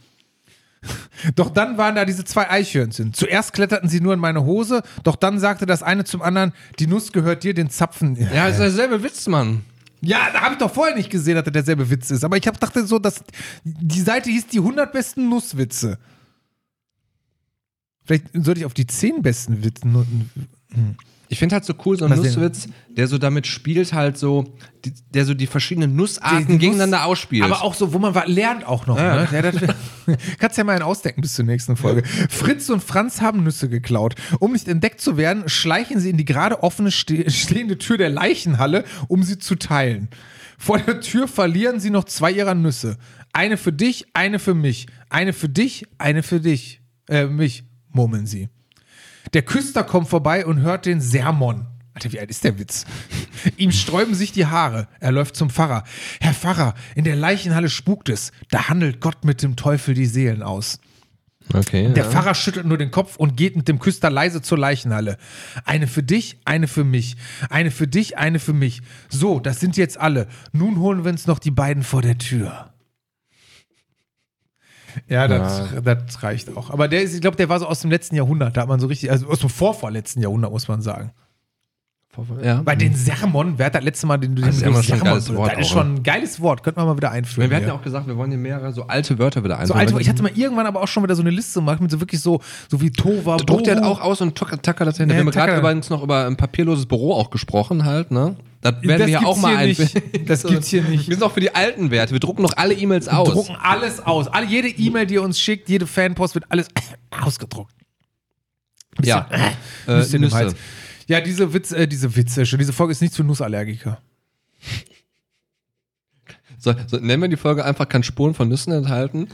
Doch 1.36 1.50
dann 1.50 1.78
waren 1.78 1.96
da 1.96 2.06
diese 2.06 2.26
zwei 2.26 2.50
Eichhörnchen. 2.50 3.14
Zuerst 3.14 3.54
kletterten 3.54 3.90
sie 3.90 4.02
nur 4.02 4.14
in 4.14 4.20
meine 4.20 4.44
Hose, 4.44 4.84
doch 5.04 5.16
dann 5.16 5.40
sagte 5.40 5.66
das 5.66 5.84
eine 5.84 6.04
zum 6.04 6.22
anderen, 6.22 6.54
die 6.80 6.88
Nuss 6.88 7.12
gehört 7.12 7.44
dir, 7.44 7.54
den 7.54 7.70
Zapfen. 7.70 8.16
Ja, 8.16 8.48
ist 8.48 8.60
derselbe 8.60 9.04
Witz, 9.04 9.28
Mann. 9.28 9.64
Ja, 10.06 10.30
da 10.34 10.42
habe 10.42 10.56
ich 10.56 10.60
doch 10.60 10.74
vorher 10.74 10.96
nicht 10.96 11.10
gesehen, 11.10 11.36
dass 11.36 11.46
das 11.46 11.54
derselbe 11.54 11.90
Witz 11.90 12.12
ist. 12.12 12.26
Aber 12.26 12.36
ich 12.36 12.46
hab, 12.46 12.60
dachte 12.60 12.86
so, 12.86 13.00
dass 13.00 13.24
die 13.64 14.02
Seite 14.02 14.30
hieß 14.30 14.48
die 14.48 14.60
100 14.60 14.92
besten 14.92 15.30
Nusswitze. 15.30 15.98
Vielleicht 18.04 18.26
sollte 18.34 18.60
ich 18.60 18.66
auf 18.66 18.74
die 18.74 18.86
10 18.86 19.22
besten 19.22 19.64
Witze. 19.64 19.88
Ich 21.34 21.40
finde 21.40 21.56
halt 21.56 21.66
so 21.66 21.74
cool, 21.84 21.98
so 21.98 22.06
ein? 22.06 22.16
Nusswitz, 22.16 22.68
der 22.90 23.08
so 23.08 23.18
damit 23.18 23.48
spielt, 23.48 23.92
halt 23.92 24.20
so, 24.20 24.46
die, 24.86 24.94
der 25.14 25.26
so 25.26 25.34
die 25.34 25.48
verschiedenen 25.48 25.96
Nussarten 25.96 26.46
Die 26.46 26.54
Nuss- 26.54 26.62
gegeneinander 26.62 27.06
ausspielt. 27.06 27.44
Aber 27.44 27.64
auch 27.64 27.74
so, 27.74 27.92
wo 27.92 27.98
man 27.98 28.14
lernt 28.28 28.68
auch 28.68 28.86
noch. 28.86 28.98
Ja. 28.98 29.28
Ne? 29.32 29.52
Ja, 30.08 30.16
kannst 30.40 30.60
ja 30.60 30.64
mal 30.64 30.74
einen 30.74 30.84
ausdenken 30.84 31.22
bis 31.22 31.34
zur 31.34 31.46
nächsten 31.46 31.76
Folge. 31.76 32.04
Fritz 32.30 32.70
und 32.70 32.84
Franz 32.84 33.20
haben 33.22 33.44
Nüsse 33.44 33.68
geklaut. 33.68 34.14
Um 34.40 34.52
nicht 34.54 34.68
entdeckt 34.68 35.02
zu 35.02 35.18
werden, 35.18 35.50
schleichen 35.50 36.00
sie 36.00 36.12
in 36.12 36.18
die 36.18 36.26
gerade 36.26 36.62
offene 36.62 36.92
ste 36.92 37.30
stehende 37.32 37.80
Tür 37.80 37.98
der 37.98 38.10
Leichenhalle, 38.10 38.84
um 39.08 39.24
sie 39.24 39.40
zu 39.40 39.56
teilen. 39.56 40.10
Vor 40.60 40.78
der 40.78 41.02
Tür 41.02 41.28
verlieren 41.28 41.80
sie 41.80 41.90
noch 41.90 42.04
zwei 42.04 42.32
ihrer 42.32 42.54
Nüsse. 42.54 42.98
Eine 43.34 43.58
für 43.58 43.74
dich, 43.74 44.06
eine 44.14 44.38
für 44.38 44.54
mich. 44.54 44.86
Eine 45.10 45.34
für 45.34 45.50
dich, 45.50 45.88
eine 45.98 46.22
für 46.22 46.40
dich. 46.40 46.82
Äh, 47.10 47.26
mich, 47.26 47.64
murmeln 47.92 48.28
sie. 48.28 48.50
Der 49.34 49.42
Küster 49.42 49.84
kommt 49.84 50.08
vorbei 50.08 50.46
und 50.46 50.62
hört 50.62 50.86
den 50.86 51.02
Sermon. 51.02 51.66
Alter, 51.96 52.12
wie 52.12 52.20
alt 52.20 52.30
ist 52.30 52.44
der 52.44 52.58
Witz? 52.58 52.86
Ihm 53.58 53.72
sträuben 53.72 54.16
sich 54.16 54.32
die 54.32 54.48
Haare. 54.48 54.88
Er 55.00 55.12
läuft 55.12 55.36
zum 55.36 55.50
Pfarrer. 55.50 55.84
Herr 56.20 56.34
Pfarrer, 56.34 56.74
in 56.96 57.04
der 57.04 57.16
Leichenhalle 57.16 57.70
spukt 57.70 58.10
es. 58.10 58.32
Da 58.50 58.70
handelt 58.70 59.00
Gott 59.00 59.26
mit 59.26 59.44
dem 59.44 59.56
Teufel 59.56 59.94
die 59.94 60.06
Seelen 60.06 60.42
aus. 60.42 60.80
Okay. 61.54 61.92
Der 61.94 62.06
Pfarrer 62.06 62.36
schüttelt 62.36 62.66
nur 62.66 62.78
den 62.78 62.90
Kopf 62.90 63.18
und 63.18 63.36
geht 63.36 63.56
mit 63.56 63.68
dem 63.68 63.80
Küster 63.80 64.10
leise 64.10 64.42
zur 64.42 64.58
Leichenhalle. 64.58 65.18
Eine 65.66 65.88
für 65.88 66.02
dich, 66.02 66.38
eine 66.46 66.68
für 66.68 66.84
mich. 66.84 67.18
Eine 67.50 67.70
für 67.70 67.88
dich, 67.88 68.18
eine 68.18 68.40
für 68.40 68.54
mich. 68.54 68.82
So, 69.10 69.40
das 69.40 69.60
sind 69.60 69.78
jetzt 69.78 70.00
alle. 70.00 70.28
Nun 70.52 70.80
holen 70.80 71.04
wir 71.04 71.12
uns 71.12 71.28
noch 71.28 71.40
die 71.40 71.52
beiden 71.52 71.84
vor 71.84 72.02
der 72.02 72.18
Tür. 72.18 72.73
Ja, 75.08 75.28
das, 75.28 75.64
das 75.84 76.24
reicht 76.24 76.56
auch. 76.56 76.70
Aber 76.70 76.88
der 76.88 77.02
ist, 77.02 77.14
ich 77.14 77.22
glaube, 77.22 77.38
der 77.38 77.50
war 77.50 77.60
so 77.60 77.68
aus 77.68 77.82
dem 77.82 77.92
letzten 77.92 78.16
Jahrhundert. 78.16 78.58
Da 78.58 78.62
hat 78.62 78.68
man 78.68 78.80
so 78.80 78.88
richtig, 78.88 79.12
also 79.12 79.28
aus 79.28 79.40
dem 79.40 79.50
vorvorletzten 79.50 80.22
Jahrhundert, 80.22 80.52
muss 80.52 80.68
man 80.68 80.82
sagen. 80.82 81.12
Ja. 82.44 82.62
Bei 82.62 82.76
den 82.76 82.94
Sermon, 82.94 83.56
wer 83.58 83.68
hat 83.68 83.76
das 83.76 83.84
letzte 83.84 84.06
Mal 84.06 84.18
den, 84.18 84.36
den 84.36 84.46
Das 84.46 84.58
ist 84.58 84.64
Begriff 84.64 84.76
immer 84.76 84.84
schon 84.84 85.00
ein 85.00 85.04
geiles 85.04 85.26
benutzt? 85.26 85.40
Wort 85.40 85.52
Das 85.52 85.60
ist 85.60 85.66
auch, 85.66 85.78
schon 85.78 85.96
ein 85.96 86.04
geiles 86.04 86.42
Wort. 86.42 86.64
Könnte 86.64 86.80
man 86.80 86.88
mal 86.88 86.98
wieder 86.98 87.12
einführen. 87.12 87.50
Wir 87.50 87.58
hatten 87.58 87.68
ja 87.68 87.74
auch 87.74 87.82
gesagt, 87.82 88.06
wir 88.06 88.16
wollen 88.18 88.30
hier 88.30 88.38
mehrere 88.38 88.72
so 88.72 88.84
alte 88.84 89.18
Wörter 89.18 89.44
wieder 89.44 89.56
so 89.66 89.74
einführen. 89.74 89.96
alte, 89.96 90.02
ich 90.02 90.10
hatte 90.10 90.22
mal 90.22 90.32
irgendwann 90.36 90.68
aber 90.68 90.82
auch 90.82 90.88
schon 90.88 91.02
wieder 91.02 91.16
so 91.16 91.24
eine 91.24 91.32
Liste 91.32 91.60
gemacht 91.60 91.82
mit 91.82 91.90
so 91.90 92.00
wirklich 92.00 92.22
so, 92.22 92.40
so 92.70 92.82
wie 92.82 92.92
Tova, 92.92 93.38
druckt 93.38 93.66
der 93.66 93.78
Bohu. 93.78 93.86
auch 93.86 94.02
aus 94.02 94.22
und 94.22 94.36
tackert 94.36 94.88
das 94.88 94.98
hin. 94.98 95.10
Ja, 95.10 95.16
wir 95.16 95.22
haben 95.22 95.32
gerade 95.32 95.58
übrigens 95.58 95.90
noch 95.90 96.04
über 96.04 96.28
ein 96.28 96.38
papierloses 96.38 96.86
Büro 96.86 97.14
auch 97.14 97.32
gesprochen 97.32 97.84
halt, 97.84 98.12
ne? 98.12 98.36
Das 98.64 98.76
werden 98.82 98.88
Das 98.88 99.00
wir 99.00 99.08
ja 99.10 99.20
gibt's 99.20 99.26
auch 99.34 99.38
mal 99.38 99.58
hier 99.58 99.68
nicht. 99.68 99.82
einführen. 99.82 100.26
Das 100.26 100.44
gibt's 100.44 100.68
hier 100.70 100.84
nicht. 100.84 101.08
Wir 101.10 101.16
sind 101.16 101.24
auch 101.24 101.34
für 101.34 101.40
die 101.42 101.54
alten 101.54 101.92
Werte. 101.92 102.14
Wir 102.14 102.20
drucken 102.20 102.42
noch 102.42 102.56
alle 102.58 102.74
E-Mails 102.74 103.08
aus. 103.10 103.30
drucken 103.30 103.56
alles 103.56 104.00
aus. 104.00 104.28
Alle, 104.28 104.46
jede 104.48 104.70
E-Mail, 104.70 105.06
die 105.06 105.16
ihr 105.16 105.22
uns 105.22 105.40
schickt, 105.40 105.70
jede 105.70 105.86
Fanpost 105.86 106.34
wird 106.36 106.46
alles 106.50 106.68
ausgedruckt. 107.12 107.74
Ja. 109.02 109.28
Äh, 109.86 110.18
Nüsse. 110.18 110.56
Ja, 111.08 111.20
diese 111.20 111.54
Witz, 111.54 111.74
äh, 111.74 111.88
diese 111.88 112.16
Witze, 112.16 112.46
schon. 112.46 112.58
diese 112.58 112.72
Folge 112.72 112.94
ist 112.94 113.02
nichts 113.02 113.18
für 113.18 113.26
Nussallergiker. 113.26 114.02
So, 116.58 116.74
so, 116.88 116.96
nennen 116.98 117.22
wir 117.22 117.28
die 117.28 117.36
Folge 117.36 117.66
einfach, 117.66 117.90
kann 117.90 118.04
Spuren 118.04 118.34
von 118.34 118.48
Nüssen 118.48 118.72
enthalten. 118.72 119.28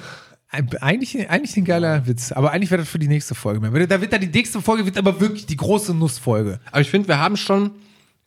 Eigentlich, 0.50 1.30
eigentlich 1.30 1.56
ein 1.58 1.66
geiler 1.66 2.08
Witz, 2.08 2.32
aber 2.32 2.50
eigentlich 2.52 2.72
wäre 2.72 2.82
das 2.82 2.90
für 2.90 2.98
die 2.98 3.08
nächste 3.08 3.36
Folge 3.36 3.60
mehr. 3.60 3.86
Da 3.86 4.02
wird 4.02 4.12
dann 4.12 4.22
die 4.22 4.28
nächste 4.28 4.60
Folge 4.64 4.84
wird 4.88 4.98
aber 4.98 5.22
wirklich 5.22 5.46
die 5.46 5.58
große 5.58 5.94
Nussfolge. 5.94 6.60
Aber 6.72 6.82
ich 6.82 6.90
finde, 6.90 7.08
wir 7.08 7.20
haben 7.20 7.38
schon 7.38 7.70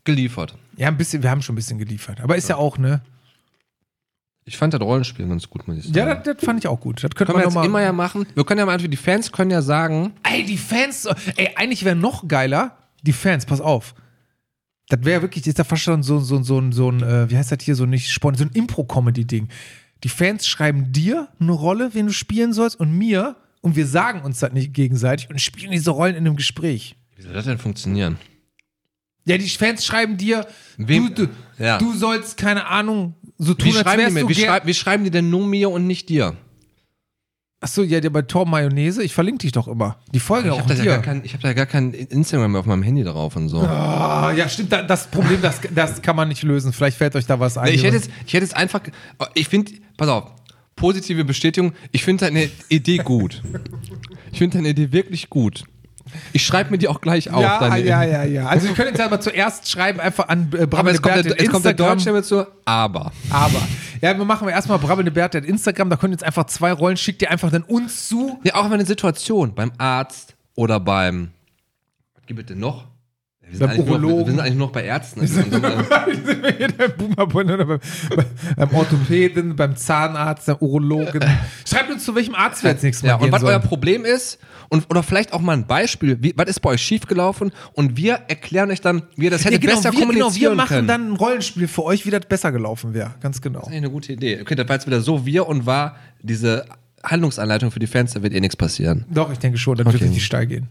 geliefert. 0.05 0.55
Ja, 0.77 0.89
ein 0.89 0.97
bisschen, 0.97 1.23
wir 1.23 1.31
haben 1.31 1.43
schon 1.43 1.55
ein 1.55 1.57
bisschen 1.57 1.79
geliefert. 1.79 2.21
Aber 2.21 2.37
ist 2.37 2.49
ja, 2.49 2.57
auch, 2.57 2.79
ne? 2.79 3.03
Ich 4.45 4.57
fand 4.57 4.75
das 4.75 4.81
Rollenspiel 4.81 5.29
ganz 5.29 5.49
gut, 5.49 5.69
muss 5.69 5.79
ich 5.79 5.85
sagen. 5.85 5.97
Ja, 5.97 6.15
das, 6.15 6.37
das 6.37 6.45
fand 6.45 6.59
ich 6.59 6.67
auch 6.67 6.81
gut. 6.81 7.05
Das 7.05 7.11
können 7.15 7.33
wir 7.33 7.45
jetzt 7.45 7.55
mal. 7.55 7.65
immer 7.65 7.81
ja 7.81 7.93
machen. 7.93 8.27
Wir 8.35 8.45
können 8.45 8.59
ja 8.59 8.67
mal, 8.67 8.79
die 8.79 8.97
Fans 8.97 9.31
können 9.31 9.51
ja 9.51 9.63
sagen, 9.63 10.13
Ey, 10.25 10.45
die 10.45 10.59
Fans, 10.59 11.07
ey, 11.37 11.51
eigentlich 11.55 11.85
wäre 11.85 11.95
noch 11.95 12.27
geiler, 12.27 12.77
die 13.03 13.13
Fans, 13.13 13.47
pass 13.47 13.61
auf. 13.61 13.95
Das 14.89 15.05
wäre 15.05 15.23
wirklich, 15.23 15.45
das 15.45 15.53
ist 15.53 15.59
ja 15.59 15.65
fast 15.65 15.83
schon 15.83 16.03
so, 16.03 16.19
so, 16.19 16.43
so, 16.43 16.63
so 16.73 16.91
ein, 16.91 17.03
äh, 17.03 17.31
wie 17.31 17.37
heißt 17.37 17.53
das 17.53 17.59
hier, 17.63 17.77
so 17.77 17.87
nicht 17.87 18.11
Sport, 18.11 18.37
so 18.37 18.45
ein 18.45 18.51
Impro-Comedy-Ding. 18.53 19.49
Die 20.03 20.09
Fans 20.09 20.49
schreiben 20.49 20.93
dir 20.93 21.29
eine 21.39 21.53
Rolle, 21.53 21.95
wen 21.95 22.07
du 22.07 22.13
spielen 22.13 22.53
sollst, 22.53 22.79
und 22.81 22.93
mir, 22.99 23.37
und 23.61 23.77
wir 23.77 23.87
sagen 23.87 24.23
uns 24.23 24.41
das 24.41 24.53
nicht 24.53 24.75
gegenseitig 24.75 25.31
und 25.31 25.41
spielen 25.41 25.71
diese 25.71 25.93
Rollen 25.93 26.17
in 26.17 26.27
einem 26.27 26.37
Gespräch. 26.37 26.97
wie 27.17 27.23
soll 27.23 27.33
das 27.33 27.45
denn 27.45 27.59
funktionieren? 27.59 28.19
Ja, 29.25 29.39
die 29.39 29.49
Fans 29.49 29.85
schreiben 29.87 30.17
dir, 30.17 30.47
Wem- 30.77 31.15
du, 31.15 31.27
du, 31.27 31.33
Ja. 31.59 31.79
du 31.79 31.93
sollst, 31.95 32.37
keine 32.37 32.67
Ahnung, 32.67 33.15
so 33.39 33.55
tun, 33.55 33.73
Wie 33.73 33.79
als 33.79 33.97
wärst 33.99 34.17
du 34.17 34.29
wie, 34.29 34.35
schreib, 34.35 34.67
wie 34.67 34.75
schreiben 34.75 35.05
die 35.05 35.11
denn 35.11 35.31
nur 35.31 35.47
mir 35.47 35.71
und 35.71 35.87
nicht 35.87 36.09
dir? 36.09 36.37
Achso, 37.61 37.83
ja, 37.85 38.01
der 38.01 38.11
bei 38.11 38.23
Tor 38.23 38.45
Mayonnaise, 38.49 39.05
ich 39.05 39.15
verlinke 39.15 39.39
dich 39.43 39.53
doch 39.53 39.69
immer. 39.69 39.97
Die 40.13 40.19
Folge 40.19 40.49
Ich 40.49 40.55
auch 40.55 40.59
habe 40.59 40.71
da, 40.71 40.75
ja 40.75 40.83
dir. 40.83 40.91
gar 40.91 41.03
kein, 41.03 41.25
ich 41.25 41.33
hab 41.35 41.41
da 41.43 41.53
gar 41.53 41.67
kein 41.67 41.93
Instagram 41.95 42.51
mehr 42.51 42.61
auf 42.61 42.67
meinem 42.67 42.83
Handy 42.83 43.05
drauf 43.05 43.37
und 43.37 43.49
so. 43.49 43.61
Ah, 43.61 44.33
ja, 44.37 44.49
stimmt, 44.49 44.73
da- 44.73 44.83
das 44.83 45.07
Problem, 45.07 45.41
das, 45.41 45.61
das 45.73 46.03
kann 46.03 46.17
man 46.17 46.27
nicht 46.27 46.43
lösen. 46.43 46.73
Vielleicht 46.73 46.97
fällt 46.99 47.15
euch 47.15 47.27
da 47.27 47.39
was 47.39 47.57
ein. 47.57 47.69
Nee, 47.69 47.77
ich, 47.77 47.85
hätte 47.85 47.95
jetzt, 47.99 48.11
ich 48.27 48.35
hätte 48.35 48.45
jetzt 48.45 48.57
einfach. 48.57 48.81
Ich 49.35 49.47
finde, 49.49 49.71
pass 49.97 50.09
auf, 50.09 50.25
positive 50.75 51.25
Bestätigung. 51.25 51.73
Ich 51.93 52.03
finde 52.03 52.25
deine 52.25 52.51
Idee 52.69 52.97
gut. 52.99 53.41
Ich 54.33 54.39
finde 54.39 54.57
deine 54.59 54.71
Idee 54.71 54.91
wirklich 54.91 55.31
gut. 55.31 55.63
Ich 56.33 56.45
schreibe 56.45 56.71
mir 56.71 56.79
die 56.79 56.89
auch 56.89 57.01
gleich 57.01 57.31
auf. 57.31 57.43
ja, 57.43 57.59
deine 57.59 57.85
ja, 57.85 58.03
ja, 58.03 58.25
ja. 58.25 58.47
Also 58.47 58.69
wir 58.69 58.75
können 58.75 58.91
jetzt 58.91 59.01
aber 59.01 59.21
zuerst 59.21 59.69
schreiben, 59.69 60.01
einfach 60.01 60.29
an 60.29 60.51
äh, 60.53 60.67
Brabbelnde 60.67 60.93
jetzt 60.93 61.03
kommt, 61.03 61.17
der, 61.17 61.25
jetzt 61.25 61.51
kommt 61.51 61.65
der 61.65 61.73
Instagram. 61.73 61.99
Deutsche 61.99 62.13
mit 62.13 62.25
so, 62.25 62.47
aber. 62.65 63.13
Aber, 63.31 63.63
ja, 64.01 64.17
wir 64.17 64.25
machen 64.25 64.49
erstmal 64.49 64.79
Brabbelnde 64.79 65.11
Bert 65.11 65.35
at 65.35 65.45
Instagram, 65.45 65.91
da 65.91 65.97
können 65.97 66.13
jetzt 66.13 66.25
einfach 66.25 66.45
zwei 66.45 66.73
Rollen, 66.73 66.97
schickt 66.97 67.23
ihr 67.23 67.31
einfach 67.31 67.51
dann 67.51 67.63
uns 67.63 68.09
zu. 68.09 68.41
Ja, 68.45 68.55
auch 68.57 68.65
wenn 68.67 68.75
eine 68.75 68.87
Situation 68.87 69.55
beim 69.55 69.73
Arzt 69.79 70.35
oder 70.55 70.81
beim. 70.81 71.31
Was 72.15 72.27
gibt 72.27 72.41
es 72.41 72.47
denn 72.47 72.59
noch? 72.59 72.92
Wir 73.49 73.59
sind, 73.69 73.79
Urologen. 73.79 74.19
wir 74.19 74.31
sind 74.33 74.41
eigentlich 74.41 74.55
nur 74.55 74.67
noch 74.69 74.73
bei 74.73 74.85
Ärzten. 74.85 75.21
Also, 75.21 75.35
Sind 75.35 75.53
hier 76.59 76.69
beim 76.79 76.93
Boomerbund 76.97 77.51
oder 77.51 77.67
beim, 77.67 77.81
beim 78.57 78.71
Orthopäden, 78.75 79.57
beim 79.57 79.77
Zahnarzt, 79.77 80.47
beim 80.47 80.57
Urologen. 80.61 81.23
Schreibt 81.69 81.91
uns 81.91 82.05
zu 82.05 82.15
welchem 82.15 82.35
Arzt 82.35 82.63
wir 82.63 82.71
jetzt 82.71 82.83
nächstes 82.83 83.03
Mal 83.03 83.09
ja, 83.11 83.15
und 83.17 83.23
gehen 83.25 83.33
was 83.33 83.43
euer 83.43 83.53
sollen. 83.59 83.63
Problem 83.69 84.05
ist, 84.07 84.39
und, 84.71 84.89
oder 84.91 85.03
vielleicht 85.03 85.35
auch 85.35 85.41
mal 85.41 85.53
ein 85.53 85.67
Beispiel, 85.67 86.17
wie, 86.23 86.33
was 86.35 86.49
ist 86.49 86.61
bei 86.61 86.71
euch 86.71 86.81
schiefgelaufen 86.81 87.53
und 87.75 87.97
wir 87.99 88.21
erklären 88.29 88.71
euch 88.71 88.81
dann, 88.81 89.03
wie 89.17 89.25
ihr 89.27 89.31
das 89.31 89.43
Ja, 89.45 89.51
hättet 89.51 89.61
genau, 89.61 89.75
besser 89.75 89.93
wir, 89.93 90.01
genau, 90.01 90.07
kommunizieren 90.13 90.53
wir 90.53 90.57
machen 90.57 90.69
können. 90.69 90.89
dann 90.89 91.13
ein 91.13 91.17
Rollenspiel 91.17 91.69
für 91.69 91.83
euch, 91.85 92.07
wie 92.07 92.11
das 92.11 92.23
besser 92.27 92.53
gelaufen 92.53 92.95
wäre. 92.95 93.11
Ganz 93.21 93.43
genau. 93.43 93.59
Das 93.59 93.69
ist 93.69 93.73
eigentlich 93.73 93.83
eine 93.85 93.91
gute 93.91 94.13
Idee. 94.15 94.41
Okay, 94.41 94.55
das 94.55 94.67
war 94.67 94.77
jetzt 94.77 94.87
wieder 94.87 95.03
so 95.03 95.27
wir 95.27 95.47
und 95.47 95.67
war 95.67 95.97
diese 96.23 96.65
Handlungsanleitung 97.05 97.71
für 97.71 97.81
die 97.81 97.87
Fans, 97.87 98.15
da 98.15 98.23
wird 98.23 98.33
eh 98.33 98.41
nichts 98.41 98.57
passieren. 98.57 99.05
Doch, 99.11 99.31
ich 99.31 99.39
denke 99.39 99.59
schon, 99.59 99.77
dann 99.77 99.87
wird 99.87 99.97
Okay. 99.97 100.05
richtig 100.05 100.25
steil 100.25 100.47
gehen. 100.47 100.69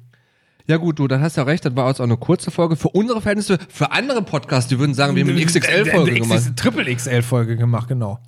Ja 0.72 0.78
gut, 0.78 1.00
du, 1.00 1.08
dann 1.10 1.20
hast 1.22 1.36
du 1.36 1.42
ja 1.42 1.46
recht, 1.48 1.66
das 1.66 1.76
war 1.76 1.90
jetzt 1.90 2.00
auch 2.00 2.06
eine 2.06 2.16
kurze 2.16 2.50
Folge. 2.50 2.78
Für 2.78 2.88
unsere 2.88 3.20
Verhältnisse, 3.20 3.58
für 3.68 3.92
andere 3.92 4.22
Podcasts, 4.22 4.70
die 4.70 4.80
würden 4.80 4.94
sagen, 4.94 5.18
wir 5.18 5.24
haben 5.26 5.32
eine 5.32 5.44
XXL-Folge 5.46 6.12
Eine 6.12 6.20
gemacht. 6.22 6.56
Triple 6.56 6.96
XL-Folge 6.96 7.58
gemacht, 7.58 7.90
genau. 7.90 8.20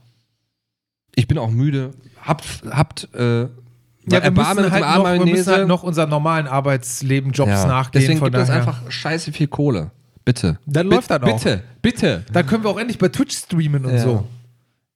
Ich 1.15 1.25
bin 1.25 1.37
auch 1.37 1.49
müde. 1.49 1.91
Habt, 2.21 2.43
habt, 2.69 3.07
äh, 3.15 3.43
Ja, 3.43 3.47
wir 4.09 4.31
müssen, 4.31 4.71
halt 4.71 4.83
noch, 4.83 5.05
wir 5.05 5.25
müssen 5.25 5.51
halt 5.53 5.67
noch 5.69 5.83
unseren 5.83 6.09
normalen 6.09 6.47
Arbeitsleben, 6.47 7.31
Jobs 7.31 7.49
ja. 7.51 7.65
nachgehen. 7.65 8.01
Deswegen 8.01 8.19
von 8.19 8.27
gibt 8.31 8.39
uns 8.39 8.47
daher. 8.49 8.61
einfach 8.61 8.91
scheiße 8.91 9.31
viel 9.31 9.47
Kohle. 9.47 9.91
Bitte. 10.25 10.59
Dann 10.65 10.89
Bi- 10.89 10.95
läuft 10.95 11.11
das 11.11 11.21
auch. 11.23 11.37
Bitte, 11.37 11.63
bitte. 11.81 12.25
Dann 12.33 12.45
können 12.45 12.65
wir 12.65 12.71
auch 12.71 12.77
endlich 12.79 12.97
bei 12.97 13.07
Twitch 13.07 13.37
streamen 13.37 13.85
und 13.85 13.93
Ja. 13.93 13.99
so. 13.99 14.27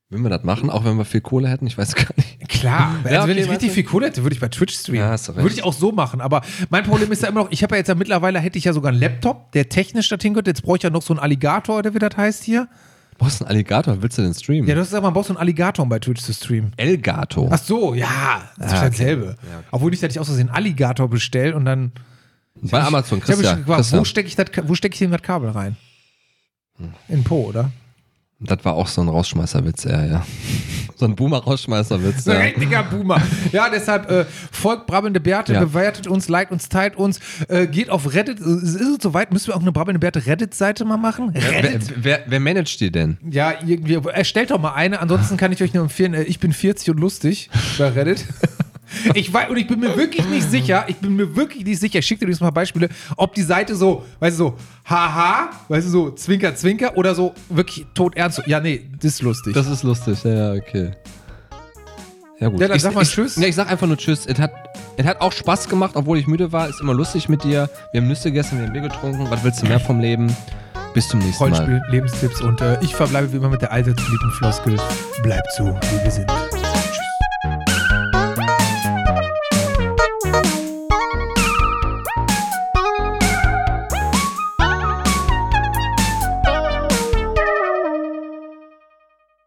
Würden 0.10 0.24
wir 0.24 0.30
das 0.30 0.43
machen, 0.43 0.70
auch 0.70 0.86
wenn 0.86 0.95
wir 0.97 1.03
viel 1.03 1.20
Kohle 1.20 1.49
hätten? 1.49 1.68
Ich 1.68 1.78
weiß 1.78 1.93
gar 1.93 2.08
nicht. 2.16 2.47
Klar, 2.47 2.95
also 3.03 3.14
Ja, 3.14 3.24
wenn 3.28 3.32
okay, 3.32 3.41
ich 3.43 3.49
richtig 3.49 3.72
viel 3.74 3.84
Kohle 3.84 4.08
hätte, 4.08 4.24
würde 4.24 4.34
ich 4.36 4.39
bei 4.39 4.47
Twitch 4.47 4.74
streamen. 4.74 5.01
Ja, 5.01 5.10
hast 5.10 5.28
du 5.28 5.34
recht. 5.34 5.43
würde 5.43 5.53
ich 5.55 5.64
auch 5.64 5.74
so 5.74 5.91
machen. 5.91 6.22
Aber 6.22 6.41
mein 6.70 6.84
Problem 6.86 7.12
ist 7.12 7.24
ja 7.24 7.28
immer 7.30 7.41
noch, 7.43 7.51
ich 7.51 7.62
habe 7.62 7.76
ja 7.76 7.80
jetzt 7.80 7.89
ja 7.89 7.95
mittlerweile, 7.95 8.39
hätte 8.39 8.58
ich 8.58 8.64
ja 8.64 8.72
sogar 8.72 8.91
einen 8.93 9.01
Laptop, 9.01 9.51
der 9.51 9.68
technisch 9.68 10.08
dorthin 10.08 10.34
gehört. 10.34 10.47
Jetzt 10.47 10.64
brauche 10.64 10.78
ich 10.78 10.84
ja 10.84 10.89
noch 10.89 11.01
so 11.01 11.14
einen 11.14 11.20
Alligator, 11.20 11.80
oder 11.80 11.93
wie 11.93 11.99
das 11.99 12.16
heißt 12.16 12.43
hier. 12.45 12.70
Brauchst 13.18 13.41
du 13.41 13.45
einen 13.45 13.51
Alligator? 13.55 14.01
Willst 14.01 14.18
du 14.18 14.22
den 14.22 14.34
streamen? 14.34 14.66
Ja, 14.70 14.76
du 14.76 14.82
hast 14.82 14.88
gesagt, 14.89 15.03
man 15.03 15.12
braucht 15.14 15.26
so 15.28 15.34
einen 15.34 15.39
Alligator, 15.39 15.84
um 15.84 15.89
bei 15.89 15.99
Twitch 15.99 16.22
zu 16.22 16.32
streamen. 16.34 16.72
Elgato. 16.78 17.49
Ach 17.51 17.58
so, 17.58 17.93
ja, 17.93 18.43
das 18.58 18.68
ist 18.68 18.74
Ah, 18.74 18.84
ja 18.84 18.89
dasselbe. 18.89 19.24
okay. 19.38 19.64
Obwohl 19.72 19.93
ich, 19.93 19.99
dass 19.99 20.12
ich 20.12 20.20
auch 20.20 20.24
so 20.26 20.34
einen 20.39 20.49
Alligator 20.49 21.10
bestelle 21.10 21.53
und 21.55 21.66
dann. 21.66 21.91
Bei 22.62 22.82
Amazon, 22.82 23.18
Ich 23.20 23.26
Christian. 23.26 23.58
gefragt, 23.58 23.80
Christian. 23.80 23.99
wo 23.99 24.05
stecke 24.05 24.28
ich, 24.30 24.36
das 24.38 24.51
Ka- 24.51 24.64
wo 24.68 24.74
steck 24.74 24.93
ich 24.93 24.99
denn 24.99 25.12
das 25.12 25.22
Kabel 25.22 25.49
rein? 25.49 25.76
In 27.10 27.24
Po, 27.26 27.43
oder? 27.47 27.72
Das 28.40 28.64
war 28.64 28.76
auch 28.76 28.88
so 28.88 29.02
ein 29.02 29.10
Rausschmeißerwitz, 29.10 29.86
ja, 29.86 30.06
ja. 30.06 30.26
So 31.00 31.06
ein 31.06 31.16
Boomer-Rausschmeißerwitz, 31.16 32.24
So 32.24 32.32
ein 32.32 32.38
ja. 32.38 32.44
richtiger 32.46 32.82
Boomer. 32.84 33.22
Ja, 33.52 33.70
deshalb 33.70 34.10
äh, 34.10 34.26
folgt 34.52 34.88
Brabbelnde 34.88 35.20
Bärte, 35.20 35.54
Ja. 35.54 35.60
bewertet 35.60 36.08
uns, 36.08 36.28
liked 36.28 36.52
uns, 36.52 36.70
teilt 36.70 36.96
uns, 36.96 37.20
äh, 37.50 37.68
geht 37.68 37.92
auf 37.92 38.14
Reddit. 38.16 38.40
Ist 38.40 38.76
es 38.82 38.98
soweit? 39.02 39.32
Müssen 39.32 39.48
wir 39.50 39.56
auch 39.56 39.62
eine 39.62 39.72
Brabbelnde 39.72 40.00
Bärte 40.00 40.26
Reddit-Seite 40.26 40.86
mal 40.86 40.98
machen? 40.98 41.30
Wer, 41.34 41.52
Reddit? 41.64 41.94
wer, 42.04 42.22
wer 42.26 42.40
managt 42.40 42.80
die 42.80 42.92
denn? 42.92 43.18
Ja, 43.30 43.54
irgendwie. 43.64 44.00
Erstellt 44.12 44.50
doch 44.50 44.60
mal 44.60 44.74
eine. 44.74 45.00
Ansonsten 45.02 45.38
kann 45.38 45.52
ich 45.52 45.62
euch 45.62 45.76
nur 45.76 45.84
empfehlen, 45.84 46.16
äh, 46.16 46.24
ich 46.24 46.40
bin 46.40 46.52
40 46.52 46.90
und 46.90 47.00
lustig 47.00 47.52
bei 47.78 47.90
Reddit. 47.90 48.26
Ich 49.14 49.34
weiß, 49.34 49.50
und 49.50 49.58
ich 49.58 49.68
bin 49.68 49.80
mir 49.80 49.96
wirklich 49.96 50.26
nicht 50.28 50.50
sicher, 50.50 50.86
ich 50.88 50.98
bin 50.98 51.16
mir 51.16 51.36
wirklich 51.36 51.66
nicht 51.66 51.80
sicher, 51.80 52.00
ich 52.00 52.06
schicke 52.06 52.20
dir 52.20 52.26
übrigens 52.26 52.42
mal 52.42 52.52
Beispiele, 52.52 52.90
ob 53.16 53.34
die 53.34 53.42
Seite 53.42 53.76
so, 53.76 54.05
weißt 54.20 54.39
du, 54.39 54.43
so, 54.43 54.58
haha, 54.86 55.50
weißt 55.68 55.88
du, 55.88 55.92
so, 55.92 56.12
zwinker, 56.12 56.55
zwinker 56.55 56.97
oder 56.97 57.14
so 57.14 57.34
wirklich 57.50 57.86
tot 57.93 58.16
ernst. 58.16 58.42
Ja, 58.46 58.59
nee, 58.59 58.89
das 59.01 59.14
ist 59.14 59.22
lustig. 59.22 59.54
Das 59.54 59.68
ist 59.68 59.84
lustig, 59.84 60.24
ja, 60.24 60.54
ja, 60.54 60.54
okay. 60.54 60.92
Ja, 62.39 62.50
gut. 62.50 62.59
Ja, 62.59 62.68
dann 62.68 62.78
ich, 62.78 62.84
sag 62.84 62.93
mal 62.93 63.01
ich, 63.01 63.09
Tschüss. 63.09 63.36
Ja, 63.36 63.47
ich 63.47 63.55
sag 63.55 63.70
einfach 63.70 63.88
nur 63.88 63.97
Tschüss. 63.97 64.26
Es 64.26 64.39
hat, 64.39 64.51
es 64.96 65.05
hat 65.05 65.22
auch 65.22 65.32
Spaß 65.32 65.68
gemacht, 65.70 65.96
obwohl 65.96 66.20
ich 66.20 66.28
müde 66.28 66.51
war. 66.51 66.70
Ist 66.70 66.82
immer 66.82 66.93
lustig 66.93 67.30
mit 67.30 67.43
dir. 67.43 67.70
Wir 67.92 68.01
haben 68.01 68.08
Nüsse 68.08 68.26
gegessen, 68.26 68.59
wir 68.59 68.68
haben 68.68 68.74
Bier 68.74 68.84
getrunken. 68.84 69.26
Was 69.30 69.43
willst 69.43 69.62
du 69.62 69.66
mehr 69.66 69.80
vom 69.80 70.00
Leben? 70.00 70.36
Bis 70.93 71.08
zum 71.08 71.20
nächsten 71.20 71.50
Mal. 71.50 71.59
Rollenspiel, 71.59 71.82
Lebenstipps 71.92 72.42
und 72.42 72.62
äh, 72.62 72.78
ich 72.82 72.96
verbleibe 72.96 73.32
wie 73.32 73.38
immer 73.38 73.50
mit 73.50 73.62
der 73.62 73.72
allseits 73.72 74.04
beliebten 74.04 74.32
Floskel, 74.32 74.78
bleibt 75.22 75.51
so, 75.55 75.66
wie 75.66 76.04
wir 76.04 76.12
sind. 76.12 76.57